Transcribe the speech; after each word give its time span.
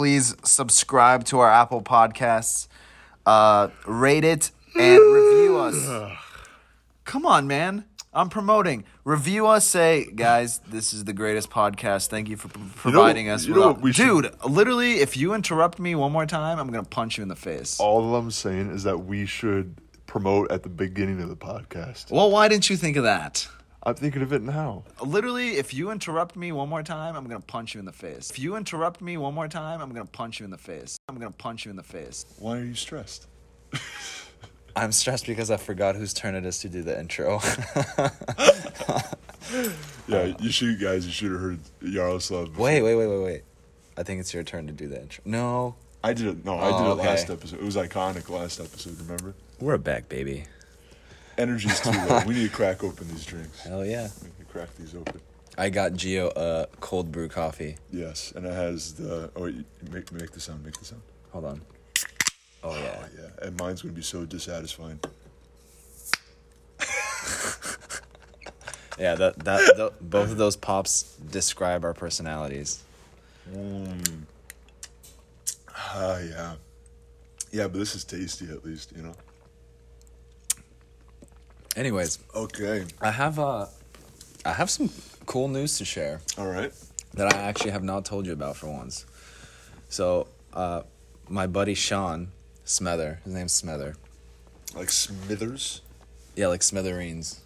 please 0.00 0.34
subscribe 0.44 1.24
to 1.24 1.38
our 1.40 1.50
Apple 1.50 1.82
Podcasts, 1.82 2.68
uh, 3.26 3.68
rate 3.86 4.24
it, 4.24 4.50
and 4.74 4.98
review 4.98 5.58
us. 5.58 6.16
Come 7.04 7.26
on, 7.26 7.46
man. 7.46 7.84
I'm 8.14 8.30
promoting. 8.30 8.84
Review 9.04 9.46
us. 9.46 9.66
Say, 9.66 10.06
guys, 10.14 10.60
this 10.60 10.94
is 10.94 11.04
the 11.04 11.12
greatest 11.12 11.50
podcast. 11.50 12.06
Thank 12.08 12.30
you 12.30 12.38
for 12.38 12.48
p- 12.48 12.60
providing 12.76 13.28
us. 13.28 13.44
you 13.44 13.52
know 13.52 13.68
with- 13.68 13.76
what 13.76 13.82
we 13.82 13.92
should- 13.92 14.22
Dude, 14.22 14.34
literally, 14.42 15.00
if 15.00 15.18
you 15.18 15.34
interrupt 15.34 15.78
me 15.78 15.94
one 15.94 16.12
more 16.12 16.24
time, 16.24 16.58
I'm 16.58 16.68
gonna 16.70 16.82
punch 16.82 17.18
you 17.18 17.22
in 17.22 17.28
the 17.28 17.36
face. 17.36 17.78
All 17.78 18.16
I'm 18.16 18.30
saying 18.30 18.70
is 18.70 18.84
that 18.84 19.04
we 19.04 19.26
should 19.26 19.76
promote 20.06 20.50
at 20.50 20.62
the 20.62 20.70
beginning 20.70 21.20
of 21.20 21.28
the 21.28 21.36
podcast. 21.36 22.10
Well, 22.10 22.30
why 22.30 22.48
didn't 22.48 22.70
you 22.70 22.78
think 22.78 22.96
of 22.96 23.02
that? 23.04 23.46
I'm 23.82 23.94
thinking 23.94 24.20
of 24.22 24.32
it 24.32 24.42
now. 24.42 24.84
Literally, 25.02 25.50
if 25.56 25.72
you 25.72 25.90
interrupt 25.90 26.36
me 26.36 26.52
one 26.52 26.68
more 26.68 26.82
time, 26.82 27.16
I'm 27.16 27.24
gonna 27.24 27.40
punch 27.40 27.74
you 27.74 27.80
in 27.80 27.86
the 27.86 27.92
face. 27.92 28.30
If 28.30 28.38
you 28.38 28.56
interrupt 28.56 29.00
me 29.00 29.16
one 29.16 29.32
more 29.34 29.48
time, 29.48 29.80
I'm 29.80 29.90
gonna 29.90 30.04
punch 30.04 30.38
you 30.38 30.44
in 30.44 30.50
the 30.50 30.58
face. 30.58 30.98
I'm 31.08 31.16
gonna 31.16 31.30
punch 31.30 31.64
you 31.64 31.70
in 31.70 31.76
the 31.76 31.82
face. 31.82 32.26
Why 32.38 32.58
are 32.58 32.64
you 32.64 32.74
stressed? 32.74 33.26
I'm 34.76 34.92
stressed 34.92 35.26
because 35.26 35.50
I 35.50 35.56
forgot 35.56 35.96
whose 35.96 36.12
turn 36.12 36.34
it 36.34 36.44
is 36.44 36.58
to 36.60 36.68
do 36.68 36.82
the 36.82 36.98
intro. 36.98 37.40
Yeah, 40.06 40.32
you 40.40 40.50
should, 40.52 40.80
guys. 40.80 41.06
You 41.06 41.12
should 41.12 41.32
have 41.32 41.40
heard 41.40 41.58
Yaroslav. 41.82 42.46
before. 42.50 42.64
wait, 42.64 42.82
wait, 42.82 42.94
wait, 42.96 43.06
wait, 43.06 43.22
wait. 43.22 43.42
I 43.96 44.02
think 44.02 44.20
it's 44.20 44.32
your 44.34 44.42
turn 44.44 44.66
to 44.66 44.72
do 44.72 44.86
the 44.88 45.00
intro. 45.00 45.22
No, 45.24 45.74
I 46.04 46.12
did 46.12 46.26
it. 46.26 46.44
No, 46.44 46.56
I 46.58 46.66
did 46.66 46.74
Oh, 46.86 46.92
it 46.92 46.96
last 46.98 47.30
episode. 47.30 47.58
It 47.60 47.64
was 47.64 47.76
iconic 47.76 48.28
last 48.28 48.60
episode. 48.60 48.98
Remember? 49.00 49.34
we're 49.60 49.78
back, 49.78 50.08
baby. 50.08 50.44
Energy's 51.38 51.80
too 51.80 51.90
low. 51.90 52.22
we 52.26 52.34
need 52.34 52.50
to 52.50 52.54
crack 52.54 52.84
open 52.84 53.08
these 53.08 53.24
drinks. 53.24 53.62
Hell 53.62 53.84
yeah. 53.84 54.08
We 54.22 54.28
need 54.28 54.38
to 54.38 54.44
crack 54.46 54.74
these 54.76 54.94
open. 54.94 55.20
I 55.56 55.68
got 55.68 55.94
Geo 55.94 56.28
uh, 56.28 56.66
cold 56.80 57.12
brew 57.12 57.28
coffee. 57.28 57.76
Yes, 57.90 58.32
and 58.34 58.46
it 58.46 58.52
has 58.52 58.94
the. 58.94 59.30
Oh, 59.36 59.44
wait, 59.44 59.64
make 59.90 60.12
make 60.12 60.30
the 60.30 60.40
sound. 60.40 60.64
Make 60.64 60.78
the 60.78 60.84
sound. 60.84 61.02
Hold 61.32 61.44
on. 61.44 61.60
Oh 62.62 62.74
yeah. 62.76 62.98
Oh 62.98 63.06
yeah, 63.18 63.46
and 63.46 63.58
mine's 63.58 63.82
gonna 63.82 63.94
be 63.94 64.02
so 64.02 64.24
dissatisfying. 64.24 65.00
Yeah, 69.00 69.14
that 69.14 69.38
that 69.44 69.92
both 70.02 70.30
of 70.30 70.36
those 70.36 70.56
pops 70.56 71.14
describe 71.30 71.84
our 71.84 71.94
personalities. 71.94 72.82
Mm. 73.50 74.24
Ah, 75.74 76.18
yeah. 76.18 76.54
Yeah, 77.50 77.68
but 77.68 77.78
this 77.78 77.94
is 77.94 78.04
tasty 78.04 78.50
at 78.50 78.62
least, 78.62 78.92
you 78.94 79.02
know. 79.02 79.14
Anyways, 81.76 82.18
Okay. 82.34 82.84
I 83.00 83.10
have 83.10 83.38
uh 83.38 83.66
I 84.44 84.52
have 84.52 84.70
some 84.70 84.90
cool 85.26 85.48
news 85.48 85.78
to 85.78 85.84
share 85.84 86.20
All 86.38 86.46
right. 86.48 86.72
that 87.14 87.32
I 87.32 87.38
actually 87.38 87.70
have 87.70 87.84
not 87.84 88.04
told 88.04 88.26
you 88.26 88.32
about 88.32 88.56
for 88.56 88.68
once. 88.70 89.06
So, 89.88 90.26
uh 90.52 90.82
my 91.28 91.46
buddy 91.46 91.74
Sean 91.74 92.32
Smether, 92.64 93.22
his 93.24 93.32
name's 93.34 93.52
Smether. 93.60 93.94
Like 94.74 94.90
Smithers. 94.90 95.82
Yeah, 96.36 96.48
like 96.48 96.62
smithereens. 96.62 97.40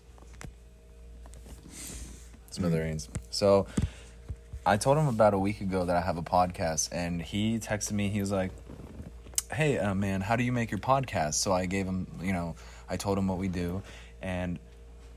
Smithereens. 2.51 3.09
So 3.31 3.67
I 4.65 4.77
told 4.77 4.99
him 4.99 5.09
about 5.09 5.35
a 5.35 5.39
week 5.39 5.61
ago 5.61 5.85
that 5.85 5.97
I 5.97 6.01
have 6.01 6.17
a 6.17 6.23
podcast, 6.23 6.89
and 6.93 7.21
he 7.21 7.59
texted 7.59 7.93
me. 7.93 8.09
He 8.09 8.21
was 8.21 8.31
like, 8.31 8.53
"Hey, 9.53 9.79
uh, 9.79 9.95
man, 9.95 10.21
how 10.21 10.37
do 10.37 10.45
you 10.45 10.53
make 10.53 10.71
your 10.71 10.81
podcast?" 10.81 11.35
So 11.35 11.53
I 11.53 11.67
gave 11.67 11.87
him, 11.87 12.07
you 12.23 12.33
know, 12.33 12.55
I 12.89 12.97
told 12.97 13.19
him 13.19 13.27
what 13.27 13.39
we 13.39 13.49
do, 13.49 13.83
and 14.25 14.59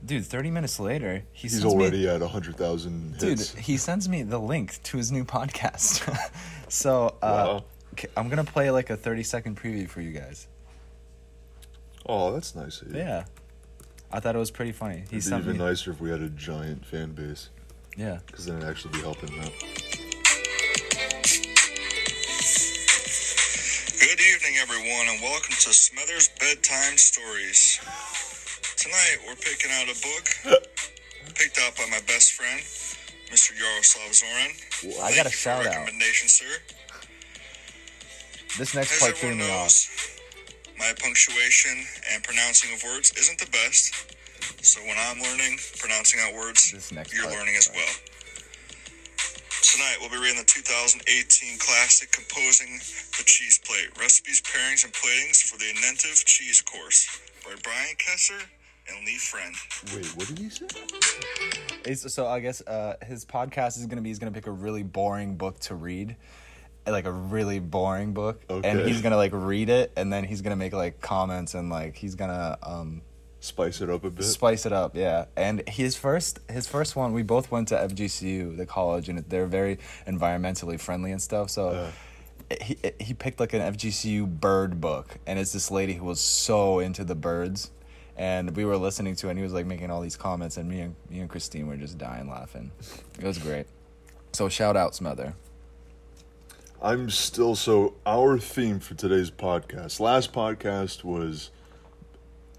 dude, 0.05 0.25
thirty 0.25 0.51
minutes 0.51 0.79
later, 0.79 1.23
he 1.31 1.43
He's 1.47 1.53
sends 1.61 1.65
me- 1.73 1.81
already 1.81 2.07
at 2.09 2.21
hundred 2.21 2.57
thousand 2.57 3.17
dude 3.17 3.39
he 3.39 3.77
sends 3.77 4.07
me 4.09 4.21
the 4.23 4.37
link 4.37 4.83
to 4.83 4.97
his 4.97 5.11
new 5.11 5.23
podcast 5.23 6.03
so 6.69 7.15
uh 7.21 7.25
Wow. 7.57 7.63
k- 7.95 8.09
i'm 8.17 8.27
gonna 8.29 8.43
play 8.43 8.69
like 8.69 8.89
a 8.89 8.97
30 8.97 9.23
second 9.23 9.57
preview 9.57 9.87
for 9.89 10.01
you 10.01 10.11
guys 10.11 10.47
Oh, 12.05 12.31
that's 12.33 12.53
nice. 12.55 12.81
Of 12.81 12.91
you. 12.91 12.97
yeah 12.99 13.23
i 14.11 14.19
thought 14.19 14.35
it 14.35 14.39
was 14.39 14.51
pretty 14.51 14.71
funny 14.73 15.03
he 15.09 15.17
It'd 15.17 15.31
be 15.31 15.37
even 15.37 15.53
me 15.53 15.65
nicer 15.65 15.91
if 15.91 15.99
we 16.01 16.09
had 16.09 16.21
a 16.21 16.29
giant 16.29 16.85
fan 16.85 17.13
base, 17.13 17.49
yeah 17.95 18.19
because 18.27 18.45
then 18.45 18.57
it'd 18.57 18.69
actually 18.69 18.91
be 18.93 18.99
helping 18.99 19.31
out. 19.39 19.53
Good 23.99 24.19
evening, 24.21 24.55
everyone, 24.61 25.07
and 25.09 25.21
welcome 25.21 25.55
to 25.65 25.73
Smothers 25.73 26.29
Bedtime 26.39 26.97
Stories. 26.97 27.79
Tonight, 28.87 29.19
we're 29.27 29.35
picking 29.35 29.67
out 29.75 29.91
a 29.91 29.99
book 29.99 30.63
picked 31.35 31.59
out 31.59 31.75
by 31.75 31.83
my 31.91 31.99
best 32.07 32.31
friend, 32.31 32.63
Mr. 33.27 33.51
Yaroslav 33.51 34.15
Zoran. 34.15 34.55
I 35.03 35.11
Thank 35.11 35.15
got 35.17 35.25
a 35.25 35.29
shout 35.29 35.67
out. 35.67 35.75
recommendation, 35.75 36.31
sir. 36.31 36.47
this 38.57 38.71
next 38.71 38.95
As 38.95 38.99
part 38.99 39.17
threw 39.17 39.35
me 39.35 39.43
off 39.51 39.75
my 40.79 40.93
punctuation 41.03 41.83
and 42.13 42.23
pronouncing 42.23 42.71
of 42.71 42.81
words 42.87 43.11
isn't 43.19 43.37
the 43.43 43.51
best. 43.51 43.91
So 44.63 44.79
when 44.87 44.95
I'm 44.95 45.19
learning 45.19 45.59
pronouncing 45.83 46.21
out 46.23 46.33
words, 46.33 46.71
you're 47.11 47.27
learning 47.27 47.59
as 47.59 47.67
well. 47.75 47.95
Tonight 49.67 49.97
we'll 49.99 50.15
be 50.15 50.17
reading 50.17 50.39
the 50.39 50.47
2018 50.47 51.59
classic 51.59 52.15
Composing 52.15 52.79
the 53.19 53.27
Cheese 53.27 53.59
Plate 53.67 53.91
Recipes, 53.99 54.39
Pairings, 54.47 54.85
and 54.85 54.93
Platings 54.93 55.43
for 55.43 55.59
the 55.59 55.67
Inventive 55.75 56.23
Cheese 56.23 56.61
Course 56.61 57.19
by 57.43 57.51
Brian 57.61 57.99
Keyser 57.99 58.47
and 58.89 59.05
Lee 59.05 59.17
Friend. 59.17 59.53
Wait, 59.95 60.05
what 60.17 60.27
did 60.27 60.39
he 60.39 60.49
say? 60.49 60.65
It's- 61.85 62.13
so 62.13 62.27
i 62.27 62.39
guess 62.41 62.61
uh 62.67 62.95
his 63.05 63.23
podcast 63.25 63.77
is 63.77 63.85
gonna 63.85 64.01
be 64.01 64.09
he's 64.09 64.19
gonna 64.19 64.31
pick 64.31 64.47
a 64.47 64.51
really 64.51 64.83
boring 64.83 65.35
book 65.37 65.57
to 65.61 65.75
read 65.75 66.15
like 66.85 67.05
a 67.05 67.11
really 67.11 67.59
boring 67.59 68.13
book 68.13 68.41
and 68.49 68.79
he's 68.81 69.01
gonna 69.01 69.15
like 69.17 69.31
read 69.33 69.69
it 69.69 69.91
and 69.95 70.11
then 70.11 70.23
he's 70.25 70.41
gonna 70.41 70.55
make 70.55 70.73
like 70.73 70.99
comments 71.01 71.53
and 71.53 71.69
like 71.69 71.95
he's 71.95 72.15
gonna 72.15 72.57
um 72.63 73.01
Spice 73.39 73.81
it 73.81 73.89
up 73.89 74.03
a 74.03 74.09
bit. 74.09 74.23
spice 74.25 74.65
it 74.65 74.73
up 74.73 74.95
yeah 74.97 75.25
and 75.37 75.63
his 75.69 75.95
first 75.95 76.39
his 76.49 76.67
first 76.67 76.95
one 76.95 77.13
we 77.13 77.23
both 77.23 77.51
went 77.51 77.67
to 77.69 77.75
fgcu 77.75 78.57
the 78.57 78.65
college 78.65 79.07
and 79.09 79.19
they're 79.29 79.45
very 79.47 79.77
environmentally 80.07 80.79
friendly 80.79 81.11
and 81.11 81.21
stuff 81.21 81.49
so 81.49 81.69
Uh. 81.69 81.91
he, 82.61 82.77
he 82.99 83.13
picked 83.13 83.39
like 83.39 83.53
an 83.53 83.61
fgcu 83.73 84.27
bird 84.27 84.81
book 84.81 85.17
and 85.27 85.39
it's 85.39 85.53
this 85.53 85.69
lady 85.71 85.93
who 85.93 86.03
was 86.05 86.19
so 86.19 86.79
into 86.79 87.03
the 87.05 87.15
birds 87.15 87.71
and 88.17 88.55
we 88.55 88.65
were 88.65 88.77
listening 88.77 89.15
to 89.15 89.27
it 89.27 89.31
and 89.31 89.39
he 89.39 89.43
was 89.43 89.53
like 89.53 89.65
making 89.65 89.89
all 89.89 90.01
these 90.01 90.17
comments 90.17 90.57
and 90.57 90.67
me 90.69 90.81
and 90.81 90.95
me 91.09 91.19
and 91.19 91.29
christine 91.29 91.67
were 91.67 91.77
just 91.77 91.97
dying 91.97 92.29
laughing 92.29 92.71
it 93.19 93.23
was 93.23 93.37
great 93.37 93.67
so 94.33 94.49
shout 94.49 94.75
out 94.75 94.95
smother 94.95 95.33
I'm 96.79 97.09
still 97.09 97.55
so 97.55 97.95
our 98.05 98.37
theme 98.37 98.79
for 98.79 98.93
today's 98.93 99.31
podcast. 99.31 99.99
Last 99.99 100.31
podcast 100.31 101.03
was 101.03 101.49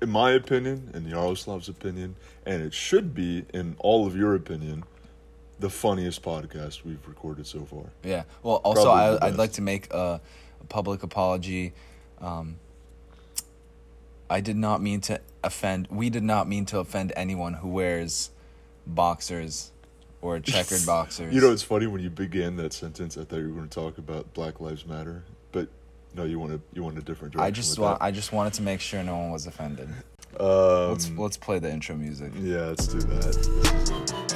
in 0.00 0.10
my 0.10 0.32
opinion, 0.32 0.90
in 0.94 1.04
Yaroslav's 1.04 1.68
opinion, 1.68 2.16
and 2.46 2.62
it 2.62 2.72
should 2.72 3.14
be 3.14 3.44
in 3.52 3.76
all 3.78 4.06
of 4.06 4.16
your 4.16 4.34
opinion, 4.34 4.84
the 5.58 5.70
funniest 5.70 6.22
podcast 6.22 6.84
we've 6.84 7.06
recorded 7.06 7.46
so 7.46 7.64
far. 7.64 7.84
Yeah. 8.04 8.24
Well, 8.42 8.56
also, 8.56 8.84
Probably 8.84 9.18
I, 9.18 9.26
I'd 9.26 9.36
like 9.36 9.52
to 9.52 9.62
make 9.62 9.92
a, 9.92 10.20
a 10.60 10.64
public 10.68 11.02
apology. 11.02 11.72
Um, 12.20 12.56
I 14.30 14.40
did 14.40 14.56
not 14.56 14.80
mean 14.82 15.00
to 15.02 15.20
offend. 15.44 15.88
We 15.90 16.10
did 16.10 16.22
not 16.22 16.48
mean 16.48 16.64
to 16.66 16.78
offend 16.78 17.12
anyone 17.16 17.54
who 17.54 17.68
wears 17.68 18.30
boxers 18.86 19.72
or 20.20 20.40
checkered 20.40 20.84
boxers. 20.86 21.34
You 21.34 21.40
know, 21.40 21.52
it's 21.52 21.62
funny 21.62 21.86
when 21.86 22.02
you 22.02 22.10
began 22.10 22.56
that 22.56 22.72
sentence. 22.72 23.16
I 23.16 23.24
thought 23.24 23.38
you 23.38 23.48
were 23.48 23.54
going 23.54 23.68
to 23.68 23.74
talk 23.74 23.98
about 23.98 24.32
Black 24.34 24.60
Lives 24.60 24.86
Matter, 24.86 25.24
but 25.52 25.68
no, 26.14 26.24
you 26.24 26.38
want 26.38 26.52
to 26.52 26.60
you 26.74 26.82
want 26.82 26.98
a 26.98 27.02
different 27.02 27.34
direction. 27.34 27.46
I 27.46 27.50
just 27.50 27.70
with 27.78 27.80
want. 27.86 28.02
I 28.02 28.10
just 28.10 28.32
wanted 28.32 28.54
to 28.54 28.62
make 28.62 28.80
sure 28.80 29.02
no 29.02 29.16
one 29.16 29.30
was 29.30 29.46
offended. 29.46 29.88
Um, 30.38 30.90
Let's 30.90 31.10
let's 31.16 31.36
play 31.38 31.58
the 31.58 31.70
intro 31.72 31.96
music. 31.96 32.32
yeah, 32.36 32.66
let's 32.66 32.86
do 32.86 32.98
that. 33.00 34.28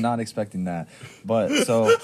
Not 0.00 0.20
expecting 0.20 0.64
that, 0.64 0.88
but 1.24 1.48
so 1.64 1.94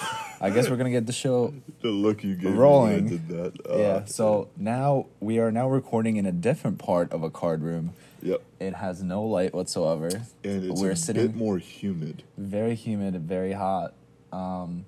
I 0.40 0.50
guess 0.50 0.68
we're 0.70 0.76
gonna 0.76 0.90
get 0.90 1.06
the 1.06 1.12
show 1.12 1.52
The 1.82 1.88
look 1.88 2.22
you 2.24 2.34
gave 2.34 2.54
Rolling. 2.56 2.88
me 2.90 2.96
when 2.96 3.06
I 3.06 3.08
did 3.08 3.28
that. 3.28 3.70
Uh, 3.70 3.76
yeah. 3.78 4.04
So 4.04 4.48
now 4.56 5.06
we 5.20 5.38
are 5.38 5.50
now 5.50 5.68
recording 5.68 6.16
in 6.16 6.26
a 6.26 6.32
different 6.32 6.78
part 6.78 7.12
of 7.12 7.22
a 7.22 7.30
card 7.30 7.62
room. 7.62 7.92
Yep. 8.22 8.42
It 8.60 8.74
has 8.74 9.02
no 9.02 9.22
light 9.24 9.54
whatsoever. 9.54 10.06
And 10.42 10.70
it's 10.70 10.80
We're 10.80 10.92
a 10.92 10.96
sitting 10.96 11.26
bit 11.28 11.36
more 11.36 11.58
humid. 11.58 12.22
very 12.36 12.74
humid, 12.74 13.14
very 13.20 13.52
hot. 13.52 13.94
Um, 14.32 14.84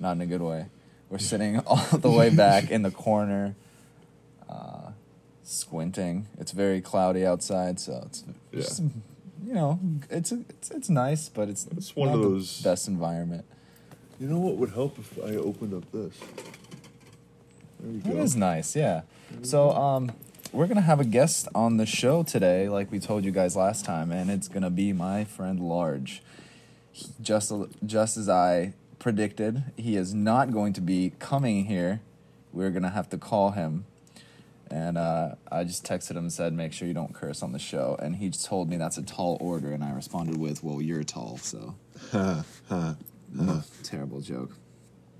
not 0.00 0.12
in 0.12 0.20
a 0.22 0.26
good 0.26 0.42
way. 0.42 0.66
We're 1.08 1.18
sitting 1.18 1.58
all 1.66 1.76
the 1.98 2.10
way 2.10 2.30
back 2.30 2.70
in 2.70 2.82
the 2.82 2.90
corner, 2.90 3.54
uh, 4.48 4.90
squinting. 5.44 6.26
It's 6.38 6.52
very 6.52 6.80
cloudy 6.80 7.24
outside, 7.24 7.78
so 7.78 8.02
it's 8.06 8.24
Yeah. 8.50 8.60
just, 8.60 8.82
you 9.52 9.58
know, 9.58 9.78
it's 10.08 10.32
a, 10.32 10.40
it's 10.48 10.70
it's 10.70 10.88
nice, 10.88 11.28
but 11.28 11.50
it's 11.50 11.66
It's 11.76 11.94
one 11.94 12.08
of 12.08 12.22
the 12.22 12.28
those- 12.30 12.62
best 12.62 12.88
environment. 12.88 13.44
You 14.18 14.26
know 14.28 14.38
what 14.38 14.56
would 14.56 14.70
help 14.70 14.98
if 14.98 15.18
I 15.18 15.36
opened 15.36 15.74
up 15.74 15.84
this? 15.92 16.14
There 17.80 18.12
It 18.12 18.16
go. 18.16 18.22
is 18.22 18.34
nice, 18.34 18.74
yeah. 18.74 19.02
So, 19.42 19.72
um, 19.72 20.12
we're 20.52 20.66
gonna 20.68 20.80
have 20.80 21.00
a 21.00 21.04
guest 21.04 21.48
on 21.54 21.76
the 21.76 21.84
show 21.84 22.22
today, 22.22 22.66
like 22.70 22.90
we 22.90 22.98
told 22.98 23.26
you 23.26 23.30
guys 23.30 23.54
last 23.54 23.84
time, 23.84 24.10
and 24.10 24.30
it's 24.30 24.48
gonna 24.48 24.70
be 24.70 24.94
my 24.94 25.24
friend 25.24 25.60
Large. 25.60 26.22
He- 26.92 27.08
Just 27.20 27.52
just 27.84 28.16
as 28.16 28.28
I 28.30 28.72
predicted, 28.98 29.64
he 29.76 29.96
is 29.96 30.14
not 30.14 30.50
going 30.50 30.72
to 30.74 30.80
be 30.80 31.12
coming 31.18 31.66
here. 31.66 32.00
We're 32.54 32.70
gonna 32.70 32.90
have 32.90 33.10
to 33.10 33.18
call 33.18 33.50
him, 33.50 33.84
and 34.72 34.96
uh, 34.96 35.34
I 35.50 35.64
just 35.64 35.84
texted 35.84 36.12
him 36.12 36.18
and 36.18 36.32
said, 36.32 36.54
"Make 36.54 36.72
sure 36.72 36.88
you 36.88 36.94
don't 36.94 37.12
curse 37.12 37.42
on 37.42 37.52
the 37.52 37.58
show." 37.58 37.96
And 38.00 38.16
he 38.16 38.30
just 38.30 38.46
told 38.46 38.70
me 38.70 38.76
that's 38.78 38.96
a 38.96 39.02
tall 39.02 39.36
order, 39.40 39.72
and 39.72 39.84
I 39.84 39.92
responded 39.92 40.38
with, 40.38 40.64
"Well, 40.64 40.80
you're 40.80 41.04
tall, 41.04 41.36
so." 41.36 41.74
Terrible 43.82 44.20
joke. 44.20 44.50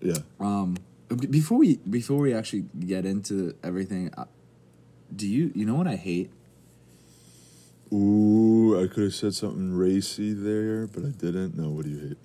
Yeah. 0.01 0.19
Um, 0.41 0.79
before 1.09 1.59
we 1.59 1.77
before 1.77 2.19
we 2.19 2.33
actually 2.33 2.65
get 2.81 3.05
into 3.05 3.55
everything, 3.63 4.13
uh, 4.17 4.25
do 5.15 5.29
you 5.29 5.53
you 5.55 5.67
know 5.67 5.75
what 5.75 5.87
I 5.87 5.97
hate? 5.97 6.31
Ooh, 7.93 8.83
I 8.83 8.87
could 8.87 9.05
have 9.05 9.15
said 9.15 9.35
something 9.35 9.75
racy 9.77 10.33
there, 10.33 10.87
but 10.87 11.05
I 11.05 11.11
didn't. 11.11 11.59
No, 11.59 11.69
what 11.69 11.85
do 11.85 11.91
you 11.91 12.09
hate? 12.09 12.19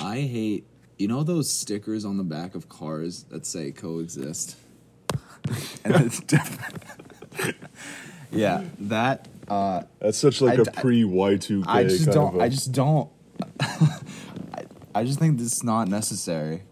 I 0.00 0.20
hate 0.22 0.66
you 0.98 1.08
know 1.08 1.22
those 1.22 1.50
stickers 1.50 2.04
on 2.04 2.16
the 2.18 2.24
back 2.24 2.54
of 2.54 2.68
cars 2.68 3.22
that 3.30 3.46
say 3.46 3.70
coexist, 3.70 4.56
and 5.84 5.94
it's 6.06 6.20
different. 6.20 6.82
yeah, 8.30 8.64
that 8.78 9.28
uh, 9.48 9.82
That's 9.98 10.18
such 10.18 10.40
like 10.40 10.58
I 10.58 10.62
a 10.62 10.64
pre 10.64 11.04
Y 11.04 11.36
two 11.36 11.62
K. 11.62 11.70
I 11.70 11.84
just 11.84 12.10
don't. 12.10 12.40
I 12.40 12.48
just 12.48 12.72
don't. 12.72 13.10
I, 13.60 14.64
I 14.94 15.04
just 15.04 15.18
think 15.18 15.38
this 15.38 15.52
is 15.52 15.64
not 15.64 15.88
necessary. 15.88 16.62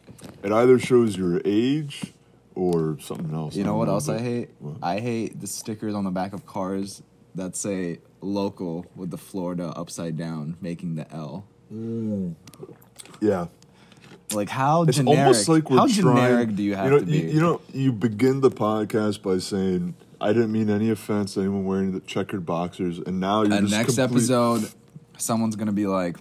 It 0.42 0.52
either 0.52 0.78
shows 0.78 1.16
your 1.16 1.40
age 1.44 2.12
or 2.54 2.98
something 3.00 3.32
else. 3.34 3.56
You 3.56 3.64
know 3.64 3.76
what 3.76 3.88
else 3.88 4.08
I 4.08 4.18
hate? 4.18 4.50
What? 4.58 4.76
I 4.82 5.00
hate 5.00 5.40
the 5.40 5.46
stickers 5.46 5.94
on 5.94 6.04
the 6.04 6.10
back 6.10 6.32
of 6.32 6.46
cars 6.46 7.02
that 7.34 7.56
say 7.56 8.00
local 8.20 8.86
with 8.96 9.10
the 9.10 9.18
Florida 9.18 9.72
upside 9.76 10.16
down, 10.16 10.56
making 10.60 10.96
the 10.96 11.10
L. 11.12 11.46
Yeah. 13.20 13.46
Like 14.32 14.48
how 14.50 14.82
It's 14.82 14.96
generic? 14.98 15.19
almost 15.19 15.48
like 15.48 15.70
we're 15.70 15.78
how 15.78 15.86
trying, 15.86 15.94
generic 15.96 16.54
do 16.56 16.62
you 16.62 16.75
have 16.75 16.90
know, 16.90 16.98
to 16.98 17.06
be? 17.06 17.19
You, 17.19 17.28
you 17.28 17.40
know, 17.40 17.60
you 17.72 17.92
begin 17.92 18.40
the 18.40 18.50
podcast 18.50 19.22
by 19.22 19.38
saying, 19.38 19.94
"I 20.20 20.32
didn't 20.34 20.52
mean 20.52 20.69
any 20.69 20.90
offense 20.90 21.34
to 21.34 21.40
anyone 21.40 21.64
wearing 21.64 21.92
the 21.92 22.00
checkered 22.00 22.44
boxers," 22.44 22.98
and 22.98 23.20
now 23.20 23.42
you're 23.42 23.52
and 23.54 23.69
just 23.69 23.78
next 23.78 23.96
complete- 23.96 24.16
episode, 24.25 24.70
someone's 25.16 25.56
gonna 25.56 25.72
be 25.72 25.86
like, 25.86 26.19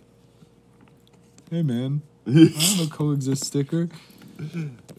"Hey 1.50 1.64
man, 1.64 2.02
I 2.28 2.32
have 2.78 2.88
a 2.88 2.90
coexist 2.90 3.44
sticker, 3.46 3.90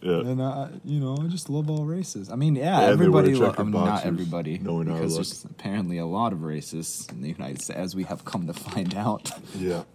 yeah. 0.02 0.20
and 0.20 0.42
I, 0.42 0.68
you 0.84 1.00
know, 1.00 1.16
I 1.18 1.28
just 1.28 1.48
love 1.48 1.70
all 1.70 1.84
races. 1.86 2.30
I 2.30 2.36
mean, 2.36 2.56
yeah, 2.56 2.80
Yeah, 2.82 2.86
everybody. 2.88 3.34
Lo- 3.34 3.54
I 3.56 3.62
mean, 3.62 3.72
not 3.72 4.04
everybody, 4.04 4.58
knowing 4.58 4.88
our 4.90 4.96
because 4.96 5.12
look. 5.16 5.26
there's 5.26 5.44
apparently 5.46 5.96
a 5.98 6.06
lot 6.06 6.32
of 6.34 6.40
racists 6.40 7.10
in 7.10 7.22
the 7.22 7.28
United 7.28 7.62
States, 7.62 7.78
as 7.78 7.96
we 7.96 8.04
have 8.04 8.24
come 8.26 8.46
to 8.46 8.52
find 8.52 8.94
out. 8.94 9.30
Yeah. 9.56 9.84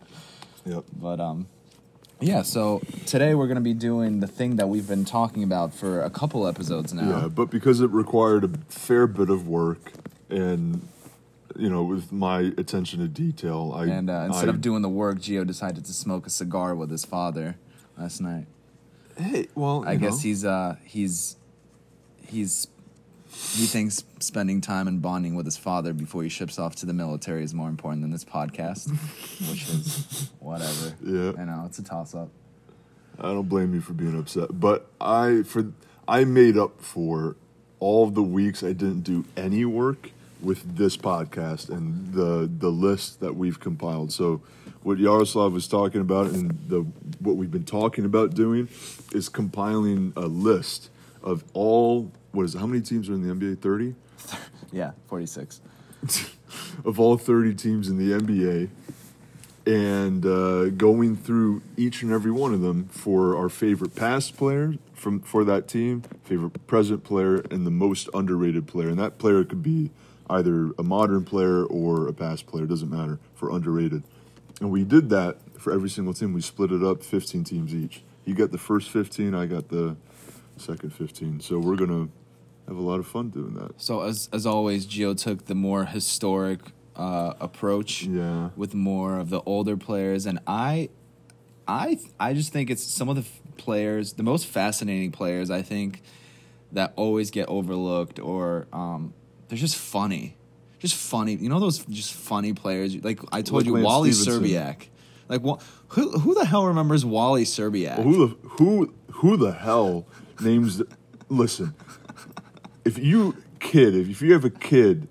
Yeah. 0.66 0.80
But 0.96 1.20
um, 1.20 1.48
yeah. 2.24 2.42
So 2.42 2.82
today 3.06 3.36
we're 3.36 3.48
gonna 3.48 3.62
be 3.62 3.74
doing 3.74 4.20
the 4.20 4.28
thing 4.28 4.56
that 4.58 4.68
we've 4.70 4.88
been 4.88 5.06
talking 5.06 5.44
about 5.44 5.74
for 5.74 6.02
a 6.02 6.10
couple 6.10 6.48
episodes 6.48 6.94
now. 6.94 7.10
Yeah, 7.22 7.28
but 7.28 7.50
because 7.50 7.82
it 7.82 7.90
required 7.92 8.44
a 8.44 8.50
fair 8.70 9.08
bit 9.08 9.30
of 9.30 9.48
work 9.48 9.92
and 10.30 10.88
you 11.56 11.70
know, 11.70 11.84
with 11.84 12.12
my 12.12 12.52
attention 12.58 13.00
to 13.00 13.08
detail, 13.08 13.74
I 13.76 13.86
and 13.86 14.10
uh, 14.10 14.24
instead 14.28 14.48
I- 14.50 14.54
of 14.54 14.62
doing 14.62 14.82
the 14.82 14.90
work, 14.90 15.20
Gio 15.20 15.46
decided 15.46 15.86
to 15.86 15.94
smoke 15.94 16.26
a 16.26 16.30
cigar 16.32 16.74
with 16.74 16.90
his 16.90 17.06
father 17.06 17.58
last 17.98 18.22
night. 18.22 18.48
hey, 19.18 19.48
well, 19.54 19.84
I 19.86 19.96
guess 19.96 20.14
know, 20.14 20.20
he's 20.30 20.46
uh 20.46 20.76
he's 20.84 21.36
he's 22.26 22.68
he 23.34 23.66
thinks 23.66 24.04
spending 24.20 24.62
time 24.62 24.88
and 24.88 25.02
bonding 25.02 25.36
with 25.36 25.46
his 25.46 25.58
father 25.58 25.92
before 25.92 26.24
he 26.24 26.30
ships 26.30 26.60
off 26.60 26.76
to 26.76 26.86
the 26.86 26.94
military 26.94 27.44
is 27.44 27.54
more 27.54 27.70
important 27.70 28.02
than 28.02 28.12
this 28.12 28.24
podcast, 28.24 28.90
which 29.50 29.68
is 29.70 30.30
whatever. 30.40 30.96
Yeah. 31.04 31.34
I 31.40 31.46
know 31.46 31.64
it's 31.66 31.80
a 31.80 31.84
toss 31.84 32.14
up. 32.14 32.30
I 33.20 33.24
don't 33.24 33.50
blame 33.50 33.74
you 33.74 33.82
for 33.82 33.94
being 33.94 34.18
upset, 34.18 34.60
but 34.60 34.88
I 35.00 35.44
for 35.44 35.72
I 36.08 36.26
made 36.26 36.58
up 36.58 36.82
for 36.82 37.36
all 37.80 38.04
of 38.04 38.16
the 38.16 38.24
weeks 38.24 38.64
I 38.64 38.74
didn't 38.74 39.02
do 39.02 39.26
any 39.36 39.66
work 39.66 40.12
with 40.42 40.78
this 40.78 40.98
podcast 40.98 41.70
and 41.70 42.14
the 42.14 42.50
the 42.58 42.70
list 42.70 43.20
that 43.20 43.36
we've 43.36 43.60
compiled. 43.60 44.12
So 44.12 44.42
what 44.84 45.00
Yaroslav 45.00 45.54
was 45.54 45.68
talking 45.68 46.02
about 46.02 46.28
and 46.28 46.58
the 46.68 46.82
what 47.20 47.36
we've 47.36 47.52
been 47.52 47.66
talking 47.66 48.06
about 48.06 48.34
doing 48.34 48.68
is 49.14 49.30
compiling 49.30 50.14
a 50.16 50.28
list 50.28 50.90
of 51.24 51.44
all 51.54 52.12
what 52.34 52.44
is 52.44 52.56
it, 52.56 52.60
how 52.60 52.68
many 52.68 52.82
teams 52.82 53.10
are 53.10 53.14
in 53.14 53.26
the 53.26 53.34
NBA? 53.34 53.60
30? 53.60 53.96
Yeah, 54.72 54.94
forty 55.06 55.28
six. 55.28 55.62
of 56.84 57.00
all 57.00 57.16
30 57.16 57.54
teams 57.54 57.90
in 57.90 57.98
the 57.98 58.12
NBA 58.12 58.70
and 59.66 60.26
uh, 60.26 60.70
going 60.72 61.16
through 61.16 61.62
each 61.78 62.02
and 62.02 62.12
every 62.12 62.32
one 62.32 62.54
of 62.54 62.62
them 62.62 62.86
for 62.88 63.38
our 63.38 63.50
favorite 63.50 63.96
past 63.96 64.36
player 64.36 64.74
from 64.94 65.22
for 65.22 65.44
that 65.44 65.68
team, 65.68 66.04
favorite 66.24 66.66
present 66.68 67.04
player, 67.04 67.38
and 67.52 67.66
the 67.66 67.72
most 67.72 68.10
underrated 68.14 68.68
player. 68.68 68.90
And 68.90 69.00
that 69.00 69.18
player 69.20 69.44
could 69.44 69.64
be 69.64 69.92
either 70.30 70.72
a 70.78 70.84
modern 70.84 71.24
player 71.24 71.64
or 71.64 72.08
a 72.08 72.14
past 72.14 72.48
player, 72.48 72.66
doesn't 72.66 72.90
matter, 72.90 73.20
for 73.36 73.52
underrated. 73.52 74.04
And 74.60 74.72
we 74.72 74.84
did 74.84 75.10
that 75.10 75.38
for 75.60 75.72
every 75.72 75.90
single 75.90 76.14
team. 76.14 76.34
We 76.34 76.42
split 76.42 76.72
it 76.72 76.84
up 76.84 77.04
15 77.04 77.44
teams 77.44 77.74
each. 77.74 78.04
You 78.26 78.34
got 78.34 78.52
the 78.52 78.58
first 78.58 78.90
15, 78.90 79.36
I 79.36 79.46
got 79.46 79.70
the 79.70 79.96
second 80.58 80.94
15. 80.94 81.42
So 81.42 81.60
we're 81.60 81.76
going 81.76 81.90
to 81.90 82.12
have 82.68 82.78
a 82.78 82.82
lot 82.82 83.00
of 83.00 83.08
fun 83.08 83.30
doing 83.30 83.54
that. 83.56 83.72
So 83.82 84.02
as 84.02 84.30
as 84.32 84.46
always, 84.46 84.86
Gio 84.86 85.16
took 85.16 85.46
the 85.46 85.56
more 85.56 85.86
historic 85.86 86.60
uh, 86.96 87.34
approach. 87.40 88.04
Yeah. 88.04 88.50
with 88.56 88.74
more 88.74 89.18
of 89.20 89.30
the 89.30 89.42
older 89.48 89.76
players 89.76 90.26
and 90.28 90.38
i 90.46 90.90
i 91.68 91.98
i 92.20 92.34
just 92.34 92.52
think 92.54 92.70
it's 92.70 92.84
some 92.84 93.10
of 93.10 93.16
the 93.16 93.22
f- 93.24 93.42
players 93.58 94.14
the 94.14 94.22
most 94.24 94.46
fascinating 94.46 95.12
players 95.12 95.50
i 95.50 95.62
think 95.64 96.02
that 96.72 96.94
always 96.96 97.32
get 97.32 97.48
overlooked 97.48 98.20
or 98.20 98.68
um 98.74 99.14
they're 99.48 99.58
just 99.58 99.76
funny 99.78 100.36
just 100.80 100.94
funny 100.94 101.34
you 101.36 101.50
know 101.50 101.60
those 101.60 101.80
just 101.86 102.14
funny 102.14 102.54
players 102.54 102.96
like 103.04 103.20
i 103.32 103.42
told 103.42 103.62
Like 103.62 103.66
you 103.68 103.74
Lance 103.74 103.86
wally 103.86 104.12
Stephenson. 104.12 104.44
Szczerbiak 104.44 104.88
like 105.30 105.42
wha- 105.42 105.58
who 105.90 106.12
who 106.20 106.36
the 106.36 106.46
hell 106.46 106.66
remembers 106.68 107.04
wally 107.06 107.46
Szczerbiak 107.46 107.98
Well, 107.98 108.08
who 108.08 108.28
the 108.28 108.36
who 108.58 108.94
who 109.14 109.38
the 109.38 109.52
hell 109.54 110.06
names? 110.42 110.78
The, 110.78 110.86
listen, 111.30 111.74
if 112.86 112.98
you 112.98 113.36
kid, 113.60 113.96
if 113.96 114.22
you 114.22 114.34
have 114.34 114.46
a 114.46 114.50
kid, 114.50 115.08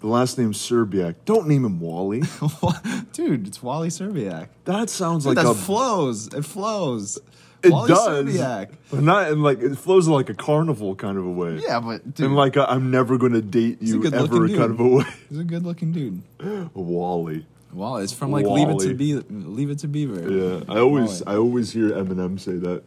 the 0.00 0.06
last 0.06 0.38
name's 0.38 0.58
Szczerbiak, 0.58 1.16
don't 1.24 1.48
name 1.48 1.64
him 1.64 1.80
Wally. 1.80 2.22
dude 3.12 3.46
it's 3.46 3.62
wally 3.62 3.88
Szczerbiak 3.88 4.48
That 4.64 4.90
sounds 4.90 5.24
Dude, 5.24 5.36
like 5.36 5.44
that 5.44 5.50
a. 5.50 5.54
flows 5.54 6.26
it 6.28 6.44
flows 6.44 7.18
it 7.62 7.70
wally 7.72 7.88
does, 7.88 8.26
Szczerbiak 8.26 8.68
but 8.90 9.02
not 9.02 9.30
in 9.32 9.42
like 9.42 9.60
it 9.60 9.74
flows 9.76 10.06
in 10.06 10.12
like 10.12 10.28
a 10.28 10.34
carnival 10.34 10.94
kind 10.94 11.16
of 11.18 11.24
a 11.24 11.30
way. 11.30 11.58
yeah 11.66 11.80
but 11.80 12.14
dude 12.14 12.26
and 12.26 12.36
like 12.36 12.56
i 12.58 12.64
I'm 12.66 12.90
never 12.90 13.16
gonna 13.16 13.40
date 13.40 13.78
He's 13.80 13.94
a 13.94 13.96
you 13.96 14.04
ever 14.12 14.48
kind 14.48 14.70
of 14.70 14.80
a 14.80 14.86
way. 14.88 15.04
he's 15.30 15.38
a 15.38 15.44
good 15.44 15.64
looking 15.64 15.92
dude 15.92 16.22
Wally. 16.74 17.46
Well, 17.72 17.96
it's 17.98 18.12
from 18.12 18.30
like 18.30 18.46
Leave 18.46 18.70
It 18.70 18.78
to 18.80 18.94
Be 18.94 19.14
Leave 19.28 19.68
It 19.70 19.80
to 19.80 19.88
Beaver. 19.88 20.30
Yeah, 20.32 20.60
I 20.74 20.78
always 20.78 21.22
Wally. 21.22 21.36
I 21.36 21.38
always 21.38 21.72
hear 21.72 21.90
Eminem 21.90 22.40
say 22.40 22.52
that 22.52 22.82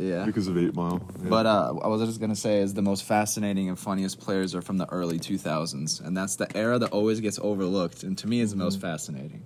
yeah. 0.00 0.24
because 0.24 0.48
of 0.48 0.56
Eight 0.58 0.74
Mile. 0.74 1.00
Yeah. 1.22 1.28
but 1.28 1.46
uh, 1.46 1.74
I 1.82 1.88
was 1.88 2.02
just 2.06 2.20
gonna 2.20 2.34
say 2.36 2.58
is 2.58 2.74
the 2.74 2.82
most 2.82 3.04
fascinating 3.04 3.68
and 3.68 3.78
funniest 3.78 4.18
players 4.20 4.54
are 4.54 4.62
from 4.62 4.78
the 4.78 4.88
early 4.90 5.18
2000s, 5.18 6.04
and 6.04 6.16
that's 6.16 6.36
the 6.36 6.54
era 6.56 6.78
that 6.78 6.90
always 6.90 7.20
gets 7.20 7.38
overlooked, 7.40 8.02
and 8.02 8.16
to 8.18 8.26
me 8.26 8.40
is 8.40 8.50
the 8.50 8.56
most 8.56 8.80
fascinating. 8.80 9.44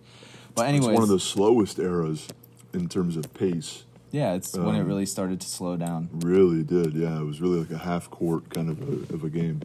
But 0.54 0.66
Mm-hmm. 0.66 0.76
it's 0.76 0.86
one 0.86 1.02
of 1.02 1.08
the 1.08 1.18
slowest 1.20 1.78
eras 1.78 2.28
in 2.72 2.88
terms 2.88 3.16
of 3.16 3.32
pace. 3.34 3.84
yeah, 4.12 4.34
it's 4.34 4.56
when 4.56 4.76
it 4.76 4.80
um, 4.80 4.86
really 4.86 5.06
started 5.06 5.40
to 5.40 5.48
slow 5.48 5.76
down. 5.76 6.08
Really 6.12 6.62
did, 6.62 6.94
yeah. 6.94 7.18
It 7.20 7.24
was 7.24 7.40
really 7.40 7.58
like 7.58 7.70
a 7.72 7.78
half 7.78 8.08
court 8.10 8.48
kind 8.50 8.70
of 8.70 8.80
a, 9.10 9.14
of 9.14 9.24
a 9.24 9.28
game. 9.30 9.62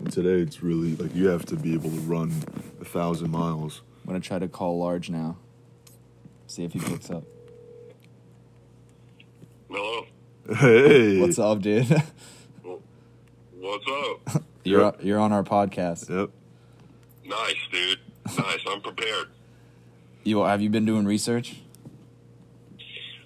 And 0.00 0.12
today 0.12 0.40
it's 0.40 0.62
really 0.62 0.94
like 0.96 1.14
you 1.14 1.28
have 1.28 1.44
to 1.46 1.56
be 1.56 1.74
able 1.74 1.90
to 1.90 2.00
run 2.00 2.32
a 2.80 2.84
thousand 2.84 3.30
miles. 3.30 3.82
I'm 4.02 4.08
gonna 4.08 4.20
try 4.20 4.38
to 4.38 4.48
call 4.48 4.78
Large 4.78 5.10
now, 5.10 5.36
see 6.46 6.64
if 6.64 6.72
he 6.72 6.80
picks 6.80 7.10
up. 7.10 7.24
Hello. 9.68 10.06
Hey, 10.56 11.20
What's 11.20 11.38
up, 11.38 11.60
dude? 11.60 11.86
What's 13.60 13.84
up? 13.86 14.42
you're 14.64 14.82
Yep. 14.82 14.98
you're 15.02 15.18
on 15.18 15.32
our 15.32 15.42
podcast. 15.44 16.08
Yep. 16.08 16.30
nice, 17.26 17.54
dude. 17.70 17.98
Nice. 18.36 18.60
I'm 18.68 18.80
prepared. 18.80 19.28
You 20.24 20.42
have 20.42 20.60
you 20.62 20.70
been 20.70 20.84
doing 20.86 21.04
research? 21.06 21.56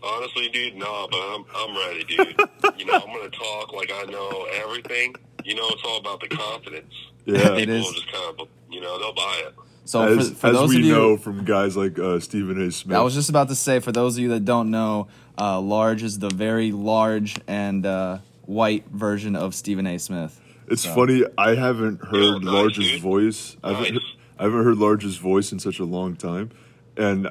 Honestly, 0.02 0.48
dude, 0.48 0.74
no, 0.76 1.06
but 1.10 1.18
I'm 1.20 1.44
I'm 1.54 1.76
ready, 1.76 2.04
dude. 2.04 2.18
you 2.78 2.86
know, 2.86 2.94
I'm 2.94 3.06
gonna 3.14 3.30
talk 3.30 3.72
like 3.72 3.92
I 3.94 4.04
know 4.10 4.46
everything. 4.54 5.14
You 5.44 5.54
know, 5.54 5.68
it's 5.68 5.82
all 5.84 5.98
about 5.98 6.20
the 6.20 6.28
confidence. 6.28 6.92
Yeah. 7.24 7.54
It 7.54 7.58
People 7.58 7.74
is. 7.76 7.84
will 7.84 7.92
just 7.92 8.12
kind 8.12 8.40
of, 8.40 8.48
you 8.70 8.80
know, 8.80 8.98
they'll 8.98 9.14
buy 9.14 9.42
it. 9.46 9.54
So 9.92 10.02
as, 10.18 10.30
for, 10.30 10.34
for 10.36 10.46
as 10.48 10.52
those 10.54 10.68
we 10.70 10.76
of 10.80 10.84
you, 10.84 10.92
know 10.94 11.16
from 11.16 11.44
guys 11.44 11.76
like 11.76 11.98
uh, 11.98 12.18
Stephen 12.20 12.60
A. 12.66 12.70
Smith. 12.72 12.96
I 12.96 13.02
was 13.02 13.14
just 13.14 13.28
about 13.28 13.48
to 13.48 13.54
say, 13.54 13.78
for 13.78 13.92
those 13.92 14.16
of 14.16 14.22
you 14.22 14.30
that 14.30 14.44
don't 14.44 14.70
know, 14.70 15.08
uh, 15.38 15.60
large 15.60 16.02
is 16.02 16.18
the 16.18 16.30
very 16.30 16.72
large 16.72 17.36
and 17.46 17.84
uh, 17.84 18.18
white 18.46 18.86
version 18.88 19.36
of 19.36 19.54
Stephen 19.54 19.86
A. 19.86 19.98
Smith. 19.98 20.40
It's 20.68 20.82
So- 20.82 20.94
funny. 20.94 21.24
I 21.36 21.54
haven't 21.54 22.02
heard 22.04 22.42
nice, 22.42 22.52
Large's 22.54 22.90
dude. 22.92 23.00
voice. 23.02 23.56
I 23.62 23.68
haven't, 23.72 23.82
Nice. 23.82 23.92
heard, 23.92 24.02
I 24.38 24.42
haven't 24.44 24.64
heard 24.64 24.78
Large's 24.78 25.16
voice 25.18 25.52
in 25.52 25.58
such 25.58 25.78
a 25.78 25.84
long 25.84 26.16
time. 26.16 26.50
And 26.96 27.30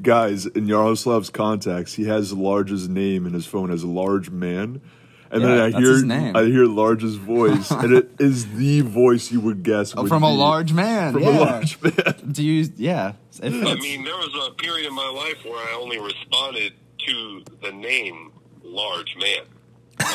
guys, 0.00 0.46
in 0.46 0.66
Yaroslav's 0.66 1.30
contacts, 1.30 1.94
he 1.94 2.04
has 2.04 2.32
Large's 2.32 2.88
name 2.88 3.26
in 3.26 3.32
his 3.32 3.46
phone 3.46 3.70
as 3.72 3.84
Large 3.84 4.30
Man. 4.30 4.80
And 5.32 5.40
Yeah, 5.42 5.48
then 5.48 5.74
I 5.74 5.80
hear 5.80 6.04
name. 6.04 6.36
I 6.36 6.44
hear 6.44 6.66
Large's 6.66 7.16
voice, 7.16 7.70
and 7.70 7.92
it 7.94 8.10
is 8.20 8.54
the 8.56 8.82
voice 8.82 9.32
you 9.32 9.40
would 9.40 9.62
guess 9.62 9.94
would 9.94 10.04
Oh, 10.04 10.08
from 10.08 10.22
a 10.22 10.30
large 10.32 10.72
man. 10.74 11.14
from 11.14 11.22
yeah. 11.22 11.38
a 11.38 11.40
large 11.40 11.80
man. 11.82 12.14
Do 12.30 12.44
you? 12.44 12.70
Yeah. 12.76 13.14
It 13.42 13.46
I 13.54 13.74
mean, 13.76 14.04
there 14.04 14.14
was 14.16 14.48
a 14.48 14.54
period 14.54 14.86
in 14.86 14.94
my 14.94 15.08
life 15.08 15.42
where 15.44 15.56
I 15.56 15.74
only 15.80 15.98
responded 15.98 16.74
to 17.08 17.42
the 17.62 17.72
name 17.72 18.30
large 18.62 19.16
man 19.18 19.44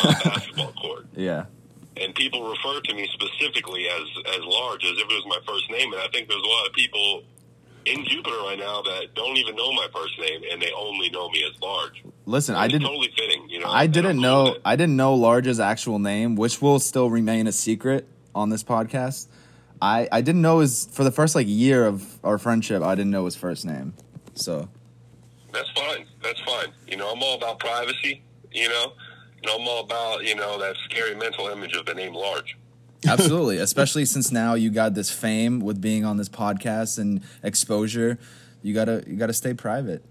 on 0.06 0.14
a 0.16 0.20
basketball 0.24 0.72
court. 0.82 1.08
yeah. 1.16 1.46
And 2.00 2.14
people 2.14 2.48
refer 2.48 2.80
to 2.80 2.94
me 2.94 3.10
specifically 3.12 3.88
as, 3.90 4.08
as 4.36 4.42
large, 4.46 4.84
as 4.86 4.92
if 4.92 5.00
it 5.00 5.08
was 5.08 5.26
my 5.28 5.40
first 5.48 5.68
name. 5.72 5.92
And 5.94 6.00
I 6.02 6.08
think 6.10 6.30
there's 6.30 6.44
a 6.44 6.48
lot 6.48 6.68
of 6.68 6.74
people 6.74 7.24
in 7.88 8.06
Jupiter 8.06 8.36
right 8.44 8.58
now 8.60 8.82
that 8.82 9.14
don't 9.16 9.38
even 9.38 9.56
know 9.56 9.72
my 9.72 9.88
first 9.94 10.20
name 10.20 10.42
and 10.52 10.62
they 10.62 10.72
only 10.78 11.10
know 11.10 11.30
me 11.30 11.44
as 11.44 11.60
large. 11.62 12.04
Listen, 12.26 12.56
I 12.56 12.68
didn't. 12.68 12.82
totally 12.88 13.12
fitting, 13.18 13.50
you 13.50 13.60
know. 13.60 13.70
I 13.70 13.88
didn't 13.88 14.20
know. 14.20 14.54
it. 14.54 14.62
I 14.66 14.76
didn't 14.76 14.98
know 14.98 15.14
Large's 15.16 15.60
actual 15.60 16.00
name, 16.00 16.36
which 16.36 16.62
will 16.62 16.80
still 16.80 17.10
remain 17.10 17.48
a 17.48 17.52
secret 17.52 18.08
on 18.36 18.50
this 18.50 18.64
podcast. 18.64 19.28
I 19.82 20.08
I 20.12 20.22
didn't 20.22 20.42
know 20.42 20.60
his 20.60 20.88
for 20.92 21.04
the 21.04 21.12
first 21.12 21.36
like 21.36 21.48
year 21.48 21.86
of 21.86 22.20
our 22.24 22.38
friendship. 22.38 22.84
I 22.84 22.96
didn't 22.96 23.12
know 23.12 23.26
his 23.26 23.36
first 23.36 23.66
name. 23.66 23.94
So 24.34 24.68
That's 25.54 25.70
fine. 25.72 26.06
That's 26.22 26.40
fine. 26.42 26.68
You 26.88 26.98
know, 26.98 27.12
I'm 27.12 27.22
all 27.24 27.36
about 27.36 27.60
privacy, 27.60 28.22
you 28.52 28.68
know. 28.70 28.94
And 29.44 29.52
I'm 29.52 29.68
all 29.68 29.84
about, 29.84 30.24
you 30.26 30.36
know, 30.36 30.58
that 30.60 30.76
scary 30.86 31.16
mental 31.16 31.48
image 31.48 31.76
of 31.76 31.86
the 31.86 31.94
name 31.94 32.14
large. 32.14 32.58
absolutely, 33.08 33.58
especially 33.58 34.06
since 34.06 34.32
now 34.32 34.54
you 34.54 34.70
got 34.70 34.94
this 34.94 35.12
fame 35.12 35.60
with 35.60 35.80
being 35.82 36.06
on 36.06 36.18
this 36.18 36.30
podcast 36.30 36.98
and 36.98 37.22
exposure. 37.44 38.18
You 38.62 38.74
gotta 38.74 39.04
you 39.08 39.16
gotta 39.16 39.34
stay 39.34 39.54
private. 39.54 40.04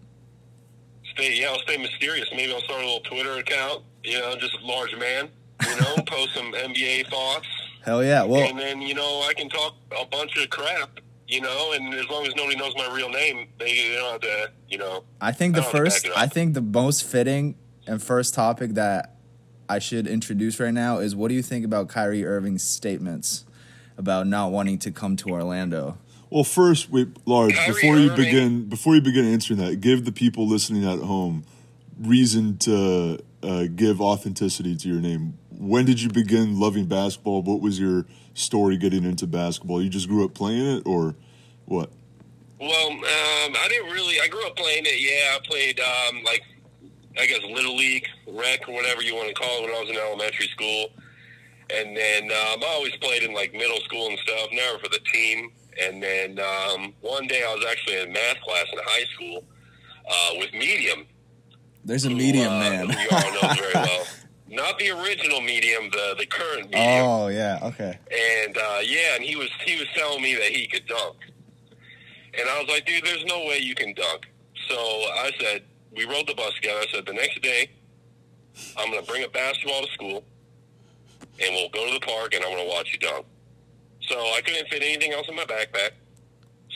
stay 1.15 1.41
yeah, 1.41 1.49
I'll 1.49 1.59
stay 1.61 1.77
mysterious. 1.79 2.29
Maybe 2.33 2.53
I'll 2.53 2.61
start 2.61 2.83
a 2.83 2.85
little 2.85 3.01
Twitter 3.01 3.33
account, 3.33 3.83
you 4.05 4.19
know, 4.21 4.37
just 4.37 4.61
large 4.63 4.95
man, 4.97 5.29
you 5.63 5.81
know, 5.81 5.97
post 6.07 6.35
some 6.35 6.53
NBA 6.53 7.09
thoughts. 7.09 7.47
Hell 7.85 8.05
yeah. 8.05 8.25
Well, 8.25 8.49
and 8.49 8.59
then, 8.59 8.81
you 8.81 8.95
know, 8.95 9.23
I 9.29 9.33
can 9.35 9.49
talk 9.49 9.75
a 10.01 10.05
bunch 10.07 10.37
of 10.37 10.51
crap, 10.51 11.01
you 11.29 11.41
know, 11.41 11.73
and 11.73 11.95
as 11.95 12.09
long 12.09 12.27
as 12.27 12.35
nobody 12.35 12.57
knows 12.57 12.75
my 12.77 12.93
real 12.95 13.09
name, 13.09 13.49
they 13.59 13.95
don't 13.97 14.13
have 14.13 14.21
to, 14.23 14.51
you 14.69 14.79
know. 14.79 15.05
I 15.21 15.33
think 15.33 15.55
the 15.55 15.63
I 15.63 15.71
first, 15.71 16.03
back 16.03 16.13
it 16.13 16.17
up. 16.17 16.23
I 16.23 16.27
think 16.27 16.55
the 16.55 16.63
most 16.63 17.05
fitting 17.05 17.57
and 17.87 18.03
first 18.03 18.35
topic 18.35 18.75
that 18.75 19.16
I 19.69 19.79
should 19.79 20.07
introduce 20.07 20.61
right 20.61 20.73
now 20.75 20.99
is 20.99 21.17
what 21.17 21.29
do 21.29 21.35
you 21.35 21.43
think 21.43 21.65
about 21.65 21.89
Kyrie 21.89 22.25
Irving's 22.25 22.63
statements 22.63 23.45
about 23.99 24.27
not 24.27 24.53
wanting 24.53 24.79
to 24.81 24.91
come 24.91 25.17
to 25.17 25.31
Orlando? 25.31 25.99
Well, 26.31 26.45
first, 26.45 26.91
wait, 26.91 27.09
Large. 27.25 27.55
Kyrie 27.55 27.73
before 27.73 27.97
you 27.99 28.11
Irving. 28.11 28.25
begin, 28.25 28.65
before 28.69 28.95
you 28.95 29.01
begin 29.01 29.25
answering 29.25 29.61
that, 29.61 29.81
give 29.81 30.05
the 30.05 30.13
people 30.13 30.47
listening 30.47 30.85
at 30.85 30.99
home 30.99 31.45
reason 32.01 32.59
to 32.59 33.19
uh, 33.43 33.65
give 33.75 34.01
authenticity 34.01 34.77
to 34.77 34.89
your 34.89 35.01
name. 35.01 35.39
When 35.51 35.85
did 35.85 36.03
you 36.03 36.11
begin 36.11 36.59
loving 36.59 36.87
basketball? 36.87 37.43
What 37.43 37.61
was 37.61 37.81
your 37.81 38.07
story 38.35 38.77
getting 38.77 39.05
into 39.05 39.27
basketball? 39.27 39.81
You 39.81 39.89
just 39.89 40.09
grew 40.09 40.25
up 40.25 40.35
playing 40.35 40.79
it, 40.79 40.83
or 40.87 41.15
what? 41.65 41.91
Well, 42.61 42.91
um, 42.91 43.03
I 43.05 43.67
didn't 43.69 43.93
really, 43.93 44.21
I 44.21 44.29
grew 44.29 44.47
up 44.47 44.57
playing 44.57 44.85
it, 44.87 45.01
yeah. 45.01 45.37
I 45.37 45.47
played, 45.47 45.81
um, 45.81 46.23
like, 46.25 46.43
I 47.19 47.27
guess, 47.27 47.41
Little 47.43 47.77
League, 47.77 48.07
rec, 48.27 48.69
or 48.69 48.75
whatever 48.75 49.03
you 49.03 49.15
want 49.15 49.29
to 49.29 49.35
call 49.35 49.59
it 49.59 49.63
when 49.63 49.75
I 49.75 49.81
was 49.81 49.91
in 49.91 49.97
elementary 49.97 50.49
school. 50.49 50.89
And 51.75 51.97
then 51.97 52.25
um, 52.25 52.63
I 52.63 52.73
always 52.75 52.95
played 52.97 53.23
in, 53.23 53.35
like, 53.35 53.53
middle 53.53 53.81
school 53.81 54.09
and 54.09 54.19
stuff, 54.19 54.49
never 54.53 54.79
for 54.79 54.89
the 54.89 55.01
team. 55.13 55.51
And 55.83 56.03
then 56.03 56.39
um, 56.39 56.95
one 57.01 57.27
day 57.27 57.43
I 57.47 57.55
was 57.55 57.65
actually 57.69 58.01
in 58.01 58.13
math 58.13 58.41
class 58.41 58.67
in 58.73 58.79
high 58.83 59.05
school 59.15 59.45
uh, 60.09 60.31
with 60.39 60.53
Medium. 60.53 61.07
There's 61.85 62.05
a 62.05 62.09
who, 62.09 62.17
medium 62.17 62.53
uh, 62.53 62.59
man. 62.59 62.91
Who 62.91 62.99
you 62.99 63.09
all 63.13 63.33
know 63.33 63.55
very 63.55 63.73
well. 63.75 64.07
Not 64.49 64.79
the 64.79 64.91
original 64.91 65.41
Medium, 65.41 65.91
the, 65.91 66.15
the 66.19 66.27
current 66.27 66.71
Medium. 66.71 67.05
oh 67.05 67.29
yeah, 67.29 67.59
okay. 67.63 67.99
And 68.11 68.57
uh, 68.57 68.79
yeah, 68.83 69.15
and 69.17 69.25
he 69.25 69.37
was 69.37 69.51
he 69.65 69.77
was 69.79 69.87
telling 69.95 70.23
me 70.23 70.35
that 70.35 70.51
he 70.51 70.67
could 70.67 70.87
dunk, 70.87 71.17
and 72.39 72.49
I 72.49 72.61
was 72.61 72.69
like, 72.69 72.87
dude, 72.87 73.05
there's 73.05 73.25
no 73.25 73.41
way 73.41 73.59
you 73.59 73.75
can 73.75 73.93
dunk. 73.95 74.27
So 74.69 74.77
I 74.77 75.31
said, 75.41 75.63
we 75.97 76.05
rode 76.05 76.27
the 76.27 76.35
bus 76.35 76.55
together. 76.55 76.81
I 76.81 76.87
said, 76.93 77.07
the 77.07 77.15
next 77.15 77.41
day, 77.43 77.71
I'm 78.77 78.91
gonna 78.91 79.03
bring 79.03 79.25
a 79.25 79.29
basketball 79.29 79.83
to 79.83 79.93
school, 79.93 80.25
and 81.21 81.55
we'll 81.55 81.71
go 81.71 81.87
to 81.87 81.95
the 81.95 82.07
park, 82.07 82.35
and 82.35 82.45
I'm 82.45 82.51
gonna 82.57 82.69
watch 82.69 82.93
you 82.93 82.99
dunk. 82.99 83.27
So 84.03 84.17
I 84.17 84.41
couldn't 84.45 84.69
fit 84.69 84.83
anything 84.83 85.13
else 85.13 85.29
in 85.29 85.35
my 85.35 85.45
backpack, 85.45 85.91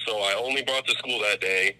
so 0.06 0.18
I 0.18 0.34
only 0.42 0.62
brought 0.62 0.86
to 0.86 0.94
school 0.96 1.20
that 1.20 1.40
day 1.40 1.76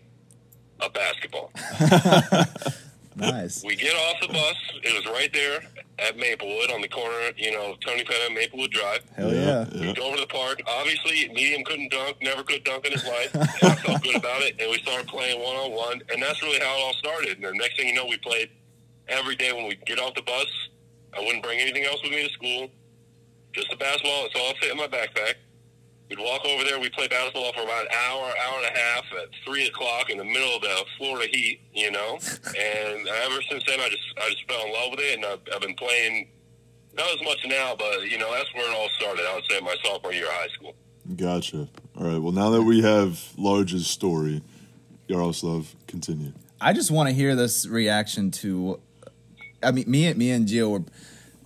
a 0.80 0.90
basketball. 0.90 1.50
Nice. 3.16 3.62
We 3.62 3.76
get 3.76 3.94
off 3.94 4.20
the 4.20 4.28
bus. 4.28 4.56
It 4.82 4.94
was 4.94 5.04
right 5.12 5.30
there 5.32 5.60
at 6.00 6.16
Maplewood 6.16 6.70
on 6.70 6.80
the 6.80 6.88
corner, 6.88 7.30
you 7.36 7.52
know, 7.52 7.76
Toney 7.84 8.04
Penna 8.04 8.26
and 8.26 8.34
Maplewood 8.34 8.70
Drive. 8.70 9.02
Hell 9.16 9.32
yeah. 9.32 9.66
We 9.72 9.92
go 9.92 10.06
over 10.06 10.16
to 10.16 10.22
the 10.22 10.26
park. 10.26 10.62
Obviously, 10.66 11.28
medium 11.34 11.64
couldn't 11.64 11.90
dunk, 11.90 12.16
never 12.22 12.42
could 12.42 12.64
dunk 12.64 12.86
in 12.86 12.92
his 12.92 13.04
life. 13.06 13.34
And 13.62 13.72
I 13.72 13.74
felt 13.74 14.02
good 14.02 14.16
about 14.16 14.42
it, 14.42 14.56
and 14.58 14.70
we 14.70 14.78
started 14.78 15.06
playing 15.06 15.42
one 15.42 15.56
on 15.56 15.72
one, 15.72 16.00
and 16.10 16.22
that's 16.22 16.42
really 16.42 16.58
how 16.60 16.76
it 16.76 16.80
all 16.80 16.94
started. 16.94 17.36
And 17.36 17.44
the 17.44 17.52
next 17.52 17.76
thing 17.76 17.88
you 17.88 17.94
know, 17.94 18.06
we 18.06 18.16
played 18.18 18.50
every 19.08 19.36
day 19.36 19.52
when 19.52 19.66
we 19.66 19.76
get 19.86 19.98
off 19.98 20.14
the 20.14 20.22
bus. 20.22 20.46
I 21.16 21.20
wouldn't 21.20 21.42
bring 21.42 21.58
anything 21.58 21.84
else 21.84 22.02
with 22.02 22.12
me 22.12 22.26
to 22.26 22.32
school, 22.32 22.70
just 23.52 23.68
the 23.70 23.76
basketball. 23.76 24.22
That's 24.22 24.36
all 24.36 24.50
I 24.50 24.54
fit 24.60 24.70
in 24.70 24.76
my 24.76 24.86
backpack. 24.86 25.34
We'd 26.10 26.18
walk 26.18 26.44
over 26.44 26.64
there. 26.64 26.80
We'd 26.80 26.92
play 26.92 27.06
basketball 27.06 27.52
for 27.52 27.62
about 27.62 27.82
an 27.82 27.92
hour, 27.94 28.24
hour 28.24 28.58
and 28.58 28.76
a 28.76 28.78
half 28.78 29.04
at 29.12 29.28
three 29.46 29.68
o'clock 29.68 30.10
in 30.10 30.18
the 30.18 30.24
middle 30.24 30.56
of 30.56 30.62
the 30.62 30.84
Florida 30.98 31.28
heat, 31.30 31.60
you 31.72 31.92
know. 31.92 32.18
And 32.60 33.06
ever 33.06 33.40
since 33.48 33.62
then, 33.64 33.78
I 33.78 33.88
just 33.88 34.02
I 34.18 34.28
just 34.30 34.44
fell 34.48 34.66
in 34.66 34.72
love 34.72 34.90
with 34.90 35.00
it, 35.00 35.16
and 35.16 35.24
I've, 35.24 35.38
I've 35.54 35.60
been 35.60 35.76
playing 35.76 36.28
not 36.94 37.06
as 37.14 37.22
much 37.22 37.38
now, 37.46 37.76
but 37.78 38.10
you 38.10 38.18
know 38.18 38.30
that's 38.32 38.52
where 38.54 38.68
it 38.68 38.74
all 38.74 38.88
started. 38.98 39.24
I 39.24 39.36
would 39.36 39.44
say 39.48 39.60
my 39.60 39.76
sophomore 39.84 40.12
year 40.12 40.26
of 40.26 40.32
high 40.32 40.48
school. 40.48 40.74
Gotcha. 41.14 41.68
All 41.96 42.06
right. 42.06 42.18
Well, 42.18 42.32
now 42.32 42.50
that 42.50 42.62
we 42.62 42.82
have 42.82 43.32
Large's 43.38 43.86
story, 43.86 44.42
Yaroslav, 45.06 45.74
continue. 45.86 46.32
I 46.60 46.72
just 46.72 46.90
want 46.90 47.08
to 47.08 47.14
hear 47.14 47.36
this 47.36 47.68
reaction 47.68 48.32
to. 48.32 48.80
I 49.62 49.70
mean, 49.70 49.88
me, 49.88 50.06
and 50.06 50.18
me 50.18 50.32
and 50.32 50.48
Gio 50.48 50.70
were. 50.70 50.84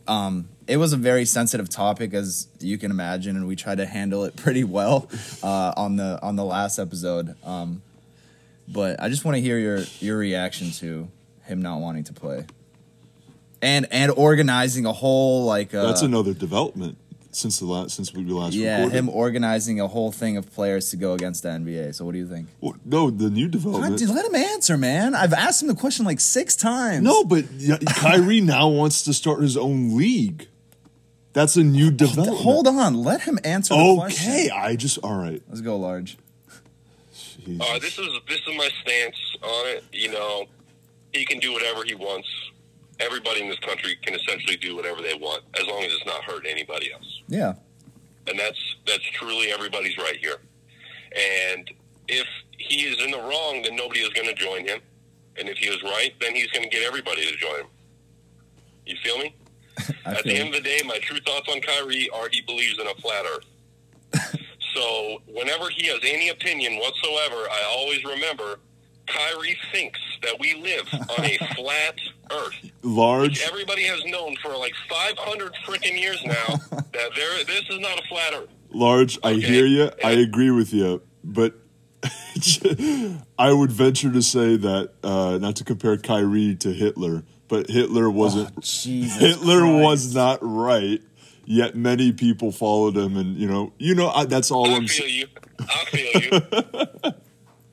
Um, 0.07 0.49
it 0.67 0.77
was 0.77 0.93
a 0.93 0.97
very 0.97 1.25
sensitive 1.25 1.69
topic, 1.69 2.15
as 2.15 2.49
you 2.61 2.79
can 2.79 2.91
imagine, 2.91 3.37
and 3.37 3.47
we 3.47 3.57
tried 3.57 3.79
to 3.79 3.87
handle 3.87 4.25
it 4.25 4.37
pretty 4.45 4.65
well 4.65 5.09
uh, 5.43 5.73
on 5.77 5.97
the 5.97 6.19
on 6.23 6.37
the 6.37 6.45
last 6.45 6.79
episode. 6.79 7.35
Um, 7.45 7.83
but 8.69 9.01
I 9.03 9.09
just 9.09 9.25
want 9.25 9.37
to 9.37 9.41
hear 9.41 9.59
your 9.59 9.81
your 10.01 10.17
reaction 10.17 10.71
to 10.73 11.09
him 11.43 11.63
not 11.63 11.81
wanting 11.81 12.05
to 12.05 12.13
play, 12.13 12.47
and 13.63 13.87
and 13.91 14.11
organizing 14.13 14.87
a 14.87 14.93
whole 14.93 15.45
like 15.45 15.75
uh, 15.75 15.87
That's 15.87 16.03
another 16.03 16.35
development 16.35 16.99
since 17.37 17.59
the 17.59 17.67
last 17.67 17.95
since 17.95 18.13
we 18.15 18.25
last 18.25 18.55
yeah 18.55 18.77
recorded. 18.77 18.97
him 18.99 19.09
organizing 19.09 19.81
a 19.81 19.89
whole 19.89 20.13
thing 20.13 20.37
of 20.37 20.53
players 20.53 20.91
to 20.91 20.97
go 20.97 21.13
against 21.15 21.43
the 21.43 21.51
NBA. 21.51 21.95
So 21.95 22.05
what 22.05 22.13
do 22.13 22.19
you 22.19 22.29
think? 22.29 22.49
Well, 22.61 22.77
no, 22.85 23.11
the 23.11 23.31
new 23.31 23.47
God, 23.47 23.53
development. 23.53 23.99
dude, 23.99 24.11
let 24.11 24.25
him 24.25 24.35
answer, 24.35 24.79
man. 24.79 25.15
I've 25.15 25.33
asked 25.33 25.63
him 25.63 25.69
the 25.69 25.75
question 25.75 26.05
like 26.07 26.21
six 26.21 26.57
times. 26.57 27.03
No, 27.03 27.25
but 27.25 27.45
Kyrie 27.97 28.41
now 28.41 28.69
wants 28.69 29.03
to 29.05 29.13
start 29.13 29.43
his 29.43 29.57
own 29.57 29.97
league. 29.97 30.49
That's 31.35 31.57
a 31.57 31.63
new 31.65 31.91
development. 31.91 32.39
Hold 32.39 32.67
on, 32.69 32.95
let 32.95 33.23
him 33.23 33.39
answer 33.45 33.75
the 33.75 33.81
Okay, 33.81 33.97
question. 33.99 34.51
I 34.55 34.77
just 34.77 34.99
all 34.99 35.17
right. 35.17 35.43
Let's 35.49 35.61
go 35.61 35.77
large. 35.77 36.17
Uh, 37.61 37.79
this 37.79 37.99
is 37.99 38.09
this 38.29 38.39
is 38.47 38.57
my 38.57 38.71
stance 38.81 39.17
on 39.43 39.67
it. 39.69 39.85
You 39.93 40.11
know, 40.13 40.47
he 41.13 41.27
can 41.27 41.39
do 41.41 41.53
whatever 41.53 41.85
he 41.85 41.95
wants. 41.95 42.29
Everybody 43.01 43.43
in 43.43 43.49
this 43.51 43.59
country 43.59 43.97
can 44.03 44.15
essentially 44.15 44.57
do 44.57 44.75
whatever 44.77 45.03
they 45.03 45.15
want 45.15 45.43
as 45.61 45.67
long 45.67 45.83
as 45.83 45.93
it's 45.93 46.07
not 46.07 46.23
hurting 46.25 46.51
anybody 46.51 46.91
else. 46.93 47.23
Yeah. 47.29 47.55
and 48.29 48.39
that's 48.39 48.77
that's 48.87 49.05
truly 49.11 49.53
everybody's 49.53 49.99
right 49.99 50.17
here. 50.17 50.37
And 51.53 51.71
if 52.09 52.27
he 52.57 52.83
is 52.87 53.03
in 53.05 53.11
the 53.11 53.19
wrong, 53.19 53.63
then 53.63 53.77
nobody 53.77 54.01
is 54.01 54.09
going 54.11 54.29
to 54.29 54.35
join 54.35 54.67
him. 54.67 54.81
And 55.37 55.49
if 55.49 55.59
he 55.59 55.67
is 55.67 55.83
right, 55.83 56.15
then 56.21 56.35
he's 56.35 56.47
going 56.53 56.63
to 56.63 56.71
get 56.71 56.87
everybody 56.87 57.27
to 57.27 57.37
join 57.37 57.61
him. 57.61 57.67
You 58.87 58.97
feel 59.03 59.19
me? 59.19 59.35
At 60.05 60.25
the 60.25 60.35
end 60.35 60.55
of 60.55 60.63
the 60.63 60.69
day, 60.69 60.81
my 60.87 60.99
true 60.99 61.19
thoughts 61.27 61.49
on 61.49 61.61
Kyrie 61.61 62.09
are 62.11 62.29
he 62.31 62.41
believes 62.43 62.79
in 62.79 62.87
a 62.87 62.95
flat 62.97 63.25
Earth. 63.27 64.37
so 64.75 65.19
whenever 65.27 65.69
he 65.71 65.87
has 65.89 66.01
any 66.03 66.29
opinion 66.29 66.77
whatsoever, 66.79 67.37
I 67.51 67.63
always 67.69 68.05
remember 68.05 68.61
Kyrie 69.07 69.57
thinks 69.73 70.01
that 70.23 70.37
we 70.39 70.55
live 70.55 70.89
on 71.19 71.25
a 71.25 71.37
flat 71.57 71.99
Earth. 72.31 72.71
Large. 72.83 73.41
Everybody 73.43 73.83
has 73.85 74.05
known 74.07 74.37
for 74.43 74.57
like 74.57 74.73
500 74.89 75.53
freaking 75.67 76.01
years 76.01 76.21
now 76.25 76.57
that 76.71 77.11
there 77.17 77.45
this 77.45 77.69
is 77.69 77.81
not 77.81 77.99
a 77.99 78.03
flat 78.09 78.35
Earth. 78.35 78.49
Large, 78.71 79.19
I 79.23 79.35
hear 79.35 79.67
you. 79.67 79.91
I 80.05 80.13
agree 80.13 80.51
with 80.51 80.73
you. 80.73 81.03
but 81.23 81.55
I 83.39 83.53
would 83.53 83.73
venture 83.73 84.13
to 84.13 84.23
say 84.23 84.57
that 84.57 84.93
uh, 85.03 85.39
not 85.41 85.57
to 85.57 85.65
compare 85.65 85.97
Kyrie 85.97 86.55
to 86.57 86.73
Hitler, 86.73 87.25
but 87.49 87.69
Hitler 87.69 88.11
wasn't. 88.11 88.51
Oh, 88.57 88.61
Jesus 88.61 89.17
Hitler 89.19 89.61
Christ. 89.61 89.83
was 89.83 90.15
not 90.15 90.39
right. 90.43 91.01
Yet 91.47 91.75
many 91.77 92.11
people 92.13 92.53
followed 92.53 92.97
him, 92.97 93.17
and 93.19 93.37
you 93.37 93.47
know, 93.47 93.73
you 93.79 93.95
know, 93.95 94.09
I, 94.09 94.25
that's 94.25 94.51
all 94.51 94.67
I 94.71 94.77
I'm. 94.77 94.87
feel 94.87 95.07
saying. 95.07 95.15
you. 95.19 95.27
I 95.61 95.85
feel 95.85 96.23
you. 96.23 96.31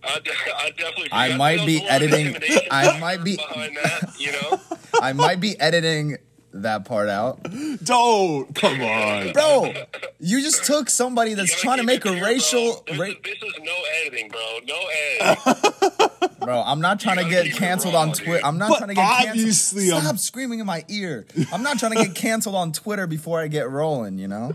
I, 0.03 0.19
de- 0.19 0.31
I 0.57 0.69
definitely. 0.77 1.09
I 1.11 1.37
might 1.37 1.65
be 1.65 1.77
there's 1.79 1.89
a 1.89 1.93
lot 1.93 2.01
of 2.01 2.13
editing- 2.13 2.67
I 2.71 2.99
might 2.99 3.23
be- 3.23 3.37
behind 3.37 3.77
that. 3.77 4.13
You 4.19 4.31
know, 4.33 4.59
I 5.01 5.13
might 5.13 5.39
be 5.39 5.57
editing 5.59 6.17
that 6.53 6.85
part 6.85 7.09
out. 7.09 7.41
Don't 7.83 8.53
come 8.55 8.81
on. 8.81 9.31
Bro, 9.33 9.73
you 10.19 10.41
just 10.41 10.65
took 10.65 10.89
somebody 10.89 11.33
that's 11.33 11.59
trying 11.59 11.77
to 11.77 11.83
make 11.83 12.05
a 12.05 12.11
pure, 12.11 12.23
racial. 12.25 12.83
Bro. 12.87 12.95
This, 12.95 12.99
Ra- 12.99 13.05
is, 13.07 13.15
this 13.23 13.43
is 13.43 13.53
no 13.63 13.73
editing, 14.01 14.29
bro. 14.29 14.59
No 14.67 14.75
editing. 15.19 16.37
bro, 16.41 16.61
I'm 16.65 16.81
not 16.81 16.99
trying 16.99 17.17
to 17.17 17.23
get 17.23 17.31
gotta 17.31 17.43
keep 17.45 17.53
it 17.55 17.57
canceled 17.59 17.93
raw, 17.93 18.01
on. 18.01 18.13
Twitter. 18.13 18.45
I'm 18.45 18.57
not 18.57 18.69
But 18.69 18.77
trying 18.79 18.89
to 18.89 18.95
get 18.95 19.27
obviously 19.29 19.83
canceled. 19.83 19.93
I'm- 19.93 20.03
Stop 20.15 20.17
screaming 20.19 20.59
in 20.59 20.65
my 20.65 20.83
ear. 20.89 21.25
I'm 21.53 21.63
not 21.63 21.79
trying 21.79 21.93
to 21.93 22.03
get 22.05 22.15
canceled 22.15 22.55
on 22.55 22.71
Twitter 22.73 23.07
before 23.07 23.39
I 23.41 23.47
get 23.47 23.69
rolling. 23.69 24.17
You 24.19 24.27
know. 24.27 24.53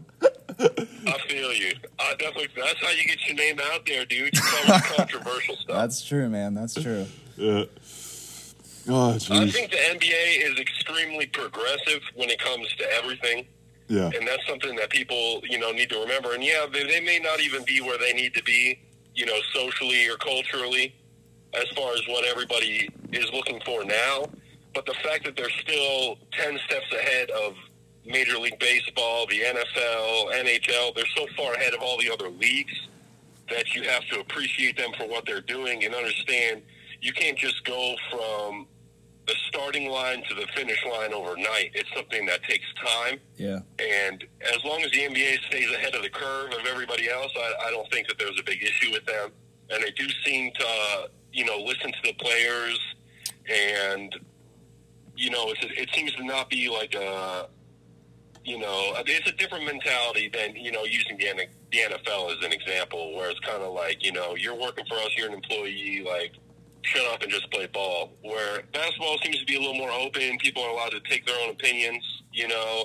I 0.59 1.19
feel 1.29 1.53
you. 1.53 1.73
I 1.99 2.15
definitely. 2.19 2.49
That's 2.57 2.81
how 2.83 2.91
you 2.91 3.05
get 3.07 3.27
your 3.27 3.37
name 3.37 3.59
out 3.73 3.85
there, 3.87 4.05
dude. 4.07 4.35
You 4.35 4.41
controversial 4.97 5.57
stuff. 5.57 5.77
That's 5.77 6.05
true, 6.05 6.29
man. 6.29 6.55
That's 6.55 6.75
true. 6.75 7.07
Yeah. 7.37 7.65
Oh, 8.89 9.15
I 9.15 9.19
think 9.51 9.71
the 9.71 9.77
NBA 9.77 10.51
is 10.51 10.59
extremely 10.61 11.27
progressive 11.27 12.01
when 12.15 12.31
it 12.31 12.39
comes 12.39 12.69
to 12.77 12.85
everything. 12.93 13.47
Yeah. 13.89 14.11
and 14.19 14.27
that's 14.27 14.45
something 14.49 14.75
that 14.77 14.91
people 14.91 15.41
you 15.49 15.61
know 15.61 15.71
need 15.71 15.91
to 15.91 16.01
remember 16.01 16.35
and 16.35 16.43
yeah 16.43 16.67
they, 16.73 16.83
they 16.83 16.99
may 17.01 17.21
not 17.21 17.39
even 17.41 17.65
be 17.65 17.81
where 17.81 17.97
they 17.97 18.13
need 18.13 18.35
to 18.35 18.43
be 18.43 18.81
you 19.15 19.25
know 19.27 19.39
socially 19.55 20.09
or 20.09 20.17
culturally 20.17 20.93
as 21.55 21.69
far 21.77 21.93
as 21.93 22.01
what 22.09 22.25
everybody 22.25 22.89
is 23.13 23.31
looking 23.33 23.61
for 23.65 23.85
now 23.85 24.25
but 24.75 24.87
the 24.87 24.95
fact 25.05 25.25
that 25.25 25.37
they're 25.37 25.49
still 25.51 26.19
10 26.33 26.59
steps 26.67 26.93
ahead 26.93 27.31
of 27.31 27.55
major 28.05 28.39
league 28.39 28.59
baseball 28.59 29.25
the 29.29 29.41
nfl 29.41 30.33
nhl 30.35 30.95
they're 30.97 31.07
so 31.17 31.25
far 31.37 31.55
ahead 31.55 31.73
of 31.73 31.81
all 31.81 31.97
the 32.01 32.11
other 32.11 32.29
leagues 32.29 32.89
that 33.49 33.73
you 33.73 33.83
have 33.85 34.05
to 34.09 34.19
appreciate 34.19 34.77
them 34.77 34.91
for 34.99 35.07
what 35.07 35.25
they're 35.27 35.41
doing 35.41 35.85
and 35.85 35.95
understand 35.95 36.61
you 37.01 37.13
can't 37.13 37.39
just 37.39 37.65
go 37.65 37.95
from 38.11 38.67
the 39.27 39.35
starting 39.49 39.89
line 39.91 40.23
to 40.29 40.35
the 40.35 40.47
finish 40.55 40.79
line 40.91 41.13
overnight 41.13 41.71
it's 41.75 41.89
something 41.95 42.25
that 42.27 42.43
takes 42.45 42.65
time 42.75 43.19
Yeah. 43.37 43.59
and 43.79 44.25
as 44.55 44.63
long 44.65 44.83
as 44.83 44.91
the 44.93 45.01
NBA 45.01 45.39
stays 45.49 45.71
ahead 45.73 45.95
of 45.95 46.03
the 46.03 46.11
curve 46.11 46.53
of 46.53 46.65
everybody 46.67 47.11
else, 47.11 47.33
I, 47.37 47.67
I 47.67 47.71
don't 47.71 47.91
think 47.91 48.07
that 48.09 48.19
there's 48.19 48.39
a 48.39 48.45
big 48.45 48.63
issue 48.63 48.93
with 48.93 49.05
them. 49.07 49.31
And 49.71 49.83
they 49.83 49.91
do 49.93 50.07
seem 50.25 50.53
to, 50.53 50.65
uh, 50.65 51.07
you 51.33 51.45
know, 51.45 51.59
listen 51.59 51.91
to 51.91 51.99
the 52.05 52.13
players, 52.15 52.79
and 53.53 54.15
you 55.17 55.31
know, 55.31 55.51
it's 55.51 55.65
it 55.77 55.89
seems 55.95 56.13
to 56.15 56.25
not 56.25 56.49
be 56.49 56.69
like 56.69 56.95
a, 56.95 57.49
you 58.45 58.59
know, 58.59 58.93
it's 59.07 59.29
a 59.29 59.33
different 59.33 59.65
mentality 59.65 60.29
than 60.33 60.55
you 60.55 60.71
know 60.71 60.85
using 60.85 61.17
the, 61.17 61.27
the 61.73 61.79
NFL 61.79 62.31
as 62.37 62.45
an 62.45 62.53
example, 62.53 63.17
where 63.17 63.29
it's 63.31 63.41
kind 63.41 63.63
of 63.63 63.73
like 63.75 64.05
you 64.05 64.13
know 64.13 64.37
you're 64.37 64.55
working 64.55 64.85
for 64.89 64.95
us, 64.99 65.11
you're 65.17 65.27
an 65.29 65.35
employee, 65.35 66.05
like 66.07 66.33
shut 66.87 67.05
up 67.13 67.23
and 67.23 67.31
just 67.31 67.51
play 67.51 67.67
ball. 67.67 68.13
Where 68.23 68.63
basketball 68.73 69.19
seems 69.25 69.39
to 69.41 69.45
be 69.47 69.57
a 69.57 69.61
little 69.61 69.75
more 69.75 69.91
open, 69.91 70.39
people 70.39 70.63
are 70.63 70.71
allowed 70.71 70.91
to 70.91 71.01
take 71.01 71.27
their 71.27 71.39
own 71.45 71.51
opinions, 71.51 72.05
you 72.33 72.49
know 72.49 72.85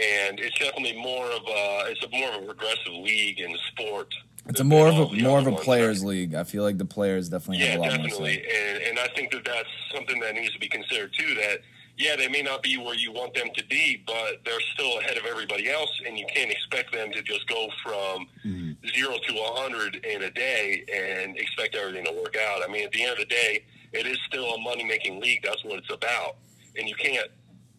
and 0.00 0.38
it's 0.38 0.56
definitely 0.58 0.96
more 1.02 1.26
of 1.26 1.42
a 1.48 1.84
it's 1.90 2.02
a 2.04 2.08
more 2.16 2.28
of 2.30 2.42
a 2.42 2.46
progressive 2.46 2.92
league 2.92 3.40
in 3.40 3.54
sport. 3.72 4.06
It's 4.46 4.60
a 4.60 4.64
more 4.64 4.88
of 4.88 4.94
a 4.96 5.14
more 5.16 5.38
of 5.40 5.48
a 5.48 5.52
players 5.52 6.04
league. 6.04 6.34
I 6.34 6.44
feel 6.44 6.62
like 6.62 6.78
the 6.78 6.84
players 6.84 7.28
definitely 7.28 7.64
Yeah, 7.64 7.72
have 7.72 7.78
a 7.80 7.82
lot 7.82 7.88
more 7.98 8.06
definitely, 8.08 8.34
say. 8.34 8.72
and 8.74 8.82
and 8.84 8.98
I 9.00 9.08
think 9.16 9.32
that 9.32 9.44
that's 9.44 9.68
something 9.92 10.20
that 10.20 10.34
needs 10.36 10.52
to 10.54 10.60
be 10.60 10.68
considered 10.68 11.12
too. 11.12 11.34
That 11.34 11.58
yeah, 12.00 12.16
they 12.16 12.28
may 12.28 12.40
not 12.40 12.62
be 12.62 12.78
where 12.78 12.94
you 12.94 13.12
want 13.12 13.34
them 13.34 13.48
to 13.54 13.64
be, 13.66 14.02
but 14.06 14.40
they're 14.44 14.60
still 14.72 14.98
ahead 15.00 15.18
of 15.18 15.26
everybody 15.26 15.68
else, 15.68 15.90
and 16.06 16.18
you 16.18 16.24
can't 16.34 16.50
expect 16.50 16.92
them 16.92 17.12
to 17.12 17.22
just 17.22 17.46
go 17.46 17.68
from 17.82 18.26
mm-hmm. 18.44 18.72
zero 18.88 19.16
to 19.28 19.34
a 19.34 19.60
hundred 19.60 19.96
in 19.96 20.22
a 20.22 20.30
day 20.30 20.82
and 20.92 21.36
expect 21.36 21.74
everything 21.74 22.06
to 22.06 22.12
work 22.12 22.36
out. 22.36 22.62
I 22.66 22.72
mean, 22.72 22.84
at 22.84 22.92
the 22.92 23.02
end 23.02 23.12
of 23.12 23.18
the 23.18 23.26
day, 23.26 23.64
it 23.92 24.06
is 24.06 24.18
still 24.26 24.54
a 24.54 24.60
money 24.62 24.82
making 24.82 25.20
league. 25.20 25.42
That's 25.44 25.62
what 25.62 25.78
it's 25.78 25.92
about, 25.92 26.36
and 26.78 26.88
you 26.88 26.94
can't 26.94 27.28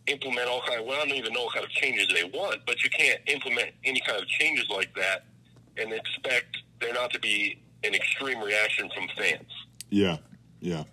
implement 0.06 0.48
all 0.48 0.62
kind 0.68 0.80
of 0.80 0.86
well, 0.86 1.02
I 1.02 1.08
don't 1.08 1.18
even 1.18 1.34
know 1.34 1.46
what 1.46 1.56
kind 1.56 1.66
of 1.66 1.72
changes 1.72 2.08
they 2.14 2.24
want, 2.24 2.60
but 2.68 2.84
you 2.84 2.92
can't 2.92 3.22
implement 3.26 3.72
any 3.84 4.02
kind 4.02 4.22
of 4.22 4.28
changes 4.28 4.70
like 4.70 4.94
that 4.96 5.26
and 5.78 5.92
expect 5.92 6.58
there 6.80 6.94
not 6.94 7.12
to 7.14 7.20
be 7.20 7.60
an 7.84 7.96
extreme 7.96 8.40
reaction 8.40 8.88
from 8.94 9.08
fans. 9.18 9.50
Yeah. 9.90 10.18
Yeah. 10.60 10.84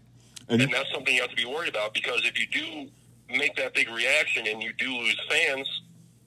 And 0.49 0.62
And 0.62 0.73
that's 0.73 0.91
something 0.93 1.14
you 1.14 1.21
have 1.21 1.31
to 1.31 1.37
be 1.37 1.45
worried 1.45 1.69
about 1.69 1.93
because 1.93 2.23
if 2.25 2.38
you 2.38 2.47
do 2.47 2.91
make 3.31 3.55
that 3.57 3.75
big 3.75 3.88
reaction 3.91 4.47
and 4.47 4.62
you 4.62 4.73
do 4.79 4.91
lose 4.97 5.21
fans, 5.29 5.69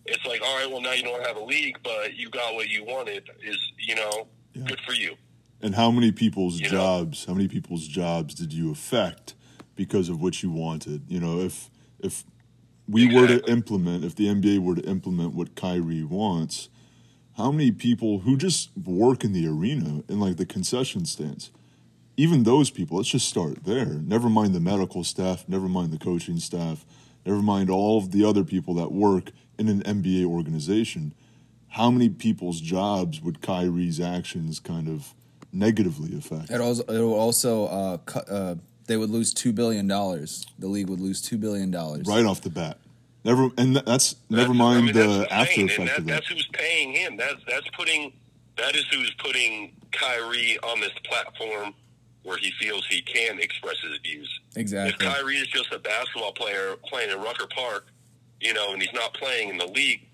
it's 0.06 0.26
like, 0.26 0.42
all 0.44 0.58
right, 0.58 0.70
well 0.70 0.82
now 0.82 0.94
you 0.94 1.04
don't 1.04 1.26
have 1.26 1.38
a 1.38 1.44
league, 1.44 1.78
but 1.84 2.16
you 2.16 2.30
got 2.30 2.54
what 2.54 2.70
you 2.70 2.84
wanted. 2.84 3.30
Is 3.44 3.58
you 3.80 3.96
know, 3.96 4.28
Yeah. 4.54 4.64
good 4.66 4.80
for 4.86 4.94
you. 4.94 5.16
And 5.62 5.76
how 5.76 5.92
many 5.92 6.12
people's 6.12 6.60
You 6.60 6.66
know? 6.66 6.72
jobs? 6.72 7.26
How 7.26 7.34
many 7.34 7.48
people's 7.48 7.88
jobs 7.88 8.34
did 8.34 8.52
you 8.52 8.72
affect 8.72 9.36
because 9.76 10.10
of 10.10 10.22
what 10.22 10.42
you 10.44 10.50
wanted? 10.52 11.04
You 11.08 11.20
know, 11.20 11.40
if 11.40 11.70
if 12.00 12.24
we 12.88 13.14
were 13.14 13.28
to 13.28 13.50
implement, 13.50 14.04
if 14.04 14.16
the 14.16 14.28
NBA 14.28 14.60
were 14.60 14.76
to 14.76 14.82
implement 14.84 15.34
what 15.36 15.56
Kyrie 15.56 16.04
wants, 16.04 16.68
how 17.38 17.52
many 17.52 17.72
people 17.72 18.20
who 18.20 18.36
just 18.36 18.70
work 18.76 19.24
in 19.24 19.34
the 19.34 19.48
arena 19.48 20.04
in 20.10 20.20
like 20.20 20.38
the 20.38 20.46
concession 20.48 21.06
stands, 21.06 21.52
even 22.22 22.44
those 22.44 22.70
people, 22.70 22.98
let's 22.98 23.10
just 23.10 23.28
start 23.28 23.64
there. 23.64 23.86
Never 23.86 24.30
mind 24.30 24.54
the 24.54 24.60
medical 24.60 25.04
staff, 25.04 25.44
never 25.48 25.68
mind 25.68 25.92
the 25.92 25.98
coaching 25.98 26.38
staff, 26.38 26.86
never 27.26 27.42
mind 27.42 27.72
all 27.72 27.98
of 27.98 28.12
the 28.12 28.24
other 28.24 28.44
people 28.44 28.76
that 28.76 28.92
work 28.92 29.32
in 29.58 29.68
an 29.68 29.82
NBA 29.82 30.26
organization. 30.26 31.16
How 31.70 31.90
many 31.90 32.10
people's 32.10 32.62
jobs 32.62 33.22
would 33.22 33.42
Kyrie's 33.42 34.00
actions 34.00 34.60
kind 34.60 34.88
of 34.88 35.16
negatively 35.52 36.16
affect? 36.16 36.52
It 36.52 36.62
also 36.62 36.84
it 36.84 37.00
will 37.00 37.16
also 37.16 37.66
uh, 37.66 37.98
cut, 37.98 38.30
uh 38.30 38.56
they 38.86 38.98
would 38.98 39.10
lose 39.10 39.34
two 39.34 39.52
billion 39.52 39.88
dollars. 39.88 40.46
The 40.60 40.68
league 40.68 40.90
would 40.90 41.00
lose 41.00 41.24
two 41.24 41.40
billion 41.40 41.72
dollars. 41.72 42.06
right 42.08 42.26
off 42.26 42.42
the 42.42 42.50
bat. 42.52 42.78
Never, 43.24 43.50
and 43.58 43.78
that's 43.78 44.16
never 44.30 44.54
That's- 44.54 44.58
mind 44.58 44.78
I 44.78 44.82
mean, 44.82 44.94
the 44.94 45.34
after 45.34 45.62
and 45.62 45.70
effect 45.72 45.90
that, 45.90 45.98
of 46.00 46.06
that. 46.06 46.14
That's 46.14 46.28
who's 46.28 46.48
paying 46.54 46.92
him. 46.94 47.18
That's 47.18 47.42
that's 47.48 47.68
putting 47.70 48.14
that 48.58 48.76
is 48.76 48.86
who's 48.92 49.12
putting 49.18 49.72
Kyrie 49.92 50.60
on 50.62 50.80
this 50.82 50.92
platform 51.06 51.74
where 52.24 52.38
he 52.38 52.52
feels 52.60 52.86
he 52.88 53.02
can 53.02 53.40
express 53.40 53.80
his 53.80 53.98
views. 54.00 54.40
Exactly. 54.56 55.08
If 55.08 55.14
Kyrie 55.14 55.38
is 55.38 55.48
just 55.48 55.72
a 55.72 55.80
basketball 55.80 56.34
player 56.34 56.76
playing 56.86 57.12
in 57.12 57.20
Rucker 57.20 57.48
Park, 57.48 57.88
you 58.40 58.54
know, 58.54 58.74
and 58.74 58.82
he's 58.82 58.94
not 58.94 59.14
playing 59.14 59.50
in 59.50 59.58
the 59.58 59.68
league, 59.68 60.08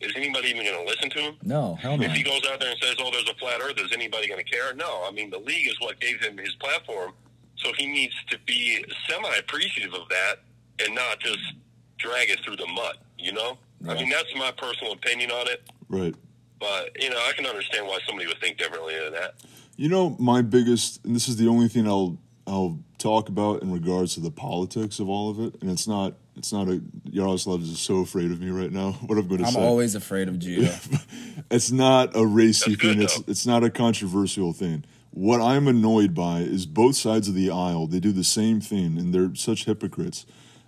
is 0.00 0.12
anybody 0.16 0.48
even 0.48 0.64
going 0.64 0.84
to 0.84 0.90
listen 0.90 1.10
to 1.10 1.18
him? 1.18 1.36
No, 1.42 1.76
hell 1.76 1.96
no. 1.96 2.04
If 2.04 2.12
he 2.12 2.22
goes 2.22 2.42
out 2.50 2.58
there 2.58 2.70
and 2.70 2.78
says, 2.82 2.96
"Oh, 2.98 3.10
there's 3.12 3.28
a 3.28 3.34
flat 3.34 3.60
Earth," 3.60 3.78
is 3.78 3.92
anybody 3.92 4.26
going 4.26 4.44
to 4.44 4.50
care? 4.50 4.74
No. 4.74 5.04
I 5.06 5.12
mean, 5.12 5.30
the 5.30 5.38
league 5.38 5.68
is 5.68 5.78
what 5.80 6.00
gave 6.00 6.20
him 6.20 6.36
his 6.38 6.54
platform, 6.56 7.12
so 7.56 7.72
he 7.78 7.86
needs 7.86 8.14
to 8.30 8.38
be 8.44 8.84
semi-appreciative 9.08 9.94
of 9.94 10.08
that 10.08 10.40
and 10.84 10.94
not 10.94 11.20
just 11.20 11.54
drag 11.98 12.30
it 12.30 12.40
through 12.44 12.56
the 12.56 12.66
mud. 12.66 12.98
You 13.16 13.32
know, 13.32 13.58
I 13.88 13.94
mean, 13.94 14.10
that's 14.10 14.34
my 14.34 14.50
personal 14.50 14.94
opinion 14.94 15.30
on 15.30 15.46
it. 15.48 15.62
Right. 15.88 16.14
But 16.58 17.00
you 17.00 17.10
know, 17.10 17.18
I 17.18 17.32
can 17.32 17.46
understand 17.46 17.86
why 17.86 17.98
somebody 18.06 18.26
would 18.26 18.40
think 18.40 18.58
differently 18.58 18.98
than 18.98 19.12
that. 19.12 19.34
You 19.76 19.88
know, 19.88 20.16
my 20.18 20.42
biggest, 20.42 21.04
and 21.04 21.16
this 21.16 21.28
is 21.28 21.36
the 21.36 21.48
only 21.48 21.68
thing 21.68 21.86
I'll 21.86 22.18
I'll 22.46 22.78
talk 22.98 23.28
about 23.28 23.62
in 23.62 23.72
regards 23.72 24.14
to 24.14 24.20
the 24.20 24.30
politics 24.30 24.98
of 24.98 25.08
all 25.08 25.30
of 25.30 25.40
it, 25.40 25.60
and 25.60 25.70
it's 25.70 25.86
not 25.86 26.14
it's 26.36 26.52
not 26.52 26.68
a 26.68 26.80
Yaroslav 27.04 27.62
is 27.62 27.78
so 27.78 27.98
afraid 27.98 28.30
of 28.30 28.40
me 28.40 28.50
right 28.50 28.72
now. 28.72 28.92
What 29.06 29.18
I'm 29.18 29.28
going 29.28 29.44
to 29.44 29.50
say. 29.50 29.58
I'm 29.58 29.66
always 29.66 29.94
afraid 29.94 30.28
of 30.28 30.36
Gio. 30.36 31.42
it's 31.50 31.70
not 31.70 32.16
a 32.16 32.24
racy 32.24 32.74
thing. 32.74 33.02
It's 33.02 33.18
it's 33.26 33.46
not 33.46 33.64
a 33.64 33.70
controversial 33.70 34.52
thing. 34.52 34.84
What 35.10 35.40
I'm 35.40 35.68
annoyed 35.68 36.14
by 36.14 36.40
is 36.40 36.64
both 36.64 36.96
sides 36.96 37.28
of 37.28 37.34
the 37.34 37.50
aisle. 37.50 37.86
They 37.86 38.00
do 38.00 38.12
the 38.12 38.24
same 38.24 38.60
thing, 38.60 38.98
and 38.98 39.14
they're 39.14 39.34
such 39.34 39.66
hypocrites. 39.66 40.24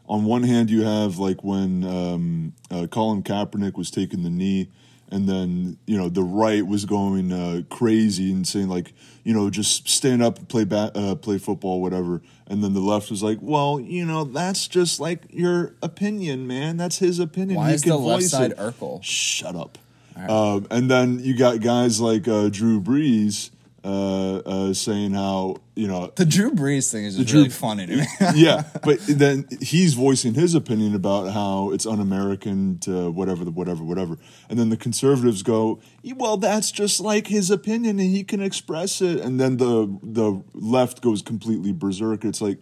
On 0.06 0.24
one 0.24 0.42
hand, 0.42 0.68
you 0.70 0.82
have 0.82 1.18
like 1.18 1.42
when 1.42 1.82
um, 1.84 2.52
uh, 2.70 2.86
Colin 2.90 3.22
Kaepernick 3.22 3.78
was 3.78 3.90
taking 3.90 4.22
the 4.22 4.30
knee, 4.30 4.70
and 5.14 5.28
then 5.28 5.78
you 5.86 5.96
know 5.96 6.08
the 6.08 6.24
right 6.24 6.66
was 6.66 6.84
going 6.84 7.32
uh, 7.32 7.62
crazy 7.70 8.32
and 8.32 8.46
saying 8.46 8.68
like 8.68 8.92
you 9.22 9.32
know 9.32 9.48
just 9.48 9.88
stand 9.88 10.22
up 10.22 10.38
and 10.38 10.48
play 10.48 10.64
ba- 10.64 10.90
uh, 10.94 11.14
play 11.14 11.38
football, 11.38 11.80
whatever. 11.80 12.20
And 12.48 12.62
then 12.62 12.74
the 12.74 12.80
left 12.80 13.10
was 13.10 13.22
like, 13.22 13.38
well, 13.40 13.78
you 13.80 14.04
know 14.04 14.24
that's 14.24 14.66
just 14.66 14.98
like 14.98 15.22
your 15.30 15.76
opinion, 15.82 16.48
man. 16.48 16.76
That's 16.76 16.98
his 16.98 17.20
opinion. 17.20 17.58
Why 17.58 17.68
He 17.68 17.74
is 17.76 17.82
can 17.82 17.92
the 17.92 17.98
left 17.98 18.24
side 18.24 18.50
it." 18.50 18.58
Urkel? 18.58 19.02
Shut 19.04 19.54
up. 19.54 19.78
Um, 20.16 20.66
and 20.70 20.90
then 20.90 21.20
you 21.20 21.36
got 21.36 21.60
guys 21.60 22.00
like 22.00 22.26
uh, 22.28 22.48
Drew 22.48 22.80
Brees 22.80 23.50
uh, 23.84 24.36
uh, 24.38 24.74
saying 24.74 25.14
how 25.14 25.56
you 25.74 25.88
know 25.88 26.12
The 26.14 26.24
Drew 26.24 26.52
Brees 26.52 26.90
thing 26.90 27.04
is 27.04 27.16
just 27.16 27.28
Drew- 27.28 27.40
really 27.40 27.50
funny 27.50 27.86
to 27.86 27.96
me. 27.96 28.06
yeah, 28.34 28.64
but 28.82 29.00
then 29.06 29.46
he's 29.60 29.94
voicing 29.94 30.34
his 30.34 30.54
opinion 30.54 30.94
about 30.94 31.32
how 31.32 31.70
it's 31.70 31.86
un-American 31.86 32.78
to 32.80 33.10
whatever, 33.10 33.44
the 33.44 33.50
whatever, 33.50 33.82
whatever, 33.82 34.16
and 34.48 34.58
then 34.58 34.68
the 34.68 34.76
conservatives 34.76 35.42
go, 35.42 35.80
"Well, 36.16 36.36
that's 36.36 36.70
just 36.70 37.00
like 37.00 37.26
his 37.26 37.50
opinion, 37.50 37.98
and 37.98 38.10
he 38.10 38.24
can 38.24 38.40
express 38.40 39.00
it." 39.00 39.20
And 39.20 39.40
then 39.40 39.56
the 39.56 39.98
the 40.02 40.42
left 40.52 41.00
goes 41.00 41.22
completely 41.22 41.72
berserk. 41.72 42.24
It's 42.24 42.40
like 42.40 42.58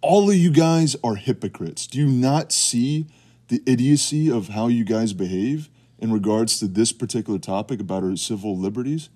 all 0.00 0.30
of 0.30 0.36
you 0.36 0.50
guys 0.50 0.96
are 1.02 1.14
hypocrites. 1.14 1.86
Do 1.86 1.98
you 1.98 2.06
not 2.06 2.52
see 2.52 3.06
the 3.48 3.62
idiocy 3.66 4.30
of 4.30 4.48
how 4.48 4.68
you 4.68 4.84
guys 4.84 5.12
behave 5.12 5.68
in 5.98 6.12
regards 6.12 6.58
to 6.58 6.66
this 6.66 6.92
particular 6.92 7.38
topic 7.38 7.80
about 7.80 8.02
our 8.02 8.16
civil 8.16 8.58
liberties? 8.58 9.08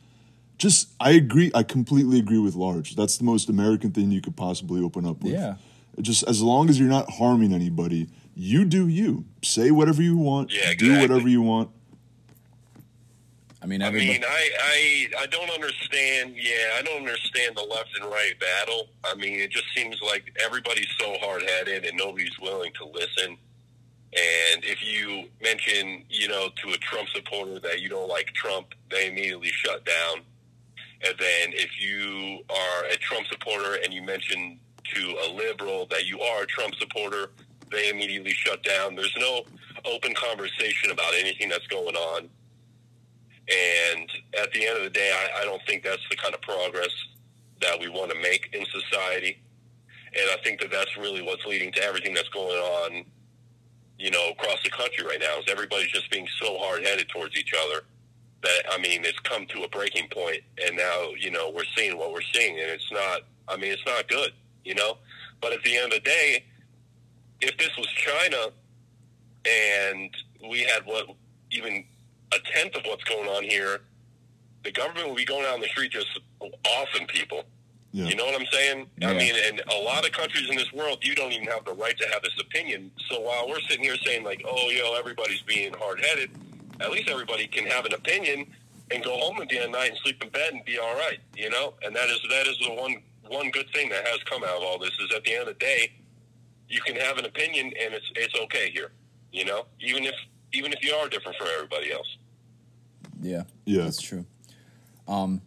Just, 0.59 0.89
I 0.99 1.11
agree. 1.11 1.51
I 1.55 1.63
completely 1.63 2.19
agree 2.19 2.39
with 2.39 2.55
Large. 2.55 2.97
That's 2.97 3.19
the 3.19 3.25
most 3.25 3.49
American 3.49 3.93
thing 3.93 4.11
you 4.11 4.23
could 4.23 4.37
possibly 4.37 4.83
open 4.83 5.07
up 5.07 5.23
with. 5.23 5.35
Yeah. 5.35 5.57
Just 6.01 6.25
as 6.25 6.43
long 6.43 6.69
as 6.69 6.79
you're 6.79 6.89
not 6.89 7.11
harming 7.11 7.53
anybody, 7.53 8.09
you 8.35 8.65
do 8.65 8.89
you. 8.89 9.25
Say 9.43 9.71
whatever 9.71 10.03
you 10.03 10.17
want. 10.17 10.53
Yeah, 10.53 10.75
Do 10.77 11.01
whatever 11.01 11.29
you 11.29 11.43
want. 11.43 11.71
I 13.63 13.69
mean, 13.69 13.83
I 13.83 13.91
mean, 13.91 14.23
I, 14.23 14.51
I 14.61 15.23
I 15.23 15.27
don't 15.27 15.51
understand. 15.51 16.37
Yeah, 16.37 16.77
I 16.79 16.83
don't 16.83 16.99
understand 16.99 17.57
the 17.57 17.65
left 17.65 17.89
and 18.01 18.09
right 18.09 18.35
battle. 18.39 18.89
I 19.03 19.17
mean, 19.17 19.41
it 19.41 19.51
just 19.51 19.65
seems 19.75 20.01
like 20.03 20.31
everybody's 20.45 20.87
so 21.01 21.17
hard 21.19 21.43
headed 21.43 21.85
and 21.85 21.97
nobody's 21.97 22.39
willing 22.41 22.73
to 22.75 22.85
listen. 22.85 23.37
And 24.13 24.65
if 24.65 24.85
you 24.85 25.29
mention, 25.43 26.05
you 26.09 26.29
know, 26.29 26.49
to 26.63 26.73
a 26.75 26.79
Trump 26.79 27.09
supporter 27.09 27.59
that 27.61 27.81
you 27.81 27.89
don't 27.89 28.09
like 28.09 28.27
Trump, 28.35 28.69
they 28.91 29.09
immediately 29.09 29.49
shut 29.49 29.85
down. 29.85 30.21
And 31.07 31.17
then 31.19 31.53
if 31.53 31.81
you 31.81 32.41
are 32.51 32.85
a 32.91 32.97
Trump 32.97 33.27
supporter 33.29 33.79
and 33.85 33.93
you 33.93 34.03
mention 34.03 34.59
to 34.95 35.17
a 35.27 35.33
liberal 35.33 35.87
that 35.91 36.07
you 36.07 36.21
are 36.21 36.43
a 36.43 36.47
Trump 36.47 36.75
supporter, 36.77 37.31
they 37.71 37.91
immediately 37.91 38.33
shut 38.33 38.63
down. 38.65 38.97
There's 38.97 39.17
no 39.19 39.43
open 39.85 40.15
conversation 40.15 40.91
about 40.91 41.15
anything 41.15 41.49
that's 41.49 41.67
going 41.69 41.95
on. 41.95 42.29
And 43.49 44.11
at 44.41 44.53
the 44.53 44.67
end 44.67 44.79
of 44.79 44.85
the 44.85 44.91
day, 44.91 45.13
I, 45.15 45.43
I 45.43 45.45
don't 45.45 45.63
think 45.67 45.85
that's 45.85 46.03
the 46.11 46.17
kind 46.17 46.35
of 46.35 46.41
progress 46.43 46.91
that 47.61 47.79
we 47.79 47.89
want 47.89 48.11
to 48.11 48.21
make 48.21 48.51
in 48.53 48.65
society. 48.67 49.41
And 50.15 50.31
I 50.33 50.43
think 50.43 50.61
that 50.61 50.73
that's 50.73 50.97
really 50.97 51.23
what's 51.23 51.45
leading 51.45 51.71
to 51.73 51.85
everything 51.85 52.15
that's 52.15 52.29
going 52.31 52.57
on, 52.57 53.05
you 53.99 54.11
know, 54.11 54.31
across 54.31 54.61
the 54.65 54.71
country 54.71 55.07
right 55.07 55.21
now. 55.21 55.39
Is 55.39 55.45
everybody's 55.49 55.93
just 55.93 56.11
being 56.11 56.27
so 56.41 56.59
hard 56.59 56.85
headed 56.85 57.09
towards 57.09 57.37
each 57.37 57.53
other 57.55 57.83
that 58.43 58.63
I 58.71 58.79
mean, 58.79 59.05
it's 59.05 59.19
come 59.21 59.47
to 59.47 59.63
a 59.63 59.69
breaking 59.69 60.09
point, 60.09 60.43
and 60.65 60.77
now 60.77 61.11
you 61.19 61.31
know 61.31 61.51
we're 61.55 61.65
seeing 61.77 61.97
what 61.99 62.13
we're 62.13 62.21
seeing, 62.33 62.59
and 62.59 62.71
it's 62.71 62.91
not. 62.93 63.23
I 63.49 63.57
mean, 63.57 63.73
it's 63.73 63.87
not 63.87 64.09
good, 64.09 64.33
you 64.65 64.75
know. 64.75 64.99
But 65.41 65.53
at 65.53 65.63
the 65.63 65.77
end 65.77 65.93
of 65.93 65.93
the 65.93 66.01
day, 66.01 66.45
if 67.41 67.57
this 67.59 67.71
was 67.77 67.87
China, 67.89 68.51
and 69.49 70.11
we 70.49 70.61
had 70.61 70.85
what 70.85 71.09
even 71.51 71.85
a 72.33 72.39
tenth 72.53 72.75
of 72.75 72.83
what's 72.87 73.05
going 73.05 73.29
on 73.29 73.45
here, 73.45 73.81
the 74.65 74.73
government 74.73 75.09
would 75.09 75.17
be 75.17 75.25
going 75.25 75.47
out 75.47 75.55
on 75.55 75.61
the 75.61 75.69
street 75.69 75.93
just 75.93 76.19
offing 76.41 77.07
people. 77.07 77.45
Yeah. 77.93 78.07
You 78.07 78.17
know 78.17 78.27
what 78.27 78.39
I'm 78.39 78.47
saying? 78.53 78.87
I 79.03 79.15
mean, 79.15 79.35
and 79.47 79.63
a 79.73 79.81
lot 79.83 80.05
of 80.05 80.13
countries 80.13 80.51
in 80.51 80.57
this 80.57 80.71
world, 80.73 80.99
you 81.03 81.15
don't 81.15 81.33
even 81.33 81.47
have 81.47 81.65
the 81.65 81.73
right 81.73 81.97
to 81.97 82.07
have 82.09 82.21
this 82.23 82.35
opinion. 82.39 82.91
So 83.09 83.21
while 83.21 83.49
we're 83.49 83.61
sitting 83.61 83.85
here 83.85 83.97
saying 84.05 84.23
like, 84.23 84.43
"Oh, 84.47 84.69
yo, 84.69 84.95
everybody's 84.99 85.41
being 85.43 85.73
hard 85.73 86.01
headed," 86.05 86.31
at 86.81 86.91
least 86.91 87.09
everybody 87.09 87.47
can 87.47 87.67
have 87.67 87.85
an 87.85 87.95
opinion 87.95 88.47
and 88.91 89.03
go 89.03 89.17
home 89.19 89.41
at 89.41 89.49
the 89.49 89.57
end 89.57 89.67
of 89.67 89.73
the 89.73 89.79
night 89.79 89.91
and 89.91 89.99
sleep 90.03 90.23
in 90.23 90.29
bed 90.31 90.53
and 90.53 90.65
be 90.65 90.79
all 90.79 90.95
right. 90.95 91.19
You 91.37 91.51
know, 91.51 91.75
and 91.83 91.95
that 91.95 92.09
is 92.09 92.21
that 92.31 92.47
is 92.47 92.59
the 92.59 92.75
one 92.75 92.97
one 93.29 93.51
good 93.51 93.69
thing 93.73 93.89
that 93.91 94.07
has 94.07 94.23
come 94.25 94.45
out 94.45 94.57
of 94.57 94.63
all 94.63 94.79
this 94.79 94.93
is 95.01 95.13
at 95.15 95.25
the 95.25 95.33
end 95.33 95.43
of 95.43 95.49
the 95.49 95.55
day, 95.55 95.93
you 96.69 96.81
can 96.81 96.97
have 96.97 97.19
an 97.19 97.25
opinion 97.25 97.67
and 97.67 97.95
it's 97.95 98.11
it's 98.15 98.35
okay 98.45 98.71
here. 98.71 98.93
You 99.33 99.45
know, 99.45 99.67
even 99.81 100.05
if 100.05 100.15
even 100.53 100.73
if 100.73 100.83
you 100.83 100.93
are 100.95 101.09
different 101.09 101.37
from 101.37 101.49
everybody 101.55 101.93
else. 101.93 102.17
yeah. 103.21 103.43
Yeah. 103.65 103.83
That's 103.83 104.01
true. 104.01 104.25
Um, 105.09 105.43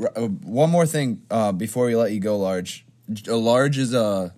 uh, 0.00 0.22
one 0.22 0.70
more 0.70 0.86
thing 0.86 1.22
uh, 1.30 1.52
before 1.52 1.86
we 1.86 1.96
let 1.96 2.12
you 2.12 2.20
go, 2.20 2.36
Large. 2.38 2.84
Uh, 3.28 3.36
Large 3.36 3.78
is 3.78 3.94
a 3.94 4.34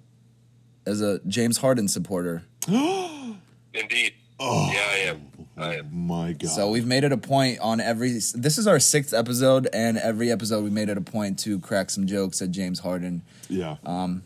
as 0.87 1.01
a 1.01 1.21
James 1.27 1.59
Harden 1.59 1.89
supporter. 1.89 2.45
Indeed. 2.69 4.15
Oh. 4.41 4.71
Yeah, 4.73 4.89
I 4.91 4.97
am. 5.11 5.28
I. 5.61 5.83
My 5.91 6.33
God. 6.33 6.51
So 6.51 6.71
we've 6.71 6.87
made 6.87 7.05
it 7.05 7.13
a 7.13 7.17
point 7.17 7.59
on 7.61 7.81
every. 7.81 8.11
This 8.11 8.59
is 8.59 8.67
our 8.67 8.79
sixth 8.79 9.13
episode, 9.13 9.69
and 9.73 9.99
every 9.99 10.31
episode 10.31 10.65
we 10.65 10.71
made 10.71 10.89
it 10.89 10.97
a 10.97 11.03
point 11.03 11.39
to 11.41 11.59
crack 11.61 11.91
some 11.91 12.07
jokes 12.07 12.41
at 12.43 12.51
James 12.51 12.81
Harden, 12.81 13.23
yeah. 13.49 13.77
um, 13.85 14.23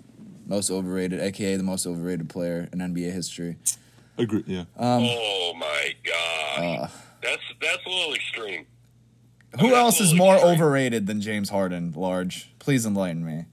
most 0.47 0.71
overrated, 0.71 1.21
aka 1.21 1.57
the 1.57 1.63
most 1.63 1.87
overrated 1.87 2.29
player 2.29 2.69
in 2.73 2.79
NBA 2.79 3.13
history. 3.13 3.57
Agree. 4.19 4.45
Yeah. 4.47 4.65
oh 4.79 5.55
my 5.55 5.95
god. 6.05 6.65
Uh, 6.65 6.89
that's 7.23 7.43
that's 7.61 7.87
a 7.87 7.89
little 7.89 8.15
extreme. 8.15 8.67
who 9.61 9.69
that's 9.71 9.77
else 9.77 10.01
is 10.01 10.15
more 10.15 10.35
extreme. 10.35 10.55
overrated 10.55 11.07
than 11.07 11.21
James 11.21 11.51
Harden? 11.51 11.93
Large, 11.97 12.51
please 12.59 12.85
enlighten 12.85 13.25
me. 13.25 13.47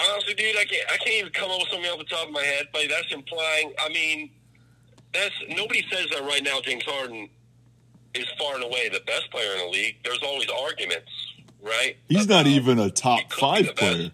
Honestly, 0.00 0.34
dude, 0.34 0.56
I 0.56 0.64
can't 0.64 0.92
I 0.92 0.96
can't 0.96 1.20
even 1.20 1.32
come 1.32 1.50
up 1.50 1.58
with 1.60 1.68
something 1.70 1.90
off 1.90 1.98
the 1.98 2.04
top 2.04 2.26
of 2.26 2.32
my 2.32 2.42
head, 2.42 2.68
but 2.72 2.82
that's 2.88 3.12
implying 3.12 3.72
I 3.78 3.88
mean 3.88 4.30
that's 5.14 5.34
nobody 5.48 5.84
says 5.90 6.06
that 6.12 6.22
right 6.22 6.42
now 6.42 6.60
James 6.62 6.84
Harden 6.84 7.28
is 8.14 8.26
far 8.38 8.54
and 8.54 8.64
away 8.64 8.88
the 8.88 9.00
best 9.06 9.30
player 9.30 9.52
in 9.52 9.58
the 9.58 9.68
league. 9.70 9.96
There's 10.04 10.22
always 10.22 10.46
arguments, 10.48 11.10
right? 11.62 11.96
He's 12.08 12.28
not 12.28 12.46
even 12.46 12.78
a 12.78 12.90
top 12.90 13.32
five 13.32 13.74
player 13.76 14.10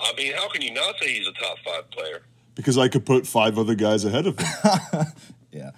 I 0.00 0.12
mean, 0.16 0.32
how 0.34 0.48
can 0.48 0.62
you 0.62 0.72
not 0.72 0.94
say 1.00 1.12
he's 1.12 1.26
a 1.26 1.32
top 1.32 1.56
five 1.64 1.90
player? 1.90 2.22
because 2.54 2.76
I 2.76 2.88
could 2.88 3.06
put 3.06 3.24
five 3.24 3.56
other 3.56 3.76
guys 3.76 4.04
ahead 4.04 4.26
of 4.26 4.38
him. 4.38 5.06
Yeah, 5.50 5.70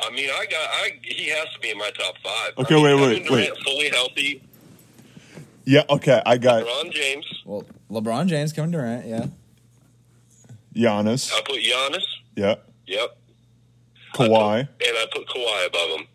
I 0.00 0.10
mean, 0.10 0.30
I 0.30 0.46
got 0.46 0.68
I 0.70 0.90
he 1.02 1.28
has 1.30 1.52
to 1.54 1.58
be 1.60 1.70
in 1.70 1.76
my 1.78 1.90
top 1.90 2.14
five. 2.22 2.52
Okay, 2.58 2.74
I 2.74 2.76
mean, 2.76 2.84
wait, 2.84 2.94
wait, 3.00 3.26
Durant, 3.26 3.30
wait. 3.30 3.64
fully 3.64 3.88
healthy. 3.90 4.42
yeah. 5.64 5.82
Okay. 5.90 6.22
I 6.24 6.38
got 6.38 6.64
LeBron 6.64 6.92
James. 6.92 7.26
well, 7.44 7.64
LeBron 7.90 8.26
James, 8.28 8.52
Kevin 8.52 8.70
Durant, 8.70 9.06
yeah. 9.06 9.26
Giannis. 10.78 11.32
I 11.32 11.40
put 11.42 11.56
Giannis. 11.56 12.04
Yeah. 12.36 12.54
Yep. 12.86 13.18
Kawhi. 14.14 14.60
and 14.60 14.68
I 14.80 15.06
put 15.12 15.26
Kawhi 15.28 15.66
above 15.66 16.00
him. 16.00 16.06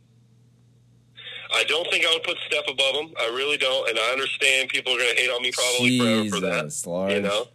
I 1.54 1.64
don't 1.66 1.88
think 1.92 2.06
I 2.06 2.12
would 2.14 2.24
put 2.24 2.38
Steph 2.48 2.68
above 2.68 2.96
him. 2.96 3.14
I 3.20 3.28
really 3.36 3.58
don't, 3.58 3.88
and 3.90 4.00
I 4.00 4.12
understand 4.12 4.70
people 4.70 4.94
are 4.94 4.98
going 4.98 5.16
to 5.16 5.22
hate 5.22 5.30
on 5.30 5.42
me 5.42 5.52
probably 5.52 6.00
forever 6.00 6.30
for 6.30 6.40
that. 6.42 6.64
Jesus, 6.66 6.88
Large. 6.88 7.14
You 7.14 7.22
know, 7.22 7.48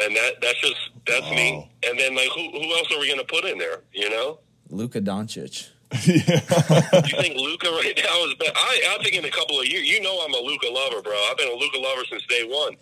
and 0.00 0.16
that 0.16 0.40
that's 0.40 0.60
just 0.60 0.76
that's 1.06 1.30
me. 1.30 1.70
And 1.86 1.98
then 1.98 2.14
like 2.14 2.28
who 2.34 2.50
who 2.50 2.74
else 2.74 2.90
are 2.92 2.98
we 2.98 3.06
going 3.06 3.18
to 3.18 3.26
put 3.26 3.44
in 3.44 3.58
there? 3.58 3.82
You 3.92 4.08
know, 4.08 4.38
Luka 4.70 5.00
Doncic. 5.00 5.68
yeah. 5.92 6.06
you 7.06 7.20
think 7.20 7.36
Luka 7.36 7.68
right 7.68 7.92
now 7.96 8.24
is? 8.24 8.34
Be- 8.34 8.48
I 8.54 8.96
I 8.98 9.02
think 9.02 9.14
in 9.14 9.24
a 9.26 9.30
couple 9.30 9.60
of 9.60 9.66
years, 9.66 9.86
you 9.86 10.00
know, 10.00 10.24
I'm 10.24 10.32
a 10.32 10.38
Luka 10.38 10.68
lover, 10.68 11.02
bro. 11.02 11.14
I've 11.30 11.36
been 11.36 11.50
a 11.50 11.56
Luka 11.56 11.78
lover 11.78 12.02
since 12.08 12.26
day 12.26 12.44
one. 12.48 12.76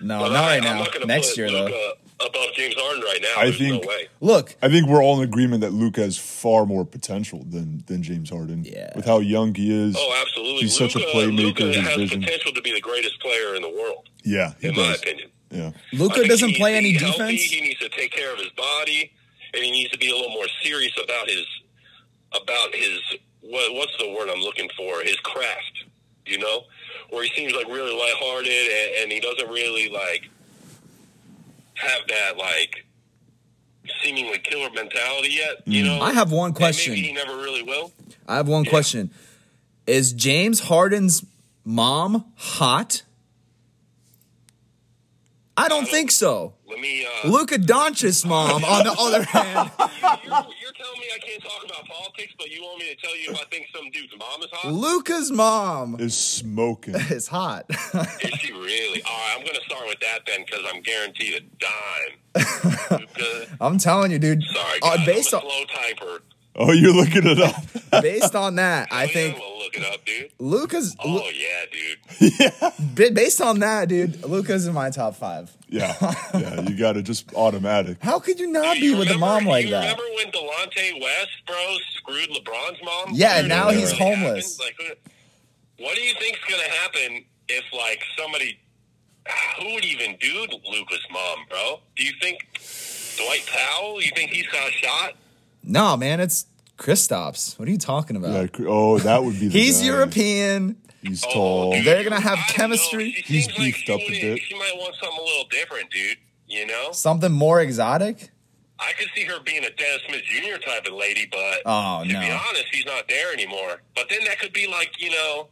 No, 0.00 0.20
But 0.20 0.28
not 0.32 0.44
I, 0.44 0.46
right 0.48 0.56
I'm 0.58 0.76
now. 0.78 0.84
not 0.84 1.06
Next 1.06 1.28
put 1.30 1.36
year, 1.38 1.50
though. 1.50 1.92
Above 2.20 2.52
James 2.54 2.74
Harden 2.76 3.02
right 3.02 3.20
now. 3.22 3.34
I 3.40 3.44
There's 3.44 3.58
think- 3.58 3.82
no 3.84 3.88
way. 3.88 4.08
Look, 4.20 4.56
I 4.60 4.68
think 4.68 4.88
we're 4.88 5.02
all 5.02 5.18
in 5.22 5.28
agreement 5.28 5.60
that 5.60 5.72
Luka 5.72 6.00
has 6.00 6.18
far 6.18 6.66
more 6.66 6.84
potential 6.84 7.44
than 7.48 7.84
than 7.86 8.02
James 8.02 8.30
Harden. 8.30 8.64
Yeah. 8.64 8.90
With 8.96 9.04
how 9.04 9.20
young 9.20 9.54
he 9.54 9.70
is. 9.72 9.94
Oh, 9.96 10.20
absolutely. 10.20 10.62
He's 10.62 10.76
such 10.76 10.96
a 10.96 10.98
playmaker, 10.98 11.36
Luka 11.36 11.72
has 11.80 11.94
vision. 11.96 12.20
potential 12.22 12.52
to 12.52 12.60
be 12.62 12.72
the 12.72 12.80
greatest 12.80 13.20
player 13.20 13.54
in 13.54 13.62
the 13.62 13.70
world, 13.70 14.08
Yeah. 14.24 14.54
He 14.60 14.68
in 14.68 14.74
my 14.76 14.94
opinion. 14.94 15.30
Yeah. 15.52 15.70
I 15.92 15.96
Luka 15.96 16.14
think 16.16 16.28
doesn't 16.28 16.54
play 16.56 16.74
any 16.74 16.92
be 16.92 16.98
healthy, 16.98 17.18
defense. 17.18 17.40
He 17.42 17.60
needs 17.60 17.78
to 17.80 17.88
take 17.88 18.10
care 18.10 18.32
of 18.32 18.38
his 18.38 18.50
body, 18.50 19.12
and 19.54 19.62
he 19.64 19.70
needs 19.70 19.90
to 19.92 19.98
be 19.98 20.10
a 20.10 20.14
little 20.14 20.30
more 20.32 20.46
serious 20.64 20.92
about 21.02 21.28
his 21.28 21.46
about 22.34 22.74
his 22.74 22.98
what, 23.42 23.74
what's 23.74 23.96
the 23.98 24.08
word 24.12 24.28
I'm 24.28 24.40
looking 24.42 24.68
for? 24.76 25.00
His 25.02 25.16
craft, 25.20 25.84
you 26.26 26.38
know, 26.38 26.64
where 27.10 27.24
he 27.24 27.30
seems 27.34 27.52
like 27.54 27.66
really 27.68 27.94
lighthearted, 27.94 28.52
and, 28.52 29.02
and 29.02 29.12
he 29.12 29.20
doesn't 29.20 29.48
really 29.48 29.88
like 29.88 30.28
have 31.74 32.00
that 32.08 32.36
like 32.36 32.84
seemingly 34.02 34.38
killer 34.38 34.70
mentality 34.74 35.30
yet. 35.30 35.62
You 35.66 35.84
know, 35.84 35.98
Mm. 35.98 36.02
I 36.02 36.12
have 36.12 36.30
one 36.32 36.48
And 36.48 36.56
question. 36.56 36.92
maybe 36.94 37.06
he 37.08 37.12
never 37.12 37.36
really 37.36 37.62
will. 37.62 37.92
I 38.26 38.36
have 38.36 38.48
one 38.48 38.64
Yeah. 38.64 38.70
question. 38.70 39.10
Is 39.86 40.12
James 40.12 40.60
Harden's 40.60 41.24
mom 41.64 42.24
hot? 42.36 43.02
I 45.56 45.68
don't 45.68 45.88
think 45.88 46.10
so. 46.10 46.54
Let 46.68 46.80
me. 46.80 47.06
Uh, 47.24 47.28
Luka 47.28 47.56
Doncic's 47.58 48.24
mom, 48.24 48.62
on 48.64 48.84
the 48.84 48.92
other 48.98 49.22
hand, 49.34 49.70
you, 49.78 49.86
you're, 50.24 50.46
you're 50.60 50.72
telling 50.72 51.00
me 51.00 51.06
I 51.14 51.18
can't 51.18 51.42
talk 51.42 51.64
about 51.64 51.86
politics, 51.86 52.34
but 52.38 52.50
you 52.50 52.62
want 52.62 52.78
me 52.80 52.94
to 52.94 52.96
tell 53.00 53.16
you 53.16 53.30
if 53.30 53.40
I 53.40 53.44
think 53.44 53.66
some 53.74 53.90
dude's 53.90 54.12
mom 54.18 54.42
is 54.42 54.48
hot? 54.52 54.72
Luka's 54.72 55.30
mom 55.30 55.96
Is 55.98 56.16
smoking. 56.16 56.94
is 57.10 57.26
hot. 57.28 57.64
Is 57.70 58.34
she 58.40 58.52
really? 58.52 59.02
All 59.02 59.12
right, 59.12 59.34
I'm 59.38 59.44
going 59.44 59.56
to 59.56 59.62
start 59.62 59.86
with 59.86 60.00
that 60.00 60.20
then 60.26 60.44
because 60.44 60.64
I'm 60.72 60.82
guaranteed 60.82 61.34
a 61.34 61.40
dime. 61.58 63.00
Luka, 63.00 63.56
I'm 63.60 63.78
telling 63.78 64.10
you, 64.12 64.18
dude. 64.18 64.42
sorry, 64.42 64.78
Uh, 64.82 64.96
guys, 64.98 65.06
based 65.06 65.34
I'm 65.34 65.40
on 65.40 65.46
a 65.46 65.50
slow 65.50 65.64
typer. 66.06 66.20
Oh, 66.60 66.72
you're 66.72 66.92
looking 66.92 67.24
it 67.24 67.38
up. 67.40 67.54
Based 68.02 68.34
on 68.34 68.56
that, 68.56 68.88
I 68.90 69.02
Oh, 69.04 69.06
yeah, 69.06 69.12
think 69.12 69.34
I'm 69.36 69.40
gonna 69.40 69.54
look 69.58 69.76
it 69.76 69.94
up, 69.94 70.04
dude. 70.04 70.30
Luka's. 70.40 70.96
Oh 71.02 71.22
yeah, 71.32 71.64
dude. 71.72 72.94
Ba- 72.96 73.10
Based 73.12 73.40
on 73.40 73.60
that, 73.60 73.88
dude, 73.88 74.24
Luka's 74.24 74.66
in 74.66 74.74
my 74.74 74.90
top 74.90 75.14
five. 75.14 75.50
yeah, 75.68 75.94
yeah. 76.34 76.60
You 76.62 76.76
got 76.76 76.94
to 76.94 77.02
just 77.02 77.32
automatic. 77.34 77.98
How 78.02 78.18
could 78.18 78.40
you 78.40 78.48
not 78.48 78.74
Do 78.74 78.80
be 78.80 78.86
you 78.88 78.96
with 78.98 79.08
a 79.10 79.16
mom 79.18 79.44
like 79.46 79.66
you 79.66 79.70
that? 79.70 79.96
Remember 79.96 80.02
when 80.16 80.32
Delonte 80.32 81.00
West, 81.00 81.30
bro, 81.46 81.76
screwed 81.96 82.30
LeBron's 82.30 82.78
mom? 82.84 83.10
Yeah, 83.12 83.38
and 83.38 83.48
now 83.48 83.70
he's 83.70 83.92
really 83.92 84.14
homeless. 84.16 84.58
happened? 84.58 84.88
Like, 84.88 84.98
what 85.78 85.94
do 85.96 86.02
you 86.02 86.14
think's 86.18 86.40
gonna 86.48 86.62
happen 86.82 87.24
if 87.48 87.64
like 87.72 88.02
somebody? 88.18 88.58
Who 89.60 89.74
would 89.74 89.84
even 89.84 90.16
do 90.20 90.40
Luka's 90.72 91.06
mom, 91.12 91.38
bro? 91.48 91.80
Do 91.96 92.04
you 92.04 92.12
think 92.20 92.38
Dwight 93.16 93.46
Powell? 93.46 94.00
You 94.02 94.10
think 94.16 94.30
he's 94.32 94.46
got 94.48 94.68
a 94.68 94.72
shot? 94.72 95.12
No, 95.68 95.96
man, 95.96 96.18
it's 96.20 96.46
Kristaps. 96.78 97.58
What 97.58 97.68
are 97.68 97.70
you 97.70 97.78
talking 97.78 98.16
about? 98.16 98.58
Yeah. 98.58 98.66
Oh, 98.68 98.98
that 98.98 99.22
would 99.22 99.38
be. 99.38 99.48
The 99.48 99.58
He's 99.58 99.80
guy. 99.80 99.86
European. 99.86 100.76
He's 101.02 101.22
Oh, 101.24 101.32
tall. 101.32 101.72
dude, 101.74 101.84
They're 101.84 102.02
gonna 102.02 102.20
have 102.20 102.38
I 102.38 102.52
chemistry. 102.52 103.12
She 103.12 103.22
He's 103.34 103.44
seems 103.44 103.58
like 103.58 103.66
beefed 103.66 103.78
she 103.86 103.92
up 103.92 104.00
a 104.00 104.02
wouldn't- 104.04 104.20
bit. 104.22 104.40
She 104.48 104.54
might 104.54 104.72
want 104.76 104.94
something 105.00 105.18
a 105.18 105.22
little 105.24 105.44
different, 105.50 105.90
dude. 105.90 106.16
You 106.48 106.66
know, 106.66 106.92
Something 106.92 107.30
more 107.32 107.60
exotic. 107.60 108.30
I 108.80 108.92
could 108.92 109.08
see 109.14 109.24
her 109.24 109.38
being 109.40 109.64
a 109.64 109.70
Dennis 109.70 110.00
Smith 110.08 110.22
Jr. 110.24 110.56
type 110.64 110.86
of 110.86 110.94
lady, 110.94 111.26
but 111.30 111.62
Oh, 111.66 112.02
to 112.04 112.12
no. 112.12 112.20
be 112.20 112.30
honest, 112.30 112.64
he's 112.72 112.86
not 112.86 113.06
there 113.08 113.32
anymore. 113.32 113.82
But 113.94 114.08
then 114.08 114.20
that 114.24 114.38
could 114.40 114.52
be 114.52 114.66
like, 114.66 114.92
you 114.98 115.10
know, 115.10 115.48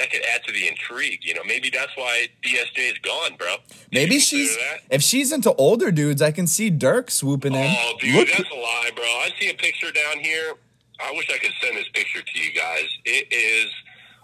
that 0.00 0.10
could 0.10 0.22
add 0.34 0.42
to 0.44 0.52
the 0.52 0.66
intrigue. 0.66 1.20
You 1.22 1.34
know, 1.34 1.42
maybe 1.46 1.68
that's 1.70 1.94
why 1.94 2.28
DSJ 2.42 2.92
is 2.92 2.98
gone, 2.98 3.36
bro. 3.36 3.56
Did 3.68 3.76
Maybe 3.92 4.18
she's 4.18 4.56
that? 4.56 4.80
if 4.90 5.02
she's 5.02 5.30
into 5.30 5.52
older 5.54 5.90
dudes, 5.90 6.22
I 6.22 6.30
can 6.30 6.46
see 6.46 6.70
Dirk 6.70 7.10
swooping 7.10 7.54
in. 7.54 7.76
Oh, 7.78 7.92
dude, 8.00 8.14
Look- 8.14 8.28
that's 8.28 8.50
a 8.50 8.54
lie, 8.54 8.90
bro. 8.96 9.04
I 9.04 9.30
see 9.38 9.50
a 9.50 9.54
picture 9.54 9.92
down 9.92 10.18
here. 10.22 10.54
I 10.98 11.12
wish 11.12 11.30
I 11.30 11.38
could 11.38 11.52
send 11.62 11.76
this 11.76 11.88
picture 11.92 12.22
to 12.22 12.38
you 12.38 12.52
guys. 12.54 12.84
It 13.04 13.32
is 13.32 13.70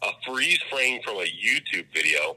a 0.02 0.08
freeze 0.26 0.60
frame 0.70 1.00
from 1.02 1.16
a 1.16 1.24
YouTube 1.26 1.86
video, 1.94 2.36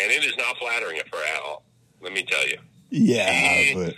and 0.00 0.10
it 0.12 0.24
is 0.24 0.36
not 0.36 0.56
flattering 0.58 0.96
her 0.96 1.24
at 1.36 1.42
all. 1.42 1.62
Let 2.00 2.12
me 2.12 2.22
tell 2.22 2.46
you. 2.48 2.58
Yeah, 2.90 3.74
but 3.74 3.94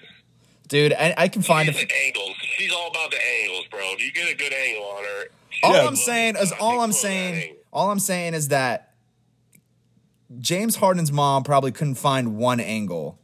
Dude, 0.69 0.93
I, 0.93 1.15
I 1.17 1.29
can 1.29 1.43
find 1.43 1.69
the 1.69 1.93
angles. 2.07 2.37
She's 2.57 2.73
all 2.73 2.89
about 2.91 3.11
the 3.11 3.19
angles, 3.43 3.67
bro. 3.71 3.81
If 3.93 4.05
you 4.05 4.13
get 4.13 4.31
a 4.31 4.37
good 4.37 4.53
angle 4.53 4.85
on 4.85 5.05
her, 5.05 5.25
all 5.65 5.89
I'm 5.89 5.97
saying 5.97 6.37
is 6.37 6.53
all 6.61 6.81
I'm 6.81 6.93
saying. 6.93 7.57
All 7.73 7.91
I'm 7.91 7.99
saying 7.99 8.35
is 8.35 8.49
that 8.49 8.95
James 10.39 10.77
Harden's 10.77 11.11
mom 11.13 11.43
probably 11.43 11.73
couldn't 11.73 11.97
find 11.97 12.37
one 12.37 12.61
angle 12.61 13.19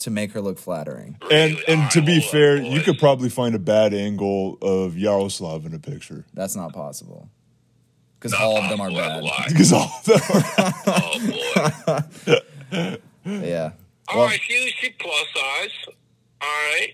to 0.00 0.10
make 0.10 0.32
her 0.32 0.40
look 0.40 0.58
flattering. 0.58 1.18
and 1.30 1.58
and 1.68 1.90
to 1.90 2.00
be 2.02 2.20
fair, 2.20 2.56
you 2.56 2.80
could 2.80 2.98
probably 2.98 3.28
find 3.28 3.54
a 3.54 3.58
bad 3.58 3.92
angle 3.92 4.56
of 4.62 4.96
Yaroslav 4.96 5.66
in 5.66 5.74
a 5.74 5.78
picture 5.78 6.24
That's 6.34 6.56
not 6.56 6.72
possible. 6.72 7.28
Because 8.18 8.32
all 8.34 8.56
of 8.58 8.68
them 8.68 8.80
are 8.80 8.90
bad. 8.90 9.22
that's 9.22 9.22
a 9.22 9.24
lie. 9.24 9.44
because 9.48 9.72
all 9.72 9.90
of 9.98 10.04
them 10.04 10.20
are. 11.86 12.04
Oh 12.06 12.08
boy. 12.26 12.96
Yeah. 13.24 13.72
All 14.08 14.16
Well, 14.18 14.26
right, 14.28 14.40
she 14.42 14.72
she 14.80 14.90
plus 14.98 15.26
size. 15.34 15.70
All 16.40 16.48
right. 16.48 16.92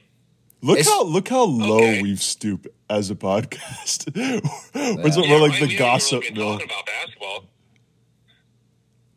Look 0.66 0.78
It's- 0.80 0.88
how 0.92 1.04
look 1.04 1.28
how 1.28 1.44
low 1.44 1.76
Okay. 1.78 2.02
we've 2.02 2.20
stooped 2.22 2.66
as 2.90 3.08
a 3.10 3.14
podcast. 3.14 4.12
we're, 4.16 4.40
Yeah. 4.82 5.30
we're 5.30 5.40
like 5.48 5.60
the 5.60 5.66
we 5.68 5.76
gossip 5.76 6.22
really 6.22 6.34
been 6.34 6.38
mill. 6.42 6.52
talking 6.54 6.66
about 6.66 6.86
basketball. 6.86 7.44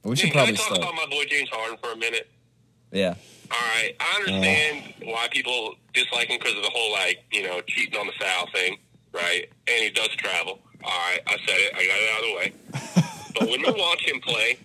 we 0.03 0.15
should 0.15 0.25
Can 0.25 0.33
probably 0.33 0.53
I 0.53 0.57
talk 0.57 0.65
start. 0.67 0.77
about 0.79 0.95
my 0.95 1.05
boy 1.07 1.23
James 1.27 1.49
Harden 1.49 1.77
for 1.81 1.91
a 1.91 1.95
minute? 1.97 2.29
Yeah. 2.91 3.15
All 3.51 3.57
right, 3.75 3.95
I 3.99 4.13
uh. 4.13 4.17
understand 4.19 4.93
why 5.05 5.27
people 5.31 5.73
dislike 5.95 6.27
him 6.27 6.37
because 6.39 6.55
of 6.55 6.61
the 6.63 6.69
whole 6.69 6.91
like 6.91 7.23
you 7.31 7.41
know 7.41 7.61
cheating 7.61 7.99
on 7.99 8.05
the 8.05 8.13
foul 8.23 8.47
thing, 8.53 8.77
right? 9.11 9.49
And 9.67 9.83
he 9.83 9.89
does 9.89 10.09
travel. 10.09 10.59
All 10.83 10.91
right, 11.09 11.19
I 11.25 11.31
said 11.47 11.57
it. 11.57 11.73
I 11.75 11.85
got 11.87 11.97
it 11.99 12.09
out 12.13 12.19
of 12.19 12.27
the 12.29 12.35
way. 12.35 12.53
but 13.39 13.49
when 13.49 13.59
you 13.59 13.73
watch 13.75 14.05
him 14.07 14.19
play, 14.21 14.57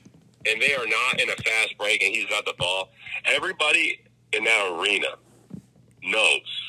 and 0.46 0.60
they 0.60 0.74
are 0.74 0.86
not 0.86 1.18
in 1.20 1.30
a 1.30 1.36
fast 1.36 1.78
break, 1.78 2.02
and 2.02 2.14
he's 2.14 2.26
got 2.26 2.44
the 2.44 2.52
ball, 2.58 2.90
everybody 3.24 4.00
in 4.34 4.44
that 4.44 4.78
arena 4.78 5.08
knows 6.02 6.63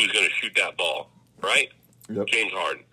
who's 0.00 0.12
going 0.12 0.24
to 0.28 0.34
shoot 0.40 0.52
that 0.56 0.76
ball, 0.76 1.10
right? 1.42 1.68
Yep. 2.10 2.26
James 2.28 2.52
Harden. 2.52 2.84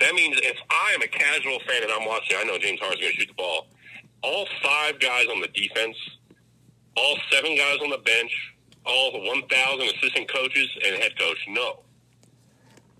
That 0.00 0.14
means 0.14 0.38
if 0.42 0.56
I 0.70 0.92
am 0.94 1.02
a 1.02 1.06
casual 1.08 1.58
fan 1.66 1.82
and 1.82 1.92
I'm 1.92 2.06
watching, 2.06 2.36
I 2.38 2.44
know 2.44 2.58
James 2.58 2.80
Harden's 2.80 3.00
going 3.00 3.12
to 3.14 3.18
shoot 3.20 3.28
the 3.28 3.34
ball. 3.34 3.66
All 4.22 4.46
five 4.62 4.98
guys 5.00 5.26
on 5.32 5.40
the 5.40 5.48
defense, 5.48 5.96
all 6.96 7.16
seven 7.30 7.56
guys 7.56 7.78
on 7.82 7.90
the 7.90 7.98
bench, 7.98 8.32
all 8.84 9.12
1,000 9.12 9.88
assistant 9.96 10.28
coaches 10.32 10.68
and 10.84 10.96
head 11.02 11.18
coach 11.18 11.38
know 11.48 11.80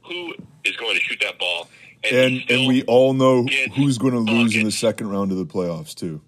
who 0.04 0.34
is 0.64 0.76
going 0.76 0.96
to 0.96 1.02
shoot 1.02 1.18
that 1.20 1.38
ball. 1.38 1.68
And 2.10 2.32
he 2.32 2.42
still- 2.42 2.58
and 2.60 2.68
we 2.68 2.82
all 2.84 3.12
know 3.14 3.46
who's 3.76 3.98
going 3.98 4.14
to 4.14 4.20
lose 4.32 4.54
in 4.56 4.64
the 4.64 4.70
second 4.72 5.08
round 5.10 5.30
of 5.32 5.38
the 5.38 5.46
playoffs 5.46 5.94
too. 5.94 6.20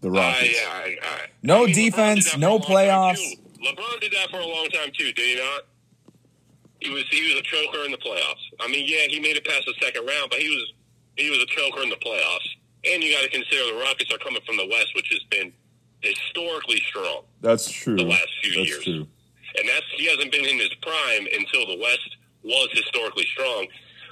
The 0.00 0.08
Uh, 0.08 0.12
Rockets. 0.12 0.60
yeah, 0.60 0.68
I, 0.68 0.96
I, 1.02 1.20
No 1.42 1.62
I 1.62 1.66
mean, 1.66 1.74
defense, 1.74 2.36
no 2.36 2.58
for 2.58 2.72
a 2.72 2.74
long 2.86 3.14
time, 3.14 3.16
playoffs. 3.16 3.38
LeBron 3.62 4.00
did 4.00 4.12
that 4.12 4.30
for 4.30 4.38
a 4.40 4.46
long 4.46 4.66
time 4.68 4.90
too, 4.96 5.12
did 5.12 5.18
he 5.18 5.34
not? 5.36 5.62
He 6.80 6.90
was 6.90 7.04
he 7.10 7.22
was 7.32 7.40
a 7.40 7.42
choker 7.42 7.84
in 7.84 7.92
the 7.92 7.98
playoffs. 7.98 8.44
I 8.60 8.68
mean, 8.68 8.84
yeah, 8.88 9.06
he 9.08 9.20
made 9.20 9.36
it 9.36 9.44
past 9.46 9.64
the 9.66 9.74
second 9.82 10.06
round, 10.06 10.30
but 10.30 10.38
he 10.40 10.48
was 10.48 10.72
he 11.16 11.30
was 11.30 11.38
a 11.40 11.46
choker 11.46 11.82
in 11.82 11.88
the 11.90 11.96
playoffs. 11.96 12.48
And 12.84 13.02
you 13.04 13.12
got 13.12 13.22
to 13.22 13.28
consider 13.30 13.74
the 13.74 13.80
Rockets 13.80 14.10
are 14.12 14.18
coming 14.18 14.40
from 14.46 14.56
the 14.56 14.66
West, 14.66 14.94
which 14.96 15.08
has 15.10 15.20
been 15.30 15.52
historically 16.00 16.80
strong. 16.88 17.22
That's 17.42 17.70
true. 17.70 17.96
The 17.96 18.04
last 18.04 18.28
few 18.42 18.54
That's 18.56 18.68
years. 18.70 18.84
true. 18.84 19.06
and 19.58 19.68
that's 19.68 19.84
he 19.96 20.06
hasn't 20.06 20.32
been 20.32 20.46
in 20.46 20.58
his 20.58 20.72
prime 20.80 21.26
until 21.38 21.66
the 21.66 21.78
West 21.82 22.16
was 22.42 22.68
historically 22.72 23.26
strong. 23.34 23.66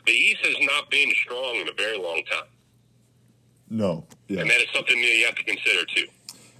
The 0.07 0.13
East 0.13 0.45
has 0.45 0.57
not 0.61 0.91
been 0.91 1.11
strong 1.25 1.57
in 1.57 1.69
a 1.69 1.73
very 1.73 1.97
long 1.99 2.23
time, 2.31 2.49
No. 3.71 4.07
Yeah. 4.29 4.41
and 4.41 4.51
that 4.51 4.61
is 4.61 4.67
something 4.75 5.01
that 5.01 5.17
you 5.17 5.25
have 5.27 5.35
to 5.37 5.45
consider 5.45 5.85
too. 5.87 6.07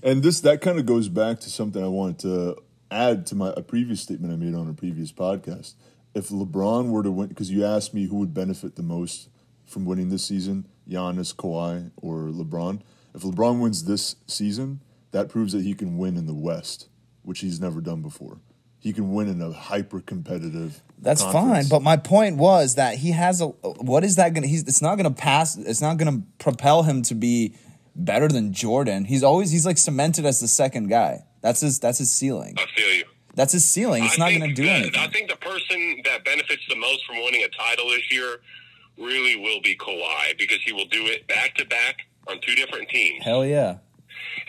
And 0.03 0.23
this 0.23 0.41
that 0.41 0.61
kind 0.61 0.79
of 0.79 0.87
goes 0.87 1.09
back 1.09 1.41
to 1.41 1.51
something 1.51 1.83
I 1.83 1.89
wanted 1.89 2.19
to 2.21 2.57
add 2.91 3.27
to 3.27 3.35
my 3.35 3.53
a 3.57 3.63
previous 3.63 4.01
statement 4.01 4.33
I 4.33 4.37
made 4.37 4.55
on 4.55 4.69
a 4.69 4.73
previous 4.73 5.13
podcast. 5.13 5.75
If 6.19 6.31
LeBron 6.31 6.89
were 6.89 7.05
to 7.05 7.13
win, 7.13 7.29
because 7.29 7.49
you 7.49 7.65
asked 7.65 7.95
me 7.95 8.07
who 8.07 8.17
would 8.17 8.35
benefit 8.35 8.75
the 8.75 8.83
most 8.83 9.29
from 9.67 9.85
winning 9.85 10.09
this 10.09 10.25
season, 10.25 10.67
Giannis, 10.91 11.33
Kawhi, 11.33 11.93
or 11.97 12.31
LeBron. 12.31 12.81
If 13.15 13.23
LeBron 13.23 13.61
wins 13.61 13.85
this 13.85 14.17
season, 14.27 14.81
that 15.13 15.29
proves 15.29 15.53
that 15.53 15.63
he 15.63 15.75
can 15.75 15.97
win 15.97 16.17
in 16.17 16.27
the 16.27 16.35
West, 16.35 16.89
which 17.23 17.39
he's 17.39 17.61
never 17.61 17.81
done 17.81 18.03
before. 18.03 18.41
He 18.81 18.93
can 18.93 19.13
win 19.13 19.29
in 19.29 19.41
a 19.41 19.53
hyper 19.53 20.01
competitive. 20.01 20.83
That's 20.99 21.23
fine, 21.23 21.69
but 21.69 21.83
my 21.83 21.97
point 21.97 22.37
was 22.37 22.75
that 22.75 22.97
he 22.97 23.13
has 23.13 23.41
a. 23.41 23.47
What 23.47 24.03
is 24.03 24.17
that 24.17 24.35
going 24.35 24.43
to? 24.43 24.49
He's. 24.49 24.63
It's 24.63 24.83
not 24.83 24.97
going 24.97 25.13
to 25.13 25.21
pass. 25.21 25.57
It's 25.57 25.81
not 25.81 25.99
going 25.99 26.21
to 26.21 26.27
propel 26.39 26.83
him 26.83 27.03
to 27.03 27.15
be 27.15 27.55
better 27.95 28.27
than 28.27 28.53
Jordan. 28.53 29.05
He's 29.05 29.23
always. 29.23 29.53
He's 29.53 29.67
like 29.67 29.79
cemented 29.79 30.27
as 30.27 30.41
the 30.41 30.49
second 30.49 30.89
guy. 30.89 31.25
That's 31.43 31.61
his. 31.61 31.79
That's 31.79 31.99
his 31.99 32.11
ceiling. 32.11 32.55
I 32.59 32.67
feel 32.75 32.93
you. 32.93 33.05
That's 33.39 33.53
his 33.53 33.65
ceiling. 33.65 34.03
It's 34.05 34.19
I 34.19 34.25
not 34.33 34.37
going 34.37 34.51
to 34.51 34.55
do 34.55 34.65
that- 34.65 34.81
anything. 34.81 35.01
I 35.01 35.07
think 35.07 35.31
the 35.31 35.37
person 35.37 36.03
that 36.05 36.25
benefits 36.25 36.61
the 36.69 36.75
most 36.75 37.07
from 37.07 37.19
winning 37.23 37.45
a 37.45 37.49
title 37.51 37.89
this 37.89 38.11
year 38.11 38.41
really 38.99 39.37
will 39.37 39.61
be 39.63 39.77
Kawhi 39.77 40.37
because 40.37 40.59
he 40.65 40.73
will 40.73 40.87
do 40.87 41.07
it 41.07 41.25
back 41.29 41.55
to 41.55 41.65
back 41.67 41.99
on 42.27 42.41
two 42.41 42.57
different 42.57 42.89
teams. 42.89 43.23
Hell 43.23 43.47
yeah. 43.47 43.77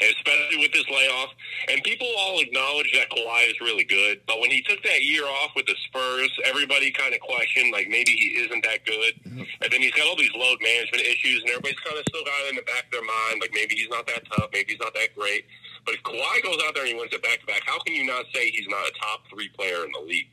And 0.02 0.16
especially 0.16 0.58
with 0.58 0.72
this 0.72 0.88
layoff. 0.90 1.32
And 1.70 1.84
people 1.84 2.08
all 2.18 2.40
acknowledge 2.40 2.92
that 2.94 3.10
Kawhi 3.10 3.50
is 3.50 3.60
really 3.62 3.84
good, 3.84 4.22
but 4.28 4.40
when 4.40 4.52
he 4.52 4.62
took 4.62 4.82
that 4.84 5.04
year 5.04 5.26
off 5.26 5.52
with 5.56 5.66
the 5.66 5.76
Spurs, 5.86 6.32
everybody 6.46 6.92
kind 6.92 7.14
of 7.14 7.20
questioned 7.22 7.72
like 7.72 7.88
maybe 7.90 8.12
he 8.12 8.40
isn't 8.44 8.64
that 8.64 8.86
good. 8.86 9.14
Mm-hmm. 9.26 9.44
And 9.62 9.72
then 9.72 9.82
he's 9.82 9.94
got 9.94 10.08
all 10.08 10.16
these 10.16 10.34
load 10.36 10.60
management 10.62 11.04
issues, 11.04 11.42
and 11.42 11.50
everybody's 11.52 11.80
kind 11.80 11.98
of 11.98 12.04
still 12.10 12.24
got 12.24 12.40
it 12.46 12.50
in 12.52 12.56
the 12.56 12.68
back 12.68 12.86
of 12.86 12.92
their 12.92 13.06
mind 13.06 13.42
like 13.42 13.52
maybe 13.54 13.76
he's 13.76 13.90
not 13.90 14.08
that 14.08 14.24
tough, 14.32 14.50
maybe 14.54 14.74
he's 14.74 14.80
not 14.80 14.94
that 14.94 15.16
great. 15.16 15.46
But 15.86 15.96
if 15.96 16.04
Kawhi 16.04 16.44
goes 16.44 16.60
out 16.68 16.74
there 16.76 16.84
and 16.84 16.94
he 16.94 17.00
wins 17.00 17.14
it 17.14 17.24
back 17.24 17.40
to 17.40 17.46
back, 17.46 17.62
how 17.66 17.80
can 17.80 17.96
you 17.96 18.06
not 18.06 18.26
say 18.34 18.50
he's 18.52 18.68
not 18.68 18.86
a 18.88 18.92
top 19.00 19.22
three 19.30 19.50
player 19.50 19.86
in 19.86 19.92
the 19.92 20.06
league? 20.06 20.30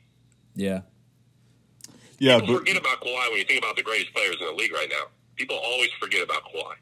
Yeah. 0.55 0.81
yeah, 2.19 2.39
People 2.39 2.55
but 2.55 2.59
forget 2.59 2.77
about 2.77 3.01
Kawhi 3.01 3.29
when 3.29 3.37
you 3.39 3.45
think 3.45 3.59
about 3.59 3.75
the 3.75 3.83
greatest 3.83 4.13
players 4.13 4.37
in 4.39 4.47
the 4.47 4.53
league 4.53 4.73
right 4.73 4.89
now. 4.89 5.07
People 5.35 5.55
always 5.57 5.89
forget 5.99 6.23
about 6.23 6.43
Kawhi. 6.43 6.73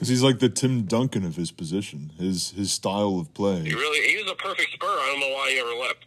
Because 0.00 0.08
he's 0.08 0.22
like 0.22 0.38
the 0.38 0.48
Tim 0.48 0.84
Duncan 0.84 1.26
of 1.26 1.36
his 1.36 1.50
position, 1.50 2.10
his 2.18 2.52
his 2.52 2.72
style 2.72 3.18
of 3.20 3.34
play. 3.34 3.60
He 3.60 3.74
really 3.74 4.08
he 4.08 4.16
was 4.22 4.32
a 4.32 4.34
perfect 4.34 4.72
Spur. 4.72 4.86
I 4.86 5.08
don't 5.12 5.20
know 5.20 5.34
why 5.36 5.50
he 5.50 5.58
ever 5.60 5.78
left. 5.78 6.06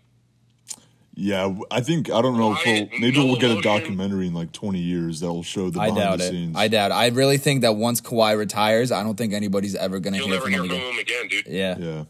Yeah, 1.14 1.56
I 1.70 1.82
think 1.82 2.10
I 2.10 2.24
don't 2.24 2.36
know 2.36 2.54
if 2.54 2.66
we'll, 2.66 3.00
maybe 3.00 3.20
no 3.20 3.26
we'll 3.28 3.36
get 3.36 3.56
a 3.56 3.62
documentary 3.62 4.26
in 4.26 4.34
like 4.34 4.52
twenty 4.52 4.80
years 4.80 5.20
that 5.20 5.32
will 5.32 5.44
show 5.44 5.70
the 5.70 5.80
I 5.80 5.90
behind 5.92 6.02
doubt 6.02 6.18
the 6.18 6.26
it. 6.26 6.30
scenes. 6.32 6.56
I 6.58 6.68
doubt. 6.70 6.90
It. 6.90 6.96
I 6.96 7.08
really 7.10 7.38
think 7.38 7.62
that 7.62 7.76
once 7.76 8.02
Kawhi 8.02 8.36
retires, 8.36 8.92
I 8.92 9.04
don't 9.04 9.16
think 9.16 9.32
anybody's 9.32 9.76
ever 9.76 10.00
going 10.00 10.14
to 10.14 10.20
You'll 10.20 10.28
hear 10.30 10.38
never 10.38 10.46
from 10.46 10.54
hear 10.54 10.64
him 10.64 10.70
from 10.70 10.78
again. 10.78 10.94
him 10.94 11.00
again, 11.00 11.28
dude. 11.28 11.46
Yeah. 11.46 11.78
yeah, 11.78 12.04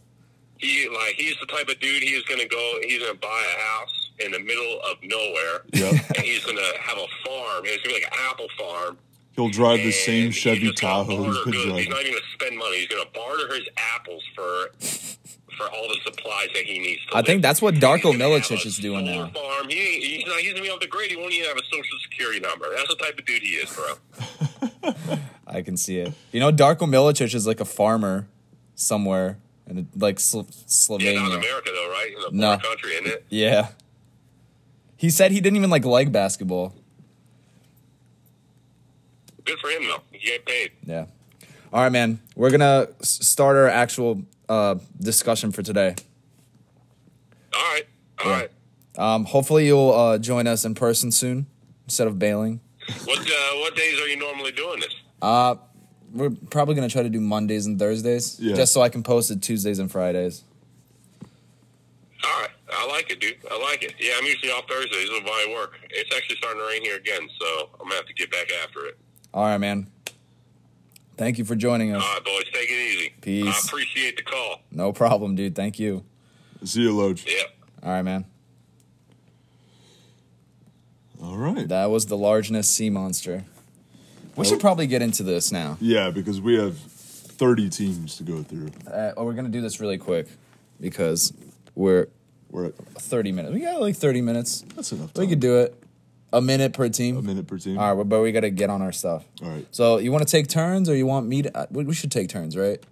He 0.60 0.88
like 0.88 1.16
he's 1.18 1.36
the 1.42 1.48
type 1.48 1.68
of 1.68 1.82
dude. 1.82 2.02
He's 2.02 2.24
gonna 2.24 2.48
go. 2.48 2.78
He's 2.84 3.00
gonna 3.04 3.16
buy 3.16 3.44
a 3.58 3.62
house 3.62 4.10
in 4.20 4.32
the 4.32 4.40
middle 4.40 4.80
of 4.90 4.96
nowhere, 5.04 5.64
yeah. 5.74 5.90
and 6.16 6.24
he's 6.26 6.46
gonna 6.46 6.62
have 6.80 6.98
a 6.98 7.08
farm. 7.28 7.64
It's 7.66 7.84
gonna 7.84 7.96
be 7.98 8.02
like 8.02 8.10
an 8.14 8.20
apple 8.32 8.48
farm. 8.58 8.98
He'll 9.36 9.50
drive 9.50 9.80
the 9.80 9.92
same 9.92 10.28
he's 10.28 10.36
Chevy 10.36 10.72
Tahoe 10.74 11.10
he's 11.12 11.18
barter 11.36 11.44
been 11.52 11.52
goods. 11.54 11.80
He's 11.80 11.90
not 11.90 12.02
even 12.02 12.12
gonna 12.14 12.26
spend 12.34 12.58
money. 12.58 12.78
He's 12.80 12.88
gonna 12.88 13.10
barter 13.14 13.54
his 13.56 13.68
apples 13.78 14.24
for 14.36 14.70
for 15.58 15.70
all 15.72 15.88
the 15.88 15.98
supplies 16.04 16.48
that 16.54 16.64
he 16.66 16.80
needs. 16.80 17.06
To 17.08 17.18
I 17.18 17.22
think 17.22 17.42
that's 17.42 17.62
what 17.62 17.76
Darko 17.76 18.14
Milicic 18.14 18.66
is 18.66 18.78
doing 18.78 19.06
now. 19.06 19.28
Farm. 19.30 19.70
He, 19.70 19.76
he's 19.76 20.26
not. 20.28 20.40
He's 20.40 20.52
gonna 20.54 20.64
be 20.64 20.70
off 20.70 20.80
the 20.80 20.88
grid. 20.88 21.10
He 21.12 21.18
won't 21.18 21.32
even 21.34 21.48
have 21.48 21.58
a 21.58 21.66
social 21.66 21.98
security 22.04 22.40
number. 22.40 22.68
That's 22.76 22.90
the 22.90 22.96
type 22.96 23.18
of 23.20 23.26
dude 23.26 23.42
he 23.42 23.50
is, 23.56 23.76
bro. 23.76 25.18
I 25.48 25.62
can 25.62 25.78
see 25.78 25.98
it. 25.98 26.14
You 26.32 26.40
know, 26.40 26.52
Darko 26.52 26.88
Milicic 26.90 27.34
is 27.36 27.46
like 27.48 27.60
a 27.60 27.66
farmer 27.66 28.28
somewhere 28.76 29.38
in 29.68 29.88
like 29.96 30.20
Slo- 30.20 30.42
Yeah, 30.42 30.50
not 30.50 30.62
in 30.62 30.68
Slovenia. 31.32 31.38
America 31.38 31.70
though, 31.74 31.90
right? 31.90 32.12
In 32.30 32.36
a 32.36 32.38
No. 32.38 32.58
country, 32.58 32.92
isn't 32.94 33.08
it? 33.08 33.26
Yeah. 33.30 33.70
He 34.98 35.10
said 35.10 35.32
he 35.32 35.42
didn't 35.42 35.58
even 35.58 35.70
like 35.70 35.86
like 35.86 36.12
basketball. 36.12 36.74
Good 39.46 39.60
for 39.60 39.70
him 39.70 39.84
though. 39.88 40.02
He 40.12 40.28
get 40.28 40.46
paid. 40.46 40.72
Yeah. 40.86 41.06
All 41.72 41.82
right, 41.82 41.92
man. 41.92 42.20
We're 42.36 42.52
gonna 42.52 42.88
start 43.02 43.58
our 43.58 43.68
actual 43.68 44.24
uh, 44.48 44.76
discussion 45.00 45.52
for 45.52 45.62
today. 45.64 45.96
All 47.56 47.62
right. 47.74 47.84
All 48.24 48.32
Yeah. 48.32 48.40
right. 48.40 48.50
Um, 48.96 49.26
hopefully, 49.26 49.66
you'll 49.66 49.92
uh, 49.92 50.18
join 50.20 50.46
us 50.48 50.66
in 50.66 50.76
person 50.76 51.12
soon 51.12 51.48
instead 51.86 52.08
of 52.08 52.20
bailing. 52.20 52.60
What 53.06 53.20
uh, 53.20 53.58
what 53.60 53.76
days 53.76 54.00
are 54.00 54.08
you 54.08 54.18
normally 54.18 54.52
doing 54.52 54.80
this? 54.80 54.94
Uh, 55.22 55.56
we're 56.14 56.30
probably 56.52 56.76
gonna 56.76 56.90
try 56.90 57.02
to 57.04 57.10
do 57.10 57.20
Mondays 57.20 57.66
and 57.66 57.80
Thursdays, 57.80 58.40
Yeah. 58.40 58.56
just 58.56 58.72
so 58.72 58.82
I 58.82 58.90
can 58.90 59.02
post 59.02 59.32
it 59.32 59.42
Tuesdays 59.42 59.80
and 59.80 59.92
Fridays. 59.92 60.44
All 62.24 62.42
right. 62.42 62.50
I 62.72 62.88
like 62.88 63.10
it, 63.12 63.20
dude. 63.20 63.38
I 63.52 63.60
like 63.60 63.84
it. 63.84 63.94
Yeah, 64.00 64.14
I'm 64.18 64.26
usually 64.26 64.52
off 64.52 64.66
Thursdays 64.70 65.10
with 65.12 65.24
my 65.24 65.48
work. 65.56 65.74
It's 65.90 66.16
actually 66.16 66.36
starting 66.38 66.60
to 66.62 66.68
rain 66.68 66.82
here 66.84 66.98
again, 66.98 67.28
so 67.40 67.70
I'm 67.80 67.86
gonna 67.86 67.96
have 67.96 68.06
to 68.06 68.14
get 68.14 68.32
back 68.32 68.48
after 68.64 68.86
it. 68.86 68.98
All 69.34 69.46
right, 69.46 69.58
man. 69.58 69.88
Thank 71.18 71.38
you 71.38 71.46
for 71.46 71.56
joining 71.56 71.96
us. 71.96 72.04
All 72.04 72.14
right, 72.14 72.24
boys. 72.24 72.44
Take 72.54 72.70
it 72.70 72.74
easy. 72.74 73.14
Peace. 73.22 73.66
I 73.66 73.68
appreciate 73.68 74.18
the 74.18 74.24
call. 74.24 74.62
No 74.72 74.92
problem, 74.94 75.36
dude. 75.36 75.56
Thank 75.56 75.80
you. 75.80 76.04
See 76.64 76.82
you, 76.82 76.96
Loge. 76.96 77.26
Yep. 77.28 77.56
All 77.84 77.92
right, 77.92 78.02
man. 78.02 78.26
All 81.22 81.38
right. 81.38 81.68
That 81.68 81.90
was 81.90 82.08
the 82.08 82.18
largeness 82.18 82.70
sea 82.70 82.90
monster. 82.90 83.46
We 84.36 84.46
should 84.46 84.60
probably 84.60 84.88
get 84.88 85.02
into 85.02 85.24
this 85.24 85.52
now. 85.52 85.78
Yeah, 85.80 86.10
because 86.10 86.42
we 86.42 86.56
have 86.56 86.78
30 86.78 87.70
teams 87.70 88.18
to 88.18 88.24
go 88.24 88.42
through. 88.44 88.72
Uh, 88.92 89.14
oh, 89.16 89.26
we're 89.26 89.34
gonna 89.34 89.50
do 89.50 89.62
this 89.62 89.80
really 89.80 89.98
quick 90.00 90.28
because 90.82 91.32
we're 91.76 92.08
We're 92.50 92.68
at, 92.68 92.76
30 92.76 93.32
minutes. 93.32 93.54
We 93.54 93.62
got 93.62 93.80
like 93.80 93.96
30 93.96 94.22
minutes. 94.22 94.66
that's 94.76 94.92
enough 94.92 95.16
We 95.16 95.28
could 95.28 95.40
do 95.40 95.60
it. 95.60 95.83
A 96.34 96.42
minute 96.42 96.74
per 96.74 96.90
team. 96.90 97.16
a 97.18 97.22
minute 97.22 97.48
per 97.48 97.58
team. 97.58 97.78
All 97.78 97.96
right, 97.96 98.04
but 98.10 98.20
we 98.22 98.32
got 98.32 98.42
to 98.42 98.50
get 98.50 98.70
on 98.70 98.82
our 98.82 98.92
stuff. 98.92 99.24
All 99.42 99.50
right. 99.50 99.66
So 99.72 100.00
you 100.00 100.12
want 100.12 100.28
to 100.28 100.32
take 100.32 100.48
turns, 100.48 100.90
or 100.90 100.96
you 100.96 101.06
want 101.06 101.28
me 101.28 101.44
to? 101.44 101.58
uh, 101.58 101.66
We 101.72 101.86
we 101.86 101.94
should 101.94 102.12
take 102.12 102.28
turns, 102.28 102.58
right? 102.58 102.84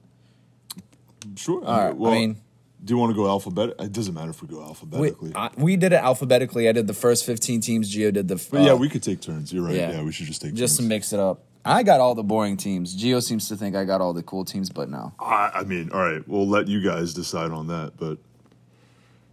Sure. 1.35 1.63
All 1.65 1.85
right. 1.85 1.95
Well, 1.95 2.11
I 2.11 2.15
mean, 2.15 2.37
do 2.83 2.93
you 2.93 2.97
want 2.97 3.11
to 3.11 3.15
go 3.15 3.27
alphabet? 3.27 3.73
It 3.79 3.91
doesn't 3.91 4.13
matter 4.13 4.29
if 4.31 4.41
we 4.41 4.47
go 4.47 4.57
we, 4.57 4.63
alphabetically. 4.63 5.31
I, 5.35 5.49
we 5.57 5.75
did 5.75 5.93
it 5.93 5.97
alphabetically. 6.01 6.67
I 6.67 6.71
did 6.71 6.87
the 6.87 6.93
first 6.93 7.25
15 7.25 7.61
teams. 7.61 7.89
Geo 7.89 8.11
did 8.11 8.27
the. 8.27 8.35
f- 8.35 8.49
but 8.51 8.61
yeah, 8.61 8.71
uh, 8.71 8.75
we 8.77 8.89
could 8.89 9.03
take 9.03 9.21
turns. 9.21 9.53
You're 9.53 9.65
right. 9.65 9.75
yeah. 9.75 9.91
Yeah, 9.91 10.03
we 10.03 10.11
should 10.11 10.25
just 10.27 10.41
take 10.41 10.53
just 10.53 10.77
to 10.77 10.83
mix 10.83 11.13
it 11.13 11.19
up. 11.19 11.43
I 11.63 11.83
got 11.83 11.99
all 11.99 12.15
the 12.15 12.23
boring 12.23 12.57
teams. 12.57 12.95
Geo 12.95 13.19
seems 13.19 13.47
to 13.49 13.55
think 13.55 13.75
I 13.75 13.85
got 13.85 14.01
all 14.01 14.13
the 14.13 14.23
cool 14.23 14.43
teams, 14.45 14.71
but 14.71 14.89
no. 14.89 15.13
I, 15.19 15.51
I 15.55 15.63
mean, 15.63 15.91
all 15.91 15.99
right, 15.99 16.27
we'll 16.27 16.47
let 16.47 16.67
you 16.67 16.81
guys 16.83 17.13
decide 17.13 17.51
on 17.51 17.67
that. 17.67 17.93
But 17.97 18.17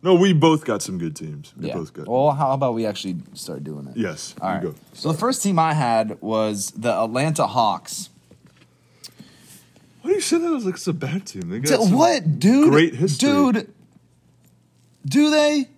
no, 0.02 0.14
we 0.14 0.32
both 0.32 0.64
got 0.64 0.82
some 0.82 0.98
good 0.98 1.16
teams. 1.16 1.52
We 1.56 1.68
Yeah. 1.68 1.74
both 1.74 1.92
got. 1.92 2.06
Well, 2.08 2.30
how 2.32 2.52
about 2.52 2.74
we 2.74 2.86
actually 2.86 3.16
start 3.34 3.64
doing 3.64 3.86
it? 3.88 3.96
yes, 3.96 4.34
All 4.40 4.50
right. 4.50 4.62
go. 4.62 4.74
So 4.92 5.10
the 5.12 5.18
first 5.18 5.42
team 5.42 5.58
I 5.58 5.74
had 5.74 6.20
was 6.22 6.70
the 6.72 6.92
Atlanta 6.92 7.46
Hawks. 7.46 8.10
Why 10.02 10.10
do 10.10 10.14
you 10.14 10.20
say 10.20 10.38
that 10.38 10.52
as 10.54 10.64
like 10.64 10.74
it's 10.74 10.86
a 10.86 10.92
bad 10.92 11.26
team? 11.26 11.48
They 11.50 11.58
got 11.60 11.86
D- 11.88 11.94
what, 11.94 12.38
dude? 12.38 12.70
Great 12.70 12.94
history. 12.94 13.28
dude. 13.28 13.74
Do 15.06 15.30
they? 15.30 15.68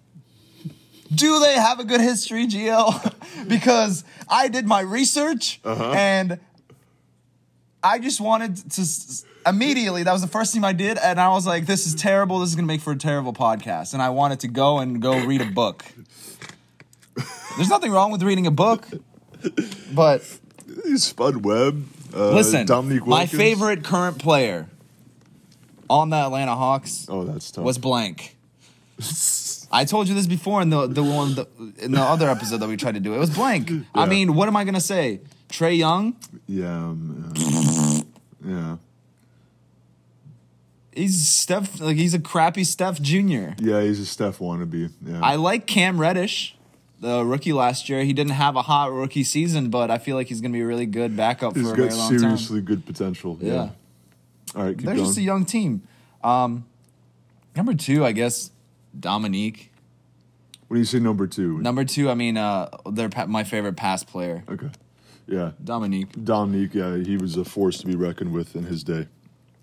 Do 1.12 1.40
they 1.40 1.54
have 1.54 1.80
a 1.80 1.85
good 1.85 2.00
history, 2.00 2.46
GL? 2.46 3.14
because 3.48 4.04
I 4.28 4.46
did 4.48 4.66
my 4.66 4.80
research 4.80 5.61
Uh-huh. 5.64 5.92
and 5.92 6.38
I 7.83 7.98
just 7.98 8.20
wanted 8.20 8.56
to 8.72 8.83
s- 8.83 9.24
immediately. 9.46 10.03
That 10.03 10.12
was 10.12 10.22
the 10.22 10.29
first 10.29 10.53
thing 10.53 10.64
I 10.64 10.72
did, 10.72 10.98
and 10.98 11.20
I 11.20 11.29
was 11.29 11.46
like, 11.46 11.66
"This 11.66 11.87
is 11.87 11.94
terrible. 11.94 12.40
This 12.40 12.50
is 12.50 12.55
gonna 12.57 12.66
make 12.66 12.81
for 12.81 12.92
a 12.92 12.96
terrible 12.96 13.33
podcast." 13.33 13.92
And 13.94 14.03
I 14.03 14.11
wanted 14.11 14.40
to 14.40 14.48
go 14.48 14.79
and 14.79 15.00
go 15.00 15.18
read 15.24 15.40
a 15.40 15.46
book. 15.46 15.85
There's 17.57 17.68
nothing 17.68 17.90
wrong 17.90 18.12
with 18.12 18.22
reading 18.22 18.46
a 18.46 18.50
book, 18.50 18.87
but 19.92 20.22
Spud 20.96 21.44
Webb. 21.44 21.85
Uh, 22.14 22.31
listen, 22.33 22.66
Dominique 22.66 23.07
my 23.07 23.20
Wilkins. 23.20 23.38
favorite 23.40 23.85
current 23.85 24.18
player 24.18 24.68
on 25.88 26.11
the 26.11 26.16
Atlanta 26.16 26.55
Hawks 26.57 27.07
Oh, 27.09 27.24
that's 27.24 27.50
tough. 27.50 27.64
was 27.64 27.79
blank. 27.79 28.37
I 29.72 29.85
told 29.85 30.09
you 30.09 30.14
this 30.14 30.26
before 30.26 30.61
in 30.62 30.70
the 30.70 30.87
the 30.87 31.03
one 31.03 31.35
the, 31.35 31.46
in 31.79 31.92
the 31.92 32.00
other 32.00 32.29
episode 32.29 32.59
that 32.59 32.68
we 32.68 32.76
tried 32.76 32.94
to 32.94 33.00
do. 33.00 33.14
It 33.14 33.18
was 33.18 33.31
blank. 33.31 33.70
I 33.94 34.07
mean, 34.07 34.35
what 34.35 34.48
am 34.48 34.57
I 34.57 34.64
gonna 34.64 34.81
say? 34.81 35.20
Trae 35.48 35.76
Young, 35.76 36.16
yeah, 36.46 36.66
um, 36.85 37.33
yeah, 37.35 38.00
yeah, 38.44 38.76
he's 41.00 41.26
Steph. 41.28 41.80
Like 41.80 41.96
he's 41.96 42.14
a 42.14 42.18
crappy 42.18 42.64
Steph 42.64 43.00
Junior. 43.00 43.54
yeah. 43.58 43.82
He's 43.82 44.00
a 44.00 44.06
Steph 44.06 44.38
wannabe. 44.38 44.90
Yeah, 45.04 45.20
I 45.22 45.36
like 45.36 45.66
Cam 45.66 45.98
Reddish, 46.00 46.56
the 47.00 47.24
rookie 47.24 47.52
last 47.52 47.88
year. 47.88 48.04
He 48.04 48.12
didn't 48.12 48.32
have 48.32 48.56
a 48.56 48.62
hot 48.62 48.92
rookie 48.92 49.24
season, 49.24 49.70
but 49.70 49.90
I 49.90 49.98
feel 49.98 50.16
like 50.16 50.28
he's 50.28 50.40
gonna 50.40 50.52
be 50.52 50.60
a 50.60 50.66
really 50.66 50.86
good 50.86 51.16
backup 51.16 51.54
he's 51.56 51.66
for 51.66 51.72
a 51.72 51.76
very 51.76 51.90
long 51.90 52.10
time. 52.10 52.18
seriously 52.18 52.60
good 52.60 52.84
potential. 52.86 53.38
Yeah. 53.40 53.52
Yeah. 53.52 53.68
All 54.56 54.64
right, 54.64 54.76
keep 54.76 54.84
They're 54.86 54.94
going. 54.96 55.06
just 55.06 55.18
a 55.18 55.22
young 55.22 55.44
team. 55.44 55.82
Um, 56.24 56.64
number 57.54 57.72
two, 57.74 58.04
I 58.04 58.12
guess 58.12 58.50
Dominique. 58.98 59.70
What 60.68 60.74
do 60.74 60.78
you 60.80 60.84
say 60.86 61.00
number 61.00 61.26
two, 61.26 61.58
Number 61.58 61.84
two, 61.84 62.10
I 62.10 62.14
mean, 62.14 62.36
uh, 62.36 62.68
they're 62.92 63.08
pa- 63.08 63.26
my 63.26 63.42
favorite 63.42 63.76
pass 63.76 64.04
player, 64.04 64.44
okay, 64.48 64.70
yeah, 65.26 65.52
Dominique. 65.64 66.12
Dominique. 66.24 66.74
Yeah, 66.74 66.96
he 66.96 67.16
was 67.16 67.36
a 67.36 67.44
force 67.44 67.78
to 67.78 67.86
be 67.86 67.96
reckoned 67.96 68.32
with 68.32 68.54
in 68.54 68.64
his 68.64 68.84
day. 68.84 69.08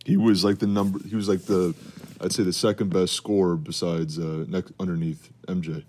He 0.08 0.16
was 0.16 0.44
like 0.44 0.60
the 0.60 0.68
number. 0.68 1.00
He 1.08 1.16
was 1.16 1.28
like 1.28 1.42
the, 1.44 1.76
I'd 2.22 2.32
say 2.32 2.44
the 2.44 2.54
second 2.54 2.92
best 2.94 3.14
scorer 3.14 3.58
besides 3.58 4.18
uh, 4.18 4.46
next 4.48 4.72
underneath 4.80 5.30
MJ. 5.48 5.84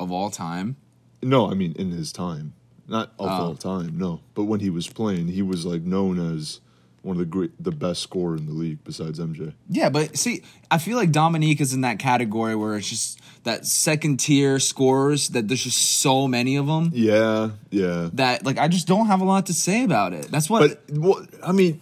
of 0.00 0.10
all 0.10 0.30
time. 0.30 0.76
No, 1.22 1.50
I 1.50 1.54
mean 1.54 1.74
in 1.78 1.90
his 1.90 2.12
time, 2.12 2.54
not 2.88 3.12
of 3.18 3.28
Oh. 3.28 3.44
all 3.48 3.54
time. 3.54 3.98
No, 3.98 4.20
but 4.34 4.44
when 4.44 4.60
he 4.60 4.70
was 4.70 4.86
playing, 4.88 5.28
he 5.28 5.42
was 5.42 5.64
like 5.66 5.82
known 5.82 6.18
as 6.34 6.60
one 7.02 7.16
of 7.16 7.20
the 7.20 7.24
great, 7.26 7.50
the 7.62 7.70
best 7.70 8.02
scorer 8.02 8.36
in 8.36 8.46
the 8.46 8.52
league 8.52 8.78
besides 8.84 9.18
MJ. 9.20 9.52
Yeah, 9.68 9.90
but 9.90 10.16
see, 10.16 10.42
I 10.70 10.78
feel 10.78 10.96
like 10.96 11.12
Dominique 11.12 11.60
is 11.60 11.72
in 11.72 11.82
that 11.82 11.98
category 11.98 12.56
where 12.56 12.76
it's 12.76 12.88
just 12.88 13.20
that 13.44 13.64
second 13.66 14.18
tier 14.20 14.58
scorers 14.58 15.28
that 15.30 15.46
there's 15.48 15.62
just 15.64 16.00
so 16.00 16.26
many 16.26 16.56
of 16.56 16.66
them 16.66 16.90
Yeah, 16.94 17.50
yeah. 17.70 18.08
that 18.14 18.44
like 18.44 18.58
I 18.58 18.68
just 18.68 18.86
don't 18.88 19.06
have 19.06 19.20
a 19.20 19.24
lot 19.24 19.46
to 19.46 19.54
say 19.54 19.84
about 19.84 20.12
it. 20.14 20.30
That's 20.30 20.50
what. 20.50 20.80
But 20.88 20.98
well, 20.98 21.26
I 21.44 21.52
mean, 21.52 21.80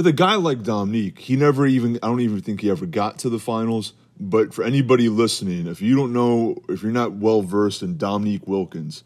with 0.00 0.06
a 0.06 0.12
guy 0.14 0.34
like 0.36 0.62
Dominique, 0.62 1.18
he 1.18 1.36
never 1.36 1.66
even. 1.66 1.96
I 1.96 2.06
don't 2.06 2.22
even 2.22 2.40
think 2.40 2.62
he 2.62 2.70
ever 2.70 2.86
got 2.86 3.18
to 3.18 3.28
the 3.28 3.38
finals. 3.38 3.92
But 4.18 4.54
for 4.54 4.64
anybody 4.64 5.10
listening, 5.10 5.66
if 5.66 5.82
you 5.82 5.94
don't 5.94 6.14
know, 6.14 6.56
if 6.70 6.82
you're 6.82 6.90
not 6.90 7.12
well 7.12 7.42
versed 7.42 7.82
in 7.82 7.98
Dominique 7.98 8.46
Wilkins, 8.46 9.04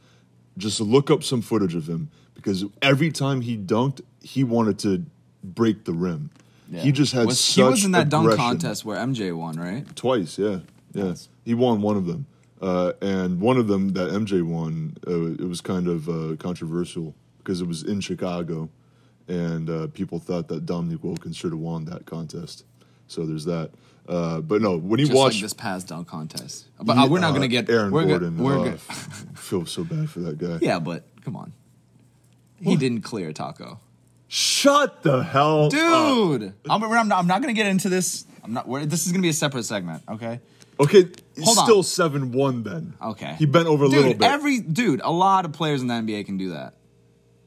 just 0.56 0.80
look 0.80 1.10
up 1.10 1.24
some 1.24 1.42
footage 1.42 1.74
of 1.74 1.88
him 1.88 2.10
because 2.36 2.64
every 2.80 3.10
time 3.10 3.40
he 3.40 3.56
dunked, 3.58 4.02
he 4.20 4.44
wanted 4.44 4.78
to 4.80 5.04
break 5.42 5.84
the 5.84 5.92
rim. 5.92 6.30
Yeah. 6.70 6.82
He 6.82 6.92
just 6.92 7.12
had 7.12 7.26
was, 7.26 7.40
such 7.40 7.56
he 7.56 7.62
was 7.64 7.84
in 7.84 7.90
that 7.90 8.08
dunk 8.08 8.32
contest 8.36 8.84
where 8.84 8.96
MJ 8.96 9.36
won, 9.36 9.56
right? 9.56 9.84
twice. 9.96 10.38
Yeah, 10.38 10.60
yeah. 10.92 11.06
Nice. 11.06 11.28
He 11.44 11.54
won 11.54 11.82
one 11.82 11.96
of 11.96 12.06
them, 12.06 12.26
uh, 12.62 12.92
and 13.02 13.40
one 13.40 13.56
of 13.56 13.66
them 13.66 13.94
that 13.94 14.12
MJ 14.12 14.44
won. 14.44 14.96
Uh, 15.04 15.32
it 15.32 15.48
was 15.48 15.60
kind 15.60 15.88
of 15.88 16.08
uh, 16.08 16.36
controversial 16.36 17.16
because 17.38 17.60
it 17.60 17.66
was 17.66 17.82
in 17.82 18.00
Chicago, 18.00 18.68
and 19.28 19.70
uh, 19.70 19.86
people 19.88 20.18
thought 20.18 20.48
that 20.48 20.66
Dominique 20.66 21.02
Wilkins 21.04 21.36
should 21.36 21.52
have 21.52 21.60
won 21.60 21.84
that 21.86 22.06
contest. 22.06 22.64
So 23.06 23.24
there's 23.26 23.44
that. 23.46 23.70
Uh, 24.08 24.40
but 24.40 24.60
no, 24.60 24.76
when 24.76 25.00
you 25.00 25.06
Just 25.06 25.16
watch 25.16 25.32
like 25.34 25.42
this 25.42 25.54
past 25.54 25.88
dunk 25.88 26.08
contest. 26.08 26.66
But 26.82 26.98
uh, 26.98 27.06
we're 27.08 27.20
not 27.20 27.30
uh, 27.30 27.34
gonna 27.34 27.48
get 27.48 27.70
Aaron 27.70 27.90
we're 27.90 28.04
Gordon. 28.06 28.36
Go, 28.36 28.42
we're 28.44 28.58
uh, 28.58 28.64
go- 28.64 28.76
feel 29.34 29.64
so 29.66 29.82
bad 29.84 30.10
for 30.10 30.20
that 30.20 30.36
guy. 30.38 30.58
yeah, 30.60 30.78
but 30.78 31.04
come 31.24 31.36
on, 31.36 31.52
he 32.60 32.76
didn't 32.76 33.00
clear 33.00 33.32
Tacko, 33.32 33.78
Shut 34.28 35.02
the 35.02 35.22
hell, 35.22 35.66
up. 35.66 35.70
dude. 35.70 36.52
I'm, 36.68 36.82
I'm, 36.84 37.08
not, 37.08 37.18
I'm 37.18 37.26
not 37.26 37.40
gonna 37.40 37.54
get 37.54 37.66
into 37.66 37.88
this. 37.88 38.26
I'm 38.42 38.52
not. 38.52 38.68
We're, 38.68 38.84
this 38.84 39.06
is 39.06 39.12
gonna 39.12 39.22
be 39.22 39.30
a 39.30 39.32
separate 39.34 39.64
segment, 39.64 40.02
okay? 40.08 40.40
Okay, 40.78 41.08
he's 41.36 41.44
Hold 41.44 41.58
still 41.58 41.82
seven 41.82 42.32
one. 42.32 42.62
Then 42.62 42.94
Okay. 43.00 43.36
he 43.38 43.46
bent 43.46 43.68
over 43.68 43.84
a 43.84 43.88
dude, 43.88 43.96
little 43.96 44.14
bit. 44.14 44.28
Every 44.28 44.60
dude, 44.60 45.00
a 45.02 45.10
lot 45.10 45.44
of 45.44 45.52
players 45.52 45.80
in 45.82 45.88
the 45.88 45.94
NBA 45.94 46.26
can 46.26 46.36
do 46.36 46.50
that. 46.50 46.74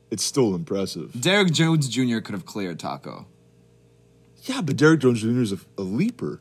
It's 0.10 0.24
still 0.24 0.56
impressive. 0.56 1.12
Derrick 1.20 1.52
Jones 1.52 1.88
Jr. 1.90 2.20
could 2.20 2.34
have 2.34 2.46
cleared 2.46 2.80
Tacko. 2.80 3.26
Yeah, 4.44 4.62
but 4.62 4.78
Derrick 4.78 5.02
Jones 5.02 5.22
Jr. 5.22 5.42
is 5.42 5.52
a, 5.52 5.60
a 5.78 5.82
leaper. 5.82 6.40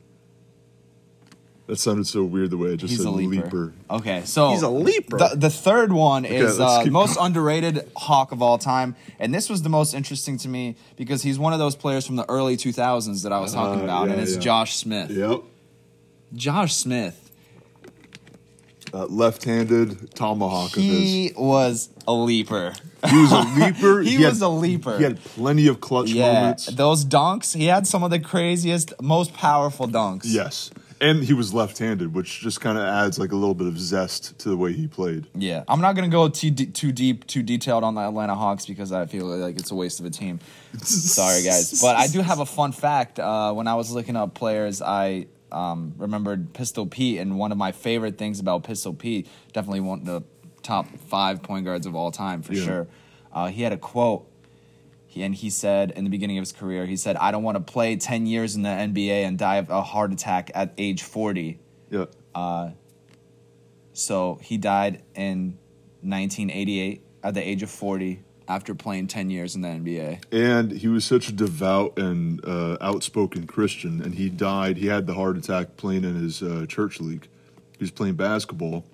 That 1.66 1.80
sounded 1.80 2.06
so 2.06 2.22
weird 2.22 2.50
the 2.50 2.56
way 2.56 2.74
I 2.74 2.76
just 2.76 2.92
He's 2.92 2.98
said 3.00 3.08
a 3.08 3.10
leaper. 3.10 3.42
leaper. 3.44 3.72
Okay, 3.90 4.22
so 4.24 4.50
He's 4.50 4.62
a 4.62 4.68
leaper. 4.68 5.18
The, 5.18 5.32
the 5.34 5.50
third 5.50 5.92
one 5.92 6.24
is 6.24 6.60
let's 6.60 6.72
uh, 6.72 6.84
keep 6.84 6.92
most 6.92 7.18
underrated 7.20 7.90
hawk 7.96 8.30
of 8.30 8.40
all 8.40 8.56
time, 8.56 8.94
and 9.18 9.34
this 9.34 9.50
was 9.50 9.62
the 9.62 9.68
most 9.68 9.92
interesting 9.92 10.38
to 10.38 10.48
me 10.48 10.76
because 10.94 11.22
he's 11.24 11.40
one 11.40 11.52
of 11.52 11.58
those 11.58 11.74
players 11.74 12.06
from 12.06 12.14
the 12.14 12.24
early 12.30 12.56
2000s 12.56 13.24
that 13.24 13.32
I 13.32 13.40
was 13.40 13.52
talking 13.52 13.80
Uh, 13.80 13.84
about, 13.84 14.06
yeah, 14.06 14.12
and 14.12 14.22
it's 14.22 14.34
yeah. 14.34 14.40
Josh 14.40 14.76
Smith. 14.76 15.10
Yep. 15.10 15.40
Josh 16.34 16.74
Smith, 16.76 17.25
Uh, 18.96 19.04
left-handed 19.08 20.14
tomahawk 20.14 20.74
of 20.76 20.82
his. 20.82 20.98
he 20.98 21.32
was 21.36 21.90
a 22.08 22.12
leaper. 22.14 22.72
He 23.10 23.16
was 23.20 23.30
a 23.32 23.40
leaper. 23.60 24.00
He 24.02 24.14
had- 24.22 24.30
was 24.30 24.40
a 24.40 24.48
leaper. 24.48 24.96
He 24.96 25.04
had 25.04 25.22
plenty 25.22 25.66
of 25.66 25.80
clutch 25.80 26.08
Yeah, 26.10 26.32
moments. 26.32 26.66
those 26.66 27.04
dunks. 27.04 27.54
He 27.54 27.66
had 27.66 27.86
some 27.86 28.02
of 28.02 28.10
the 28.10 28.18
craziest, 28.18 28.94
most 29.02 29.34
powerful 29.34 29.86
dunks. 29.86 30.22
Yes. 30.24 30.70
And 30.98 31.22
he 31.22 31.34
was 31.34 31.52
left-handed, 31.52 32.14
which 32.14 32.40
just 32.40 32.62
kind 32.62 32.78
of 32.78 32.84
adds 32.84 33.18
like 33.18 33.30
a 33.32 33.36
little 33.36 33.54
bit 33.54 33.66
of 33.66 33.78
zest 33.78 34.38
to 34.38 34.48
the 34.48 34.56
way 34.56 34.72
he 34.72 34.86
played. 34.86 35.26
Yeah, 35.34 35.62
I'm 35.68 35.82
not 35.82 35.94
gonna 35.94 36.08
go 36.08 36.28
too 36.30 36.50
de- 36.50 36.64
too 36.64 36.90
deep, 36.90 37.26
too 37.26 37.42
detailed 37.42 37.84
on 37.84 37.94
the 37.96 38.00
Atlanta 38.00 38.34
Hawks 38.34 38.64
because 38.64 38.92
I 38.92 39.04
feel 39.04 39.26
like 39.26 39.58
it's 39.58 39.70
a 39.70 39.74
waste 39.74 40.00
of 40.00 40.06
a 40.06 40.10
team. 40.10 40.40
Sorry, 40.82 41.42
guys, 41.42 41.82
but 41.82 41.96
I 41.96 42.06
do 42.06 42.22
have 42.22 42.40
a 42.40 42.46
fun 42.46 42.72
fact. 42.72 43.18
Uh, 43.18 43.52
when 43.52 43.68
I 43.68 43.74
was 43.74 43.90
looking 43.90 44.16
up 44.16 44.32
players, 44.32 44.80
I 44.80 45.26
um, 45.52 45.94
remembered 45.96 46.52
Pistol 46.54 46.86
Pete, 46.86 47.18
and 47.20 47.38
one 47.38 47.52
of 47.52 47.58
my 47.58 47.72
favorite 47.72 48.18
things 48.18 48.40
about 48.40 48.64
Pistol 48.64 48.92
Pete, 48.94 49.28
definitely 49.52 49.80
one 49.80 50.00
of 50.00 50.04
the 50.06 50.22
top 50.62 50.86
five 51.08 51.42
point 51.42 51.64
guards 51.64 51.86
of 51.86 51.94
all 51.94 52.10
time 52.10 52.42
for 52.42 52.52
Yeah. 52.54 52.64
sure. 52.64 52.88
Uh, 53.32 53.46
he 53.48 53.62
had 53.62 53.72
a 53.72 53.76
quote, 53.76 54.28
he, 55.06 55.22
and 55.22 55.34
he 55.34 55.50
said 55.50 55.90
in 55.92 56.04
the 56.04 56.10
beginning 56.10 56.38
of 56.38 56.42
his 56.42 56.52
career, 56.52 56.86
he 56.86 56.96
said, 56.96 57.16
"I 57.16 57.30
don't 57.30 57.42
want 57.42 57.56
to 57.56 57.72
play 57.72 57.96
ten 57.96 58.26
years 58.26 58.56
in 58.56 58.62
the 58.62 58.68
NBA 58.70 59.24
and 59.24 59.38
die 59.38 59.56
of 59.56 59.70
a 59.70 59.82
heart 59.82 60.12
attack 60.12 60.50
at 60.54 60.72
age 60.78 61.02
40." 61.02 61.58
Yeah. 61.90 62.06
So 63.92 64.38
he 64.42 64.58
died 64.58 65.02
in 65.14 65.58
1988 66.02 67.02
at 67.22 67.34
the 67.34 67.46
age 67.46 67.62
of 67.62 67.70
40 67.70 68.22
after 68.48 68.74
playing 68.74 69.08
10 69.08 69.30
years 69.30 69.54
in 69.54 69.62
the 69.62 69.68
NBA. 69.68 70.24
And 70.32 70.70
he 70.72 70.88
was 70.88 71.04
such 71.04 71.28
a 71.28 71.32
devout 71.32 71.98
and 71.98 72.44
uh, 72.44 72.76
outspoken 72.80 73.46
Christian, 73.46 74.02
and 74.02 74.14
he 74.14 74.28
died. 74.30 74.76
He 74.76 74.86
had 74.86 75.06
the 75.06 75.14
heart 75.14 75.36
attack 75.36 75.76
playing 75.76 76.04
in 76.04 76.14
his 76.16 76.42
uh, 76.42 76.66
church 76.68 77.00
league. 77.00 77.28
He 77.78 77.84
was 77.84 77.90
playing 77.90 78.14
basketball 78.14 78.84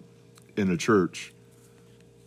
in 0.57 0.70
a 0.70 0.76
church 0.76 1.32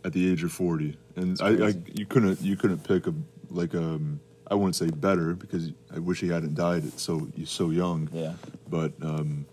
at 0.03 0.13
the 0.13 0.31
age 0.31 0.43
of 0.43 0.51
forty, 0.51 0.97
and 1.15 1.37
I, 1.41 1.67
I 1.67 1.73
you 1.93 2.05
couldn't 2.05 2.41
you 2.41 2.55
couldn't 2.55 2.83
pick 2.83 3.07
a 3.07 3.13
like 3.49 3.75
um 3.75 4.19
I 4.47 4.55
wouldn't 4.55 4.75
say 4.75 4.89
better 4.89 5.33
because 5.33 5.71
I 5.93 5.99
wish 5.99 6.21
he 6.21 6.27
hadn't 6.29 6.55
died 6.55 6.85
at 6.85 6.99
so 6.99 7.27
so 7.45 7.71
young. 7.71 8.09
Yeah. 8.13 8.33
but 8.69 8.93
um, 9.01 9.45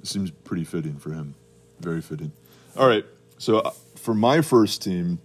it 0.00 0.06
seems 0.06 0.30
pretty 0.30 0.64
fitting 0.64 0.96
for 0.96 1.10
him. 1.10 1.34
Very 1.80 2.00
fitting. 2.00 2.32
All 2.76 2.88
right, 2.88 3.04
so 3.38 3.58
uh, 3.58 3.70
for 3.96 4.14
my 4.14 4.40
first 4.40 4.82
team, 4.82 5.18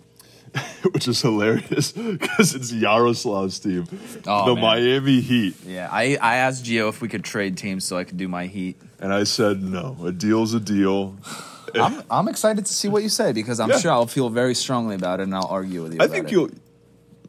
which 0.91 1.07
is 1.07 1.21
hilarious 1.21 1.91
because 1.91 2.53
it's 2.53 2.71
Yaroslav's 2.71 3.59
team, 3.59 3.87
Oh, 4.27 4.45
the 4.47 4.55
man. 4.55 4.61
Miami 4.63 5.19
Heat, 5.21 5.55
Yeah, 5.65 5.89
I, 5.91 6.17
I 6.21 6.35
asked 6.37 6.63
Gio 6.65 6.89
if 6.89 7.01
we 7.01 7.07
could 7.07 7.23
trade 7.23 7.57
teams 7.57 7.85
so 7.85 7.97
I 7.97 8.03
could 8.03 8.17
do 8.17 8.27
my 8.27 8.45
Heat. 8.47 8.75
and 8.99 9.13
I 9.13 9.23
said 9.23 9.61
no. 9.63 9.97
A 10.03 10.11
deal's 10.11 10.53
a 10.53 10.59
deal. 10.59 11.15
I'm, 11.75 12.03
I'm 12.11 12.27
excited 12.27 12.65
to 12.67 12.73
see 12.73 12.87
what 12.87 13.01
you 13.01 13.09
say 13.09 13.31
because 13.31 13.59
I'm 13.59 13.69
Yeah. 13.69 13.79
sure 13.79 13.91
I'll 13.91 14.05
feel 14.05 14.29
very 14.29 14.53
strongly 14.53 14.93
about 14.95 15.19
it 15.19 15.23
and 15.23 15.33
I'll 15.35 15.47
argue 15.47 15.81
with 15.81 15.93
you. 15.95 15.99
I 16.01 16.05
about 16.05 16.13
think 16.13 16.27
it. 16.27 16.31
you'll. 16.31 16.49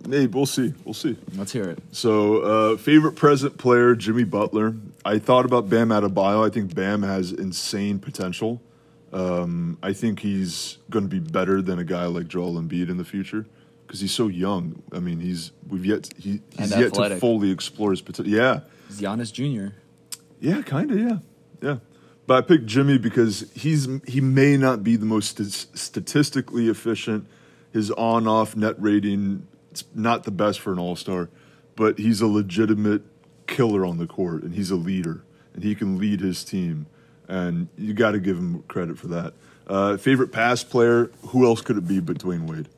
Maybe 0.06 0.26
we'll 0.26 0.44
see. 0.44 0.74
We'll 0.84 0.92
see. 0.92 1.16
Let's 1.34 1.50
hear 1.52 1.64
it. 1.64 1.78
So, 1.92 2.40
uh, 2.42 2.76
favorite 2.76 3.12
present 3.16 3.56
player, 3.56 3.94
Jimmy 3.94 4.24
Butler. 4.24 4.74
I 5.02 5.18
thought 5.18 5.46
about 5.46 5.70
Bam 5.70 5.88
Adebayo. 5.88 6.46
I 6.46 6.50
think 6.50 6.74
Bam 6.74 7.02
has 7.02 7.32
insane 7.32 7.98
potential. 7.98 8.60
Um, 9.14 9.78
I 9.82 9.92
think 9.92 10.20
he's 10.20 10.78
going 10.90 11.04
to 11.04 11.08
be 11.08 11.20
better 11.20 11.62
than 11.62 11.78
a 11.78 11.84
guy 11.84 12.06
like 12.06 12.28
Joel 12.28 12.54
Embiid 12.54 12.90
in 12.90 12.96
the 12.96 13.04
future 13.04 13.46
because 13.86 14.00
he's 14.00 14.12
so 14.12 14.28
young. 14.28 14.82
I 14.92 14.98
mean, 14.98 15.20
he's 15.20 15.52
we've 15.68 15.86
yet 15.86 16.10
he, 16.18 16.40
he's 16.58 16.76
yet 16.76 16.94
to 16.94 17.16
fully 17.18 17.50
explore 17.50 17.90
his 17.92 18.00
potential. 18.00 18.34
Yeah, 18.34 18.60
Giannis 18.90 19.32
Jr. 19.32 19.74
yeah, 20.40 20.62
kind 20.62 20.90
of. 20.90 20.98
Yeah, 20.98 21.18
yeah. 21.62 21.76
But 22.26 22.38
I 22.38 22.40
picked 22.40 22.66
Jimmy 22.66 22.98
because 22.98 23.50
he's 23.54 23.88
he 24.06 24.20
may 24.20 24.56
not 24.56 24.82
be 24.82 24.96
the 24.96 25.06
most 25.06 25.36
st- 25.36 25.78
statistically 25.78 26.68
efficient. 26.68 27.26
His 27.72 27.90
on-off 27.92 28.54
net 28.54 28.76
rating 28.78 29.46
it's 29.74 29.84
not 29.92 30.22
the 30.22 30.30
best 30.30 30.60
for 30.60 30.72
an 30.72 30.78
all-star, 30.78 31.28
but 31.74 31.98
he's 31.98 32.20
a 32.20 32.28
legitimate 32.28 33.02
killer 33.48 33.84
on 33.84 33.98
the 33.98 34.06
court, 34.06 34.44
and 34.44 34.54
he's 34.54 34.70
a 34.70 34.76
leader, 34.76 35.24
and 35.52 35.64
he 35.64 35.74
can 35.74 35.98
lead 35.98 36.20
his 36.20 36.44
team, 36.44 36.86
and 37.28 37.68
you 37.76 37.94
got 37.94 38.12
to 38.12 38.18
give 38.18 38.36
him 38.36 38.62
credit 38.68 38.98
for 38.98 39.08
that. 39.08 39.34
Uh, 39.66 39.96
favorite 39.96 40.32
pass 40.32 40.62
player? 40.62 41.10
Who 41.28 41.46
else 41.46 41.60
could 41.60 41.76
it 41.76 41.88
be 41.88 42.00
but 42.00 42.18
Dwyane 42.18 42.48
Wade? 42.48 42.68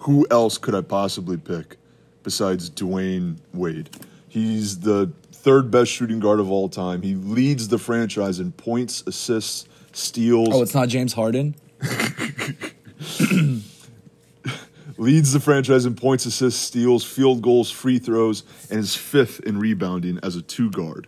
Who 0.00 0.26
else 0.30 0.58
could 0.58 0.74
I 0.74 0.82
possibly 0.82 1.36
pick 1.36 1.76
besides 2.22 2.68
Dwyane 2.70 3.38
Wade? 3.52 3.90
He's 4.28 4.80
the 4.80 5.12
third 5.32 5.70
best 5.70 5.90
shooting 5.90 6.20
guard 6.20 6.40
of 6.40 6.50
all 6.50 6.68
time. 6.68 7.02
He 7.02 7.14
leads 7.14 7.68
the 7.68 7.78
franchise 7.78 8.40
in 8.40 8.52
points, 8.52 9.02
assists, 9.06 9.66
steals. 9.92 10.48
Oh, 10.52 10.62
it's 10.62 10.74
not 10.74 10.88
James 10.88 11.12
Harden? 11.12 11.54
leads 14.96 15.32
the 15.32 15.40
franchise 15.40 15.86
in 15.86 15.94
points, 15.94 16.26
assists, 16.26 16.60
steals, 16.60 17.04
field 17.04 17.42
goals, 17.42 17.70
free 17.70 17.98
throws, 17.98 18.44
and 18.70 18.80
is 18.80 18.94
fifth 18.94 19.40
in 19.40 19.58
rebounding 19.58 20.18
as 20.22 20.36
a 20.36 20.42
two 20.42 20.70
guard. 20.70 21.06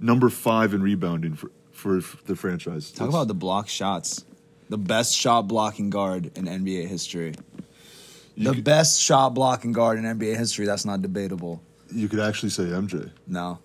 Number 0.00 0.28
five 0.28 0.74
in 0.74 0.82
rebounding 0.82 1.34
for, 1.34 1.50
for 1.76 2.00
the 2.26 2.34
franchise. 2.34 2.90
Talk 2.90 3.08
about 3.08 3.28
the 3.28 3.34
block 3.34 3.68
shots. 3.68 4.24
The 4.68 4.78
best 4.78 5.14
shot 5.14 5.42
blocking 5.42 5.90
guard 5.90 6.36
in 6.36 6.46
NBA 6.46 6.88
history. 6.88 7.34
The 8.36 8.54
could- 8.54 8.64
best 8.64 9.00
shot 9.00 9.30
blocking 9.34 9.72
guard 9.72 9.98
in 9.98 10.04
NBA 10.04 10.36
history. 10.36 10.66
That's 10.66 10.84
not 10.84 11.02
debatable. 11.02 11.62
you 11.92 12.08
could 12.08 12.18
actually 12.20 12.50
say 12.50 12.64
MJ. 12.64 13.10
No. 13.26 13.58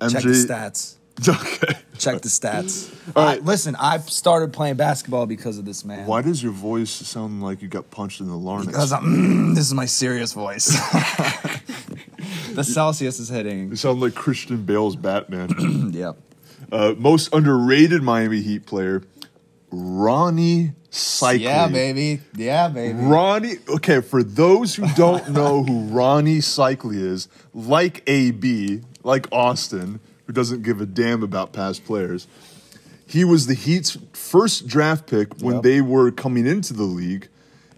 MJ. 0.00 0.12
Check 0.12 0.22
the 0.22 0.28
stats. 0.30 0.94
Okay. 1.28 1.74
Check 1.98 2.20
the 2.22 2.28
stats. 2.28 2.94
All 3.16 3.24
right. 3.24 3.38
I- 3.40 3.44
listen, 3.44 3.74
I 3.74 3.98
started 3.98 4.52
playing 4.52 4.76
basketball 4.76 5.26
because 5.26 5.58
of 5.58 5.64
this 5.64 5.84
man. 5.84 6.06
Why 6.06 6.22
does 6.22 6.40
your 6.40 6.52
voice 6.52 6.90
sound 6.90 7.42
like 7.42 7.60
you 7.60 7.66
got 7.66 7.90
punched 7.90 8.20
in 8.20 8.28
the 8.28 8.36
larynx? 8.36 8.66
Because 8.68 8.92
I'm, 8.92 9.04
mm, 9.04 9.54
this 9.56 9.66
is 9.66 9.74
my 9.74 9.86
serious 9.86 10.32
voice. 10.32 10.66
the 12.54 12.62
Celsius 12.62 13.18
is 13.18 13.28
hitting. 13.28 13.70
you 13.70 13.76
sound 13.76 14.00
like 14.00 14.14
Christian 14.14 14.62
Bale's 14.64 14.94
Batman. 14.96 15.90
Yep. 15.98 16.18
Uh, 16.70 16.94
most 16.98 17.32
underrated 17.34 18.02
Miami 18.02 18.40
Heat 18.42 18.66
player, 18.66 19.02
Rony 19.72 20.74
Seikaly. 20.90 21.40
Yeah, 21.40 21.68
baby. 21.68 22.20
Yeah, 22.34 22.68
baby. 22.68 22.98
Ronnie, 22.98 23.54
okay, 23.68 24.00
for 24.00 24.22
those 24.22 24.74
who 24.74 24.86
don't 24.94 25.28
know 25.32 25.62
who 25.62 25.88
Rony 25.90 26.38
Seikaly 26.38 26.96
is, 26.96 27.28
like 27.54 28.02
AB, 28.06 28.82
like 29.02 29.26
Austin, 29.32 30.00
who 30.26 30.32
doesn't 30.32 30.62
give 30.62 30.80
a 30.80 30.86
damn 30.86 31.22
about 31.22 31.52
past 31.52 31.84
players, 31.84 32.26
he 33.06 33.24
was 33.24 33.46
the 33.46 33.54
Heat's 33.54 33.96
first 34.12 34.66
draft 34.66 35.06
pick 35.06 35.38
when 35.40 35.56
Yep. 35.56 35.62
they 35.62 35.80
were 35.80 36.10
coming 36.10 36.46
into 36.46 36.74
the 36.74 36.82
league 36.82 37.28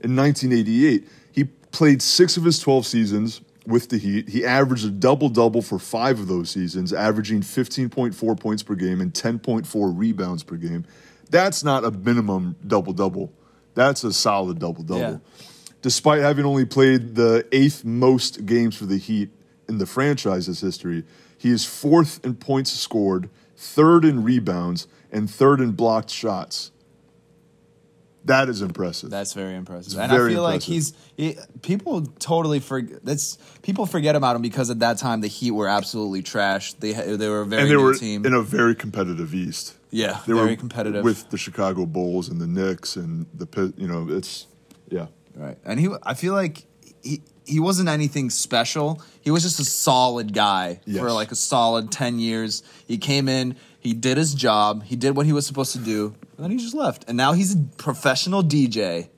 in 0.02 0.16
1988. 0.16 1.06
He 1.32 1.44
played 1.44 2.02
six 2.02 2.36
of 2.36 2.42
his 2.44 2.58
12 2.58 2.86
seasons 2.86 3.40
with 3.70 3.88
the 3.88 3.98
Heat. 3.98 4.28
He 4.28 4.44
averaged 4.44 4.84
a 4.84 4.90
double 4.90 5.28
double 5.28 5.62
for 5.62 5.78
five 5.78 6.20
of 6.20 6.28
those 6.28 6.50
seasons, 6.50 6.92
averaging 6.92 7.40
15.4 7.40 8.38
points 8.38 8.62
per 8.62 8.74
game 8.74 9.00
and 9.00 9.12
10.4 9.12 9.96
rebounds 9.96 10.42
per 10.42 10.56
game. 10.56 10.84
That's 11.30 11.64
not 11.64 11.84
a 11.84 11.90
minimum 11.90 12.56
double 12.66 12.92
double. 12.92 13.32
That's 13.74 14.04
a 14.04 14.12
solid 14.12 14.58
double 14.58 14.82
double. 14.82 15.00
Yeah. 15.00 15.16
Despite 15.82 16.20
having 16.20 16.44
only 16.44 16.66
played 16.66 17.14
the 17.14 17.46
eighth 17.52 17.84
most 17.84 18.44
games 18.44 18.76
for 18.76 18.84
the 18.84 18.98
Heat 18.98 19.30
in 19.68 19.78
the 19.78 19.86
franchise's 19.86 20.60
history, 20.60 21.04
he 21.38 21.50
is 21.50 21.64
fourth 21.64 22.22
in 22.24 22.34
points 22.34 22.72
scored, 22.72 23.30
third 23.56 24.04
in 24.04 24.22
rebounds, 24.22 24.88
and 25.10 25.30
third 25.30 25.60
in 25.60 25.72
blocked 25.72 26.10
shots. 26.10 26.70
That 28.26 28.48
is 28.48 28.60
impressive. 28.60 29.10
That's 29.10 29.32
very 29.32 29.54
impressive. 29.54 29.92
It's 29.92 29.94
and 29.94 30.12
I 30.12 30.16
very 30.16 30.34
feel 30.34 30.42
like 30.42 30.62
he's 30.62 30.92
he, 31.16 31.36
people 31.62 32.02
totally 32.18 32.60
forget 32.60 33.04
that's 33.04 33.38
people 33.62 33.86
forget 33.86 34.14
about 34.14 34.36
him 34.36 34.42
because 34.42 34.68
at 34.70 34.80
that 34.80 34.98
time 34.98 35.22
the 35.22 35.26
Heat 35.28 35.52
were 35.52 35.68
absolutely 35.68 36.22
trash. 36.22 36.74
They 36.74 36.92
they 36.92 37.28
were 37.28 37.40
a 37.40 37.46
very 37.46 37.62
and 37.62 37.70
they 37.70 37.76
were 37.76 37.94
team. 37.94 38.26
in 38.26 38.34
a 38.34 38.42
very 38.42 38.74
competitive 38.74 39.34
East. 39.34 39.74
yeah, 39.90 40.20
They 40.26 40.34
very 40.34 40.50
were 40.50 40.56
competitive. 40.56 41.02
with 41.02 41.30
the 41.30 41.38
Chicago 41.38 41.86
Bulls 41.86 42.28
and 42.28 42.40
the 42.40 42.46
Knicks 42.46 42.96
and 42.96 43.26
the 43.34 43.72
you 43.76 43.88
know 43.88 44.06
it's 44.10 44.46
yeah. 44.90 45.06
Right. 45.34 45.56
And 45.64 45.80
he 45.80 45.88
I 46.02 46.14
feel 46.14 46.34
like 46.34 46.64
he 47.02 47.22
he 47.50 47.60
wasn't 47.60 47.88
anything 47.88 48.30
special. 48.30 49.02
He 49.20 49.30
was 49.30 49.42
just 49.42 49.60
a 49.60 49.64
solid 49.64 50.32
guy 50.32 50.80
Yes. 50.86 51.00
for 51.00 51.10
like 51.12 51.30
a 51.32 51.36
solid 51.36 51.90
10 51.90 52.18
years. 52.18 52.62
He 52.86 52.96
came 52.98 53.28
in, 53.28 53.56
he 53.78 53.92
did 53.92 54.16
his 54.16 54.32
job, 54.34 54.84
he 54.84 54.96
did 54.96 55.16
what 55.16 55.26
he 55.26 55.32
was 55.32 55.46
supposed 55.46 55.72
to 55.72 55.78
do, 55.78 56.14
and 56.36 56.44
then 56.44 56.50
he 56.50 56.56
just 56.56 56.74
left. 56.74 57.04
And 57.08 57.16
now 57.16 57.32
he's 57.32 57.54
a 57.54 57.58
professional 57.76 58.42
DJ. 58.42 59.08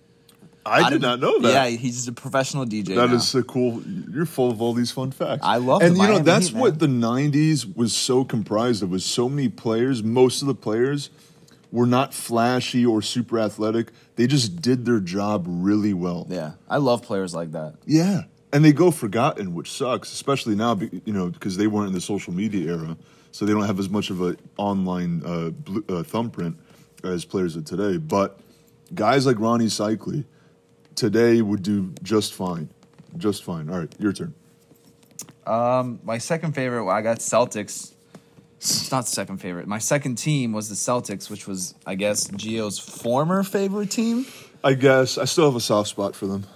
I, 0.64 0.88
did 0.90 1.00
didn't- 1.02 1.20
know 1.20 1.40
that. 1.40 1.52
Yeah, 1.72 1.76
he's 1.76 2.06
a 2.06 2.12
professional 2.12 2.64
DJ. 2.64 2.94
That 2.94 3.08
now. 3.10 3.16
is 3.16 3.26
so 3.28 3.42
cool. 3.42 3.82
You're 4.12 4.26
full 4.26 4.48
of 4.50 4.62
all 4.62 4.72
these 4.74 4.92
fun 4.92 5.10
facts. 5.10 5.42
I 5.42 5.56
love 5.56 5.82
and 5.82 5.96
you 5.96 6.06
know 6.06 6.20
that's 6.20 6.48
Heat, 6.48 6.56
what 6.56 6.78
the 6.78 6.86
'90s 6.86 7.74
was 7.76 7.92
so 7.92 8.24
comprised 8.24 8.80
of. 8.82 8.90
Was 8.90 9.04
so 9.04 9.28
many 9.28 9.48
players. 9.48 10.04
Most 10.04 10.40
of 10.40 10.46
the 10.46 10.54
players 10.54 11.10
were 11.72 11.86
not 11.86 12.14
flashy 12.14 12.86
or 12.86 13.02
super 13.02 13.40
athletic. 13.40 13.90
They 14.16 14.26
just 14.26 14.60
did 14.60 14.84
their 14.84 15.00
job 15.00 15.46
really 15.48 15.94
well. 15.94 16.26
Yeah, 16.28 16.52
I 16.68 16.76
love 16.76 17.02
players 17.02 17.34
like 17.34 17.52
that. 17.52 17.74
Yeah, 17.86 18.24
and 18.52 18.64
they 18.64 18.72
go 18.72 18.90
forgotten, 18.90 19.54
which 19.54 19.72
sucks, 19.72 20.12
especially 20.12 20.54
now, 20.54 20.78
you 21.04 21.12
know, 21.12 21.30
because 21.30 21.56
they 21.56 21.66
weren't 21.66 21.88
in 21.88 21.94
the 21.94 22.00
social 22.00 22.32
media 22.32 22.70
era, 22.70 22.96
so 23.32 23.46
they 23.46 23.52
don't 23.52 23.64
have 23.64 23.80
as 23.80 23.88
much 23.88 24.10
of 24.10 24.20
an 24.20 24.36
online 24.58 25.22
uh, 25.24 25.50
uh, 25.92 26.02
thumbprint 26.02 26.58
as 27.02 27.24
players 27.24 27.56
of 27.56 27.64
today. 27.64 27.96
But 27.96 28.38
guys 28.94 29.26
like 29.26 29.38
Rony 29.38 29.64
Seikaly 29.64 30.24
today 30.94 31.40
would 31.40 31.62
do 31.62 31.92
just 32.02 32.34
fine, 32.34 32.68
just 33.16 33.42
fine. 33.42 33.70
All 33.70 33.78
right, 33.78 33.94
your 33.98 34.12
turn. 34.12 34.34
Um, 35.46 35.98
my 36.04 36.18
second 36.18 36.52
favorite, 36.52 36.84
well, 36.84 36.94
I 36.94 37.02
got 37.02 37.18
Celtics. 37.18 37.94
It's 38.62 38.92
not 38.92 39.06
the 39.06 39.10
second 39.10 39.38
favorite. 39.38 39.66
My 39.66 39.80
second 39.80 40.18
team 40.18 40.52
was 40.52 40.68
the 40.68 40.76
Celtics, 40.76 41.28
which 41.28 41.48
was, 41.48 41.74
I 41.84 41.96
guess, 41.96 42.28
Gio's 42.28 42.78
former 42.78 43.42
favorite 43.42 43.90
team. 43.90 44.24
I 44.62 44.74
guess 44.74 45.18
I 45.18 45.24
still 45.24 45.46
have 45.46 45.56
a 45.56 45.60
soft 45.60 45.88
spot 45.88 46.14
for 46.14 46.26
them. 46.26 46.46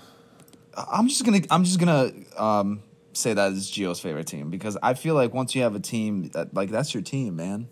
I'm 0.76 1.08
just 1.08 1.24
gonna, 1.24 1.40
I'm 1.50 1.64
just 1.64 1.80
gonna 1.80 2.12
um, 2.36 2.84
say 3.12 3.34
that 3.34 3.50
is 3.50 3.68
Gio's 3.68 3.98
favorite 3.98 4.28
team 4.28 4.50
because 4.50 4.78
I 4.80 4.94
feel 4.94 5.16
like 5.16 5.34
once 5.34 5.56
you 5.56 5.62
have 5.62 5.74
a 5.74 5.80
team, 5.80 6.28
that 6.28 6.54
like 6.54 6.70
that's 6.70 6.94
your 6.94 7.02
team, 7.02 7.34
man. 7.34 7.68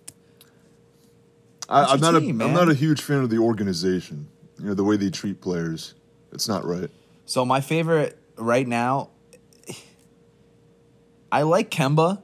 I, 1.68 1.84
I'm 1.84 2.00
not 2.00 2.18
team, 2.18 2.40
a, 2.40 2.44
I'm 2.44 2.52
not 2.52 2.68
a 2.68 2.74
huge 2.74 3.02
fan 3.02 3.18
of 3.18 3.30
the 3.30 3.38
organization. 3.38 4.26
You 4.58 4.66
know 4.66 4.74
the 4.74 4.82
way 4.82 4.96
they 4.96 5.10
treat 5.10 5.40
players. 5.40 5.94
It's 6.32 6.48
not 6.48 6.64
right. 6.64 6.90
So 7.24 7.44
my 7.44 7.60
favorite 7.60 8.18
right 8.36 8.66
now, 8.66 9.10
I 11.30 11.42
like 11.42 11.70
Kemba. 11.70 12.20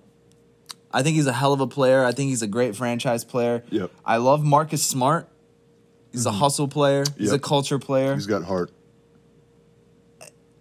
I 0.93 1.03
think 1.03 1.15
he's 1.17 1.27
a 1.27 1.33
hell 1.33 1.53
of 1.53 1.61
a 1.61 1.67
player. 1.67 2.05
I 2.05 2.13
think 2.13 2.31
he's 2.31 2.43
a 2.43 2.47
great 2.49 2.75
franchise 2.77 3.25
player. 3.25 3.63
Yep. 3.71 3.91
I 4.05 4.17
love 4.17 4.45
Marcus 4.45 4.83
Smart. 4.83 5.29
He's 6.13 6.27
a 6.27 6.33
hustle 6.33 6.67
player. 6.67 7.05
He's 7.17 7.33
a 7.33 7.39
culture 7.39 7.79
player. 7.79 8.15
He's 8.15 8.27
got 8.27 8.43
heart. 8.45 8.73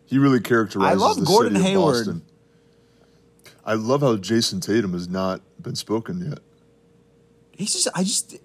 He 0.06 0.18
really 0.18 0.40
characterizes 0.40 1.02
I 1.02 1.06
love 1.06 1.24
Gordon 1.26 1.56
Hayward. 1.56 2.22
I 3.66 3.74
love 3.74 4.02
how 4.02 4.16
Jayson 4.18 4.60
Tatum 4.62 4.94
has 4.94 5.08
not 5.08 5.42
been 5.62 5.76
spoken 5.76 6.28
yet. 6.30 6.40
He's 7.52 7.74
just. 7.74 7.88
I 7.96 8.04
just. 8.04 8.38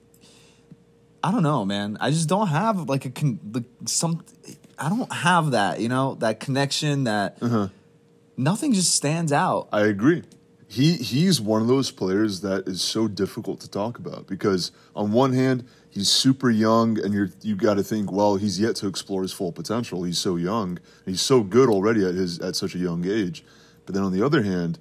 I 1.22 1.30
don't 1.30 1.42
know, 1.42 1.64
man. 1.64 1.96
I 2.00 2.10
just 2.10 2.28
don't 2.28 2.48
have 2.48 2.88
like 2.88 3.06
a 3.06 3.10
con- 3.10 3.40
like 3.52 3.64
some. 3.86 4.22
I 4.78 4.88
don't 4.90 5.10
have 5.12 5.52
that. 5.52 5.80
You 5.80 5.88
know 5.88 6.16
that 6.16 6.40
connection. 6.40 7.04
That 7.04 7.38
Uh-huh. 7.40 7.68
nothing 8.36 8.72
just 8.74 8.94
stands 8.94 9.32
out. 9.32 9.68
I 9.72 9.82
agree. 9.82 10.22
He 10.74 10.94
he's 10.96 11.40
one 11.40 11.62
of 11.62 11.68
those 11.68 11.92
players 11.92 12.40
that 12.40 12.66
is 12.66 12.82
so 12.82 13.06
difficult 13.06 13.60
to 13.60 13.70
talk 13.70 13.96
about 13.96 14.26
because 14.26 14.72
on 14.96 15.12
one 15.12 15.32
hand 15.32 15.64
he's 15.88 16.10
super 16.10 16.50
young 16.50 16.98
and 16.98 17.14
you're 17.14 17.30
you 17.42 17.54
got 17.54 17.74
to 17.74 17.84
think 17.84 18.10
well 18.10 18.34
he's 18.34 18.58
yet 18.58 18.74
to 18.76 18.88
explore 18.88 19.22
his 19.22 19.32
full 19.32 19.52
potential. 19.52 20.02
He's 20.02 20.18
so 20.18 20.34
young. 20.34 20.80
He's 21.04 21.20
so 21.20 21.44
good 21.44 21.68
already 21.68 22.04
at 22.04 22.16
his 22.16 22.40
at 22.40 22.56
such 22.56 22.74
a 22.74 22.78
young 22.78 23.08
age. 23.08 23.44
But 23.86 23.94
then 23.94 24.02
on 24.02 24.12
the 24.12 24.26
other 24.26 24.42
hand, 24.42 24.80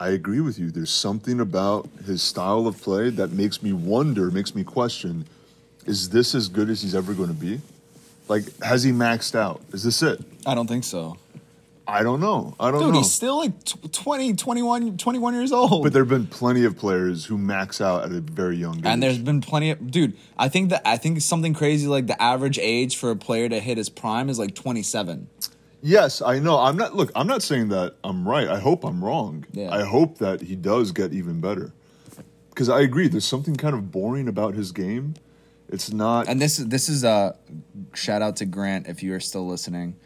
I 0.00 0.08
agree 0.08 0.40
with 0.40 0.58
you. 0.58 0.70
There's 0.70 0.90
something 0.90 1.40
about 1.40 1.90
his 2.06 2.22
style 2.22 2.66
of 2.66 2.80
play 2.80 3.10
that 3.10 3.32
makes 3.32 3.62
me 3.62 3.74
wonder, 3.74 4.30
makes 4.30 4.54
me 4.54 4.64
question: 4.64 5.26
Is 5.84 6.08
this 6.08 6.34
as 6.34 6.48
good 6.48 6.70
as 6.70 6.80
he's 6.80 6.94
ever 6.94 7.12
going 7.12 7.28
to 7.28 7.34
be? 7.34 7.60
Like, 8.28 8.44
has 8.62 8.82
he 8.82 8.92
maxed 8.92 9.34
out? 9.34 9.60
Is 9.74 9.84
this 9.84 10.02
it? 10.02 10.22
I 10.46 10.54
don't 10.54 10.68
think 10.68 10.84
so. 10.84 11.18
I 11.92 12.02
don't 12.02 12.20
know. 12.20 12.56
I 12.58 12.70
don't 12.70 12.80
know. 12.80 12.86
Dude, 12.86 12.94
know. 12.94 13.00
he's 13.00 13.12
still 13.12 13.36
like 13.36 13.64
tw 13.64 13.92
20, 13.92 14.32
21, 14.32 14.96
21 14.96 15.34
years 15.34 15.52
old. 15.52 15.82
But 15.82 15.92
there 15.92 16.00
have 16.00 16.08
been 16.08 16.26
plenty 16.26 16.64
of 16.64 16.78
players 16.78 17.26
who 17.26 17.36
max 17.36 17.82
out 17.82 18.04
at 18.04 18.12
a 18.12 18.20
very 18.22 18.56
young 18.56 18.78
age. 18.78 18.86
And 18.86 19.02
there's 19.02 19.18
been 19.18 19.42
plenty 19.42 19.70
of 19.70 19.90
dude. 19.90 20.16
I 20.38 20.48
think 20.48 20.70
that 20.70 20.80
I 20.86 20.96
think 20.96 21.20
something 21.20 21.52
crazy 21.52 21.86
like 21.86 22.06
the 22.06 22.20
average 22.20 22.58
age 22.58 22.96
for 22.96 23.10
a 23.10 23.16
player 23.16 23.46
to 23.50 23.60
hit 23.60 23.76
his 23.76 23.90
prime 23.90 24.30
is 24.30 24.38
like 24.38 24.54
27. 24.54 25.28
yes, 25.82 26.22
I 26.22 26.38
know. 26.38 26.58
I'm 26.58 26.78
not. 26.78 26.96
Look, 26.96 27.12
I'm 27.14 27.26
not 27.26 27.42
saying 27.42 27.68
that 27.68 27.96
I'm 28.02 28.26
right. 28.26 28.48
I 28.48 28.58
hope 28.58 28.84
I'm 28.84 29.04
wrong. 29.04 29.44
Yeah. 29.52 29.70
I 29.70 29.84
hope 29.84 30.16
that 30.16 30.40
he 30.40 30.56
does 30.56 30.92
get 30.92 31.12
even 31.12 31.42
better. 31.42 31.74
Because 32.48 32.70
I 32.70 32.80
agree, 32.80 33.08
there's 33.08 33.26
something 33.26 33.56
kind 33.56 33.74
of 33.74 33.90
boring 33.90 34.28
about 34.28 34.54
his 34.54 34.72
game. 34.72 35.14
It's 35.68 35.92
not. 35.92 36.26
And 36.28 36.40
this 36.40 36.58
is 36.58 36.68
this 36.68 36.88
is 36.88 37.04
a 37.04 37.36
shout 37.94 38.22
out 38.22 38.36
to 38.36 38.46
Grant 38.46 38.86
if 38.86 39.02
you 39.02 39.14
are 39.14 39.20
still 39.20 39.46
listening, 39.46 39.96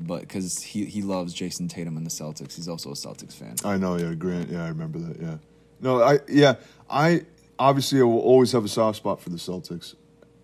but 0.00 0.20
because 0.20 0.62
he 0.62 0.84
he 0.84 1.02
loves 1.02 1.34
Jayson 1.34 1.68
Tatum 1.68 1.96
and 1.96 2.06
the 2.06 2.10
Celtics. 2.10 2.56
He's 2.56 2.68
also 2.68 2.90
a 2.90 2.94
Celtics 2.94 3.34
fan. 3.34 3.56
I 3.64 3.76
know. 3.76 3.96
Yeah, 3.96 4.14
Grant. 4.14 4.50
Yeah, 4.50 4.64
I 4.64 4.68
remember 4.68 4.98
that. 4.98 5.20
Yeah. 5.20 5.36
No, 5.80 6.02
I. 6.02 6.18
Yeah, 6.28 6.56
I 6.88 7.22
obviously 7.58 8.00
I 8.00 8.04
will 8.04 8.20
always 8.20 8.52
have 8.52 8.64
a 8.64 8.68
soft 8.68 8.98
spot 8.98 9.20
for 9.20 9.30
the 9.30 9.36
Celtics. 9.36 9.94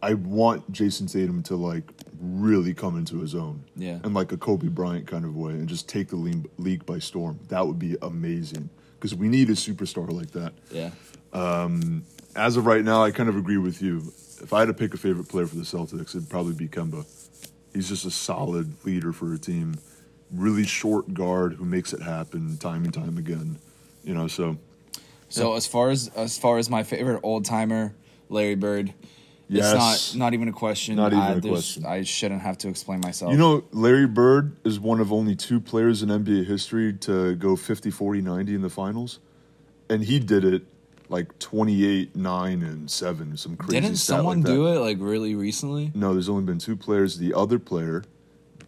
I 0.03 0.15
want 0.15 0.71
Jason 0.73 1.07
Tatum 1.07 1.43
to 1.45 1.57
like 1.57 1.85
really 2.21 2.75
come 2.75 2.99
into 2.99 3.21
his 3.21 3.35
own. 3.35 3.65
Yeah. 3.77 3.99
In 4.05 4.15
like 4.15 4.33
a 4.33 4.37
Kobe 4.37 4.69
Bryant 4.69 5.07
kind 5.07 5.25
of 5.25 5.37
way 5.37 5.53
and 5.53 5.69
just 5.69 5.89
take 5.89 6.09
the 6.09 6.17
league, 6.17 6.87
by 6.87 6.99
storm. 6.99 7.39
That 7.49 7.67
would 7.67 7.79
be 7.79 7.97
amazing 8.03 8.69
because 8.95 9.15
we 9.15 9.29
need 9.29 9.49
a 9.51 9.55
superstar 9.55 10.11
like 10.11 10.33
that. 10.33 10.55
Yeah. 10.71 10.91
Um, 11.33 12.05
as 12.35 12.57
of 12.57 12.67
right 12.67 12.85
now, 12.85 13.05
I 13.05 13.11
kind 13.11 13.29
of 13.29 13.37
agree 13.37 13.59
with 13.59 13.81
you. 13.81 14.13
If 14.41 14.53
I 14.53 14.61
had 14.61 14.69
to 14.69 14.75
pick 14.75 14.93
a 14.93 14.97
favorite 14.97 15.29
player 15.29 15.47
for 15.47 15.57
the 15.57 15.63
Celtics, 15.63 16.17
it'd 16.17 16.29
probably 16.29 16.55
be 16.55 16.67
Kemba. 16.67 17.07
He's 17.73 17.89
just 17.89 18.05
a 18.05 18.11
solid 18.11 18.85
leader 18.85 19.13
for 19.13 19.33
a 19.33 19.39
team. 19.39 19.77
Really 20.31 20.65
short 20.65 21.13
guard 21.15 21.55
who 21.55 21.65
makes 21.65 21.93
it 21.93 22.03
happen 22.03 22.57
time 22.59 22.85
and 22.85 22.95
time 22.95 23.19
again. 23.19 23.59
You 24.05 24.15
know, 24.15 24.27
so 24.29 24.59
So 25.29 25.55
as 25.55 25.67
far 25.67 25.91
as 25.91 26.09
as 26.09 26.39
far 26.39 26.59
as 26.59 26.69
my 26.69 26.83
favorite 26.83 27.21
old 27.23 27.45
timer, 27.45 27.95
Larry 28.29 28.55
Bird. 28.55 28.95
Yes. 29.49 29.75
It's 29.75 30.15
not 30.15 30.19
not 30.27 30.35
even 30.35 30.49
a 30.49 30.53
question. 30.53 30.97
Not 30.97 31.13
even 31.13 31.23
I, 31.23 31.33
a 31.33 31.41
question. 31.41 31.85
I 31.85 32.03
shouldn't 32.03 32.41
have 32.41 32.57
to 32.59 32.69
explain 32.69 33.01
myself. 33.01 33.33
You 33.33 33.39
know, 33.39 33.65
Larry 33.73 34.07
Bird 34.07 34.57
is 34.65 34.81
one 34.81 35.01
of 35.01 35.13
only 35.13 35.37
two 35.37 35.61
players 35.61 36.03
in 36.03 36.09
NBA 36.09 36.47
history 36.47 36.95
to 37.01 37.35
go 37.35 37.57
50, 37.57 37.91
40, 37.91 38.23
90 38.23 38.55
in 38.55 38.63
the 38.63 38.71
finals. 38.71 39.19
And 39.91 40.03
he 40.03 40.19
did 40.19 40.45
it 40.45 40.63
like 41.13 41.39
28, 41.39 42.17
9, 42.17 42.63
and 42.63 42.91
7. 42.91 43.37
Some 43.37 43.57
crazy 43.57 43.81
didn't 43.81 43.97
someone 43.97 44.39
like 44.43 44.47
do 44.47 44.67
it 44.69 44.81
like 44.81 44.97
really 44.99 45.35
recently? 45.35 45.93
No, 45.95 46.15
there's 46.15 46.29
only 46.29 46.45
been 46.45 46.59
two 46.59 46.75
players. 46.75 47.19
The 47.19 47.35
other 47.35 47.59
player, 47.59 48.03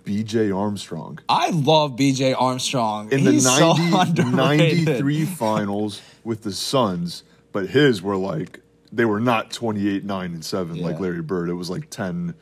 BJ 0.05 0.55
Armstrong. 0.57 1.19
I 1.29 1.51
love 1.51 1.93
BJ 1.93 2.35
Armstrong. 2.39 3.11
In 3.11 3.21
He's 3.21 3.45
the 3.45 3.51
so 3.51 3.73
90, 3.73 4.21
underrated. 4.21 4.85
93 4.87 5.25
finals 5.25 6.03
with 6.23 6.43
the 6.43 6.53
Suns, 6.53 7.25
but 7.51 7.71
his 7.71 8.03
were 8.03 8.17
like, 8.17 8.61
they 8.93 9.07
were 9.07 9.21
not 9.21 9.51
28, 9.51 10.05
9, 10.05 10.35
and 10.35 10.45
7 10.45 10.77
like 10.81 11.01
Larry 11.01 11.23
Bird. 11.23 11.49
It 11.49 11.55
was 11.55 11.71
like 11.71 11.91
10, 11.91 12.35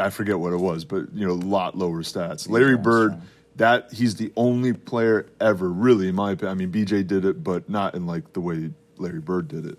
I 0.00 0.10
forget 0.10 0.38
what 0.38 0.52
it 0.52 0.58
was, 0.58 0.84
but, 0.84 1.12
you 1.12 1.26
know, 1.26 1.32
a 1.32 1.34
lot 1.34 1.76
lower 1.76 2.02
stats. 2.02 2.48
Larry 2.48 2.78
Bird, 2.78 3.10
Armstrong. 3.10 3.28
that, 3.56 3.92
he's 3.92 4.16
the 4.16 4.32
only 4.36 4.72
player 4.72 5.26
ever, 5.40 5.68
really, 5.68 6.08
in 6.08 6.14
my 6.14 6.32
opinion. 6.32 6.52
I 6.52 6.54
mean, 6.54 6.72
BJ 6.72 7.06
did 7.06 7.24
it, 7.24 7.42
but 7.42 7.68
not 7.68 7.94
in 7.94 8.06
like 8.06 8.32
the 8.32 8.40
way 8.40 8.70
Larry 9.02 9.20
Bird 9.20 9.48
did 9.48 9.66
it. 9.66 9.78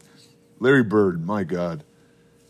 Larry 0.59 0.83
Bird, 0.83 1.25
my 1.25 1.43
God, 1.43 1.83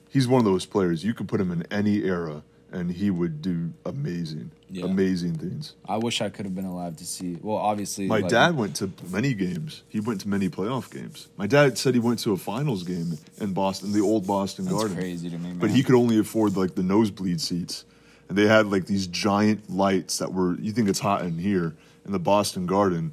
he's 0.09 0.27
one 0.27 0.39
of 0.39 0.45
those 0.45 0.65
players. 0.65 1.03
You 1.03 1.13
could 1.13 1.27
put 1.27 1.39
him 1.39 1.51
in 1.51 1.63
any 1.71 2.03
era, 2.03 2.43
and 2.71 2.91
he 2.91 3.09
would 3.09 3.41
do 3.41 3.71
amazing, 3.85 4.51
Yeah. 4.69 4.85
amazing 4.85 5.35
things. 5.35 5.73
I 5.87 5.97
wish 5.97 6.21
I 6.21 6.29
could 6.29 6.45
have 6.45 6.55
been 6.55 6.65
alive 6.65 6.97
to 6.97 7.05
see. 7.05 7.37
Well, 7.41 7.57
obviously, 7.57 8.07
My 8.07 8.19
like, 8.19 8.29
dad 8.29 8.55
went 8.57 8.75
to 8.77 8.91
many 9.09 9.33
games. 9.33 9.83
He 9.89 9.99
went 9.99 10.21
to 10.21 10.27
many 10.29 10.49
playoff 10.49 10.91
games. 10.91 11.27
My 11.37 11.47
dad 11.47 11.77
said 11.77 11.93
he 11.93 11.99
went 11.99 12.19
to 12.19 12.33
a 12.33 12.37
finals 12.37 12.83
game 12.83 13.17
in 13.39 13.53
Boston, 13.53 13.91
the 13.93 14.01
old 14.01 14.25
Boston 14.27 14.65
That's 14.65 14.75
Garden. 14.77 14.97
crazy 14.97 15.29
to 15.29 15.37
me, 15.37 15.49
man. 15.49 15.59
But 15.59 15.69
he 15.69 15.83
could 15.83 15.95
only 15.95 16.17
afford 16.19 16.57
like 16.57 16.75
the 16.75 16.83
nosebleed 16.83 17.39
seats, 17.41 17.85
and 18.29 18.37
they 18.37 18.47
had 18.47 18.67
like 18.67 18.85
these 18.87 19.07
giant 19.07 19.69
lights 19.69 20.17
that 20.17 20.33
were. 20.33 20.55
You 20.59 20.71
think 20.71 20.89
it's 20.89 20.99
hot 20.99 21.23
in 21.23 21.37
here 21.37 21.75
in 22.05 22.11
the 22.11 22.19
Boston 22.19 22.65
Garden. 22.65 23.11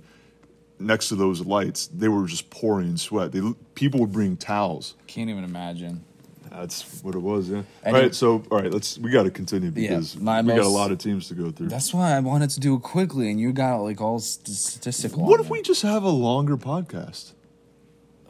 Next 0.80 1.08
to 1.08 1.14
those 1.16 1.42
lights, 1.44 1.88
they 1.88 2.08
were 2.08 2.26
just 2.26 2.50
pouring 2.50 2.96
sweat. 2.96 3.32
They 3.32 3.42
people 3.74 4.00
would 4.00 4.12
bring 4.12 4.36
towels. 4.36 4.94
can't 5.06 5.30
even 5.30 5.44
imagine. 5.44 6.04
That's 6.50 7.02
what 7.04 7.14
it 7.14 7.20
was. 7.20 7.48
Yeah. 7.48 7.62
And 7.84 7.94
all 7.96 8.02
right. 8.02 8.14
So 8.14 8.42
all 8.50 8.58
right, 8.58 8.72
let's 8.72 8.98
we 8.98 9.10
got 9.10 9.22
to 9.22 9.30
continue 9.30 9.70
Yeah, 9.74 9.90
because 9.90 10.16
my 10.16 10.40
we 10.42 10.48
got 10.48 10.64
a 10.64 10.68
lot 10.68 10.90
of 10.90 10.98
teams 10.98 11.28
to 11.28 11.34
go 11.34 11.50
through. 11.50 11.68
That's 11.68 11.94
why 11.94 12.12
I 12.12 12.20
wanted 12.20 12.50
to 12.50 12.60
do 12.60 12.74
it 12.74 12.82
quickly, 12.82 13.30
and 13.30 13.38
you 13.40 13.52
got 13.52 13.76
like 13.78 14.00
all 14.00 14.18
st- 14.18 14.48
statistical. 14.56 15.24
What 15.24 15.40
if 15.40 15.48
we 15.48 15.62
just 15.62 15.82
have 15.82 16.02
a 16.02 16.08
longer 16.08 16.56
podcast? 16.56 17.32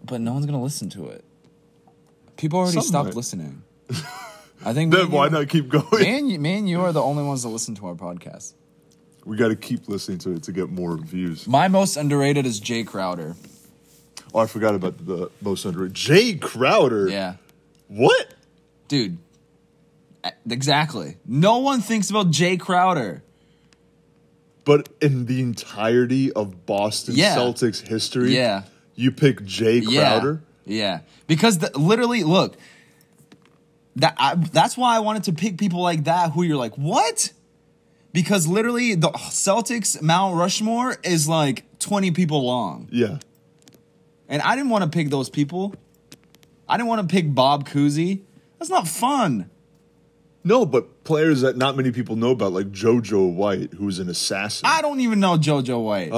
But 0.05 0.21
no 0.21 0.35
one's 0.35 0.47
gonna 0.47 0.63
listen 0.63 0.91
to 0.91 1.09
it. 1.09 1.25
People 2.37 2.59
already 2.59 2.81
stopped 2.81 3.15
listening. 3.15 3.63
I 4.65 4.75
think. 4.75 4.93
Then 4.95 5.11
why 5.11 5.27
you- 5.27 5.31
not 5.31 5.49
keep 5.49 5.69
going? 5.69 6.05
And, 6.07 6.31
you, 6.31 6.67
you 6.67 6.81
are 6.83 6.93
the 6.93 7.03
only 7.03 7.23
ones 7.23 7.43
that 7.43 7.49
listen 7.49 7.75
to 7.77 7.87
our 7.87 7.95
podcast. 7.95 8.55
We 9.31 9.37
got 9.37 9.51
to 9.51 9.55
keep 9.55 9.89
listening 9.89 10.19
to 10.19 10.33
it 10.33 10.43
to 10.43 10.53
get 10.53 10.71
more 10.71 10.97
views. 10.97 11.47
My 11.47 11.69
most 11.69 11.97
underrated 11.97 12.47
is 12.47 12.61
Jae 12.61 12.85
Crowder. 12.85 13.37
Oh, 14.35 14.41
I 14.41 14.47
forgot 14.49 14.75
about 14.75 15.07
the 15.07 15.31
most 15.41 15.65
underrated. 15.65 15.95
Jae 15.95 16.41
Crowder. 16.41 17.09
Yeah, 17.09 17.35
What? 17.87 18.35
dude. 18.89 19.19
Exactly. 20.51 21.17
No 21.25 21.59
one 21.59 21.81
thinks 21.81 22.11
about 22.11 22.33
Jae 22.33 22.59
Crowder. 22.59 23.23
But 24.65 24.89
in 25.01 25.27
the 25.27 25.41
entirety 25.41 26.33
of 26.33 26.67
Boston 26.67 27.15
Yeah. 27.15 27.37
Celtics 27.37 27.87
history, 27.87 28.35
Yeah. 28.35 28.65
you 28.97 29.13
pick 29.13 29.43
Jae 29.43 29.87
Crowder. 29.87 30.43
Yeah. 30.65 30.77
Yeah. 30.77 31.01
Because 31.29 31.59
the, 31.59 31.71
literally, 31.79 32.25
look, 32.25 32.57
That 33.95 34.15
I, 34.19 34.35
that's 34.35 34.77
why 34.77 34.97
I 34.97 34.99
wanted 34.99 35.23
to 35.25 35.33
pick 35.35 35.57
people 35.57 35.83
like 35.83 36.03
that 36.05 36.33
who 36.33 36.43
you're 36.43 36.57
like, 36.57 36.75
what? 36.77 37.33
Because 38.13 38.47
literally, 38.47 38.95
the 38.97 39.11
Celtics 39.11 40.01
Mount 40.03 40.37
Rushmore 40.37 40.97
is 41.05 41.29
like 41.29 41.65
20 41.79 42.11
people 42.11 42.45
long, 42.45 42.89
Yeah. 42.91 43.19
and 44.29 44.43
I 44.43 44.57
didn't 44.57 44.71
want 44.71 44.83
to 44.85 44.91
pick 44.91 45.11
those 45.11 45.31
people. 45.31 45.75
I 46.69 46.77
didn't 46.77 46.89
want 46.89 47.09
to 47.09 47.13
pick 47.15 47.33
Bob 47.35 47.69
Cousy. 47.69 48.23
That's 48.59 48.71
not 48.71 48.87
fun. 48.89 49.49
No, 50.43 50.65
but 50.67 51.05
players 51.05 51.43
that 51.43 51.57
not 51.57 51.77
many 51.77 51.91
people 51.93 52.17
know 52.17 52.31
about, 52.31 52.53
like 52.53 52.71
JoJo 52.71 53.35
White, 53.35 53.75
who's 53.75 53.99
an 53.99 54.09
assassin. 54.09 54.63
I 54.69 54.81
don't 54.83 55.01
even 55.01 55.21
know 55.21 55.37
JoJo 55.37 55.85
White. 55.85 56.13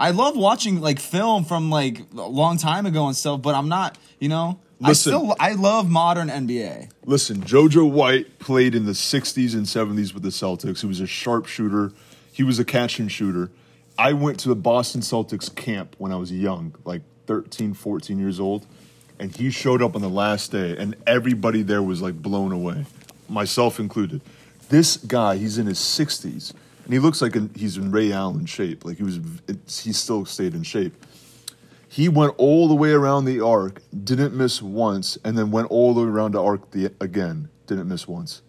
I 0.00 0.10
love 0.12 0.36
watching 0.36 0.80
like 0.80 0.98
film 1.00 1.44
from 1.44 1.70
like 1.70 2.00
a 2.16 2.22
long 2.28 2.56
time 2.56 2.86
ago 2.86 3.06
and 3.08 3.16
stuff, 3.16 3.42
but 3.42 3.54
I'm 3.54 3.68
not, 3.68 3.98
you 4.20 4.28
know. 4.28 4.60
I 4.82 4.92
still 4.92 5.34
I 5.40 5.52
love 5.52 5.90
modern 5.90 6.28
NBA. 6.28 6.90
Listen, 7.04 7.40
JoJo 7.40 7.90
White 7.90 8.38
played 8.38 8.74
in 8.74 8.86
the 8.86 8.92
60s 8.92 9.54
and 9.54 9.64
70s 9.64 10.14
with 10.14 10.22
the 10.22 10.28
Celtics. 10.28 10.80
He 10.80 10.86
was 10.86 11.00
a 11.00 11.06
sharpshooter. 11.06 11.92
He 12.32 12.42
was 12.44 12.58
a 12.58 12.64
catch 12.64 12.98
and 12.98 13.10
shooter. 13.10 13.50
I 13.98 14.12
went 14.12 14.38
to 14.40 14.48
the 14.48 14.54
Boston 14.54 15.00
Celtics 15.00 15.52
camp 15.52 15.96
when 15.98 16.12
I 16.12 16.16
was 16.16 16.30
young, 16.30 16.74
like 16.84 17.02
13, 17.26 17.74
14 17.74 18.18
years 18.18 18.38
old, 18.38 18.64
and 19.18 19.34
he 19.34 19.50
showed 19.50 19.82
up 19.82 19.96
on 19.96 20.02
the 20.02 20.08
last 20.08 20.52
day, 20.52 20.76
and 20.76 20.94
everybody 21.04 21.62
there 21.62 21.82
was 21.82 22.00
like 22.00 22.22
blown 22.22 22.52
away, 22.52 22.86
myself 23.28 23.80
included. 23.80 24.20
This 24.68 24.96
guy, 24.98 25.36
he's 25.36 25.58
in 25.58 25.66
his 25.66 25.78
60s, 25.78 26.52
and 26.84 26.92
he 26.92 27.00
looks 27.00 27.20
like 27.20 27.34
an, 27.34 27.50
he's 27.56 27.76
in 27.76 27.90
Ray 27.90 28.12
Allen 28.12 28.46
shape. 28.46 28.84
Like 28.84 28.98
he 28.98 29.02
was, 29.02 29.18
he 29.66 29.92
still 29.92 30.24
stayed 30.24 30.54
in 30.54 30.62
shape. 30.62 30.94
He 31.90 32.08
went 32.08 32.34
all 32.36 32.68
the 32.68 32.74
way 32.74 32.90
around 32.92 33.24
the 33.24 33.40
arc, 33.40 33.80
didn't 34.04 34.34
miss 34.34 34.60
once, 34.60 35.16
and 35.24 35.38
then 35.38 35.50
went 35.50 35.70
all 35.70 35.94
the 35.94 36.02
way 36.02 36.08
around 36.08 36.32
the 36.32 36.42
arc 36.42 36.70
the, 36.72 36.92
again, 37.00 37.48
didn't 37.66 37.88
miss 37.88 38.06
once. 38.06 38.42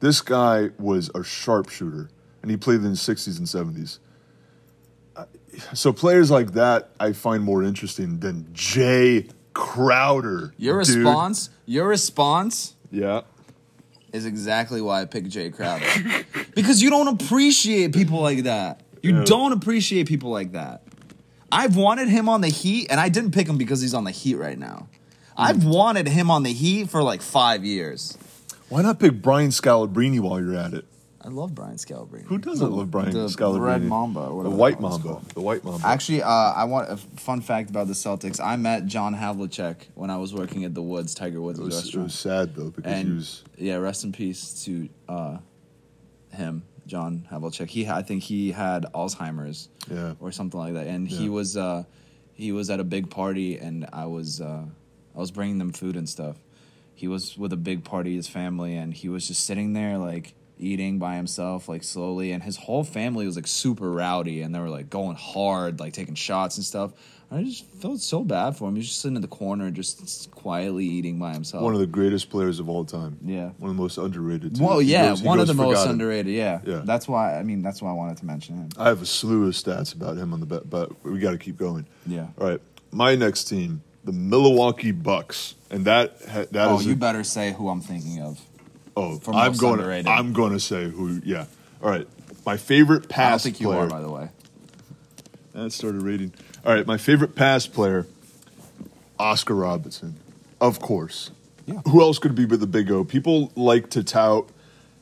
This 0.00 0.20
guy 0.20 0.70
was 0.78 1.10
a 1.14 1.24
sharpshooter, 1.24 2.10
and 2.42 2.50
he 2.50 2.56
played 2.56 2.76
in 2.76 2.82
the 2.84 2.88
60s 2.90 3.38
and 3.38 3.46
70s. 3.46 3.98
Uh, 5.16 5.24
So 5.72 5.92
players 5.92 6.30
like 6.30 6.52
that 6.52 6.90
I 7.00 7.12
find 7.12 7.42
more 7.42 7.62
interesting 7.62 8.20
than 8.20 8.44
Jae 8.52 9.30
Crowder. 9.54 10.52
Your 10.58 10.82
dude. 10.82 10.96
response, 10.96 11.50
your 11.66 11.88
response 11.88 12.74
Yeah. 12.90 13.22
is 14.12 14.26
exactly 14.26 14.80
why 14.80 15.00
I 15.02 15.06
picked 15.06 15.28
Jae 15.30 15.52
Crowder. 15.54 15.84
because 16.54 16.82
you 16.82 16.90
don't 16.90 17.08
appreciate 17.08 17.92
people 17.94 18.20
like 18.20 18.44
that. 18.44 18.82
You 19.02 19.16
Yeah. 19.16 19.24
don't 19.24 19.52
appreciate 19.52 20.06
people 20.08 20.30
like 20.30 20.52
that. 20.52 20.82
I've 21.52 21.76
wanted 21.76 22.08
him 22.08 22.28
on 22.28 22.40
the 22.40 22.48
Heat, 22.48 22.88
and 22.90 23.00
I 23.00 23.08
didn't 23.08 23.32
pick 23.32 23.48
him 23.48 23.58
because 23.58 23.80
he's 23.80 23.94
on 23.94 24.04
the 24.04 24.10
Heat 24.10 24.36
right 24.36 24.58
now. 24.58 24.88
I've 25.36 25.64
wanted 25.64 26.06
him 26.06 26.30
on 26.30 26.42
the 26.42 26.52
Heat 26.52 26.90
for 26.90 27.02
like 27.02 27.22
five 27.22 27.64
years. 27.64 28.16
Why 28.68 28.82
not 28.82 28.98
pick 29.00 29.20
Brian 29.22 29.50
Scalabrine 29.50 30.20
while 30.20 30.40
you're 30.40 30.54
at 30.56 30.74
it? 30.74 30.84
I 31.22 31.28
love 31.28 31.54
Brian 31.54 31.76
Scalabrine. 31.76 32.24
Who 32.24 32.38
doesn't 32.38 32.70
love 32.72 32.90
Brian 32.90 33.10
the 33.10 33.26
Scalabrine? 33.26 33.60
Red 33.60 33.82
Mamba 33.82 34.20
or 34.20 34.26
The 34.28 34.34
whatever 34.50 34.56
White 34.56 34.76
that 34.76 34.82
one's 34.82 34.92
Mamba. 35.04 35.08
called. 35.08 35.28
The 35.30 35.40
White 35.40 35.64
Mamba. 35.64 35.86
Actually, 35.86 36.22
uh, 36.22 36.28
I 36.28 36.64
want 36.64 36.90
a 36.90 36.96
fun 36.96 37.42
fact 37.42 37.68
about 37.68 37.88
the 37.88 37.92
Celtics. 37.92 38.40
I 38.42 38.56
met 38.56 38.86
John 38.86 39.14
Havlicek 39.14 39.76
when 39.94 40.08
I 40.08 40.16
was 40.16 40.32
working 40.32 40.64
at 40.64 40.74
the 40.74 40.80
Woods, 40.82 41.14
Tiger 41.14 41.40
Woods 41.42 41.58
it 41.58 41.62
was, 41.62 41.74
it 41.74 41.78
restaurant. 41.78 42.04
was 42.06 42.14
sad 42.14 42.54
though 42.54 42.70
because 42.70 42.90
and 42.92 43.08
he 43.08 43.14
was 43.14 43.44
yeah, 43.58 43.76
rest 43.76 44.04
in 44.04 44.12
peace 44.12 44.64
to 44.64 44.88
uh, 45.10 45.38
him, 46.32 46.62
John 46.90 47.26
Havlicek. 47.30 47.68
He, 47.68 47.88
I 47.88 48.02
think 48.02 48.24
he 48.24 48.50
had 48.50 48.84
Alzheimer's 48.92 49.68
yeah. 49.88 50.14
or 50.18 50.32
something 50.32 50.58
like 50.58 50.74
that, 50.74 50.88
and 50.88 51.06
he 51.08 51.28
was 51.28 51.56
uh, 51.56 51.84
he 52.34 52.50
was 52.52 52.68
at 52.68 52.80
a 52.80 52.84
big 52.84 53.08
party, 53.08 53.56
and 53.56 53.86
I 53.92 54.06
was 54.06 54.40
uh, 54.40 54.64
I 55.14 55.18
was 55.18 55.30
bringing 55.30 55.58
them 55.58 55.72
food 55.72 55.96
and 55.96 56.08
stuff. 56.08 56.36
He 56.94 57.06
was 57.06 57.38
with 57.38 57.52
a 57.52 57.56
big 57.56 57.84
party, 57.84 58.16
his 58.16 58.28
family, 58.28 58.76
and 58.76 58.92
he 58.92 59.08
was 59.08 59.28
just 59.28 59.44
sitting 59.44 59.72
there 59.72 59.96
like 59.96 60.34
eating 60.58 60.98
by 60.98 61.14
himself, 61.14 61.68
like 61.68 61.84
slowly, 61.84 62.32
and 62.32 62.42
his 62.42 62.56
whole 62.56 62.84
family 62.84 63.24
was 63.24 63.36
like 63.36 63.46
super 63.46 63.90
rowdy, 63.90 64.42
and 64.42 64.52
they 64.54 64.58
were 64.58 64.68
like 64.68 64.90
going 64.90 65.16
hard, 65.16 65.78
like 65.78 65.92
taking 65.92 66.16
shots 66.16 66.56
and 66.56 66.66
stuff. 66.66 66.92
I 67.32 67.44
just 67.44 67.64
felt 67.80 68.00
so 68.00 68.24
bad 68.24 68.56
for 68.56 68.68
him. 68.68 68.74
He 68.74 68.80
was 68.80 68.88
just 68.88 69.00
sitting 69.02 69.14
in 69.14 69.22
the 69.22 69.28
corner, 69.28 69.70
just 69.70 70.30
quietly 70.32 70.84
eating 70.84 71.18
by 71.20 71.32
himself. 71.32 71.62
One 71.62 71.74
of 71.74 71.78
the 71.80 71.86
greatest 71.86 72.28
players 72.28 72.58
of 72.58 72.68
all 72.68 72.84
time. 72.84 73.18
Yeah. 73.24 73.50
One 73.58 73.70
of 73.70 73.76
the 73.76 73.82
most 73.82 73.98
underrated. 73.98 74.56
too. 74.56 74.64
Well, 74.64 74.82
yeah, 74.82 75.10
goes- 75.10 75.22
one 75.22 75.38
of 75.38 75.46
the 75.46 75.54
most 75.54 75.86
underrated. 75.86 76.34
Yeah, 76.34 76.60
Yeah. 76.66 76.82
That's 76.84 77.06
why. 77.06 77.38
I 77.38 77.44
mean, 77.44 77.62
that's 77.62 77.80
why 77.80 77.90
I 77.90 77.92
wanted 77.92 78.16
to 78.18 78.26
mention 78.26 78.56
him. 78.56 78.68
I 78.76 78.88
have 78.88 79.00
a 79.00 79.06
slew 79.06 79.46
of 79.46 79.54
stats 79.54 79.94
about 79.94 80.16
him 80.16 80.32
on 80.32 80.40
the 80.40 80.46
bet, 80.46 80.68
but 80.68 80.90
we 81.04 81.20
got 81.20 81.30
to 81.30 81.38
keep 81.38 81.56
going. 81.56 81.86
Yeah. 82.04 82.26
All 82.40 82.48
right, 82.48 82.60
my 82.90 83.14
next 83.14 83.44
team, 83.44 83.82
the 84.04 84.12
Milwaukee 84.12 84.90
Bucks, 84.90 85.54
and 85.70 85.84
that 85.84 86.16
ha- 86.28 86.46
that 86.50 86.68
Oh, 86.68 86.80
is 86.80 86.86
you 86.86 86.94
a- 86.94 86.96
better 86.96 87.22
say 87.22 87.52
who 87.52 87.68
I'm 87.68 87.80
thinking 87.80 88.20
of. 88.22 88.40
oh, 88.96 89.18
for 89.20 89.32
I'm 89.34 89.52
going. 89.52 89.74
underrated. 89.74 90.08
I'm 90.08 90.32
going 90.32 90.52
to 90.52 90.60
say 90.60 90.90
who. 90.90 91.20
Yeah. 91.24 91.46
All 91.80 91.90
right, 91.90 92.08
my 92.44 92.56
favorite 92.56 93.08
pass 93.08 93.42
I 93.42 93.44
think 93.44 93.60
you 93.60 93.68
player. 93.68 93.82
are, 93.82 93.86
by 93.86 94.00
the 94.00 94.10
way. 94.10 94.30
That 95.52 95.70
started 95.72 96.02
rating. 96.02 96.32
All 96.62 96.74
right, 96.74 96.86
my 96.86 96.98
favorite 96.98 97.34
pass 97.34 97.66
player, 97.66 98.06
Oscar 99.18 99.54
Robertson, 99.54 100.16
of 100.60 100.78
course. 100.78 101.30
Yeah. 101.64 101.80
Who 101.88 102.02
else 102.02 102.18
could 102.18 102.34
be 102.34 102.44
with 102.44 102.60
the 102.60 102.66
Big 102.66 102.90
O? 102.90 103.02
People 103.02 103.50
like 103.56 103.88
to 103.90 104.04
tout 104.04 104.50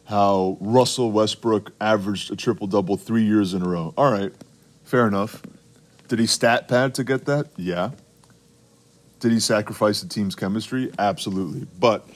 how 0.05 0.57
Russell 0.61 1.11
Westbrook 1.11 1.73
averaged 1.81 2.31
a 2.31 2.37
triple 2.37 2.69
double 2.69 2.97
three 2.97 3.25
years 3.25 3.55
in 3.55 3.63
a 3.63 3.69
row. 3.69 3.93
All 3.97 4.13
right, 4.13 4.33
fair 4.85 5.09
enough. 5.09 5.43
Did 6.07 6.21
he 6.21 6.27
stat 6.27 6.69
pad 6.69 6.95
to 6.95 7.03
get 7.03 7.25
that? 7.25 7.49
Yeah. 7.57 7.91
Did 9.19 9.33
he 9.33 9.41
sacrifice 9.41 10.01
the 10.01 10.09
team's 10.09 10.37
chemistry? 10.37 10.93
Absolutely. 10.97 11.67
But 11.79 12.09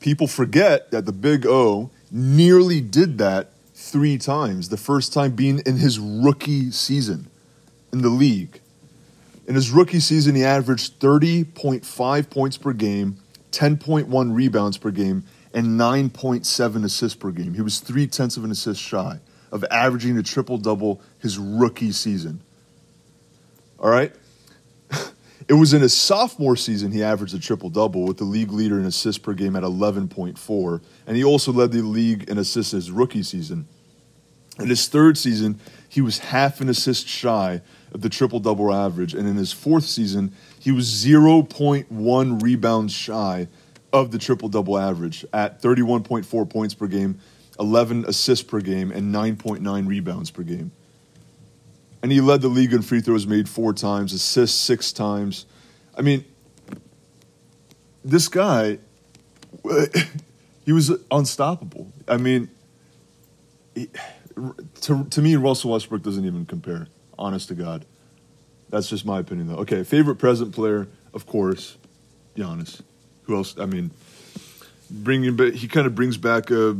people 0.00 0.26
forget 0.26 0.90
that 0.90 1.04
the 1.04 1.12
Big 1.12 1.46
O 1.46 1.90
nearly 2.10 2.80
did 2.80 3.18
that 3.18 3.50
three 3.74 4.16
times. 4.16 4.70
The 4.70 4.78
first 4.78 5.12
time 5.12 5.32
being 5.32 5.58
in 5.60 5.76
his 5.76 5.98
rookie 5.98 6.70
season 6.70 7.28
in 7.94 8.02
the 8.02 8.10
league. 8.10 8.60
In 9.46 9.54
his 9.54 9.70
rookie 9.70 10.00
season, 10.00 10.34
he 10.34 10.44
averaged 10.44 10.98
30.5 10.98 12.28
points 12.28 12.58
per 12.58 12.72
game, 12.72 13.18
10.1 13.52 14.34
rebounds 14.34 14.76
per 14.76 14.90
game, 14.90 15.24
and 15.54 15.78
9.7 15.80 16.84
assists 16.84 17.16
per 17.16 17.30
game. 17.30 17.54
He 17.54 17.62
was 17.62 17.78
three 17.78 18.08
tenths 18.08 18.36
of 18.36 18.44
an 18.44 18.50
assist 18.50 18.80
shy 18.80 19.20
of 19.52 19.64
averaging 19.70 20.18
a 20.18 20.22
triple 20.22 20.58
double 20.58 21.00
his 21.20 21.38
rookie 21.38 21.92
season. 21.92 22.42
All 23.78 23.88
right? 23.88 24.12
It 25.46 25.52
was 25.52 25.74
in 25.74 25.82
his 25.82 25.92
sophomore 25.92 26.56
season 26.56 26.90
he 26.90 27.02
averaged 27.02 27.34
a 27.34 27.38
triple 27.38 27.68
double 27.68 28.06
with 28.06 28.16
the 28.16 28.24
league 28.24 28.50
leader 28.50 28.78
in 28.78 28.86
assists 28.86 29.18
per 29.18 29.34
game 29.34 29.54
at 29.56 29.62
11.4, 29.62 30.80
and 31.06 31.16
he 31.18 31.22
also 31.22 31.52
led 31.52 31.70
the 31.70 31.82
league 31.82 32.30
in 32.30 32.38
assists 32.38 32.72
his 32.72 32.90
rookie 32.90 33.22
season. 33.22 33.68
In 34.58 34.68
his 34.68 34.88
third 34.88 35.18
season, 35.18 35.60
he 35.86 36.00
was 36.00 36.18
half 36.18 36.60
an 36.60 36.68
assist 36.68 37.06
shy 37.08 37.60
the 37.94 38.08
triple 38.08 38.40
double 38.40 38.74
average, 38.74 39.14
and 39.14 39.28
in 39.28 39.36
his 39.36 39.52
fourth 39.52 39.84
season, 39.84 40.32
he 40.58 40.72
was 40.72 40.88
0.1 40.88 42.42
rebounds 42.42 42.92
shy 42.92 43.48
of 43.92 44.10
the 44.10 44.18
triple 44.18 44.48
double 44.48 44.76
average 44.76 45.24
at 45.32 45.62
31.4 45.62 46.50
points 46.50 46.74
per 46.74 46.88
game, 46.88 47.20
11 47.60 48.04
assists 48.06 48.44
per 48.44 48.60
game, 48.60 48.90
and 48.90 49.14
9.9 49.14 49.86
rebounds 49.86 50.30
per 50.30 50.42
game. 50.42 50.72
And 52.02 52.10
he 52.10 52.20
led 52.20 52.42
the 52.42 52.48
league 52.48 52.72
in 52.72 52.82
free 52.82 53.00
throws 53.00 53.26
made 53.26 53.48
four 53.48 53.72
times, 53.72 54.12
assists 54.12 54.58
six 54.58 54.92
times. 54.92 55.46
I 55.96 56.02
mean, 56.02 56.24
this 58.04 58.28
guy, 58.28 58.78
he 60.64 60.72
was 60.72 60.90
unstoppable. 61.10 61.92
I 62.08 62.16
mean, 62.16 62.50
he- 63.74 63.88
to, 64.82 65.04
to 65.04 65.22
me, 65.22 65.36
Russell 65.36 65.70
Westbrook 65.70 66.02
doesn't 66.02 66.24
even 66.24 66.44
compare. 66.44 66.88
Honest 67.18 67.48
to 67.48 67.54
God, 67.54 67.84
that's 68.70 68.88
just 68.88 69.04
my 69.06 69.20
opinion, 69.20 69.48
though. 69.48 69.56
Okay, 69.58 69.84
favorite 69.84 70.16
present 70.16 70.54
player, 70.54 70.88
of 71.12 71.26
course, 71.26 71.76
Giannis. 72.36 72.80
Who 73.24 73.36
else? 73.36 73.56
I 73.58 73.66
mean, 73.66 73.90
bringing 74.90 75.36
back, 75.36 75.54
he 75.54 75.68
kind 75.68 75.86
of 75.86 75.94
brings 75.94 76.16
back 76.16 76.50
a 76.50 76.76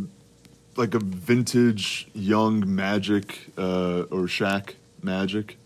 like 0.76 0.94
a 0.94 0.98
vintage 0.98 2.08
young 2.14 2.74
Magic 2.74 3.46
uh, 3.56 4.00
or 4.10 4.24
Shaq 4.26 4.74
Magic, 5.02 5.56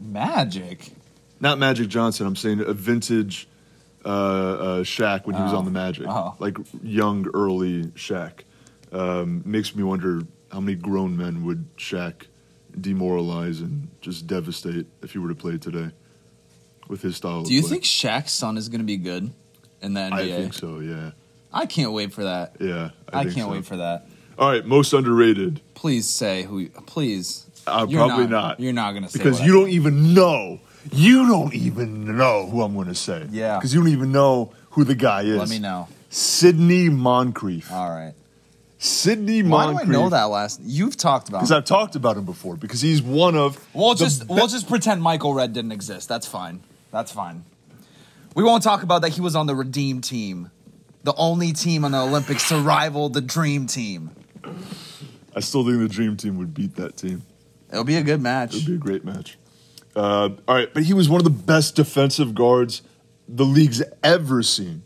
Magic. 0.00 0.90
not 1.40 1.58
Magic 1.58 1.88
Johnson. 1.88 2.26
I'm 2.26 2.36
saying 2.36 2.60
a 2.60 2.72
vintage 2.72 3.46
uh, 4.04 4.08
uh, 4.08 4.82
Shaq 4.82 5.26
when 5.26 5.36
he 5.36 5.42
was 5.42 5.52
Oh. 5.52 5.58
on 5.58 5.64
the 5.64 5.70
Magic, 5.70 6.06
Oh. 6.08 6.34
like 6.38 6.56
young 6.82 7.28
early 7.34 7.84
Shaq. 7.94 8.40
Um, 8.92 9.42
makes 9.44 9.74
me 9.74 9.82
wonder 9.82 10.22
how 10.52 10.60
many 10.60 10.76
grown 10.76 11.16
men 11.16 11.44
would 11.44 11.76
Shaq 11.76 12.26
demoralize 12.80 13.60
and 13.60 13.88
just 14.00 14.26
devastate 14.26 14.86
if 15.02 15.12
he 15.12 15.18
were 15.18 15.28
to 15.28 15.34
play 15.34 15.58
today 15.58 15.90
with 16.88 17.02
his 17.02 17.16
style. 17.16 17.42
Do 17.42 17.54
you 17.54 17.62
play. 17.62 17.70
think 17.70 17.84
Shaq's 17.84 18.32
son 18.32 18.56
is 18.56 18.68
going 18.68 18.80
to 18.80 18.86
be 18.86 18.96
good 18.96 19.30
in 19.82 19.94
the 19.94 20.00
NBA? 20.00 20.12
I 20.12 20.28
think 20.28 20.54
so. 20.54 20.80
Yeah, 20.80 21.12
I 21.52 21.66
can't 21.66 21.92
wait 21.92 22.12
for 22.12 22.24
that. 22.24 22.56
yeah. 22.60 22.90
I, 23.12 23.24
think 23.24 23.36
can't 23.36 23.48
so. 23.48 23.52
wait 23.52 23.64
for 23.64 23.76
that. 23.76 24.06
All 24.38 24.50
right, 24.50 24.64
most 24.64 24.92
underrated 24.92 25.62
Please 25.74 26.08
say 26.08 26.42
who. 26.42 26.68
Please. 26.68 27.46
Uh, 27.66 27.86
You're 27.88 28.06
probably 28.06 28.26
not. 28.26 28.60
You're 28.60 28.72
not 28.72 28.92
going 28.92 29.04
to 29.04 29.08
say 29.08 29.18
because 29.18 29.40
you 29.40 29.58
I- 29.58 29.62
don't 29.62 29.70
even 29.70 30.14
know. 30.14 30.60
You 30.92 31.26
don't 31.26 31.52
even 31.52 32.16
know 32.16 32.46
who 32.46 32.62
I'm 32.62 32.74
going 32.74 32.86
to 32.86 32.94
say. 32.94 33.26
Yeah. 33.30 33.56
Because 33.56 33.74
you 33.74 33.80
don't 33.80 33.92
even 33.92 34.12
know 34.12 34.52
who 34.70 34.84
the 34.84 34.94
guy 34.94 35.22
is. 35.22 35.36
Let 35.36 35.48
me 35.48 35.58
know. 35.58 35.88
Sidney 36.10 36.88
Moncrief. 36.88 37.72
All 37.72 37.90
right. 37.90 38.14
Sidney 38.78 39.42
Why 39.42 39.66
Moncrief. 39.72 39.88
do 39.88 39.98
I 39.98 40.02
know 40.02 40.08
that 40.10 40.24
last? 40.24 40.60
You've 40.62 40.96
talked 40.96 41.28
about. 41.28 41.38
Because. 41.38 41.52
I've 41.52 41.64
talked 41.64 41.96
about 41.96 42.16
him 42.16 42.24
before. 42.24 42.56
Because 42.56 42.80
he's 42.82 43.00
one 43.02 43.36
of. 43.36 43.64
We'll 43.74 43.94
the 43.94 44.04
just 44.04 44.28
be- 44.28 44.34
we'll 44.34 44.48
just 44.48 44.68
pretend 44.68 45.02
Michael 45.02 45.32
Redd 45.34 45.52
didn't 45.52 45.72
exist. 45.72 46.08
That's 46.08 46.26
fine. 46.26 46.60
That's 46.90 47.10
fine. 47.10 47.44
We 48.34 48.44
won't 48.44 48.62
talk 48.62 48.82
about 48.82 49.00
that 49.02 49.10
he 49.12 49.20
was 49.22 49.34
on 49.34 49.46
the 49.46 49.54
Redeem 49.54 50.02
team, 50.02 50.50
the 51.04 51.14
only 51.14 51.52
team 51.52 51.86
on 51.86 51.92
the 51.92 52.00
Olympics 52.00 52.48
to 52.50 52.58
rival 52.58 53.08
the 53.08 53.22
Dream 53.22 53.66
Team. 53.66 54.10
I 55.34 55.40
still 55.40 55.64
think 55.64 55.78
the 55.78 55.88
Dream 55.88 56.16
Team 56.18 56.36
would 56.36 56.52
beat 56.52 56.76
that 56.76 56.98
team. 56.98 57.22
It'll 57.70 57.84
be 57.84 57.96
a 57.96 58.02
good 58.02 58.20
match. 58.20 58.54
It'd 58.54 58.66
be 58.66 58.74
a 58.74 58.78
great 58.78 59.04
match. 59.04 59.38
Uh, 59.94 60.30
all 60.46 60.54
right, 60.54 60.72
but 60.72 60.82
he 60.82 60.92
was 60.92 61.08
one 61.08 61.18
of 61.18 61.24
the 61.24 61.30
best 61.30 61.76
defensive 61.76 62.34
guards 62.34 62.82
the 63.26 63.44
league's 63.46 63.82
ever 64.02 64.42
seen. 64.42 64.82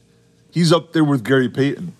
He's 0.53 0.72
up 0.72 0.93
there 0.93 1.05
with 1.05 1.24
Gary 1.24 1.49
Payton. 1.49 1.95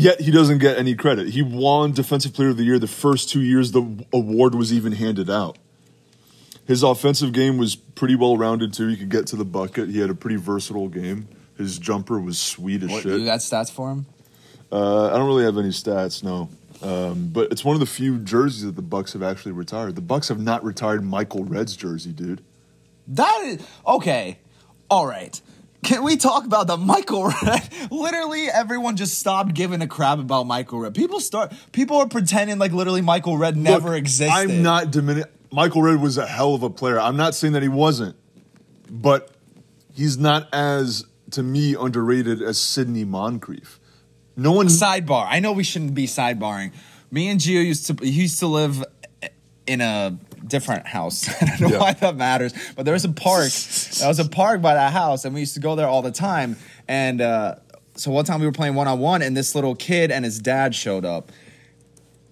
Yet 0.00 0.20
he 0.20 0.30
doesn't 0.30 0.58
get 0.58 0.78
any 0.78 0.94
credit. 0.94 1.30
He 1.30 1.42
won 1.42 1.90
Defensive 1.90 2.32
Player 2.32 2.50
of 2.50 2.56
the 2.56 2.62
Year 2.62 2.78
the 2.78 2.86
first 2.86 3.28
two 3.30 3.40
years 3.40 3.72
the 3.72 4.04
award 4.12 4.54
was 4.54 4.72
even 4.72 4.92
handed 4.92 5.28
out. 5.28 5.58
His 6.68 6.84
offensive 6.84 7.32
game 7.32 7.58
was 7.58 7.74
pretty 7.74 8.14
well 8.14 8.36
rounded 8.36 8.72
too. 8.72 8.86
He 8.86 8.96
could 8.96 9.08
get 9.08 9.26
to 9.28 9.36
the 9.36 9.44
bucket. 9.44 9.88
He 9.88 9.98
had 9.98 10.08
a 10.08 10.14
pretty 10.14 10.36
versatile 10.36 10.88
game. 10.88 11.26
His 11.56 11.78
jumper 11.80 12.20
was 12.20 12.38
sweet 12.38 12.84
as 12.84 12.90
What, 12.90 13.02
shit. 13.02 13.18
you 13.18 13.26
got 13.26 13.40
stats 13.40 13.72
for 13.72 13.90
him? 13.90 14.06
Uh, 14.70 15.06
I 15.08 15.16
don't 15.16 15.26
really 15.26 15.44
have 15.44 15.58
any 15.58 15.70
stats, 15.70 16.22
no. 16.22 16.48
Um, 16.80 17.30
but 17.32 17.50
it's 17.50 17.64
one 17.64 17.74
of 17.74 17.80
the 17.80 17.86
few 17.86 18.18
jerseys 18.18 18.62
that 18.66 18.76
the 18.76 18.82
Bucks 18.82 19.14
have 19.14 19.22
actually 19.24 19.50
retired. 19.50 19.96
The 19.96 20.00
Bucks 20.00 20.28
have 20.28 20.38
not 20.38 20.62
retired 20.62 21.02
Michael 21.04 21.42
Redd's 21.42 21.74
jersey, 21.74 22.12
dude. 22.12 22.40
That 23.08 23.40
is 23.46 23.66
okay. 23.84 24.38
All 24.88 25.06
right. 25.06 25.40
Can 25.84 26.02
we 26.02 26.16
talk 26.16 26.44
about 26.44 26.66
the 26.66 26.76
Michael 26.76 27.26
Redd? 27.26 27.68
Literally, 27.90 28.46
everyone 28.48 28.96
just 28.96 29.18
stopped 29.18 29.54
giving 29.54 29.80
a 29.80 29.86
crap 29.86 30.18
about 30.18 30.46
Michael 30.46 30.80
Redd. 30.80 30.94
People 30.94 31.20
start. 31.20 31.52
People 31.72 31.98
are 31.98 32.08
pretending 32.08 32.58
like 32.58 32.72
literally 32.72 33.00
Michael 33.00 33.38
Redd 33.38 33.56
never 33.56 33.90
Look, 33.90 33.98
existed. 33.98 34.34
I'm 34.34 34.62
not 34.62 34.90
diminishing. 34.90 35.30
Michael 35.50 35.82
Redd 35.82 36.00
was 36.00 36.18
a 36.18 36.26
hell 36.26 36.54
of 36.54 36.62
a 36.62 36.70
player. 36.70 37.00
I'm 37.00 37.16
not 37.16 37.34
saying 37.34 37.54
that 37.54 37.62
he 37.62 37.68
wasn't, 37.68 38.16
but 38.90 39.30
he's 39.94 40.18
not 40.18 40.52
as 40.52 41.06
to 41.30 41.42
me 41.42 41.74
underrated 41.74 42.42
as 42.42 42.58
Sidney 42.58 43.04
Moncrief. 43.04 43.80
No 44.36 44.52
one. 44.52 44.66
Sidebar. 44.66 45.26
I 45.28 45.40
know 45.40 45.52
we 45.52 45.64
shouldn't 45.64 45.94
be 45.94 46.06
sidebarring. 46.06 46.72
Me 47.10 47.28
and 47.28 47.40
Gio 47.40 47.64
used 47.64 47.86
to 47.86 48.04
he 48.04 48.22
used 48.22 48.38
to 48.40 48.46
live 48.46 48.84
in 49.68 49.80
a 49.80 50.18
different 50.46 50.86
house. 50.86 51.28
I 51.42 51.46
don't 51.56 51.60
know 51.60 51.68
Yeah. 51.76 51.78
why 51.80 51.92
that 51.92 52.16
matters, 52.16 52.52
but 52.74 52.84
there 52.84 52.94
was 52.94 53.04
a 53.04 53.10
park. 53.12 53.50
there 53.98 54.08
was 54.08 54.18
a 54.18 54.28
park 54.28 54.62
by 54.62 54.74
that 54.74 54.92
house, 54.92 55.24
and 55.24 55.34
we 55.34 55.40
used 55.40 55.54
to 55.54 55.60
go 55.60 55.76
there 55.76 55.86
all 55.86 56.02
the 56.02 56.10
time. 56.10 56.56
And 56.88 57.20
uh, 57.20 57.56
so 57.94 58.10
one 58.10 58.24
time 58.24 58.40
we 58.40 58.46
were 58.46 58.52
playing 58.52 58.74
one 58.74 58.88
on 58.88 58.98
one, 58.98 59.22
and 59.22 59.36
this 59.36 59.54
little 59.54 59.74
kid 59.76 60.10
and 60.10 60.24
his 60.24 60.38
dad 60.40 60.74
showed 60.74 61.04
up, 61.04 61.30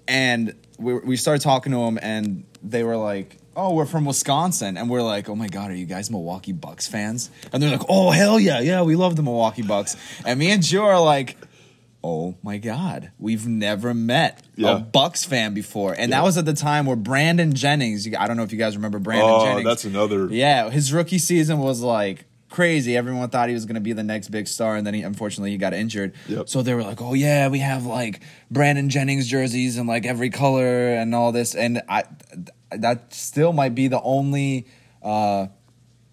and 0.09 0.55
we 0.79 0.95
we 1.01 1.17
started 1.17 1.43
talking 1.43 1.73
to 1.73 1.79
him, 1.79 1.99
and 2.03 2.45
they 2.63 2.83
were 2.83 2.97
like. 2.97 3.39
Oh, 3.59 3.73
we're 3.73 3.87
from 3.87 4.05
Wisconsin, 4.05 4.77
and 4.77 4.91
we're 4.91 5.01
like, 5.01 5.31
oh 5.31 5.35
my 5.35 5.47
god, 5.49 5.71
are 5.71 5.75
you 5.75 5.87
guys 5.87 6.11
Milwaukee 6.11 6.53
Bucks 6.53 6.87
fans? 6.87 7.31
And 7.55 7.63
they're 7.63 7.71
like, 7.71 7.87
oh 7.89 8.11
hell 8.11 8.39
yeah, 8.39 8.61
yeah, 8.61 8.83
we 8.83 8.97
love 8.97 9.17
the 9.17 9.23
Milwaukee 9.23 9.63
Bucks. 9.63 9.97
And 10.27 10.39
me 10.39 10.51
and 10.51 10.63
Joe 10.63 10.85
are 10.85 11.01
like, 11.01 11.39
oh 12.07 12.37
my 12.43 12.59
god 12.59 13.11
we've 13.19 13.47
never 13.47 13.93
met 13.95 14.45
Yeah. 14.57 14.77
a 14.77 14.79
bucks 14.79 15.25
fan 15.25 15.55
before. 15.55 15.95
And 15.99 16.13
that 16.13 16.23
was 16.23 16.37
at 16.39 16.45
the 16.45 16.55
time 16.55 16.87
where 16.87 16.95
brandon 16.97 17.55
jennings 17.55 18.07
i 18.19 18.27
don't 18.29 18.37
know 18.37 18.43
if 18.45 18.53
you 18.53 18.59
guys 18.59 18.77
remember 18.77 18.99
brandon 18.99 19.29
Oh, 19.29 19.45
jennings. 19.45 19.65
that's 19.67 19.85
another- 19.85 20.29
yeah 20.31 20.71
his 20.71 20.93
rookie 20.93 21.19
season 21.19 21.59
was 21.59 21.81
like 21.81 22.25
crazy. 22.49 22.97
Everyone 22.97 23.29
thought 23.29 23.49
he 23.49 23.55
was 23.55 23.67
going 23.67 23.75
to 23.75 23.81
be 23.81 23.93
the 23.93 24.05
next 24.05 24.29
big 24.29 24.47
star 24.47 24.77
and 24.77 24.87
then 24.87 24.95
he 24.95 25.03
unfortunately 25.03 25.51
he 25.51 25.59
got 25.59 25.75
injured. 25.75 26.13
Yep. 26.29 26.49
so 26.49 26.63
they 26.63 26.75
were 26.75 26.85
like 26.85 27.03
oh 27.03 27.13
yeah 27.13 27.49
we 27.49 27.59
have 27.59 27.85
like 27.85 28.21
brandon 28.53 28.89
jennings 28.89 29.27
jerseys 29.27 29.77
in 29.77 29.87
like 29.89 30.07
every 30.07 30.31
color 30.31 30.89
and 30.95 31.13
all 31.15 31.33
this. 31.33 31.55
And 31.57 31.83
i 31.89 32.05
that 32.71 33.13
still 33.13 33.53
might 33.53 33.75
be 33.75 33.89
the 33.89 34.01
only 34.01 34.67
uh 35.03 35.49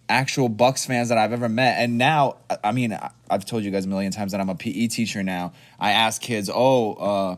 actual 0.09 0.49
Bucks 0.49 0.85
fans 0.85 1.09
that 1.09 1.17
I've 1.17 1.33
ever 1.33 1.47
met. 1.49 1.77
And 1.79 1.97
now, 1.97 2.35
I- 2.49 2.57
I 2.65 2.71
mean, 2.71 2.93
I- 2.93 3.09
I've 3.29 3.45
told 3.45 3.63
you 3.63 3.71
guys 3.71 3.85
a 3.85 3.87
million 3.87 4.11
times 4.11 4.31
that 4.33 4.41
I'm 4.41 4.49
a 4.49 4.55
PE 4.55 4.87
teacher 4.87 5.23
now. 5.23 5.53
I 5.79 5.91
ask 5.91 6.21
kids, 6.21 6.49
"Oh, 6.53 6.93
uh, 6.93 7.35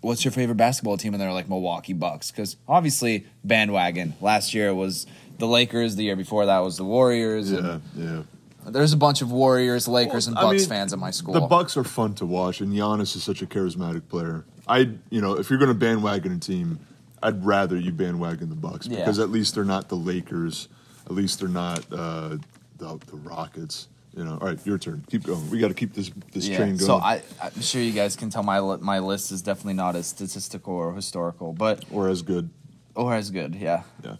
what's 0.00 0.24
your 0.24 0.32
favorite 0.32 0.56
basketball 0.56 0.96
team?" 0.96 1.14
And 1.14 1.20
they're 1.20 1.32
like 1.32 1.48
Milwaukee 1.48 1.92
Bucks 1.92 2.30
because 2.30 2.56
obviously 2.66 3.26
bandwagon. 3.44 4.14
Last 4.20 4.54
year 4.54 4.68
it 4.68 4.74
was 4.74 5.06
the 5.38 5.46
Lakers. 5.46 5.96
The 5.96 6.04
year 6.04 6.16
before 6.16 6.46
that 6.46 6.58
was 6.60 6.76
the 6.76 6.84
Warriors. 6.84 7.50
Yeah, 7.52 7.58
And 7.58 7.82
yeah. 7.96 8.22
there's 8.70 8.92
a 8.92 8.96
bunch 8.96 9.22
of 9.22 9.30
Warriors, 9.30 9.86
Lakers, 9.86 10.26
and 10.26 10.34
Well, 10.36 10.46
I 10.46 10.50
Bucks 10.52 10.62
mean, 10.62 10.68
fans 10.70 10.92
at 10.92 10.98
my 10.98 11.10
school. 11.10 11.34
The 11.34 11.40
Bucks 11.42 11.76
are 11.76 11.84
fun 11.84 12.14
to 12.14 12.26
watch, 12.26 12.60
and 12.60 12.72
Giannis 12.72 13.14
is 13.16 13.22
such 13.22 13.42
a 13.42 13.46
charismatic 13.46 14.02
player. 14.08 14.44
I, 14.66 14.88
you 15.10 15.20
know, 15.20 15.34
if 15.34 15.50
you're 15.50 15.58
going 15.58 15.68
to 15.70 15.74
bandwagon 15.74 16.32
a 16.32 16.38
team, 16.38 16.78
I'd 17.22 17.44
rather 17.44 17.76
you 17.76 17.92
bandwagon 17.92 18.48
the 18.48 18.54
Bucks 18.56 18.86
Yeah. 18.88 18.98
because 18.98 19.18
at 19.18 19.30
least 19.30 19.54
they're 19.54 19.64
not 19.64 19.88
the 19.88 19.96
Lakers. 19.96 20.68
At 21.06 21.12
least 21.12 21.40
they're 21.40 21.48
not 21.48 21.80
uh, 21.92 22.36
the 22.78 22.98
the 23.06 23.16
Rockets. 23.16 23.88
You 24.14 24.24
know. 24.24 24.32
All 24.40 24.46
right, 24.48 24.58
your 24.66 24.76
turn. 24.78 25.04
Keep 25.10 25.24
going. 25.24 25.48
We 25.50 25.58
got 25.58 25.68
to 25.68 25.74
keep 25.74 25.94
this 25.94 26.10
this 26.32 26.46
yeah. 26.46 26.56
train 26.58 26.76
going. 26.76 26.78
So 26.86 26.96
I, 26.96 27.22
I'm 27.42 27.60
sure 27.62 27.80
you 27.80 27.92
guys 27.92 28.14
can 28.14 28.28
tell 28.30 28.42
my 28.42 28.60
li- 28.60 28.78
my 28.80 28.98
list 28.98 29.32
is 29.32 29.40
definitely 29.40 29.74
not 29.74 29.96
as 29.96 30.06
statistical 30.06 30.74
or 30.74 30.92
historical, 30.94 31.52
but 31.54 31.84
or 31.90 32.08
as 32.08 32.20
good. 32.22 32.50
or 32.94 33.14
as 33.14 33.30
good. 33.30 33.54
Yeah. 33.54 33.84
Yeah. 34.04 34.16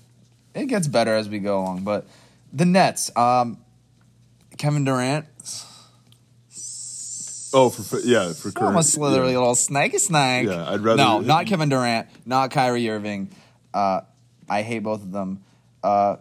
it 0.55 0.67
gets 0.67 0.89
better 0.89 1.15
as 1.15 1.29
we 1.29 1.41
go 1.41 1.61
along. 1.61 1.85
But 1.85 2.07
the 2.55 2.65
Nets, 2.65 3.15
um, 3.17 3.59
Kevin 4.57 4.85
Durant, 4.85 5.27
Oh, 7.55 7.69
for 7.69 7.99
yeah, 8.01 8.33
for 8.33 8.51
current. 8.51 8.73
I'm 8.73 8.77
a 8.79 8.83
slithery 8.83 9.35
little 9.35 9.55
snakey 9.55 9.99
snake. 9.99 10.49
Yeah, 10.49 10.71
I'd 10.71 10.81
rather- 10.81 10.97
No, 10.97 11.21
not 11.21 11.47
Kevin 11.47 11.69
Durant, 11.69 12.09
not 12.25 12.51
Kyrie 12.51 12.89
Irving. 12.89 13.29
Uh, 13.75 14.01
I 14.49 14.63
hate 14.63 14.79
both 14.81 15.03
of 15.03 15.13
them. 15.13 15.43
Uh, 15.83 16.17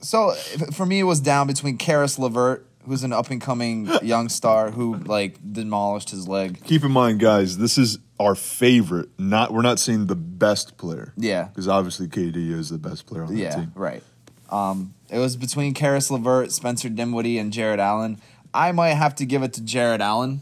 so 0.00 0.32
for 0.72 0.86
me, 0.86 1.00
it 1.00 1.04
was 1.04 1.20
down 1.20 1.46
between 1.46 1.76
Caris 1.78 2.18
LeVert, 2.18 2.66
who's 2.86 3.04
an 3.04 3.12
up 3.12 3.30
and 3.30 3.40
coming 3.40 3.88
young 4.02 4.28
star 4.28 4.70
who 4.70 4.96
like 4.96 5.36
demolished 5.52 6.10
his 6.10 6.26
leg. 6.28 6.62
Keep 6.64 6.84
in 6.84 6.92
mind, 6.92 7.20
guys, 7.20 7.58
this 7.58 7.76
is 7.78 7.98
our 8.18 8.34
favorite. 8.34 9.08
Not 9.18 9.52
we're 9.52 9.62
not 9.62 9.78
seeing 9.78 10.06
the 10.06 10.16
best 10.16 10.76
player. 10.76 11.12
Yeah. 11.16 11.44
because 11.44 11.68
obviously 11.68 12.06
KD 12.08 12.50
is 12.52 12.68
the 12.70 12.78
best 12.78 13.06
player 13.06 13.24
on 13.24 13.34
the 13.34 13.40
Yeah, 13.40 13.54
team. 13.56 13.72
right. 13.74 14.02
Um, 14.50 14.94
it 15.10 15.18
was 15.18 15.36
between 15.36 15.74
Caris 15.74 16.10
LeVert, 16.10 16.50
Spencer 16.52 16.88
Dinwiddie, 16.88 17.38
and 17.38 17.52
Jarrett 17.52 17.78
Allen. 17.80 18.20
I 18.52 18.72
might 18.72 18.94
have 18.94 19.14
to 19.16 19.24
give 19.24 19.42
it 19.42 19.52
to 19.54 19.60
Jarrett 19.62 20.00
Allen. 20.00 20.40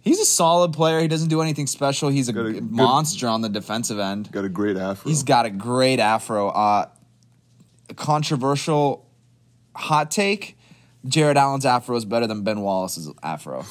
He's 0.00 0.18
a 0.20 0.24
solid 0.26 0.72
player. 0.74 1.00
He 1.00 1.08
doesn't 1.08 1.28
do 1.28 1.40
anything 1.40 1.66
special. 1.66 2.10
He's 2.10 2.28
a, 2.28 2.32
a 2.32 2.34
good- 2.34 2.70
monster 2.70 3.26
on 3.28 3.40
the 3.40 3.48
defensive 3.48 3.98
end. 3.98 4.30
Got 4.32 4.44
a 4.44 4.50
great 4.50 4.76
afro. 4.76 5.08
He's 5.08 5.22
got 5.22 5.46
a 5.46 5.50
great 5.50 5.98
afro. 5.98 6.48
Uh, 6.50 6.86
controversial 7.94 9.06
hot 9.76 10.10
take: 10.10 10.56
Jarrett 11.06 11.36
Allen's 11.36 11.66
afro 11.66 11.96
is 11.96 12.04
better 12.04 12.26
than 12.26 12.42
Ben 12.42 12.60
Wallace's 12.60 13.10
afro. 13.22 13.64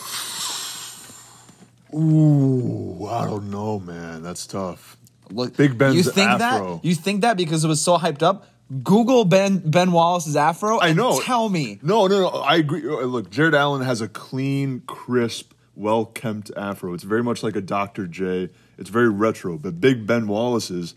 Ooh, 1.95 3.05
I 3.07 3.25
don't 3.25 3.49
know, 3.51 3.79
man. 3.79 4.23
That's 4.23 4.47
tough. 4.47 4.97
Look, 5.29 5.55
Big 5.55 5.77
Ben's 5.77 5.95
you 5.95 6.03
think 6.03 6.29
afro. 6.29 6.75
that? 6.75 6.85
You 6.85 6.95
think 6.95 7.21
that 7.21 7.37
because 7.37 7.63
it 7.63 7.67
was 7.67 7.81
so 7.81 7.97
hyped 7.97 8.23
up? 8.23 8.47
Google 8.83 9.25
Ben 9.25 9.57
Ben 9.59 9.91
Wallace's 9.91 10.35
afro. 10.35 10.79
I 10.79 10.93
know. 10.93 11.19
Tell 11.21 11.49
me. 11.49 11.79
No, 11.83 12.07
no, 12.07 12.21
no. 12.21 12.27
I 12.29 12.55
agree. 12.57 12.87
Uh, 12.87 13.01
Look, 13.01 13.29
Jarrett 13.29 13.53
Allen 13.53 13.81
has 13.81 14.01
a 14.01 14.07
clean, 14.07 14.81
crisp, 14.87 15.53
well 15.75 16.05
kempt 16.05 16.51
afro. 16.57 16.93
It's 16.93 17.03
very 17.03 17.23
much 17.23 17.43
like 17.43 17.55
a 17.55 17.61
Dr. 17.61 18.07
J. 18.07 18.49
It's 18.77 18.89
very 18.89 19.09
retro. 19.09 19.57
But 19.57 19.79
Big 19.79 20.07
Ben 20.07 20.27
Wallace's 20.27 20.95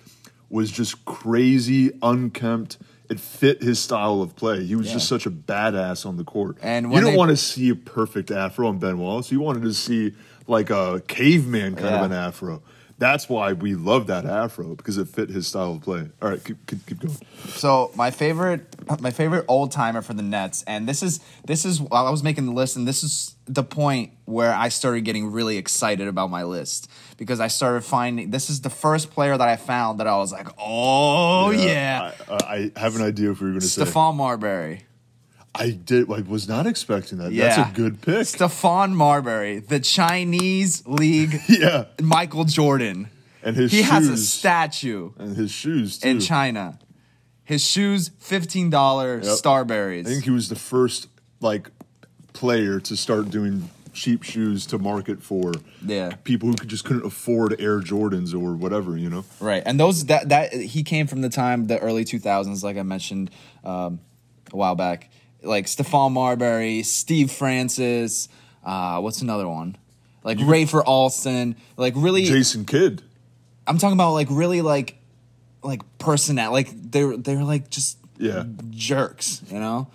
was 0.49 0.71
just 0.71 1.05
crazy, 1.05 1.91
unkempt. 2.03 2.79
It 3.09 3.21
fit 3.21 3.63
his 3.63 3.79
style 3.79 4.21
of 4.23 4.35
play. 4.37 4.65
He 4.65 4.75
was 4.77 4.89
Yeah. 4.89 4.95
just 4.95 5.09
such 5.09 5.27
a 5.27 5.31
badass 5.31 6.05
on 6.07 6.17
the 6.17 6.25
court. 6.25 6.57
And 6.63 6.93
you 6.93 7.01
don't 7.01 7.13
they- 7.13 7.17
want 7.17 7.31
to 7.31 7.37
see 7.37 7.69
a 7.71 7.75
perfect 7.77 8.31
afro 8.31 8.69
on 8.69 8.79
Ben 8.79 8.99
Wallace. 8.99 9.31
You 9.31 9.41
wanted 9.41 9.63
to 9.63 9.75
see 9.75 10.13
like 10.49 10.71
a 10.71 11.03
caveman 11.07 11.75
kind 11.75 11.87
Yeah. 11.91 12.05
of 12.05 12.11
an 12.11 12.17
afro. 12.17 12.63
That's 12.99 13.29
why 13.29 13.53
we 13.53 13.75
love 13.75 14.07
that 14.07 14.25
afro 14.25 14.75
because 14.75 14.97
it 14.97 15.09
fit 15.09 15.29
his 15.29 15.47
style 15.47 15.73
of 15.75 15.83
play. 15.83 16.09
All 16.23 16.31
right, 16.31 16.43
keep, 16.43 16.67
keep, 16.67 16.87
keep 16.87 17.01
going. 17.01 17.15
So 17.49 17.91
my 17.95 18.11
favorite, 18.11 18.75
my 19.03 19.11
favorite 19.11 19.45
old 19.49 19.71
timer 19.71 20.01
for 20.01 20.15
the 20.15 20.23
Nets, 20.23 20.65
and 20.67 20.89
this 20.89 21.03
is 21.03 21.21
this 21.47 21.67
is 21.67 21.79
while 21.79 22.07
I 22.07 22.11
was 22.11 22.23
making 22.23 22.47
the 22.47 22.53
list, 22.53 22.75
and 22.75 22.89
this 22.89 23.05
is 23.05 23.35
the 23.45 23.63
point 23.63 24.13
where 24.25 24.55
I 24.55 24.71
started 24.71 25.03
getting 25.03 25.31
really 25.31 25.59
excited 25.59 26.09
about 26.09 26.31
my 26.31 26.45
list 26.45 26.89
because 27.17 27.41
I 27.41 27.49
started 27.49 27.83
finding 27.83 28.31
this 28.31 28.51
is 28.51 28.61
the 28.61 28.71
first 28.71 29.11
player 29.11 29.37
that 29.37 29.49
I 29.49 29.57
found 29.57 30.01
that 30.01 30.07
I 30.07 30.17
was 30.17 30.33
like, 30.33 30.49
oh 30.59 31.51
yeah, 31.51 32.13
I, 32.29 32.33
uh, 32.33 32.39
I 32.77 32.81
have 32.81 32.97
an 32.97 33.03
idea 33.03 33.31
if 33.31 33.41
we 33.41 33.47
were 33.47 33.53
going 33.53 33.61
to 33.61 33.67
say. 33.67 33.83
Stephon 33.83 34.17
Marbury. 34.17 34.83
I 35.59 35.71
did. 35.71 36.11
I 36.13 36.21
was 36.21 36.47
not 36.47 36.67
expecting 36.67 37.17
that. 37.19 37.33
Yeah, 37.33 37.57
That's 37.57 37.71
a 37.71 37.75
good 37.75 38.03
pick. 38.03 38.27
Stephon 38.27 38.93
Marbury, 38.93 39.61
the 39.61 39.81
Chinese 39.81 40.87
league 40.87 41.41
yeah, 41.49 41.87
Michael 42.03 42.45
Jordan. 42.45 43.09
and 43.43 43.57
his 43.57 43.73
He 43.73 43.79
shoes 43.79 43.89
has 43.91 44.09
a 44.09 44.17
statue 44.19 45.13
and 45.19 45.35
his 45.37 45.51
shoes 45.51 45.99
too. 45.99 46.09
in 46.09 46.21
China. 46.21 46.79
His 47.45 47.65
shoes, 47.65 48.11
fifteen 48.19 48.69
dollar 48.71 49.15
Yep. 49.17 49.25
Starburys. 49.25 50.01
I 50.01 50.11
think 50.11 50.25
he 50.25 50.31
was 50.31 50.49
the 50.51 50.57
first 50.57 51.09
like 51.41 51.71
player 52.35 52.79
to 52.81 52.97
start 52.97 53.31
doing 53.31 53.71
cheap 53.97 54.23
shoes 54.23 54.67
to 54.67 54.79
market 54.79 55.23
for 55.23 55.53
Yeah. 55.85 56.11
people 56.25 56.49
who 56.51 56.55
could 56.55 56.69
just 56.69 56.85
couldn't 56.85 57.05
afford 57.07 57.59
Air 57.61 57.81
Jordans 57.81 58.35
or 58.35 58.55
whatever, 58.55 58.97
you 58.97 59.09
know. 59.09 59.25
Right, 59.41 59.63
and 59.65 59.81
those 59.81 60.05
that 60.07 60.29
that 60.29 60.53
he 60.53 60.83
came 60.83 61.07
from 61.07 61.23
the 61.23 61.31
time 61.31 61.67
the 61.67 61.79
early 61.79 62.05
two 62.05 62.19
thousands, 62.19 62.63
like 62.63 62.77
I 62.77 62.83
mentioned 62.83 63.31
um, 63.65 64.01
a 64.53 64.57
while 64.57 64.75
back, 64.75 65.11
like 65.43 65.67
Stephon 65.67 66.13
Marbury, 66.13 66.83
Steve 66.83 67.31
Francis. 67.31 68.29
Uh, 68.65 69.01
what's 69.01 69.23
another 69.23 69.49
one? 69.49 69.77
Like 70.25 70.39
Rafer 70.39 70.83
Alston. 70.85 71.57
Like 71.77 71.95
really, 71.97 72.25
Jason 72.25 72.65
Kidd. 72.67 73.03
I'm 73.67 73.79
talking 73.79 73.95
about 73.95 74.13
like 74.13 74.29
really 74.31 74.61
like 74.61 74.97
like 75.63 75.81
personnel. 75.99 76.53
Like 76.53 76.69
they're 76.73 77.17
they're 77.17 77.45
like 77.45 77.71
just 77.71 77.99
Yeah. 78.19 78.45
jerks, 78.71 79.41
you 79.51 79.59
know. 79.59 79.89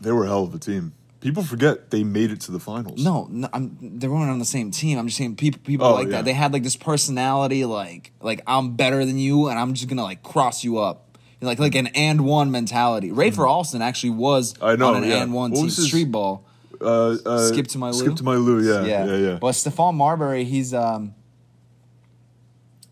They 0.00 0.10
were 0.12 0.24
a 0.24 0.28
hell 0.28 0.44
of 0.44 0.54
a 0.54 0.58
team. 0.58 0.92
People 1.24 1.42
forget 1.42 1.90
they 1.90 2.04
made 2.04 2.30
it 2.30 2.40
to 2.42 2.52
the 2.52 2.60
finals. 2.60 3.02
No, 3.02 3.26
no 3.30 3.48
I'm, 3.52 3.78
they 3.98 4.06
weren't 4.08 4.30
on 4.30 4.38
the 4.38 4.44
same 4.44 4.70
team. 4.70 4.98
I'm 4.98 5.06
just 5.06 5.16
saying 5.16 5.36
people 5.36 5.58
people 5.64 5.86
Oh, 5.86 5.94
like 5.94 6.06
yeah. 6.08 6.16
that. 6.18 6.26
They 6.26 6.34
had 6.34 6.52
like 6.52 6.62
this 6.62 6.76
personality, 6.76 7.64
like 7.64 8.12
like 8.20 8.42
I'm 8.46 8.76
better 8.76 9.04
than 9.06 9.16
you, 9.18 9.48
and 9.48 9.58
I'm 9.58 9.72
just 9.72 9.88
gonna 9.88 10.02
like 10.02 10.22
cross 10.22 10.62
you 10.62 10.78
up, 10.78 11.16
like 11.40 11.58
like 11.58 11.74
an 11.76 11.86
and 11.88 12.26
one 12.26 12.50
mentality. 12.50 13.10
Rafer 13.10 13.48
Alston 13.48 13.80
actually 13.80 14.10
was 14.10 14.52
Mm-hmm. 14.52 14.64
I 14.66 14.76
know, 14.76 14.94
on 14.94 15.02
an 15.02 15.08
yeah. 15.08 15.22
and 15.22 15.32
one 15.32 15.50
What 15.52 15.56
team 15.56 15.64
his- 15.64 15.86
street 15.86 16.10
ball. 16.12 16.44
Uh, 16.80 17.16
uh, 17.24 17.38
Skip 17.48 17.68
to 17.68 17.78
my 17.78 17.88
Lou? 17.90 17.98
Skip 18.04 18.16
to 18.16 18.24
my 18.24 18.34
Lou. 18.34 18.60
Yeah, 18.62 18.84
yeah, 18.84 19.16
yeah. 19.16 19.38
But 19.40 19.52
Stephon 19.52 19.94
Marbury, 19.94 20.44
he's 20.44 20.74
um 20.74 21.14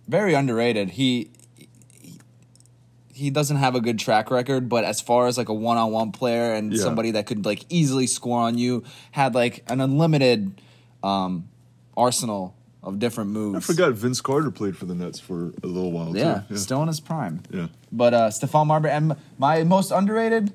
very 0.08 0.34
underrated. 0.34 0.90
He- 0.90 1.31
he 3.22 3.30
doesn't 3.30 3.58
have 3.58 3.74
a 3.76 3.80
good 3.80 3.98
track 4.00 4.30
record, 4.32 4.68
but 4.68 4.84
as 4.84 5.00
far 5.00 5.28
as 5.28 5.38
like 5.38 5.48
a 5.48 5.54
one 5.54 5.76
on 5.78 5.92
one 5.92 6.10
player 6.10 6.52
and 6.54 6.72
Yeah. 6.72 6.82
somebody 6.82 7.12
that 7.12 7.26
could 7.26 7.44
like 7.46 7.64
easily 7.68 8.08
score 8.08 8.40
on 8.40 8.58
you, 8.58 8.82
had 9.12 9.34
like 9.34 9.62
an 9.70 9.80
unlimited 9.80 10.60
um 11.04 11.48
arsenal 11.96 12.54
of 12.82 12.98
different 12.98 13.30
moves. 13.30 13.56
I 13.58 13.60
forgot 13.60 13.92
Vince 13.92 14.20
Carter 14.20 14.50
played 14.50 14.76
for 14.76 14.86
the 14.86 14.94
Nets 14.94 15.20
for 15.20 15.52
a 15.62 15.66
little 15.68 15.92
while 15.92 16.16
Yeah, 16.16 16.42
too. 16.48 16.56
still 16.56 16.82
in 16.82 16.88
his 16.88 16.98
prime. 17.00 17.42
Yeah. 17.50 17.68
But 17.92 18.12
uh 18.12 18.28
Stephon 18.30 18.66
Marbury 18.66 18.90
and 18.92 19.14
my 19.38 19.62
most 19.62 19.92
underrated 19.92 20.52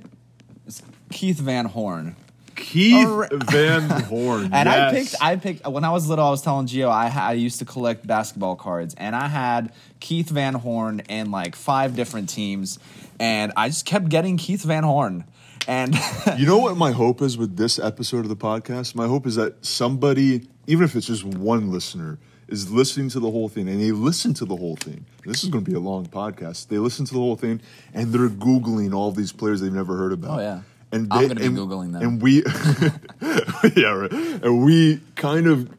is 0.67 0.81
Keith 1.11 1.39
Van 1.39 1.65
Horn. 1.65 2.15
Keith 2.57 3.07
Alri- 3.07 3.43
Van 3.51 3.89
Horn. 4.03 4.49
And 4.53 4.67
I 4.67 4.91
picked, 4.91 5.15
I 5.21 5.35
picked 5.37 5.67
when 5.67 5.83
I 5.85 5.91
was 5.91 6.09
little. 6.09 6.25
I 6.25 6.29
was 6.29 6.41
telling 6.41 6.67
Gio 6.67 6.89
I, 6.89 7.07
I 7.09 7.33
used 7.33 7.59
to 7.59 7.65
collect 7.65 8.05
basketball 8.05 8.55
cards, 8.55 8.93
and 8.97 9.15
I 9.15 9.27
had 9.27 9.71
Keith 9.99 10.29
Van 10.29 10.53
Horn 10.55 11.01
in 11.07 11.31
like 11.31 11.55
five 11.55 11.95
different 11.95 12.29
teams, 12.29 12.79
and 13.19 13.53
I 13.55 13.69
just 13.69 13.85
kept 13.85 14.09
getting 14.09 14.37
Keith 14.37 14.63
Van 14.63 14.83
Horn, 14.83 15.23
and 15.67 15.95
You 16.37 16.45
know 16.45 16.57
what 16.57 16.77
my 16.77 16.91
hope 16.91 17.21
is 17.21 17.37
with 17.37 17.57
this 17.57 17.79
episode 17.79 18.19
of 18.19 18.29
the 18.29 18.35
podcast? 18.35 18.95
My 18.95 19.07
hope 19.07 19.25
is 19.27 19.35
that 19.35 19.65
somebody, 19.65 20.47
even 20.65 20.83
if 20.85 20.95
it's 20.95 21.07
just 21.07 21.23
one 21.23 21.71
listener, 21.71 22.17
is 22.47 22.71
listening 22.71 23.09
to 23.09 23.19
the 23.19 23.29
whole 23.29 23.49
thing 23.49 23.67
and 23.67 23.81
they 23.81 23.91
listen 23.91 24.33
to 24.35 24.45
the 24.45 24.55
whole 24.55 24.77
thing. 24.77 25.05
This 25.25 25.43
is 25.43 25.49
going 25.49 25.65
to 25.65 25.69
be 25.69 25.75
a 25.75 25.81
long 25.81 26.05
podcast. 26.05 26.69
They 26.69 26.77
listen 26.77 27.05
to 27.05 27.13
the 27.13 27.19
whole 27.19 27.35
thing 27.35 27.59
and 27.93 28.13
they're 28.13 28.29
Googling 28.29 28.93
all 28.95 29.11
these 29.11 29.33
players 29.33 29.59
they've 29.59 29.73
never 29.73 29.97
heard 29.97 30.13
about. 30.13 30.39
Oh, 30.39 30.41
yeah. 30.41 30.61
And 30.91 31.11
I'm 31.11 31.27
gonna 31.27 31.35
be 31.35 31.45
and- 31.47 31.57
Googling 31.57 31.93
them. 31.93 32.01
And 32.01 32.21
we, 32.21 32.43
yeah, 33.81 33.89
right. 33.93 34.11
And 34.11 34.63
we 34.63 35.01
kind 35.15 35.47
of 35.47 35.69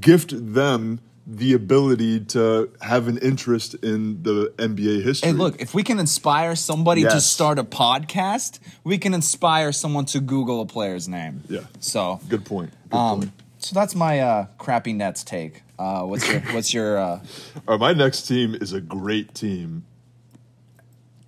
gift 0.00 0.32
them 0.54 1.00
the 1.26 1.52
ability 1.52 2.18
to 2.18 2.68
have 2.80 3.06
an 3.06 3.16
interest 3.18 3.74
in 3.74 4.22
the 4.24 4.52
NBA 4.56 5.02
history. 5.04 5.28
hey, 5.30 5.32
look, 5.32 5.60
if 5.60 5.72
we 5.72 5.84
can 5.84 6.00
inspire 6.00 6.56
somebody 6.56 7.04
to 7.04 7.20
start 7.20 7.58
a 7.58 7.64
podcast, 7.64 8.58
we 8.82 8.98
can 8.98 9.14
inspire 9.14 9.70
someone 9.70 10.06
to 10.06 10.20
Google 10.20 10.60
a 10.60 10.66
player's 10.66 11.08
name. 11.08 11.44
Yeah. 11.48 11.60
So, 11.78 12.20
Good 12.28 12.44
point. 12.44 12.72
Good 12.90 12.96
um, 12.96 13.18
point. 13.20 13.32
so 13.58 13.74
that's 13.74 13.94
my 13.94 14.18
uh, 14.18 14.46
crappy 14.58 14.92
Nets 14.92 15.22
take. 15.22 15.62
Uh, 15.78 16.02
what's 16.02 16.28
your, 16.28 16.40
what's 16.52 16.74
your? 16.74 16.98
Uh, 16.98 17.20
All 17.68 17.78
right, 17.78 17.80
my 17.80 17.92
next 17.92 18.22
team 18.22 18.56
is 18.56 18.72
a 18.72 18.80
great 18.80 19.32
team, 19.32 19.84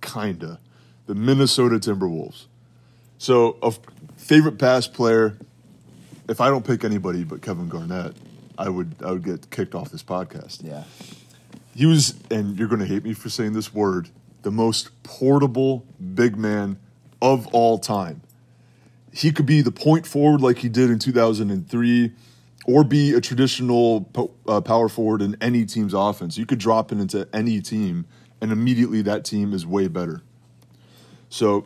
kinda. 0.01 0.59
The 1.05 1.15
Minnesota 1.15 1.75
Timberwolves. 1.75 2.47
So, 3.23 3.55
a 3.63 3.67
f- 3.67 3.79
favorite 4.17 4.57
past 4.59 4.93
player. 4.93 5.37
If 6.27 6.41
I 6.41 6.49
don't 6.49 6.65
pick 6.67 6.83
anybody 6.83 7.23
but 7.23 7.41
Kevin 7.41 7.69
Garnett, 7.69 8.17
I 8.57 8.67
would 8.67 8.95
I 9.01 9.11
would 9.11 9.23
get 9.23 9.49
kicked 9.49 9.75
off 9.75 9.91
this 9.91 10.03
podcast. 10.03 10.61
yeah. 10.61 10.83
He 11.73 11.85
was, 11.85 12.15
and 12.29 12.59
you're 12.59 12.67
going 12.67 12.81
to 12.81 12.85
hate 12.85 13.05
me 13.05 13.13
for 13.13 13.29
saying 13.29 13.53
this 13.53 13.73
word, 13.73 14.09
the 14.41 14.51
most 14.51 14.89
portable 15.03 15.85
big 16.13 16.35
man 16.35 16.77
of 17.21 17.47
all 17.53 17.79
time. 17.79 18.19
He 19.13 19.31
could 19.31 19.45
be 19.45 19.61
the 19.61 19.71
point 19.71 20.05
forward 20.05 20.41
like 20.41 20.57
he 20.57 20.67
did 20.67 20.89
in 20.89 20.99
2003, 20.99 22.11
or 22.65 22.83
be 22.83 23.13
a 23.13 23.21
traditional 23.21 24.01
po- 24.01 24.31
uh, 24.49 24.59
power 24.59 24.89
forward 24.89 25.21
in 25.21 25.37
any 25.39 25.65
team's 25.65 25.93
offense. 25.93 26.37
You 26.37 26.45
could 26.45 26.59
drop 26.59 26.91
it 26.91 26.97
into 26.97 27.29
any 27.31 27.61
team, 27.61 28.05
and 28.41 28.51
immediately 28.51 29.01
that 29.03 29.23
team 29.23 29.53
is 29.53 29.65
way 29.65 29.87
better. 29.87 30.23
So 31.29 31.65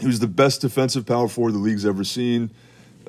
he 0.00 0.06
was 0.06 0.20
the 0.20 0.26
best 0.26 0.60
defensive 0.60 1.06
power 1.06 1.28
forward 1.28 1.52
the 1.52 1.58
league's 1.58 1.86
ever 1.86 2.04
seen. 2.04 2.50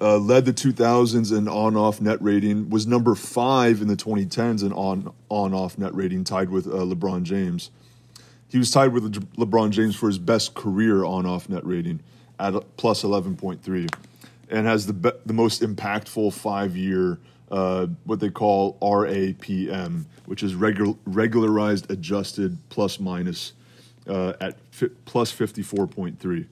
Uh, 0.01 0.17
led 0.17 0.45
the 0.45 0.53
2000s 0.53 1.35
in 1.35 1.47
on-off 1.47 2.01
net 2.01 2.21
rating. 2.21 2.69
Was 2.69 2.85
number 2.85 3.15
five 3.15 3.81
in 3.81 3.87
the 3.87 3.95
2010s 3.95 4.61
in 4.61 4.73
on 4.73 5.13
on-off 5.29 5.77
net 5.77 5.95
rating, 5.95 6.25
tied 6.25 6.49
with 6.49 6.67
uh, 6.67 6.71
LeBron 6.71 7.23
James. 7.23 7.71
He 8.49 8.57
was 8.57 8.71
tied 8.71 8.91
with 8.91 9.03
Le- 9.03 9.45
LeBron 9.45 9.69
James 9.69 9.95
for 9.95 10.07
his 10.07 10.19
best 10.19 10.53
career 10.53 11.05
on-off 11.05 11.47
net 11.47 11.65
rating 11.65 12.01
at 12.39 12.53
plus 12.75 13.03
11.3, 13.03 13.89
and 14.49 14.67
has 14.67 14.85
the 14.85 14.93
be- 14.93 15.11
the 15.25 15.33
most 15.33 15.61
impactful 15.61 16.33
five-year 16.33 17.17
uh, 17.49 17.87
what 18.03 18.19
they 18.19 18.29
call 18.29 18.77
RAPM, 18.81 20.03
which 20.25 20.43
is 20.43 20.55
regular 20.55 20.95
regularized 21.05 21.89
adjusted 21.89 22.57
plus 22.67 22.99
minus 22.99 23.53
uh, 24.07 24.33
at 24.41 24.57
fi- 24.71 24.89
plus 25.05 25.31
54.3 25.31 26.47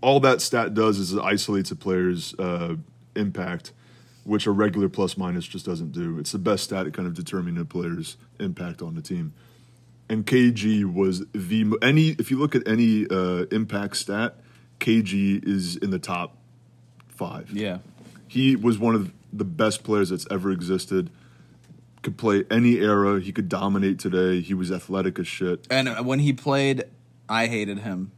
all 0.00 0.20
that 0.20 0.40
stat 0.40 0.74
does 0.74 0.98
is 0.98 1.12
it 1.12 1.20
isolates 1.20 1.70
a 1.70 1.76
player's 1.76 2.34
uh, 2.38 2.76
impact, 3.14 3.72
which 4.24 4.46
a 4.46 4.50
regular 4.50 4.88
plus 4.88 5.16
minus 5.16 5.46
just 5.46 5.66
doesn't 5.66 5.92
do. 5.92 6.18
It's 6.18 6.32
the 6.32 6.38
best 6.38 6.64
stat 6.64 6.86
at 6.86 6.92
kind 6.92 7.06
of 7.06 7.14
determining 7.14 7.60
a 7.60 7.64
player's 7.64 8.16
impact 8.38 8.82
on 8.82 8.94
the 8.94 9.02
team. 9.02 9.32
And 10.08 10.24
KG 10.24 10.84
was 10.84 11.24
the 11.32 11.76
any 11.82 12.10
if 12.10 12.30
you 12.30 12.38
look 12.38 12.54
at 12.54 12.66
any 12.68 13.06
uh, 13.10 13.46
impact 13.50 13.96
stat, 13.96 14.36
KG 14.78 15.46
is 15.46 15.76
in 15.76 15.90
the 15.90 15.98
top 15.98 16.36
five. 17.08 17.50
Yeah. 17.50 17.78
He 18.28 18.54
was 18.54 18.78
one 18.78 18.94
of 18.94 19.12
the 19.32 19.44
best 19.44 19.82
players 19.82 20.10
that's 20.10 20.26
ever 20.30 20.50
existed. 20.50 21.10
Could 22.02 22.16
play 22.16 22.44
any 22.50 22.78
era. 22.78 23.20
He 23.20 23.32
could 23.32 23.48
dominate 23.48 23.98
today. 23.98 24.40
He 24.40 24.54
was 24.54 24.70
athletic 24.70 25.18
as 25.18 25.26
shit. 25.26 25.66
And 25.70 26.06
when 26.06 26.20
he 26.20 26.32
played, 26.32 26.84
I 27.28 27.46
hated 27.48 27.80
him. 27.80 28.12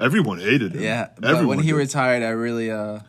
Everyone 0.00 0.38
hated 0.40 0.74
him. 0.74 0.82
Yeah, 0.82 1.08
but 1.18 1.30
Everyone 1.30 1.56
when 1.56 1.58
he 1.64 1.70
did. 1.72 1.76
retired, 1.76 2.22
I 2.22 2.30
really 2.30 2.70
uh, 2.70 3.00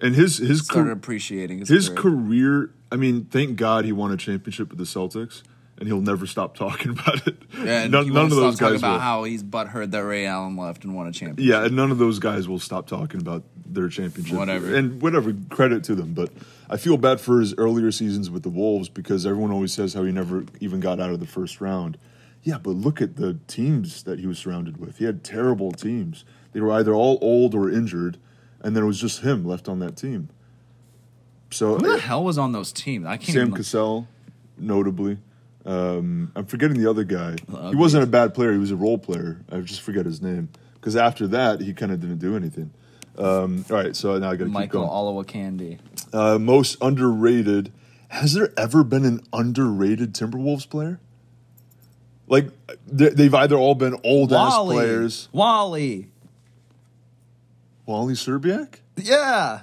and 0.00 0.14
his 0.14 0.38
his 0.38 0.64
started 0.64 0.84
career, 0.84 0.92
appreciating 0.92 1.58
his, 1.60 1.68
his 1.68 1.88
career. 1.88 2.02
career 2.16 2.70
i 2.92 2.96
mean 2.96 3.24
thank 3.26 3.56
god 3.56 3.84
he 3.84 3.92
won 3.92 4.10
a 4.12 4.16
championship 4.16 4.68
with 4.68 4.78
the 4.78 4.84
celtics 4.84 5.42
and 5.78 5.88
he'll 5.88 6.00
never 6.00 6.26
stop 6.26 6.56
talking 6.56 6.90
about 6.98 7.26
it 7.26 7.36
Yeah, 7.62 7.82
and 7.82 7.92
none, 7.92 8.04
he 8.04 8.10
none 8.10 8.24
of 8.26 8.30
those 8.30 8.56
stop 8.56 8.66
talking 8.68 8.74
guys 8.74 8.80
about 8.80 8.92
will 8.94 8.98
how 9.00 9.24
he's 9.24 9.42
butthurt 9.42 9.92
that 9.92 10.04
Ray 10.04 10.26
Allen 10.26 10.56
left 10.56 10.84
and 10.84 10.94
won 10.94 11.06
a 11.06 11.12
championship. 11.12 11.44
yeah 11.52 11.64
and 11.64 11.74
none 11.76 11.90
of 11.90 11.98
those 11.98 12.18
guys 12.18 12.46
will 12.48 12.58
stop 12.58 12.86
talking 12.86 13.20
about 13.20 13.44
their 13.66 13.88
championship 13.88 14.36
Whatever. 14.36 14.74
and 14.74 15.00
whatever 15.00 15.34
credit 15.50 15.84
to 15.84 15.94
them 15.94 16.12
but 16.12 16.30
i 16.68 16.76
feel 16.76 16.96
bad 16.96 17.20
for 17.20 17.40
his 17.40 17.54
earlier 17.56 17.90
seasons 17.92 18.28
with 18.30 18.42
the 18.42 18.50
wolves 18.50 18.88
because 18.88 19.24
everyone 19.26 19.50
always 19.52 19.72
says 19.72 19.94
how 19.94 20.02
he 20.04 20.12
never 20.12 20.44
even 20.60 20.80
got 20.80 21.00
out 21.00 21.10
of 21.10 21.20
the 21.20 21.26
first 21.26 21.60
round 21.60 21.96
yeah 22.44 22.56
but 22.58 22.70
look 22.70 23.02
at 23.02 23.16
the 23.16 23.38
teams 23.48 24.04
that 24.04 24.20
he 24.20 24.26
was 24.26 24.38
surrounded 24.38 24.76
with 24.78 24.98
he 24.98 25.04
had 25.04 25.24
terrible 25.24 25.72
teams 25.72 26.24
they 26.52 26.60
were 26.60 26.70
either 26.70 26.94
all 26.94 27.18
old 27.20 27.54
or 27.54 27.68
injured 27.68 28.16
and 28.60 28.76
then 28.76 28.84
it 28.84 28.86
was 28.86 29.00
just 29.00 29.20
him 29.22 29.44
left 29.44 29.68
on 29.68 29.80
that 29.80 29.96
team 29.96 30.28
so 31.50 31.76
Who 31.78 31.92
the 31.92 31.98
hell 32.00 32.24
was 32.24 32.36
on 32.36 32.50
those 32.52 32.72
teams? 32.72 33.06
I 33.06 33.16
can't 33.16 33.32
Sam 33.32 33.42
even. 33.42 33.54
Cassell, 33.54 34.08
notably. 34.58 35.18
Um, 35.64 36.32
I'm 36.34 36.46
forgetting 36.46 36.80
the 36.82 36.90
other 36.90 37.04
guy. 37.04 37.36
Uh, 37.52 37.70
He 37.70 37.76
wasn't 37.76 38.02
a 38.02 38.06
bad 38.08 38.34
player. 38.34 38.52
He 38.52 38.58
was 38.58 38.72
a 38.72 38.76
role 38.76 38.98
player. 38.98 39.40
I 39.52 39.60
just 39.60 39.80
forget 39.80 40.04
his 40.04 40.20
name 40.20 40.48
because 40.74 40.96
after 40.96 41.28
that 41.28 41.60
he 41.60 41.72
kind 41.72 41.92
of 41.92 42.00
didn't 42.00 42.18
do 42.18 42.34
anything. 42.36 42.72
Um, 43.16 43.64
all 43.70 43.76
right, 43.76 43.94
so 43.94 44.18
now 44.18 44.30
I 44.30 44.36
got 44.36 44.38
to 44.38 44.44
keep 44.46 44.52
Michael 44.52 44.86
going. 44.86 45.24
Olowokandi. 45.24 45.78
Uh, 46.12 46.38
most 46.40 46.76
underrated. 46.80 47.72
Has 48.08 48.34
there 48.34 48.52
ever 48.56 48.82
been 48.82 49.04
an 49.04 49.20
underrated 49.32 50.12
Timberwolves 50.12 50.68
player? 50.68 50.98
Like 52.26 52.48
they- 52.86 53.10
they've 53.10 53.34
either 53.34 53.56
all 53.56 53.74
been 53.74 53.98
old 54.04 54.32
ass 54.32 54.56
players. 54.58 55.28
Wally. 55.32 56.08
Wally 57.86 58.14
Szczerbiak 58.14 58.76
Yeah. 58.96 59.62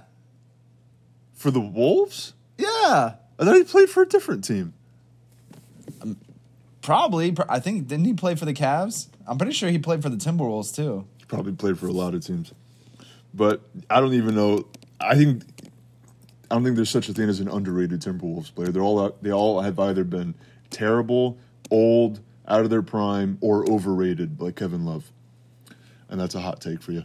for 1.34 1.50
the 1.52 1.60
Wolves. 1.62 2.34
Yeah. 2.58 3.16
I 3.40 3.44
thought 3.46 3.56
he 3.56 3.64
played 3.64 3.90
for 3.90 4.04
a 4.04 4.08
different 4.08 4.44
team. 4.44 4.74
Um, 6.02 6.18
probably. 6.82 7.36
I 7.50 7.60
think 7.60 7.88
didn't 7.88 8.06
he 8.06 8.14
play 8.14 8.36
for 8.36 8.46
the 8.46 8.54
Cavs? 8.54 9.08
I'm 9.26 9.38
pretty 9.38 9.54
sure 9.54 9.70
he 9.70 9.80
played 9.80 10.04
for 10.04 10.10
the 10.10 10.18
Timberwolves 10.18 10.76
too. 10.76 11.06
Probably 11.28 11.54
played 11.54 11.80
for 11.80 11.88
a 11.88 11.92
lot 11.92 12.14
of 12.14 12.24
teams. 12.26 12.54
But 13.34 13.62
I 13.90 14.00
don't 14.00 14.14
even 14.14 14.36
know. 14.36 14.66
I 15.00 15.16
think 15.16 15.44
I 16.52 16.56
don't 16.56 16.64
think 16.64 16.76
there's 16.76 16.90
such 16.90 17.08
a 17.10 17.14
thing 17.14 17.30
as 17.30 17.40
an 17.40 17.48
underrated 17.48 18.02
Timberwolves 18.02 18.54
player. 18.54 18.68
They're 18.68 18.84
all 18.84 19.16
they 19.22 19.32
all 19.32 19.62
have 19.62 19.80
either 19.80 20.04
been 20.04 20.36
terrible, 20.70 21.38
old, 21.72 22.20
out 22.48 22.62
of 22.62 22.70
their 22.70 22.82
prime, 22.82 23.38
or 23.42 23.70
overrated, 23.70 24.42
like 24.42 24.56
Kevin 24.56 24.86
Love. 24.86 25.12
And 26.10 26.20
that's 26.20 26.36
a 26.36 26.42
hot 26.42 26.60
take 26.62 26.82
for 26.82 26.92
you. 26.92 27.04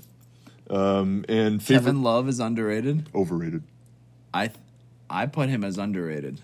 Um, 0.69 1.25
and 1.29 1.63
favorite 1.63 1.85
Kevin 1.85 2.03
Love 2.03 2.29
is 2.29 2.41
underrated. 2.41 3.09
overrated. 3.15 3.63
I 4.35 4.51
I 5.09 5.27
put 5.27 5.49
him 5.49 5.63
as 5.63 5.79
underrated. 5.79 6.41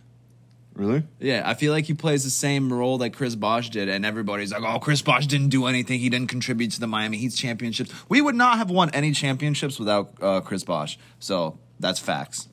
Really? 0.75 1.03
Yeah, 1.21 1.43
I 1.45 1.53
feel 1.53 1.71
like 1.73 1.85
he 1.85 1.93
plays 1.93 2.25
the 2.25 2.31
same 2.31 2.73
role 2.73 2.97
that 2.99 3.11
Chris 3.11 3.35
Bosh 3.35 3.69
did, 3.69 3.89
and 3.91 4.07
everybody's 4.07 4.53
like, 4.53 4.63
"Oh, 4.63 4.79
Chris 4.79 5.03
Bosh 5.03 5.27
didn't 5.27 5.49
do 5.51 5.67
anything. 5.67 6.01
He 6.01 6.09
didn't 6.09 6.29
contribute 6.31 6.71
to 6.73 6.81
the 6.81 6.87
Miami 6.87 7.19
Heat's 7.19 7.37
championships." 7.37 7.93
We 8.09 8.21
would 8.23 8.37
not 8.37 8.57
have 8.57 8.71
won 8.71 8.89
any 8.91 9.13
championships 9.13 9.79
without 9.79 10.13
uh, 10.23 10.41
Chris 10.41 10.65
Bosh. 10.65 10.99
So 11.19 11.59
that's 11.79 11.99
facts. 11.99 12.49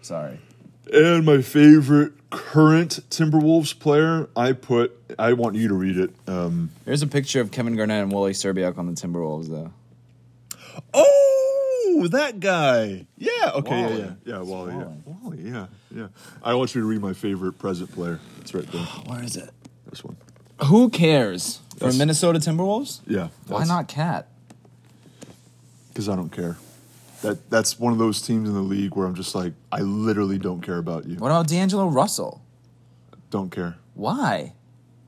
Sorry. 0.00 0.40
And 0.90 1.24
my 1.24 1.42
favorite 1.42 2.12
current 2.30 3.00
Timberwolves 3.10 3.78
player, 3.78 4.28
I 4.34 4.52
put. 4.52 4.92
I 5.18 5.34
want 5.34 5.54
you 5.56 5.68
to 5.68 5.74
read 5.74 5.96
it. 5.98 6.10
Um, 6.26 6.70
There's 6.84 7.02
a 7.02 7.06
picture 7.06 7.40
of 7.40 7.50
Kevin 7.50 7.76
Garnett 7.76 8.02
and 8.02 8.10
Wally 8.12 8.32
Szczerbiak 8.32 8.78
on 8.78 8.86
the 8.86 8.92
Timberwolves, 8.92 9.48
though. 9.48 9.72
oh, 10.94 12.08
that 12.10 12.40
guy. 12.40 13.06
Yeah. 13.18 13.50
Okay. 13.54 13.82
Wally. 13.82 13.98
Yeah. 13.98 14.04
Yeah. 14.04 14.12
Yeah. 14.36 14.40
Wally. 14.42 14.72
Yeah. 14.74 14.78
Wally. 14.84 15.02
Wally. 15.22 15.38
Yeah. 15.50 15.66
Yeah. 15.94 16.08
I 16.42 16.54
want 16.54 16.74
you 16.74 16.80
to 16.80 16.86
read 16.86 17.00
my 17.00 17.12
favorite 17.12 17.58
present 17.58 17.92
player. 17.92 18.18
It's 18.40 18.54
right 18.54 18.66
there. 18.72 18.82
Where 19.06 19.22
is 19.22 19.36
it? 19.36 19.50
This 19.88 20.02
one. 20.02 20.16
Who 20.66 20.90
cares 20.90 21.60
for 21.74 21.78
That's- 21.80 21.98
Minnesota 21.98 22.38
Timberwolves? 22.38 23.00
Yeah. 23.06 23.28
Why 23.46 23.64
not 23.64 23.88
KAT? 23.88 24.26
Because 25.88 26.08
I 26.08 26.16
don't 26.16 26.30
care. 26.30 26.56
That 27.22 27.50
that's 27.50 27.78
one 27.78 27.92
of 27.92 27.98
those 27.98 28.20
teams 28.22 28.48
in 28.48 28.54
the 28.54 28.60
league 28.60 28.94
where 28.94 29.06
I'm 29.06 29.14
just 29.14 29.34
like, 29.34 29.54
I 29.70 29.80
literally 29.80 30.38
don't 30.38 30.60
care 30.60 30.78
about 30.78 31.06
you. 31.06 31.16
What 31.16 31.28
about 31.28 31.48
D'Angelo 31.48 31.88
Russell? 31.88 32.42
Don't 33.30 33.50
care. 33.50 33.76
Why? 33.94 34.52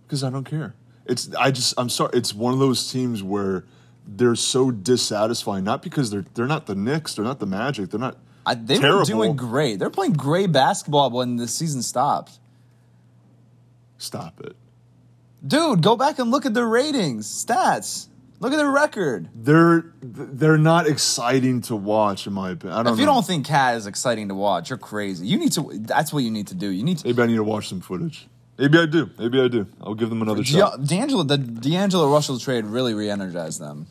Because 0.06 0.24
I 0.24 0.30
don't 0.30 0.44
care. 0.44 0.74
It's 1.06 1.34
I 1.34 1.50
just 1.50 1.74
I'm 1.76 1.88
sorry. 1.88 2.10
It's 2.14 2.32
one 2.32 2.52
of 2.52 2.58
those 2.58 2.90
teams 2.90 3.22
where 3.22 3.64
they're 4.06 4.34
so 4.36 4.70
dissatisfying. 4.70 5.64
Not 5.64 5.82
because 5.82 6.10
they're 6.10 6.24
they're 6.34 6.46
not 6.46 6.66
the 6.66 6.74
Knicks. 6.74 7.14
They're 7.14 7.24
not 7.24 7.40
the 7.40 7.46
Magic. 7.46 7.90
They're 7.90 8.00
not. 8.00 8.16
I, 8.46 8.54
they 8.54 8.78
Terrible. 8.78 8.98
were 8.98 9.04
doing 9.04 9.36
great. 9.36 9.78
They're 9.78 9.90
playing 9.90 10.12
great 10.12 10.52
basketball 10.52 11.10
when 11.10 11.36
the 11.36 11.48
season 11.48 11.82
stopped. 11.82 12.38
Stop 13.98 14.40
it. 14.40 14.54
Dude, 15.46 15.82
go 15.82 15.96
back 15.96 16.18
and 16.18 16.30
look 16.30 16.46
at 16.46 16.54
their 16.54 16.66
ratings, 16.66 17.26
stats. 17.26 18.06
Look 18.40 18.52
at 18.52 18.56
their 18.56 18.70
record. 18.70 19.28
They're 19.34 19.86
they're 20.02 20.58
not 20.58 20.86
exciting 20.86 21.62
to 21.62 21.76
watch 21.76 22.26
in 22.26 22.32
my 22.32 22.50
opinion. 22.50 22.78
I 22.78 22.82
don't 22.82 22.92
If 22.94 22.98
you 23.00 23.06
know. 23.06 23.14
don't 23.14 23.26
think 23.26 23.46
KAT 23.46 23.76
is 23.76 23.86
exciting 23.86 24.28
to 24.28 24.34
watch, 24.34 24.68
you're 24.70 24.78
crazy. 24.78 25.26
You 25.26 25.38
need 25.38 25.52
to. 25.52 25.70
That's 25.74 26.12
what 26.12 26.24
you 26.24 26.30
need 26.30 26.48
to 26.48 26.54
do. 26.54 26.68
You 26.68 26.82
need 26.82 26.98
to. 26.98 27.06
Maybe 27.06 27.22
I 27.22 27.26
need 27.26 27.36
to 27.36 27.44
watch 27.44 27.68
some 27.68 27.80
footage. 27.80 28.26
Maybe 28.58 28.78
I 28.78 28.86
do. 28.86 29.10
Maybe 29.18 29.40
I 29.40 29.48
do. 29.48 29.66
I'll 29.80 29.94
give 29.94 30.10
them 30.10 30.22
another 30.22 30.44
shot. 30.44 30.78
D'A- 30.80 30.86
D'Angelo, 30.86 31.22
the 31.24 31.38
D'Angelo 31.38 32.12
Russell 32.12 32.38
trade 32.38 32.64
really 32.66 32.94
re-energized 32.94 33.60
them, 33.60 33.86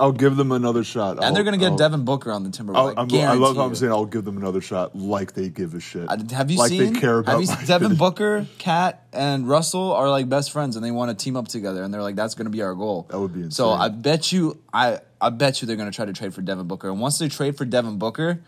I'll 0.00 0.12
give 0.12 0.36
them 0.36 0.50
another 0.50 0.82
shot. 0.82 1.16
and 1.16 1.24
I'll- 1.26 1.34
they're 1.34 1.44
going 1.44 1.52
to 1.52 1.58
get 1.58 1.72
I'll- 1.72 1.76
Devin 1.76 2.04
Booker 2.04 2.32
on 2.32 2.42
the 2.42 2.50
Timberwolves. 2.50 2.94
I, 2.96 3.32
I 3.32 3.34
love 3.34 3.56
how 3.56 3.64
I'm 3.66 3.74
saying 3.74 3.92
I'll 3.92 4.06
give 4.06 4.24
them 4.24 4.36
another 4.38 4.60
shot, 4.60 4.96
like 4.96 5.34
they 5.34 5.48
give 5.48 5.74
a 5.74 5.80
shit. 5.80 6.08
Uh, 6.08 6.16
Have 6.32 6.50
you 6.50 6.58
like 6.58 6.70
seen? 6.70 6.92
they 6.94 6.98
care 7.00 7.18
about 7.18 7.32
have 7.32 7.40
you, 7.42 7.46
my 7.48 7.54
Devin 7.64 7.74
opinion. 7.92 7.96
Booker, 7.98 8.46
KAT, 8.58 9.06
and 9.12 9.48
Russell 9.48 9.92
are 9.92 10.08
like 10.10 10.28
best 10.28 10.50
friends, 10.52 10.76
and 10.76 10.84
they 10.84 10.90
want 10.90 11.16
to 11.16 11.22
team 11.24 11.36
up 11.36 11.48
together, 11.48 11.82
and 11.82 11.92
they're 11.92 12.02
like, 12.02 12.16
"That's 12.16 12.34
going 12.34 12.46
to 12.46 12.50
be 12.50 12.62
our 12.62 12.74
goal." 12.74 13.06
That 13.10 13.20
would 13.20 13.32
be 13.34 13.50
So. 13.50 13.70
I 13.70 13.88
bet 13.88 14.32
you, 14.32 14.58
I 14.72 15.00
I 15.20 15.30
bet 15.30 15.60
you 15.60 15.66
they're 15.66 15.76
going 15.76 15.90
to 15.90 15.94
try 15.94 16.06
to 16.06 16.12
trade 16.12 16.32
for 16.34 16.40
Devin 16.42 16.66
Booker, 16.66 16.88
and 16.88 16.98
once 17.00 17.18
they 17.18 17.28
trade 17.28 17.56
for 17.58 17.64
Devin 17.64 17.98
Booker, 17.98 18.40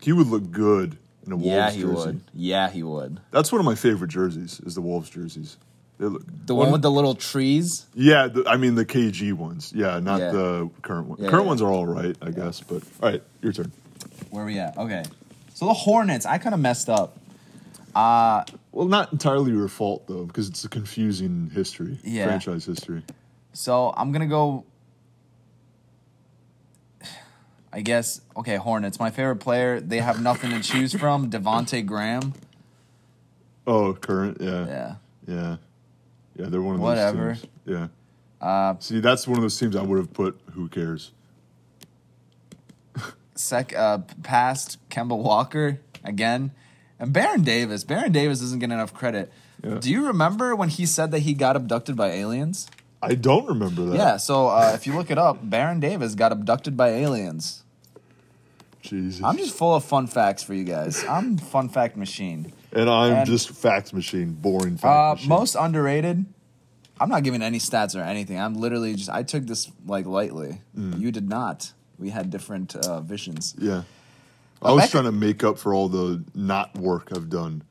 He 0.00 0.12
would 0.12 0.26
look 0.28 0.50
good 0.50 0.96
in 1.26 1.32
a 1.32 1.36
Wolves 1.36 1.48
yeah, 1.48 1.70
he 1.70 1.80
jersey. 1.82 1.94
would. 1.94 2.20
Yeah, 2.34 2.70
he 2.70 2.82
would. 2.82 3.20
That's 3.30 3.50
one 3.50 3.58
of 3.60 3.64
my 3.64 3.74
favorite 3.74 4.08
jerseys. 4.08 4.60
Is 4.64 4.74
the 4.74 4.80
Wolves 4.80 5.10
jerseys. 5.10 5.56
Look, 6.00 6.22
The 6.46 6.54
one 6.54 6.70
with 6.70 6.82
the 6.82 6.90
little 6.90 7.14
trees. 7.16 7.86
yeah, 7.94 8.28
the, 8.28 8.44
I 8.46 8.56
mean 8.56 8.74
the 8.76 8.84
KG 8.86 9.32
ones. 9.32 9.72
Yeah, 9.74 9.98
not 9.98 10.20
Yeah. 10.20 10.30
the 10.30 10.70
current 10.82 11.08
ones. 11.08 11.20
Yeah, 11.22 11.30
current 11.30 11.44
yeah. 11.44 11.48
ones 11.48 11.62
are 11.62 11.70
all 11.72 11.86
right, 11.86 12.16
I 12.22 12.30
guess. 12.30 12.60
But 12.60 12.82
all 13.02 13.10
right, 13.10 13.22
your 13.42 13.52
turn. 13.52 13.72
Where 14.30 14.44
are 14.44 14.46
we 14.46 14.58
at? 14.58 14.76
Okay. 14.78 15.02
So 15.54 15.66
the 15.66 15.74
Hornets, 15.74 16.24
I 16.24 16.38
kind 16.38 16.54
of 16.54 16.60
messed 16.60 16.88
up. 16.88 17.18
Uh, 17.96 18.44
well, 18.70 18.86
not 18.86 19.12
entirely 19.12 19.50
your 19.50 19.66
fault 19.66 20.06
though, 20.06 20.24
because 20.24 20.48
it's 20.48 20.64
a 20.64 20.68
confusing 20.68 21.50
history, 21.52 21.98
Yeah. 22.04 22.26
franchise 22.26 22.64
history. 22.64 23.02
So 23.52 23.92
I'm 23.96 24.12
gonna 24.12 24.28
go. 24.28 24.64
I 27.72 27.80
guess 27.80 28.20
okay, 28.36 28.56
Hornets. 28.56 28.98
My 28.98 29.10
favorite 29.10 29.36
player. 29.36 29.80
They 29.80 29.98
have 29.98 30.22
nothing 30.22 30.50
to 30.50 30.60
choose 30.60 30.94
from. 30.94 31.30
Devonte 31.30 31.84
Graham. 31.84 32.34
Oh, 33.66 33.92
current. 33.94 34.38
Yeah, 34.40 34.66
Yeah. 34.66 34.94
yeah, 35.26 35.56
yeah. 36.38 36.46
They're 36.48 36.62
one 36.62 36.76
of 36.76 36.80
Whatever. 36.80 37.28
those 37.28 37.40
teams. 37.42 37.52
Whatever. 37.66 37.90
Yeah. 38.40 38.46
Uh, 38.48 38.74
See, 38.78 39.00
that's 39.00 39.26
one 39.28 39.36
of 39.38 39.42
those 39.42 39.58
teams 39.58 39.76
I 39.76 39.82
would 39.82 39.98
have 39.98 40.12
put. 40.12 40.40
Who 40.52 40.68
cares? 40.68 41.10
sec 43.34 43.74
uh, 43.76 43.98
past 44.22 44.78
Kemba 44.90 45.16
Walker 45.16 45.80
again, 46.04 46.50
and 46.98 47.12
Baron 47.12 47.42
Davis. 47.42 47.84
Baron 47.84 48.12
Davis 48.12 48.40
doesn't 48.40 48.58
get 48.58 48.70
enough 48.70 48.92
credit. 48.92 49.32
Yeah. 49.62 49.78
Do 49.78 49.90
you 49.90 50.06
remember 50.06 50.54
when 50.54 50.68
he 50.68 50.86
said 50.86 51.10
that 51.12 51.20
he 51.20 51.34
got 51.34 51.56
abducted 51.56 51.96
by 51.96 52.08
aliens? 52.10 52.68
I 53.02 53.14
don't 53.14 53.46
remember 53.46 53.84
that. 53.86 53.96
Yeah. 53.96 54.16
So 54.16 54.48
uh, 54.48 54.72
if 54.74 54.86
you 54.86 54.94
look 54.94 55.10
it 55.10 55.18
up, 55.18 55.38
Baron 55.48 55.78
Davis 55.80 56.14
got 56.14 56.32
abducted 56.32 56.76
by 56.76 56.90
aliens. 56.90 57.62
Jesus. 58.82 59.22
I'm 59.24 59.36
just 59.36 59.56
full 59.56 59.74
of 59.74 59.84
fun 59.84 60.06
facts 60.06 60.42
for 60.42 60.54
you 60.54 60.64
guys. 60.64 61.04
I'm 61.04 61.36
fun 61.36 61.68
fact 61.68 61.96
machine. 61.96 62.52
and 62.72 62.88
I'm 62.88 63.12
and- 63.12 63.26
just 63.26 63.50
fact 63.50 63.92
machine, 63.92 64.32
boring 64.32 64.76
fact 64.76 64.84
Uh, 64.86 65.14
machine. 65.14 65.28
most 65.28 65.54
underrated. 65.56 66.24
I'm 67.00 67.08
not 67.08 67.22
giving 67.22 67.42
any 67.42 67.58
stats 67.58 67.94
or 67.98 68.02
anything. 68.02 68.38
I'm 68.40 68.54
literally 68.54 68.94
just. 68.94 69.08
I 69.10 69.22
took 69.22 69.46
this 69.46 69.70
like 69.86 70.04
lightly. 70.06 70.60
Mm. 70.76 70.98
You 70.98 71.12
did 71.12 71.28
not. 71.28 71.72
We 71.98 72.10
had 72.10 72.30
different 72.30 72.74
uh, 72.74 73.00
visions. 73.00 73.54
Yeah. 73.58 73.82
I 74.60 74.72
was 74.72 74.90
trying 74.90 75.04
to 75.04 75.12
make 75.12 75.44
up 75.44 75.58
for 75.58 75.72
all 75.72 75.88
the 75.88 76.24
not 76.34 76.76
work 76.76 77.10
I've 77.14 77.30
done. 77.30 77.62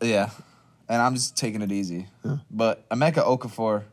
Yeah, 0.00 0.30
and 0.88 1.00
I'm 1.00 1.14
just 1.14 1.36
taking 1.36 1.62
it 1.62 1.70
easy. 1.70 2.08
Yeah. 2.24 2.38
But 2.50 2.88
Emeka 2.88 3.24
Okafor 3.24 3.84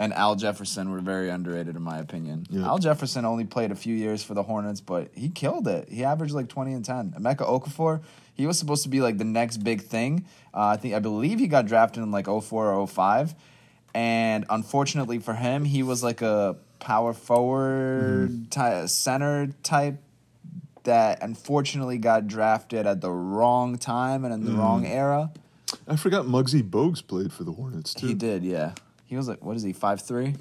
and 0.00 0.14
Al 0.14 0.34
Jefferson 0.34 0.90
were 0.90 1.00
very 1.00 1.28
underrated 1.28 1.76
in 1.76 1.82
my 1.82 1.98
opinion. 1.98 2.46
Yeah. 2.50 2.64
Al 2.66 2.78
Jefferson 2.78 3.24
only 3.26 3.44
played 3.44 3.70
a 3.70 3.74
few 3.76 3.94
years 3.94 4.24
for 4.24 4.32
the 4.32 4.42
Hornets, 4.42 4.80
but 4.80 5.10
he 5.14 5.28
killed 5.28 5.68
it. 5.68 5.88
He 5.90 6.02
averaged 6.02 6.32
like 6.32 6.48
20 6.48 6.72
and 6.72 6.84
10. 6.84 7.12
Emeka 7.18 7.46
Okafor, 7.46 8.00
he 8.34 8.46
was 8.46 8.58
supposed 8.58 8.82
to 8.84 8.88
be 8.88 9.02
like 9.02 9.18
the 9.18 9.24
next 9.24 9.58
big 9.58 9.82
thing. 9.82 10.24
Uh, 10.54 10.68
I 10.68 10.76
think 10.78 10.94
I 10.94 11.00
believe 11.00 11.38
he 11.38 11.46
got 11.48 11.66
drafted 11.66 12.02
in 12.02 12.10
like 12.10 12.24
04 12.26 12.72
or 12.72 12.86
05. 12.88 13.34
And 13.94 14.46
unfortunately 14.48 15.18
for 15.18 15.34
him, 15.34 15.66
he 15.66 15.82
was 15.82 16.02
like 16.02 16.22
a 16.22 16.56
power 16.78 17.12
forward 17.12 18.50
ty- 18.50 18.86
center 18.86 19.48
type 19.62 20.00
that 20.84 21.22
unfortunately 21.22 21.98
got 21.98 22.26
drafted 22.26 22.86
at 22.86 23.02
the 23.02 23.10
wrong 23.10 23.76
time 23.76 24.24
and 24.24 24.32
in 24.32 24.44
the 24.46 24.52
wrong 24.52 24.86
era. 24.86 25.30
I 25.86 25.96
forgot 25.96 26.24
Muggsy 26.24 26.62
Bogues 26.62 27.06
played 27.06 27.34
for 27.34 27.44
the 27.44 27.52
Hornets 27.52 27.92
too. 27.92 28.06
He 28.06 28.14
did, 28.14 28.44
yeah. 28.44 28.72
He 29.10 29.16
was 29.16 29.26
like, 29.26 29.44
what 29.44 29.56
is 29.56 29.64
he, 29.64 29.72
five 29.72 30.00
three? 30.00 30.36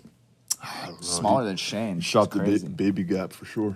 Smaller 1.01 1.43
than 1.43 1.57
Shane. 1.57 2.01
Shot 2.01 2.29
the 2.29 2.39
ba- 2.39 2.69
baby 2.69 3.03
gap 3.03 3.33
for 3.33 3.45
sure. 3.45 3.75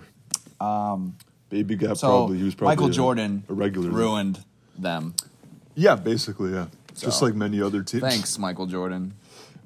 Um, 0.60 1.16
baby 1.50 1.74
gap 1.74 1.96
So 1.96 2.06
probably. 2.08 2.38
He 2.38 2.44
was 2.44 2.54
probably 2.54 2.76
Michael 2.76 2.86
a- 2.86 2.92
Jordan 2.92 3.42
a 3.48 3.54
regular. 3.54 3.90
ruined 3.90 4.44
them. 4.78 5.14
Yeah, 5.74 5.96
basically, 5.96 6.52
yeah. 6.52 6.66
Just 6.96 7.22
like 7.22 7.34
many 7.34 7.60
other 7.60 7.82
teams. 7.82 8.04
Thanks, 8.04 8.38
Michael 8.38 8.66
Jordan. 8.66 9.14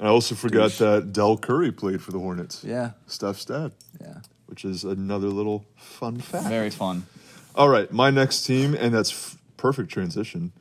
I 0.00 0.06
also 0.06 0.34
forgot 0.34 0.70
Douche. 0.70 0.78
that 0.78 1.12
Del 1.12 1.36
Curry 1.36 1.72
played 1.72 2.00
for 2.00 2.10
the 2.12 2.18
Hornets. 2.18 2.64
Yeah, 2.64 2.92
Steph's 3.06 3.44
dad, 3.44 3.72
yeah. 4.00 4.20
which 4.46 4.64
is 4.64 4.82
another 4.84 5.26
little 5.28 5.66
fun 5.76 6.20
fact. 6.20 6.46
Very 6.48 6.70
fun. 6.70 7.04
All 7.54 7.68
right, 7.68 7.92
my 7.92 8.08
next 8.10 8.46
team, 8.46 8.72
and 8.74 8.94
that's 8.94 9.10
f- 9.10 9.36
perfect 9.58 9.90
transition. 9.90 10.52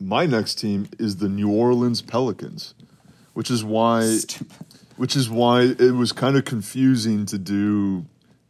My 0.00 0.26
next 0.26 0.56
team 0.56 0.88
is 0.98 1.18
the 1.18 1.28
New 1.28 1.52
Orleans 1.52 2.02
Pelicans, 2.02 2.74
which 3.40 3.50
is 3.50 3.64
why, 3.64 4.02
Stupid. 4.02 4.54
which 4.98 5.16
is 5.16 5.30
why 5.30 5.62
it 5.62 5.94
was 5.94 6.12
kind 6.12 6.36
of 6.36 6.44
confusing 6.44 7.24
to 7.24 7.38
do 7.38 8.04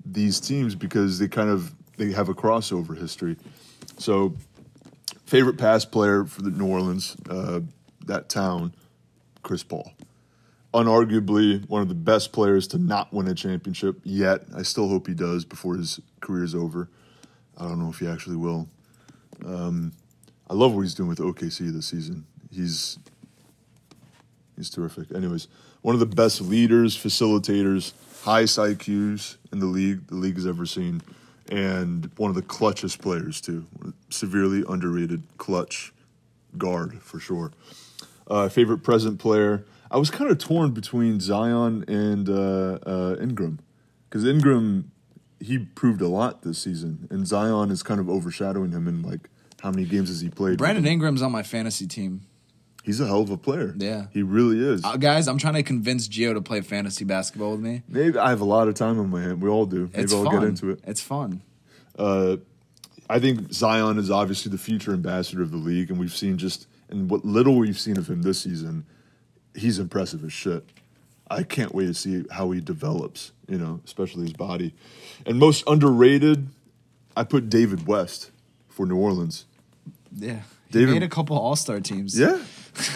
these 0.04 0.40
teams 0.40 0.74
because 0.74 1.20
they 1.20 1.28
kind 1.28 1.48
of 1.48 1.72
they 1.96 2.10
have 2.10 2.28
a 2.28 2.34
crossover 2.34 2.98
history. 2.98 3.36
So, 3.98 4.34
favorite 5.26 5.58
pass 5.58 5.84
player 5.84 6.24
for 6.24 6.42
the 6.42 6.50
New 6.50 6.66
Orleans, 6.66 7.16
uh, 7.30 7.60
that 8.06 8.28
town, 8.28 8.74
Chris 9.44 9.62
Paul. 9.62 9.92
Unarguably 10.74 11.68
one 11.68 11.82
of 11.82 11.88
the 11.88 11.94
best 11.94 12.32
players 12.32 12.66
to 12.66 12.78
not 12.78 13.12
win 13.12 13.28
a 13.28 13.34
championship 13.34 14.00
yet. 14.02 14.42
I 14.56 14.62
still 14.62 14.88
hope 14.88 15.06
he 15.06 15.14
does 15.14 15.44
before 15.44 15.76
his 15.76 16.00
career 16.20 16.42
is 16.42 16.56
over. 16.56 16.88
I 17.56 17.68
don't 17.68 17.78
know 17.78 17.90
if 17.90 18.00
he 18.00 18.08
actually 18.08 18.38
will. 18.38 18.68
Um, 19.46 19.92
I 20.50 20.54
love 20.54 20.74
what 20.74 20.80
he's 20.80 20.94
doing 20.94 21.08
with 21.08 21.20
OKC 21.20 21.72
this 21.72 21.86
season. 21.86 22.26
He's 22.50 22.98
he's 24.60 24.70
terrific. 24.70 25.10
Anyways, 25.14 25.48
one 25.80 25.94
of 25.94 26.00
the 26.00 26.06
best 26.06 26.40
leaders, 26.42 26.96
facilitators, 26.96 27.92
highest 28.24 28.58
IQs 28.58 29.36
in 29.52 29.58
the 29.58 29.66
league 29.66 30.06
the 30.08 30.16
league 30.16 30.36
has 30.36 30.46
ever 30.46 30.66
seen, 30.66 31.02
and 31.50 32.10
one 32.16 32.28
of 32.28 32.36
the 32.36 32.42
clutchest 32.42 33.00
players 33.00 33.40
too. 33.40 33.66
Severely 34.10 34.62
underrated 34.68 35.22
clutch 35.38 35.92
guard 36.58 37.00
for 37.02 37.18
sure. 37.18 37.52
Uh, 38.28 38.48
favorite 38.48 38.82
present 38.82 39.18
player. 39.18 39.64
I 39.90 39.96
was 39.96 40.10
kind 40.10 40.30
of 40.30 40.38
torn 40.38 40.72
between 40.72 41.18
Zion 41.18 41.84
and 41.88 42.28
uh, 42.28 42.78
uh, 42.86 43.16
Ingram 43.20 43.60
because 44.08 44.24
Ingram 44.24 44.92
he 45.40 45.58
proved 45.58 46.02
a 46.02 46.08
lot 46.08 46.42
this 46.42 46.58
season, 46.58 47.08
and 47.10 47.26
Zion 47.26 47.70
is 47.70 47.82
kind 47.82 47.98
of 47.98 48.10
overshadowing 48.10 48.72
him 48.72 48.86
in 48.86 49.00
like 49.02 49.30
how 49.62 49.70
many 49.70 49.86
games 49.86 50.10
has 50.10 50.20
he 50.20 50.28
played? 50.28 50.58
Brandon 50.58 50.86
Ingram's 50.86 51.22
on 51.22 51.32
my 51.32 51.42
fantasy 51.42 51.86
team. 51.86 52.22
He's 52.84 52.98
a 53.00 53.06
hell 53.06 53.20
of 53.20 53.30
a 53.30 53.36
player. 53.36 53.74
Yeah. 53.76 54.06
he 54.12 54.22
really 54.22 54.58
is. 54.58 54.82
Uh, 54.84 54.96
guys, 54.96 55.28
I'm 55.28 55.36
trying 55.38 55.54
to 55.54 55.62
convince 55.62 56.08
Gio 56.08 56.32
to 56.34 56.40
play 56.40 56.60
fantasy 56.62 57.04
basketball 57.04 57.52
with 57.52 57.60
me. 57.60 57.82
Maybe 57.88 58.18
I 58.18 58.30
have 58.30 58.40
a 58.40 58.44
lot 58.46 58.68
of 58.68 58.74
time 58.74 58.98
on 58.98 59.10
my 59.10 59.20
hand. 59.20 59.42
We 59.42 59.48
all 59.50 59.66
do. 59.66 59.90
Maybe 59.92 60.04
It's 60.04 60.14
I'll 60.14 60.24
fun. 60.24 60.40
get 60.40 60.48
into 60.48 60.70
it. 60.70 60.80
It's 60.86 61.00
fun. 61.02 61.42
Uh, 61.98 62.38
I 63.08 63.18
think 63.18 63.52
Zion 63.52 63.98
is 63.98 64.10
obviously 64.10 64.50
the 64.50 64.58
future 64.58 64.92
ambassador 64.92 65.42
of 65.42 65.50
the 65.50 65.56
league, 65.58 65.90
and 65.90 65.98
we've 66.00 66.14
seen 66.14 66.38
just 66.38 66.66
in 66.88 67.08
what 67.08 67.24
little 67.24 67.56
we've 67.56 67.78
seen 67.78 67.98
of 67.98 68.08
him 68.08 68.22
this 68.22 68.40
season, 68.40 68.86
he's 69.54 69.78
impressive 69.78 70.24
as 70.24 70.32
shit. 70.32 70.64
I 71.30 71.42
can't 71.42 71.74
wait 71.74 71.86
to 71.86 71.94
see 71.94 72.24
how 72.30 72.50
he 72.50 72.60
develops, 72.60 73.32
you 73.46 73.58
know, 73.58 73.80
especially 73.84 74.22
his 74.22 74.32
body. 74.32 74.74
And 75.26 75.38
most 75.38 75.62
underrated, 75.66 76.48
I 77.16 77.24
put 77.24 77.50
David 77.50 77.86
West 77.86 78.30
for 78.68 78.86
New 78.86 78.96
Orleans. 78.96 79.44
Yeah. 80.16 80.40
He 80.72 80.86
made 80.86 81.02
a 81.02 81.08
couple 81.08 81.36
All 81.38 81.56
Star 81.56 81.80
teams. 81.80 82.18
Yeah. 82.18 82.38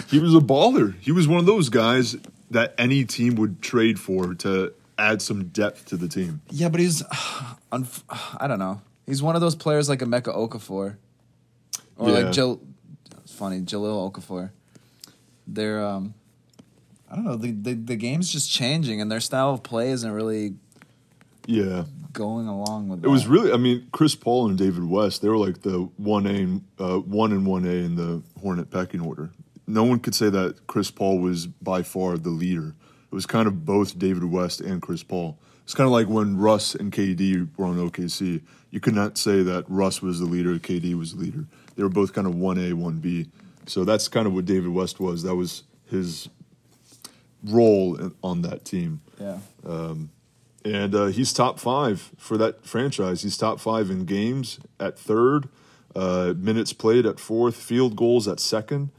he 0.09 0.19
was 0.19 0.33
a 0.33 0.39
baller. 0.39 0.95
He 0.99 1.11
was 1.11 1.27
one 1.27 1.39
of 1.39 1.45
those 1.45 1.69
guys 1.69 2.15
that 2.51 2.73
any 2.77 3.03
team 3.05 3.35
would 3.35 3.61
trade 3.61 3.99
for 3.99 4.33
to 4.35 4.73
add 4.97 5.21
some 5.21 5.45
depth 5.49 5.85
to 5.87 5.97
the 5.97 6.07
team. 6.07 6.41
Yeah, 6.51 6.69
but 6.69 6.79
he's, 6.79 7.01
unf- 7.71 8.03
I 8.39 8.47
don't 8.47 8.59
know. 8.59 8.81
He's 9.05 9.21
one 9.21 9.35
of 9.35 9.41
those 9.41 9.55
players 9.55 9.89
like 9.89 9.99
Emeka 9.99 10.33
Okafor, 10.35 10.95
or 11.97 12.09
Yeah. 12.09 12.29
like. 12.29 12.37
It's 13.23 13.33
funny, 13.33 13.61
Jahlil 13.61 14.11
Okafor. 14.11 14.51
They're, 15.47 15.85
um, 15.85 16.13
I 17.11 17.15
don't 17.15 17.25
know. 17.25 17.35
The, 17.35 17.51
the 17.51 17.73
the 17.73 17.95
game's 17.95 18.31
just 18.31 18.49
changing, 18.51 18.99
and 19.01 19.11
their 19.11 19.19
style 19.19 19.51
of 19.51 19.61
play 19.63 19.89
isn't 19.91 20.09
really 20.11 20.55
Yeah. 21.45 21.83
Going 22.15 22.47
along 22.47 22.87
with. 22.89 23.05
It 23.05 23.09
was 23.09 23.27
really, 23.27 23.51
I 23.51 23.57
mean, 23.57 23.87
Chris 23.91 24.15
Paul 24.15 24.47
and 24.49 24.57
David 24.57 24.85
West, 24.85 25.21
they 25.21 25.29
were 25.29 25.37
like 25.37 25.61
the 25.61 25.87
1A, 26.01 26.61
uh, 26.79 26.99
1 26.99 27.31
and 27.31 27.45
1A 27.45 27.85
in 27.85 27.95
the 27.95 28.23
Hornet 28.41 28.71
pecking 28.71 29.01
order. 29.01 29.29
No 29.67 29.83
one 29.83 29.99
could 29.99 30.15
say 30.15 30.29
that 30.29 30.67
Chris 30.67 30.89
Paul 30.91 31.19
was 31.19 31.45
by 31.47 31.83
far 31.83 32.17
the 32.17 32.29
leader. 32.29 32.75
It 33.11 33.15
was 33.15 33.25
kind 33.25 33.47
of 33.47 33.65
both 33.65 33.97
David 33.99 34.23
West 34.25 34.61
and 34.61 34.81
Chris 34.81 35.03
Paul. 35.03 35.37
It's 35.63 35.73
kind 35.73 35.85
of 35.85 35.91
like 35.91 36.07
when 36.07 36.37
Russ 36.37 36.75
and 36.75 36.91
KD 36.91 37.49
were 37.57 37.65
on 37.65 37.77
OKC. 37.77 38.41
You 38.69 38.79
could 38.79 38.93
not 38.95 39.17
say 39.17 39.41
that 39.41 39.65
Russ 39.67 40.01
was 40.01 40.19
the 40.19 40.25
leader, 40.25 40.57
KD 40.59 40.95
was 40.95 41.15
the 41.15 41.21
leader. 41.21 41.45
They 41.75 41.83
were 41.83 41.89
both 41.89 42.13
kind 42.13 42.27
of 42.27 42.33
1A, 42.33 42.73
1B. 42.73 43.29
So 43.67 43.83
that's 43.83 44.07
kind 44.07 44.27
of 44.27 44.33
what 44.33 44.45
David 44.45 44.69
West 44.69 44.99
was. 44.99 45.23
That 45.23 45.35
was 45.35 45.63
his 45.89 46.29
role 47.43 48.11
on 48.23 48.41
that 48.41 48.65
team 48.65 49.01
Yeah. 49.19 49.37
And 50.65 50.95
uh, 50.95 51.05
he's 51.05 51.31
top 51.31 51.59
five 51.59 52.11
for 52.17 52.37
that 52.37 52.65
franchise. 52.65 53.21
He's 53.21 53.37
top 53.37 53.59
five 53.59 53.91
in 53.91 54.03
games 54.05 54.59
at 54.79 54.97
third, 54.97 55.47
uh, 55.95 56.33
minutes 56.35 56.73
played 56.73 57.05
at 57.05 57.19
fourth, 57.19 57.55
field 57.55 57.95
goals 57.95 58.27
at 58.27 58.39
second, 58.39 58.89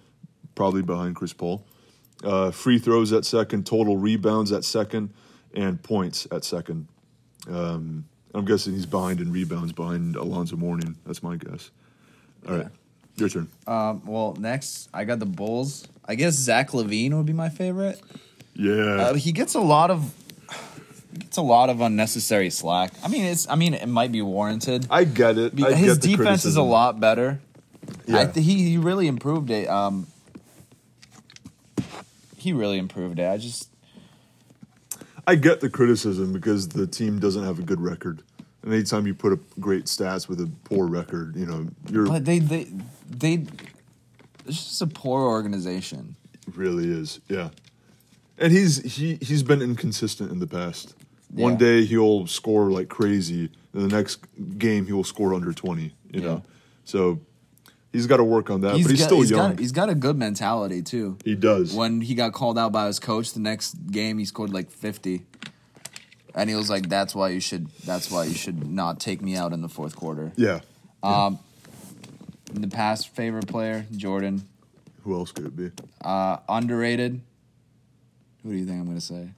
probably 0.54 0.82
behind 0.82 1.16
Chris 1.16 1.32
Paul, 1.32 1.66
uh, 2.22 2.52
free 2.52 2.78
throws 2.78 3.12
at 3.12 3.24
second, 3.24 3.66
total 3.66 3.96
rebounds 3.96 4.52
at 4.52 4.62
second, 4.64 5.10
and 5.54 5.82
points 5.82 6.28
at 6.30 6.44
second. 6.44 6.86
Um, 7.50 8.04
I'm 8.32 8.44
guessing 8.44 8.74
he's 8.74 8.86
behind 8.86 9.20
in 9.20 9.32
rebounds, 9.32 9.72
behind 9.72 10.14
Alonzo 10.14 10.56
Mourning. 10.56 10.94
That's 11.04 11.22
my 11.22 11.36
guess. 11.36 11.70
All 12.48 12.56
right, 12.58 12.68
your 13.16 13.28
turn. 13.28 13.48
Um, 13.66 14.06
well, 14.06 14.36
next 14.38 14.88
I 14.94 15.04
got 15.04 15.18
the 15.18 15.26
Bulls. 15.26 15.88
I 16.04 16.14
guess 16.14 16.34
Zach 16.34 16.70
LaVine 16.70 17.12
would 17.14 17.26
be 17.26 17.32
my 17.32 17.48
favorite. 17.48 18.00
Yeah, 18.54 18.72
Uh, 18.74 19.14
he 19.14 19.32
gets 19.32 19.54
a 19.54 19.60
lot 19.60 19.90
of 19.90 20.12
gets 21.18 21.36
a 21.36 21.42
lot 21.42 21.70
of 21.70 21.80
unnecessary 21.80 22.50
slack. 22.50 22.92
I 23.02 23.08
mean, 23.08 23.24
it's 23.24 23.48
I 23.48 23.54
mean 23.54 23.74
it 23.74 23.88
might 23.88 24.12
be 24.12 24.22
warranted. 24.22 24.86
I 24.90 25.04
get 25.04 25.38
it. 25.38 25.62
I 25.62 25.72
His 25.72 25.98
get 25.98 26.16
defense 26.16 26.44
is 26.44 26.56
a 26.56 26.62
lot 26.62 27.00
better. 27.00 27.40
Yeah. 28.06 28.20
I 28.20 28.26
th- 28.26 28.44
he 28.44 28.70
he 28.70 28.78
really 28.78 29.06
improved 29.06 29.50
it. 29.50 29.68
Um, 29.68 30.06
he 32.36 32.52
really 32.52 32.78
improved 32.78 33.18
it. 33.18 33.28
I 33.28 33.36
just 33.36 33.68
I 35.26 35.34
get 35.34 35.60
the 35.60 35.70
criticism 35.70 36.32
because 36.32 36.68
the 36.68 36.86
team 36.86 37.18
doesn't 37.18 37.44
have 37.44 37.58
a 37.58 37.62
good 37.62 37.80
record. 37.80 38.22
And 38.62 38.72
anytime 38.72 39.06
you 39.06 39.14
put 39.14 39.32
up 39.32 39.40
great 39.60 39.84
stats 39.86 40.28
with 40.28 40.40
a 40.40 40.50
poor 40.64 40.86
record, 40.86 41.36
you 41.36 41.46
know, 41.46 41.68
you're 41.90 42.06
but 42.06 42.24
they 42.24 42.38
they 42.38 42.66
they 43.08 43.44
it's 44.46 44.64
just 44.64 44.82
a 44.82 44.86
poor 44.86 45.22
organization. 45.22 46.16
really 46.54 46.88
is. 46.90 47.20
Yeah. 47.28 47.50
And 48.38 48.52
he's 48.52 48.82
he 48.96 49.16
he's 49.20 49.42
been 49.42 49.62
inconsistent 49.62 50.30
in 50.30 50.38
the 50.40 50.46
past. 50.46 50.94
One 51.36 51.52
Yeah. 51.52 51.58
day 51.58 51.84
he'll 51.84 52.26
score 52.26 52.70
like 52.70 52.88
crazy, 52.88 53.50
and 53.72 53.82
the 53.82 53.88
next 53.88 54.20
game 54.58 54.86
he 54.86 54.92
will 54.92 55.04
score 55.04 55.34
under 55.34 55.52
20, 55.52 55.82
you 55.82 55.92
Yeah. 56.12 56.20
know. 56.20 56.42
So 56.84 57.20
he's 57.92 58.06
got 58.06 58.16
to 58.18 58.24
work 58.24 58.48
on 58.50 58.62
that, 58.62 58.72
but 58.72 58.78
he's 58.90 59.00
got, 59.00 59.04
still 59.06 59.20
he's 59.20 59.30
young. 59.30 59.50
Got, 59.50 59.58
he's 59.58 59.72
got 59.72 59.88
a 59.90 59.94
good 59.94 60.16
mentality 60.16 60.82
too. 60.82 61.18
he 61.24 61.34
does. 61.34 61.74
When 61.74 62.00
he 62.00 62.14
got 62.14 62.32
called 62.32 62.58
out 62.58 62.72
by 62.72 62.86
his 62.86 62.98
coach, 62.98 63.32
the 63.32 63.40
next 63.40 63.74
game 63.90 64.18
he 64.18 64.24
scored 64.24 64.52
like 64.52 64.70
fifty, 64.70 65.24
and 66.34 66.48
he 66.48 66.56
was 66.56 66.70
like, 66.70 66.88
"That's 66.88 67.14
why 67.14 67.28
you 67.30 67.40
should. 67.40 67.68
That's 67.84 68.10
why 68.10 68.24
you 68.24 68.34
should 68.34 68.66
not 68.70 68.98
take 69.00 69.20
me 69.20 69.36
out 69.36 69.52
in 69.52 69.60
the 69.62 69.68
fourth 69.68 69.94
quarter." 69.96 70.32
yeah. 70.36 70.60
Um, 71.02 71.38
in 72.54 72.62
the 72.62 72.68
past, 72.68 73.08
favorite 73.14 73.46
player 73.46 73.86
Jordan, 73.94 74.42
Who 75.02 75.14
else 75.14 75.30
could 75.32 75.44
it 75.46 75.54
be? 75.56 75.70
uh, 76.02 76.38
underrated. 76.48 77.20
Who 78.42 78.52
do 78.52 78.56
you 78.56 78.64
think 78.64 78.80
I'm 78.80 78.86
gonna 78.86 79.00
say? 79.00 79.28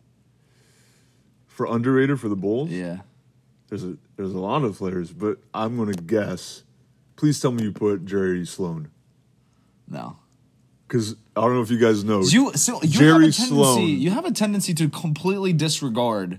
For 1.58 1.66
underrated 1.66 2.20
for 2.20 2.28
the 2.28 2.36
Bulls? 2.36 2.70
Yeah, 2.70 2.98
There's 3.68 3.82
a 3.82 3.96
there's 4.16 4.30
a 4.32 4.38
lot 4.38 4.62
of 4.62 4.78
players, 4.78 5.10
but 5.10 5.38
I'm 5.52 5.84
to 5.92 6.00
guess. 6.00 6.62
Please 7.16 7.40
tell 7.40 7.50
me 7.50 7.64
you 7.64 7.72
put 7.72 8.04
Jerry 8.06 8.46
Sloan. 8.46 8.90
no. 9.88 10.16
Because 10.86 11.16
I 11.36 11.40
don't 11.40 11.54
know 11.56 11.60
if 11.62 11.70
you 11.72 11.80
guys 11.80 12.04
know. 12.04 12.20
You 12.22 12.52
so 12.54 12.80
you 12.80 12.88
Jerry 12.88 13.08
have 13.08 13.16
a 13.16 13.20
tendency. 13.32 13.46
Sloan. 13.48 13.80
You 13.88 14.10
have 14.12 14.24
a 14.24 14.30
tendency 14.30 14.72
to 14.74 14.88
completely 14.88 15.52
disregard 15.52 16.38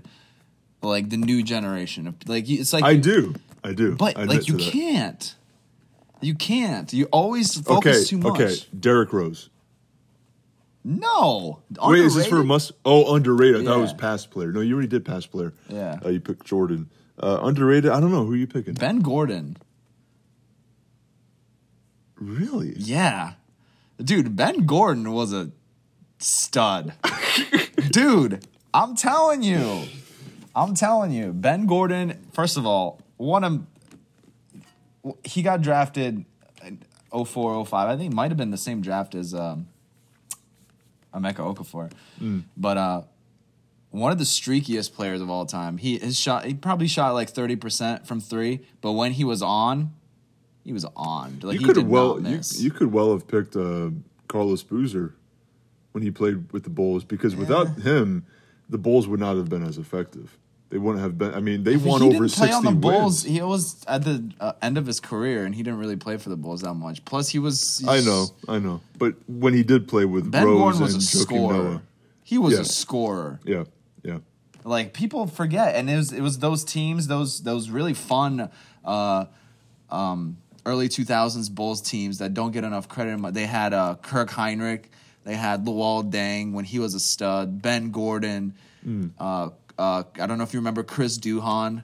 like 0.82 1.10
the 1.10 1.18
new 1.18 1.42
generation 1.42 2.06
of 2.06 2.14
like 2.26 2.48
it's 2.48 2.72
like 2.72 2.82
I 2.82 2.92
you- 2.92 3.02
do. 3.02 3.34
I 3.62 3.74
do. 3.74 3.96
but 3.96 4.16
I 4.16 4.24
like 4.24 4.48
you 4.48 4.56
can't. 4.56 5.34
You 6.22 6.34
can't. 6.34 6.90
You 6.94 7.04
always 7.12 7.60
focus 7.60 7.96
Okay, 7.98 8.04
too 8.06 8.16
much. 8.16 8.40
okay. 8.40 8.54
Derrick 8.80 9.12
Rose. 9.12 9.50
No. 10.82 11.60
Wait, 11.82 12.00
is 12.00 12.14
this 12.14 12.26
for 12.26 12.40
a 12.40 12.44
must? 12.44 12.72
Oh, 12.84 13.14
underrated. 13.14 13.62
I 13.62 13.64
thought 13.64 13.78
it 13.78 13.82
was 13.82 13.90
Yeah. 13.92 13.96
past 13.98 14.30
player. 14.30 14.50
No, 14.52 14.60
you 14.60 14.72
already 14.74 14.88
did 14.88 15.04
past 15.04 15.30
player. 15.30 15.52
Yeah. 15.68 15.98
Uh, 16.04 16.08
you 16.08 16.20
picked 16.20 16.46
Jordan. 16.46 16.88
Uh, 17.22 17.38
underrated. 17.42 17.90
I 17.90 18.00
don't 18.00 18.10
know 18.10 18.24
who 18.24 18.32
you 18.34 18.46
picking. 18.46 18.74
Ben 18.74 19.00
Gordon. 19.00 19.58
Really? 22.16 22.74
Yeah. 22.76 23.34
Dude, 24.02 24.36
Ben 24.36 24.64
Gordon 24.66 25.12
was 25.12 25.32
a 25.32 25.50
stud. 26.18 26.94
Dude, 27.90 28.46
I'm 28.72 28.94
telling 28.94 29.42
you. 29.42 29.84
I'm 30.54 30.74
telling 30.74 31.12
you. 31.12 31.32
Ben 31.32 31.66
Gordon, 31.66 32.26
first 32.32 32.56
of 32.56 32.66
all, 32.66 33.00
one 33.16 33.44
of 33.44 33.62
he 35.24 35.42
got 35.42 35.62
drafted 35.62 36.24
in 36.64 36.78
04, 37.12 37.64
05. 37.66 37.88
I 37.88 37.96
think 37.96 38.12
it 38.12 38.14
might 38.14 38.30
have 38.30 38.36
been 38.38 38.50
the 38.50 38.56
same 38.58 38.80
draft 38.82 39.14
as 39.14 39.34
um 39.34 39.68
Emeka 41.14 41.36
Okafor. 41.36 41.90
But 42.56 42.76
uh 42.76 43.02
one 43.90 44.12
of 44.12 44.18
the 44.18 44.24
streakiest 44.24 44.94
players 44.94 45.20
of 45.20 45.28
all 45.28 45.46
time. 45.46 45.78
He 45.78 45.98
his 45.98 46.18
shot 46.18 46.44
he 46.44 46.54
probably 46.54 46.86
shot 46.86 47.12
like 47.14 47.32
30% 47.32 48.06
from 48.06 48.20
3, 48.20 48.60
but 48.80 48.92
when 48.92 49.12
he 49.12 49.24
was 49.24 49.42
on, 49.42 49.92
he 50.64 50.72
was 50.72 50.86
on. 50.96 51.40
Like 51.42 51.54
you 51.54 51.60
he 51.60 51.64
could 51.66 51.74
did 51.74 51.88
well. 51.88 52.20
You, 52.20 52.40
you 52.56 52.70
could 52.70 52.92
well 52.92 53.12
have 53.12 53.26
picked 53.26 53.56
uh, 53.56 53.90
Carlos 54.28 54.62
Boozer 54.62 55.14
when 55.92 56.02
he 56.02 56.10
played 56.10 56.52
with 56.52 56.62
the 56.64 56.70
Bulls 56.70 57.04
because 57.04 57.34
without 57.34 57.80
him, 57.80 58.24
the 58.68 58.78
Bulls 58.78 59.08
would 59.08 59.18
not 59.20 59.36
have 59.36 59.48
been 59.48 59.64
as 59.64 59.78
effective. 59.78 60.38
They 60.70 60.78
wouldn't 60.78 61.02
have 61.02 61.18
been. 61.18 61.34
I 61.34 61.40
mean, 61.40 61.64
they 61.64 61.76
won 61.76 62.00
he 62.00 62.06
over 62.08 62.24
didn't 62.24 62.32
play 62.34 62.46
sixty 62.46 62.52
on 62.52 62.64
the 62.64 62.70
Bulls. 62.70 63.24
wins. 63.24 63.36
He 63.36 63.42
was 63.42 63.84
at 63.88 64.04
the 64.04 64.30
uh, 64.40 64.52
end 64.62 64.78
of 64.78 64.86
his 64.86 65.00
career, 65.00 65.44
and 65.44 65.52
he 65.54 65.64
didn't 65.64 65.80
really 65.80 65.96
play 65.96 66.16
for 66.16 66.28
the 66.28 66.36
Bulls 66.36 66.60
that 66.62 66.74
much. 66.74 67.04
Plus, 67.04 67.28
he 67.28 67.40
was. 67.40 67.84
I 67.88 68.00
know, 68.00 68.26
I 68.48 68.60
know. 68.60 68.80
But 68.96 69.14
when 69.28 69.52
he 69.52 69.64
did 69.64 69.88
play 69.88 70.04
with 70.04 70.30
Ben 70.30 70.44
Rose 70.46 70.80
was 70.80 70.92
a 70.92 70.94
and 70.94 71.02
Joakim 71.02 71.22
scorer. 71.22 71.54
Noah, 71.54 71.82
He 72.22 72.38
was 72.38 72.54
Yeah. 72.54 72.60
a 72.60 72.64
scorer. 72.64 73.40
yeah, 73.44 73.64
yeah. 74.04 74.18
Like 74.62 74.92
people 74.92 75.26
forget, 75.26 75.74
and 75.74 75.90
it 75.90 75.96
was 75.96 76.12
it 76.12 76.20
was 76.20 76.38
those 76.38 76.62
teams, 76.64 77.08
those 77.08 77.40
those 77.42 77.68
really 77.68 77.94
fun, 77.94 78.48
uh, 78.84 79.24
um, 79.90 80.36
early 80.66 80.88
two 80.88 81.04
thousands 81.04 81.48
Bulls 81.48 81.80
teams 81.80 82.18
that 82.18 82.32
don't 82.32 82.52
get 82.52 82.62
enough 82.62 82.88
credit. 82.88 83.34
They 83.34 83.46
had 83.46 83.72
uh, 83.72 83.96
Kirk 84.02 84.30
Hinrich, 84.30 84.84
they 85.24 85.34
had 85.34 85.64
Luol 85.64 86.08
Deng 86.12 86.52
when 86.52 86.64
he 86.64 86.78
was 86.78 86.94
a 86.94 87.00
stud, 87.00 87.60
Ben 87.60 87.90
Gordon. 87.90 88.54
Mm. 88.86 89.10
Uh, 89.18 89.50
uh, 89.80 90.02
I 90.20 90.26
don't 90.26 90.38
know 90.38 90.44
if 90.44 90.52
you 90.52 90.60
remember 90.60 90.82
Chris 90.82 91.18
Duhon. 91.18 91.82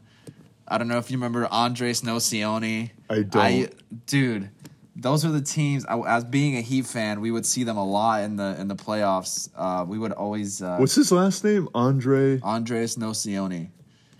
I 0.69 0.79
don't 0.79 0.89
know 0.89 0.99
if 0.99 1.11
you 1.11 1.17
remember 1.17 1.47
Andres 1.51 2.03
Nocioni. 2.03 2.91
I 3.09 3.23
don't. 3.23 3.37
I, 3.37 3.69
dude, 4.07 4.51
those 4.95 5.25
are 5.25 5.31
the 5.31 5.41
teams. 5.41 5.87
I, 5.87 5.99
as 6.01 6.25
being 6.25 6.57
a 6.57 6.61
Heat 6.61 6.87
fan, 6.87 7.21
we 7.21 7.31
would 7.31 7.47
see 7.47 7.65
them 7.65 7.77
a 7.77 7.85
lot 7.85 8.23
in 8.23 8.37
the 8.37 8.61
in 8.61 8.69
the 8.69 8.77
playoffs. 8.77 9.49
Uh, 9.57 9.85
we 9.87 9.99
would 9.99 10.13
always 10.13 10.61
uh, 10.61 10.77
What's 10.77 10.95
his 10.95 11.11
last 11.11 11.43
name? 11.45 11.69
Andre. 11.75 12.41
Andres 12.43 12.97
Nocioni. 12.97 13.71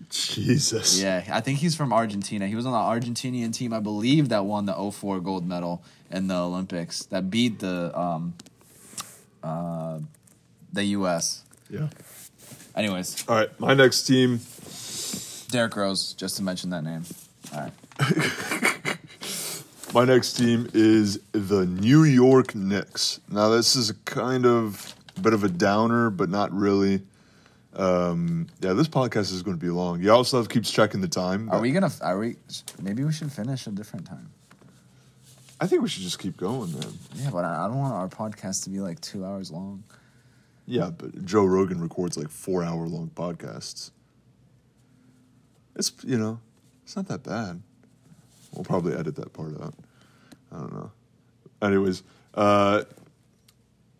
Jesus. 0.09 1.01
Yeah, 1.01 1.23
I 1.29 1.41
think 1.41 1.59
he's 1.59 1.75
from 1.75 1.91
Argentina. 1.91 2.47
He 2.47 2.55
was 2.55 2.65
on 2.65 2.71
the 2.71 2.77
Argentinian 2.77 3.53
team, 3.53 3.73
I 3.73 3.81
believe, 3.81 4.29
that 4.29 4.45
won 4.45 4.65
the 4.65 4.91
04 4.91 5.19
gold 5.19 5.45
medal 5.45 5.83
in 6.09 6.27
the 6.27 6.35
Olympics. 6.35 7.03
That 7.07 7.29
beat 7.29 7.59
the 7.59 7.97
um, 7.97 8.33
uh, 9.43 9.99
the 10.71 10.83
U.S. 10.85 11.43
Yeah. 11.69 11.89
Anyways, 12.77 13.27
All 13.27 13.35
right. 13.35 13.59
My 13.59 13.73
next 13.73 14.03
team. 14.03 14.39
Derrick 15.49 15.75
Rose, 15.75 16.13
just 16.13 16.37
to 16.37 16.43
mention 16.43 16.69
that 16.69 16.83
name. 16.83 17.03
All 17.51 17.59
right. 17.61 17.73
My 19.93 20.05
next 20.05 20.33
team 20.33 20.69
is 20.73 21.19
the 21.31 21.65
New 21.65 22.03
York 22.03 22.53
Knicks. 22.53 23.19
Now, 23.31 23.49
this 23.49 23.75
is 23.75 23.89
a 23.89 23.95
kind 24.05 24.45
of 24.45 24.93
bit 25.19 25.33
of 25.33 25.43
a 25.43 25.49
downer, 25.49 26.11
but 26.11 26.29
not 26.29 26.51
really. 26.53 27.01
Um, 27.75 28.47
yeah, 28.59 28.73
this 28.73 28.87
podcast 28.87 29.31
is 29.31 29.41
going 29.41 29.57
to 29.57 29.65
be 29.65 29.71
long. 29.71 30.01
Yaroslav 30.01 30.49
keeps 30.49 30.69
checking 30.69 31.01
the 31.01 31.07
time. 31.07 31.49
Are 31.49 31.53
but 31.53 31.61
we 31.61 31.71
gonna? 31.71 31.91
Are 32.01 32.19
we? 32.19 32.35
Maybe 32.81 33.03
we 33.03 33.11
should 33.13 33.31
finish 33.31 33.65
a 33.65 33.71
different 33.71 34.05
time. 34.05 34.29
I 35.59 35.65
think 35.67 35.81
we 35.81 35.89
should 35.89 36.03
just 36.03 36.19
keep 36.19 36.37
going, 36.37 36.73
man. 36.73 36.93
Yeah, 37.15 37.29
but 37.31 37.45
I 37.45 37.65
I 37.65 37.67
don't 37.67 37.77
want 37.77 37.93
our 37.93 38.09
podcast 38.09 38.65
to 38.65 38.69
be 38.69 38.79
like 38.79 38.99
two 39.01 39.25
hours 39.25 39.51
long. 39.51 39.83
Yeah, 40.69 40.89
but 40.89 41.23
Joe 41.23 41.45
Rogan 41.45 41.79
records 41.79 42.17
like 42.17 42.29
four 42.29 42.61
hour 42.61 42.87
long 42.87 43.09
podcasts. 43.15 43.91
It's 45.77 45.93
you 46.03 46.17
know, 46.17 46.39
it's 46.83 46.95
not 46.95 47.07
that 47.07 47.23
bad. 47.23 47.61
We'll 48.51 48.65
probably 48.65 48.93
edit 48.93 49.15
that 49.15 49.31
part 49.31 49.59
out. 49.61 49.73
I 50.51 50.57
don't 50.57 50.73
know. 50.73 50.91
Anyways, 51.61 52.03
uh, 52.33 52.83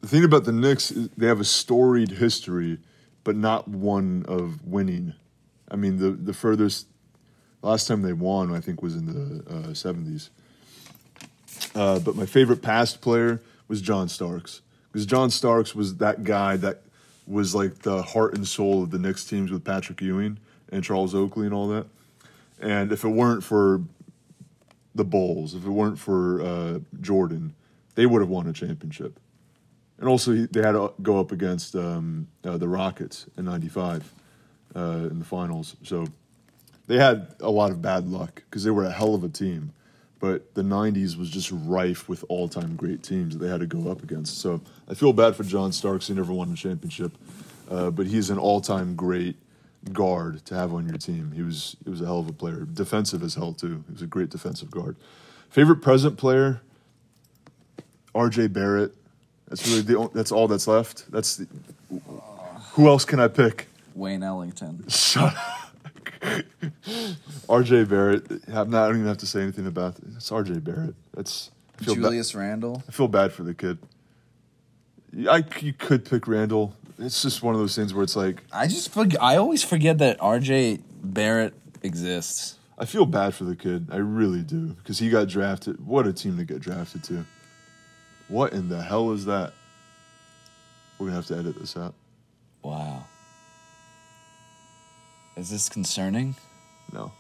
the 0.01 0.07
thing 0.07 0.25
about 0.25 0.43
the 0.43 0.51
Knicks 0.51 0.91
is 0.91 1.07
they 1.15 1.27
have 1.27 1.39
a 1.39 1.45
storied 1.45 2.11
history, 2.11 2.79
but 3.23 3.37
not 3.37 3.69
one 3.69 4.25
of 4.27 4.65
winning. 4.67 5.13
I 5.71 5.77
mean, 5.77 5.97
the 5.97 6.11
the 6.11 6.33
furthest 6.33 6.87
last 7.61 7.87
time 7.87 8.01
they 8.01 8.13
won, 8.13 8.53
I 8.53 8.59
think, 8.59 8.81
was 8.81 8.95
in 8.95 9.05
the 9.05 9.73
seventies. 9.73 10.31
Uh, 11.73 11.99
but 11.99 12.17
my 12.17 12.25
favorite 12.25 12.61
past 12.61 12.99
player 12.99 13.41
was 13.69 13.81
John 13.81 14.09
Starks 14.09 14.61
because 14.91 15.05
John 15.05 15.29
Starks 15.29 15.75
was 15.75 15.97
that 15.97 16.23
guy 16.23 16.57
that 16.57 16.81
was 17.27 17.53
like 17.53 17.79
the 17.79 18.01
heart 18.01 18.35
and 18.35 18.47
soul 18.47 18.83
of 18.83 18.91
the 18.91 18.99
Knicks 18.99 19.25
teams 19.25 19.51
with 19.51 19.63
Patrick 19.63 20.01
Ewing 20.01 20.39
and 20.71 20.83
Charles 20.83 21.13
Oakley 21.13 21.45
and 21.45 21.53
all 21.53 21.67
that. 21.67 21.85
And 22.59 22.91
if 22.91 23.03
it 23.03 23.09
weren't 23.09 23.43
for 23.43 23.81
the 24.95 25.03
Bulls, 25.03 25.53
if 25.53 25.65
it 25.65 25.69
weren't 25.69 25.99
for 25.99 26.41
uh, 26.41 26.79
Jordan, 27.01 27.53
they 27.95 28.05
would 28.05 28.21
have 28.21 28.29
won 28.29 28.47
a 28.47 28.53
championship. 28.53 29.19
And 29.99 30.07
also, 30.07 30.31
he- 30.33 30.45
they 30.45 30.61
had 30.61 30.71
to 30.73 30.93
go 31.01 31.19
up 31.19 31.31
against 31.31 31.75
um, 31.75 32.27
uh, 32.43 32.57
the 32.57 32.67
Rockets 32.67 33.25
in 33.37 33.45
'95 33.45 34.11
uh, 34.75 34.79
in 35.11 35.19
the 35.19 35.25
finals. 35.25 35.75
So 35.83 36.05
they 36.87 36.97
had 36.97 37.35
a 37.41 37.49
lot 37.51 37.71
of 37.71 37.81
bad 37.81 38.07
luck 38.07 38.35
because 38.49 38.63
they 38.63 38.69
were 38.71 38.85
a 38.85 38.91
hell 38.91 39.13
of 39.15 39.23
a 39.23 39.29
team. 39.29 39.73
But 40.19 40.53
the 40.55 40.63
'90s 40.63 41.17
was 41.17 41.29
just 41.29 41.51
rife 41.51 42.09
with 42.09 42.25
all-time 42.27 42.75
great 42.75 43.03
teams 43.03 43.37
that 43.37 43.43
they 43.43 43.49
had 43.49 43.59
to 43.59 43.67
go 43.67 43.91
up 43.91 44.01
against. 44.03 44.39
So 44.39 44.61
I 44.89 44.93
feel 44.93 45.13
bad 45.13 45.35
for 45.35 45.43
John 45.43 45.71
Starks; 45.71 46.07
he 46.07 46.13
never 46.13 46.33
won 46.33 46.51
a 46.51 46.55
championship, 46.55 47.11
uh, 47.69 47.91
but 47.91 48.07
he's 48.07 48.29
an 48.29 48.39
all-time 48.39 48.95
great 48.95 49.35
guard 49.93 50.43
to 50.45 50.55
have 50.55 50.73
on 50.73 50.87
your 50.87 50.97
team. 50.97 51.31
He 51.33 51.43
was 51.43 51.77
he 51.83 51.89
was 51.89 52.01
a 52.01 52.05
hell 52.05 52.19
of 52.19 52.27
a 52.27 52.33
player, 52.33 52.65
defensive 52.65 53.21
as 53.21 53.35
hell 53.35 53.53
too. 53.53 53.83
He 53.87 53.93
was 53.93 54.01
a 54.01 54.07
great 54.07 54.29
defensive 54.29 54.71
guard. 54.71 54.95
Favorite 55.49 55.81
present 55.81 56.17
player, 56.17 56.61
R.J. 58.15 58.47
Barrett. 58.47 58.93
That's 59.47 59.67
really 59.67 59.81
the 59.81 60.09
that's 60.13 60.31
all 60.31 60.47
that's 60.47 60.67
left. 60.67 61.09
That's 61.11 61.37
the, 61.37 61.47
who 62.71 62.87
else 62.87 63.05
can 63.05 63.19
I 63.19 63.27
pick? 63.27 63.67
Wayne 63.95 64.23
Ellington. 64.23 64.85
Shut 64.87 65.35
up. 65.35 65.67
RJ 67.47 67.89
Barrett. 67.89 68.25
I'm 68.47 68.69
not, 68.69 68.85
I 68.85 68.87
don't 68.87 68.97
even 68.97 69.07
have 69.07 69.17
to 69.19 69.25
say 69.25 69.41
anything 69.41 69.67
about 69.67 69.97
it. 69.97 70.05
It's 70.17 70.29
RJ 70.29 70.63
Barrett. 70.63 70.95
That's 71.13 71.51
I 71.79 71.83
feel, 71.83 71.95
ba- 71.95 72.01
Julius 72.01 72.35
Randle. 72.35 72.83
I 72.87 72.91
feel 72.91 73.07
bad 73.07 73.31
for 73.31 73.43
the 73.43 73.53
kid. 73.53 73.77
I, 75.29 75.43
you 75.61 75.73
could 75.73 76.05
pick 76.05 76.27
Randle. 76.27 76.75
It's 76.99 77.21
just 77.21 77.41
one 77.41 77.53
of 77.53 77.61
those 77.61 77.75
things 77.75 77.93
where 77.93 78.03
it's 78.03 78.15
like 78.15 78.43
I 78.51 78.67
just 78.67 78.93
forg 78.93 79.15
I 79.21 79.37
always 79.37 79.63
forget 79.63 79.99
that 79.99 80.17
R.J. 80.19 80.79
Barrett 81.03 81.53
exists. 81.83 82.55
I 82.77 82.85
feel 82.85 83.05
bad 83.05 83.33
for 83.33 83.43
the 83.43 83.55
kid. 83.55 83.87
I 83.91 83.97
really 83.97 84.41
do 84.41 84.67
because 84.69 84.99
he 84.99 85.09
got 85.09 85.27
drafted. 85.27 85.85
What 85.85 86.07
a 86.07 86.13
team 86.13 86.37
to 86.37 86.43
get 86.43 86.59
drafted 86.59 87.03
to. 87.05 87.25
What 88.27 88.53
in 88.53 88.69
the 88.69 88.81
hell 88.81 89.11
is 89.11 89.25
that? 89.25 89.53
We're 90.97 91.07
gonna 91.07 91.15
have 91.17 91.27
to 91.27 91.37
edit 91.37 91.59
this 91.59 91.77
out. 91.77 91.93
Wow. 92.63 93.05
Is 95.35 95.51
this 95.51 95.69
concerning? 95.69 96.35
No. 96.91 97.11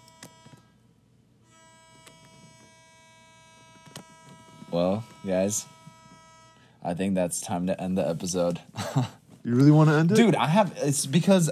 Well, 4.71 5.03
guys, 5.25 5.65
I 6.83 6.93
think 6.93 7.15
that's 7.15 7.41
time 7.41 7.67
to 7.67 7.81
end 7.81 7.97
the 7.97 8.07
episode. 8.07 8.59
You 9.43 9.55
really 9.55 9.71
want 9.71 9.89
to 9.89 9.95
end 9.95 10.11
it, 10.11 10.15
Dude, 10.15 10.35
I 10.35 10.47
have 10.47 10.73
it's 10.75 11.05
because 11.05 11.49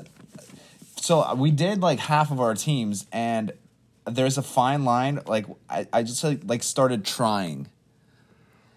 so 0.98 1.22
uh, 1.22 1.34
we 1.34 1.50
did 1.50 1.80
like 1.80 1.98
half 1.98 2.30
of 2.30 2.42
our 2.42 2.54
teams 2.54 3.06
and 3.14 3.54
there's 4.06 4.38
a 4.38 4.42
fine 4.42 4.84
line 4.84 5.22
like 5.28 5.46
I, 5.70 5.88
I 5.94 6.04
just 6.04 6.22
like, 6.22 6.42
like 6.44 6.62
started 6.62 7.06
trying 7.06 7.70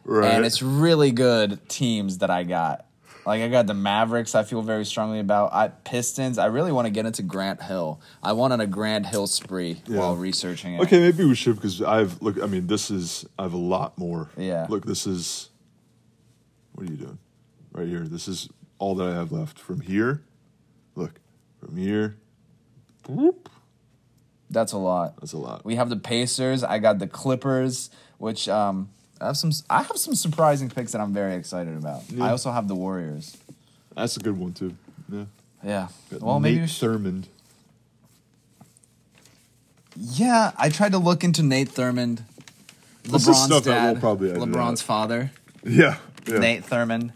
Right. 0.05 0.33
and 0.33 0.45
it's 0.47 0.63
really 0.63 1.11
good 1.11 1.69
teams 1.69 2.19
that 2.19 2.31
I 2.31 2.45
got. 2.45 2.87
Like 3.29 3.43
I 3.43 3.49
got 3.49 3.67
the 3.67 3.75
Mavericks. 3.75 4.35
I 4.35 4.43
feel 4.43 4.63
very 4.63 4.87
strongly 4.87 5.21
about. 5.21 5.53
I 5.53 5.69
Pistons. 5.69 6.39
I 6.39 6.47
really 6.47 6.73
want 6.73 6.87
to 6.87 6.91
get 6.91 7.05
into 7.05 7.23
Grant 7.23 7.63
Hill. 7.63 8.01
I 8.23 8.33
went 8.33 8.55
on 8.55 8.61
a 8.63 8.67
Grant 8.67 9.05
Hill 9.05 9.27
spree 9.27 9.83
Yeah. 9.87 9.99
while 9.99 10.17
researching 10.17 10.77
it. 10.77 10.81
Okay, 10.81 10.99
maybe 10.99 11.27
we 11.27 11.35
should 11.35 11.57
because 11.57 11.83
I've 11.83 12.23
look. 12.23 12.43
I 12.43 12.47
mean, 12.47 12.69
this 12.69 12.91
is 12.91 13.27
I 13.39 13.43
have 13.43 13.53
a 13.53 13.59
lot 13.59 13.99
more. 13.99 14.31
Yeah. 14.39 14.67
Look, 14.71 14.87
this 14.87 15.07
is. 15.07 15.51
What 16.73 16.89
are 16.89 16.91
you 16.91 16.97
doing? 16.97 17.19
Right 17.73 17.87
here. 17.87 18.01
This 18.09 18.29
is 18.29 18.49
all 18.79 18.95
that 18.95 19.09
I 19.09 19.15
have 19.15 19.31
left. 19.31 19.59
From 19.59 19.81
here, 19.81 20.23
look. 20.95 21.21
From 21.61 21.77
here, 21.77 22.17
whoop. 23.07 23.51
That's 24.49 24.73
a 24.73 24.79
lot. 24.79 25.21
That's 25.21 25.35
a 25.35 25.39
lot. 25.39 25.67
We 25.67 25.75
have 25.75 25.91
the 25.91 25.97
Pacers. 25.97 26.65
I 26.65 26.79
got 26.79 26.99
the 26.99 27.07
Clippers, 27.07 27.91
which 28.17 28.49
um 28.49 28.89
I 29.21 29.27
have 29.27 29.37
some. 29.37 29.51
I 29.69 29.83
have 29.83 29.97
some 29.97 30.15
surprising 30.15 30.71
picks 30.71 30.93
that 30.93 31.01
I'm 31.01 31.13
very 31.13 31.35
excited 31.35 31.77
about. 31.77 32.03
I 32.21 32.31
also 32.31 32.51
have 32.53 32.69
the 32.69 32.75
Warriors. 32.75 33.37
That's 33.97 34.17
a 34.17 34.21
good 34.21 34.39
one 34.39 34.53
too. 34.53 34.75
Yeah. 35.11 35.25
Yeah. 35.65 35.89
Got 36.11 36.23
Well, 36.23 36.39
maybe 36.41 36.57
Nate 36.57 36.63
we 36.63 36.69
should. 36.69 36.89
Thurmond. 36.91 37.25
Yeah, 39.97 40.53
I 40.57 40.69
tried 40.69 40.93
to 40.93 40.99
look 40.99 41.25
into 41.25 41.43
Nate 41.43 41.69
Thurmond, 41.69 42.23
LeBron's 43.05 43.43
stuff 43.45 43.65
that 43.65 43.85
we'll 43.85 43.95
dad, 43.95 44.01
probably 44.01 44.31
LeBron's 44.31 44.81
father, 44.83 45.33
Yeah. 45.65 45.97
yeah. 46.27 46.39
Nate 46.39 46.63
Thurmond. 46.65 47.11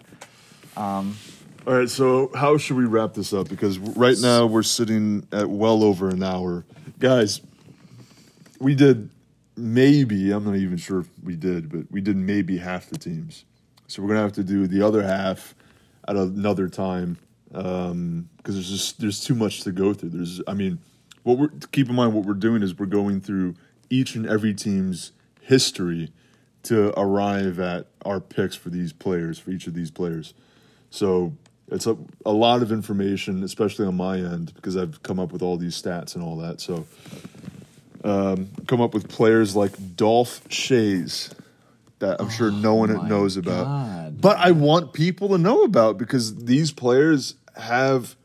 Um, 0.77 1.17
All 1.65 1.75
right, 1.75 1.89
so 1.89 2.33
how 2.35 2.57
should 2.59 2.77
we 2.77 2.85
wrap 2.87 3.15
this 3.15 3.33
up? 3.33 3.49
Because 3.49 3.79
right 3.79 4.17
now 4.21 4.47
we're 4.47 4.65
sitting 4.65 5.25
at 5.31 5.49
well 5.49 5.85
over 5.85 6.09
an 6.09 6.25
hour. 6.25 6.65
Guys, 6.99 7.41
we 8.59 8.75
did 8.75 9.11
maybe, 9.57 10.31
I'm 10.31 10.45
not 10.45 10.57
even 10.57 10.77
sure 10.77 11.01
if 11.01 11.09
we 11.23 11.37
did, 11.37 11.71
but 11.71 11.91
we 11.91 12.01
did 12.01 12.17
maybe 12.17 12.59
half 12.59 12.89
the 12.89 12.99
teams. 12.99 13.45
So 13.87 14.03
we're 14.03 14.09
going 14.09 14.19
to 14.19 14.23
have 14.23 14.33
to 14.33 14.45
do 14.45 14.67
the 14.67 14.83
other 14.83 15.03
half 15.03 15.55
at 16.09 16.17
another 16.17 16.69
time 16.69 17.19
um, 17.55 18.29
because 18.37 18.55
there's 18.55 18.71
just 18.71 19.01
there's 19.01 19.23
too 19.23 19.35
much 19.35 19.63
to 19.63 19.73
go 19.73 19.93
through. 19.93 20.11
There's 20.11 20.41
I 20.47 20.55
mean, 20.55 20.79
what 21.23 21.39
we're 21.39 21.51
keep 21.71 21.89
in 21.89 21.95
mind 21.95 22.15
what 22.15 22.25
we're 22.25 22.35
doing 22.35 22.63
is 22.63 22.79
we're 22.79 22.87
going 22.87 23.21
through 23.21 23.55
each 23.91 24.15
and 24.15 24.27
every 24.27 24.55
team's 24.55 25.13
history 25.41 26.13
to 26.65 26.99
arrive 26.99 27.59
at 27.59 27.89
our 28.05 28.21
picks 28.21 28.57
for 28.57 28.71
these 28.71 28.93
players, 28.93 29.39
for 29.39 29.51
each 29.51 29.67
of 29.67 29.75
these 29.75 29.91
players. 29.91 30.33
So 30.91 31.37
it's 31.71 31.87
a, 31.87 31.97
a 32.25 32.33
lot 32.33 32.63
of 32.63 32.71
information, 32.71 33.43
especially 33.43 33.87
on 33.87 33.97
my 33.97 34.19
end, 34.19 34.55
because 34.55 34.77
I've 34.77 35.03
come 35.03 35.19
up 35.19 35.33
with 35.33 35.43
all 35.43 35.57
these 35.57 35.81
stats 35.81 36.15
and 36.15 36.23
all 36.23 36.37
that. 36.37 36.61
So 36.61 36.87
um, 38.05 38.49
come 38.67 38.81
up 38.81 38.95
with 38.95 39.09
players 39.09 39.55
like 39.55 39.73
Dolph 39.97 40.43
Schayes 40.49 41.33
that 42.01 42.21
I'm 42.21 42.29
sure 42.31 42.51
no 42.51 42.75
one 42.75 43.09
knows 43.09 43.37
about. 43.37 43.65
God. 43.65 44.21
But 44.21 44.37
I 44.39 44.51
want 44.51 44.93
people 44.93 45.29
to 45.31 45.39
know 45.39 45.63
about 45.63 45.99
because 45.99 46.45
these 46.45 46.73
players 46.73 47.35
have 47.57 48.17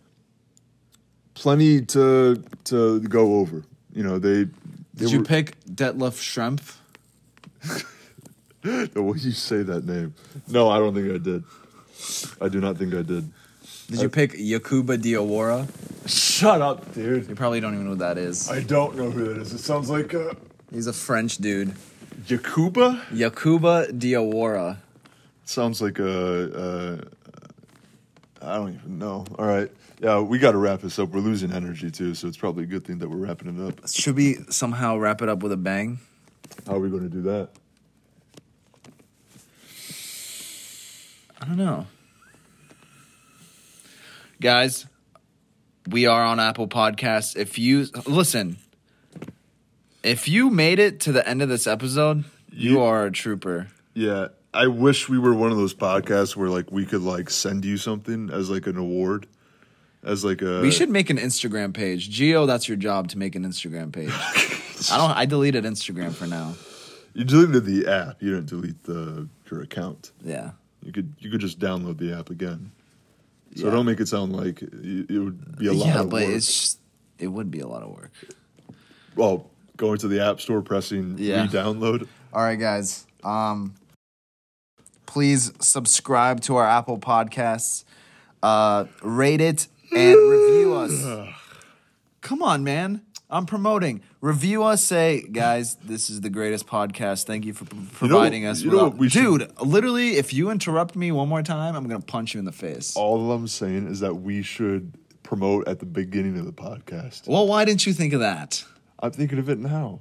plenty 1.35 1.81
to 1.81 2.43
to 2.65 2.99
go 3.01 3.35
over. 3.35 3.63
You 3.93 4.03
know, 4.03 4.19
they, 4.19 4.43
they 4.43 4.49
Did 4.95 5.11
you 5.11 5.19
were- 5.19 5.25
pick 5.35 5.63
Detlef 5.65 6.17
Schrempf? 6.17 6.77
The 8.63 9.01
way 9.01 9.17
you 9.19 9.31
say 9.31 9.63
that 9.63 9.85
name. 9.85 10.13
No, 10.47 10.69
I 10.69 10.79
don't 10.79 10.93
think 10.93 11.13
I 11.13 11.17
did. 11.19 11.43
I 12.41 12.49
do 12.49 12.59
not 12.59 12.77
think 12.77 12.93
I 12.93 13.01
did. 13.01 13.31
Did 13.87 14.01
you 14.01 14.09
pick 14.09 14.33
Yakhouba 14.33 14.97
Diawara? 14.97 15.67
Shut 16.09 16.61
up, 16.61 16.93
dude. 16.93 17.27
You 17.29 17.35
probably 17.35 17.61
don't 17.61 17.73
even 17.73 17.85
know 17.85 17.91
what 17.91 17.99
that 17.99 18.17
is. 18.17 18.49
I 18.49 18.61
don't 18.61 18.97
know 18.97 19.09
who 19.09 19.33
that 19.33 19.41
is. 19.41 19.53
It 19.53 19.59
sounds 19.59 19.89
like 19.89 20.13
uh, 20.13 20.33
He's 20.71 20.87
a 20.87 20.93
French 20.93 21.37
dude. 21.37 21.73
Yakhouba. 22.27 23.01
Yakhouba 23.07 23.91
Diawara. 23.97 24.77
Sounds 25.45 25.81
like 25.81 25.99
a. 25.99 26.53
Uh, 26.53 27.01
I 28.41 28.55
don't 28.55 28.73
even 28.73 28.99
know. 28.99 29.25
All 29.39 29.45
right. 29.45 29.71
Yeah, 29.99 30.19
we 30.19 30.37
got 30.37 30.51
to 30.51 30.57
wrap 30.57 30.81
this 30.81 30.99
up. 30.99 31.09
We're 31.09 31.21
losing 31.21 31.51
energy 31.51 31.89
too, 31.89 32.13
so 32.13 32.27
it's 32.27 32.37
probably 32.37 32.63
a 32.63 32.67
good 32.67 32.85
thing 32.85 32.99
that 32.99 33.09
we're 33.09 33.17
wrapping 33.17 33.57
it 33.57 33.67
up. 33.67 33.87
Should 33.87 34.15
we 34.15 34.35
somehow 34.49 34.97
wrap 34.97 35.21
it 35.21 35.29
up 35.29 35.41
with 35.41 35.51
a 35.53 35.57
bang? 35.57 35.99
How 36.67 36.75
are 36.75 36.79
we 36.79 36.89
going 36.89 37.03
to 37.03 37.09
do 37.09 37.21
that? 37.23 37.49
I 41.41 41.45
don't 41.45 41.57
know. 41.57 41.87
Guys, 44.39 44.85
we 45.89 46.05
are 46.05 46.23
on 46.23 46.39
Apple 46.39 46.67
Podcasts. 46.67 47.35
If 47.35 47.57
you 47.57 47.87
listen, 48.05 48.57
if 50.03 50.27
you 50.27 50.49
made 50.49 50.79
it 50.79 50.99
to 51.01 51.11
the 51.11 51.27
end 51.27 51.41
of 51.41 51.49
this 51.49 51.65
episode, 51.67 52.23
you 52.51 52.71
You- 52.73 52.81
are 52.81 53.05
a 53.05 53.11
trooper. 53.11 53.67
Yeah, 53.93 54.27
I 54.53 54.67
wish 54.67 55.09
we 55.09 55.17
were 55.17 55.33
one 55.33 55.51
of 55.51 55.57
those 55.57 55.73
podcasts 55.73 56.35
where 56.35 56.49
like 56.49 56.71
we 56.71 56.85
could 56.85 57.01
like 57.01 57.29
send 57.31 57.65
you 57.65 57.77
something 57.77 58.29
as 58.31 58.49
like 58.49 58.67
an 58.67 58.77
award, 58.77 59.25
as 60.03 60.23
like 60.23 60.43
a. 60.43 60.61
We 60.61 60.69
should 60.71 60.91
make 60.91 61.09
an 61.09 61.17
Instagram 61.17 61.73
page. 61.73 62.09
Gio, 62.15 62.45
that's 62.45 62.67
your 62.67 62.77
job 62.77 63.07
to 63.09 63.17
make 63.17 63.35
an 63.35 63.43
Instagram 63.43 63.91
page. 63.91 64.11
I 64.91 64.97
don't 64.97 65.17
I 65.17 65.25
deleted 65.25 65.63
Instagram 65.63 66.13
for 66.13 66.27
now. 66.27 66.53
You 67.15 67.23
deleted 67.23 67.65
the 67.65 67.87
app. 67.91 68.21
You 68.21 68.35
didn't 68.35 68.49
delete 68.49 68.83
the 68.83 69.27
your 69.49 69.61
account. 69.63 70.11
Yeah. 70.23 70.51
You 70.83 70.91
could 70.91 71.15
you 71.17 71.31
could 71.31 71.41
just 71.41 71.57
download 71.59 71.97
the 71.97 72.13
app 72.15 72.29
again. 72.29 72.71
So 73.57 73.65
Yeah. 73.65 73.71
don't 73.71 73.85
make 73.87 73.99
it 73.99 74.07
sound 74.07 74.33
like 74.35 74.61
it, 74.61 75.09
would 75.19 75.57
be 75.57 75.67
a 75.67 75.73
lot 75.73 75.87
yeah, 75.87 75.99
of 76.01 76.09
but 76.11 76.21
work. 76.23 76.35
it's 76.35 76.45
just, 76.45 76.79
it 77.17 77.27
would 77.27 77.49
be 77.49 77.59
a 77.59 77.67
lot 77.67 77.81
of 77.81 77.89
work. 77.89 78.11
well, 79.15 79.49
going 79.77 79.97
to 79.97 80.07
the 80.07 80.23
app 80.23 80.39
store, 80.39 80.61
pressing 80.61 81.15
Yeah. 81.17 81.41
re-download. 81.43 82.07
All 82.33 82.43
right, 82.43 82.59
guys. 82.59 83.07
Um, 83.23 83.73
please 85.07 85.51
subscribe 85.59 86.41
to 86.41 86.55
our 86.57 86.67
Apple 86.67 86.99
Podcasts. 86.99 87.83
Uh, 88.43 88.85
rate 89.01 89.41
it 89.41 89.67
and 89.91 90.15
review 90.29 90.75
us. 90.75 91.27
Come 92.21 92.43
on, 92.43 92.63
man. 92.63 93.01
I'm 93.29 93.45
promoting. 93.45 94.01
Review 94.21 94.63
us. 94.63 94.81
Say, 94.83 95.21
guys, 95.31 95.75
this 95.75 96.09
is 96.09 96.21
the 96.21 96.29
greatest 96.29 96.65
podcast. 96.65 97.25
Thank 97.25 97.43
you 97.45 97.53
for 97.53 97.65
p- 97.65 97.77
providing 97.93 98.45
us. 98.45 98.61
you 98.61 98.71
know 98.71 98.85
with 98.85 98.93
what 98.93 98.97
we 98.97 99.09
should- 99.09 99.39
Dude, 99.39 99.51
literally, 99.61 100.15
if 100.15 100.33
you 100.33 100.49
interrupt 100.49 100.95
me 100.95 101.11
one 101.11 101.27
more 101.27 101.43
time, 101.43 101.75
I'm 101.75 101.87
gonna 101.87 101.99
punch 101.99 102.33
you 102.33 102.39
in 102.39 102.45
the 102.45 102.51
face. 102.53 102.95
All 102.95 103.31
I'm 103.33 103.47
saying 103.47 103.87
is 103.87 103.99
that 103.99 104.15
we 104.15 104.41
should 104.43 104.93
promote 105.23 105.67
at 105.67 105.79
the 105.79 105.85
beginning 105.85 106.37
of 106.39 106.45
the 106.45 106.53
podcast. 106.53 107.27
Well, 107.27 107.47
why 107.47 107.65
didn't 107.65 107.85
you 107.85 107.91
think 107.93 108.13
of 108.13 108.21
that? 108.21 108.63
I'm 108.99 109.11
thinking 109.11 109.39
of 109.39 109.49
it 109.49 109.59
now. 109.59 109.99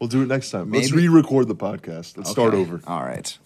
We'll 0.00 0.08
do 0.08 0.22
it 0.22 0.26
next 0.28 0.50
time. 0.50 0.72
Let's 0.72 0.90
Maybe- 0.90 1.06
re-record 1.08 1.46
the 1.46 1.54
podcast. 1.54 2.16
Let's 2.16 2.30
start 2.30 2.54
Okay. 2.54 2.60
over. 2.60 2.80
All 2.88 3.04
right. 3.04 3.38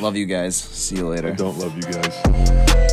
Love 0.00 0.16
you 0.16 0.26
guys. 0.26 0.56
See 0.56 0.96
you 0.96 1.06
later. 1.06 1.28
I 1.28 1.36
don't 1.36 1.56
love 1.58 1.76
you 1.76 1.82
guys. 1.82 2.92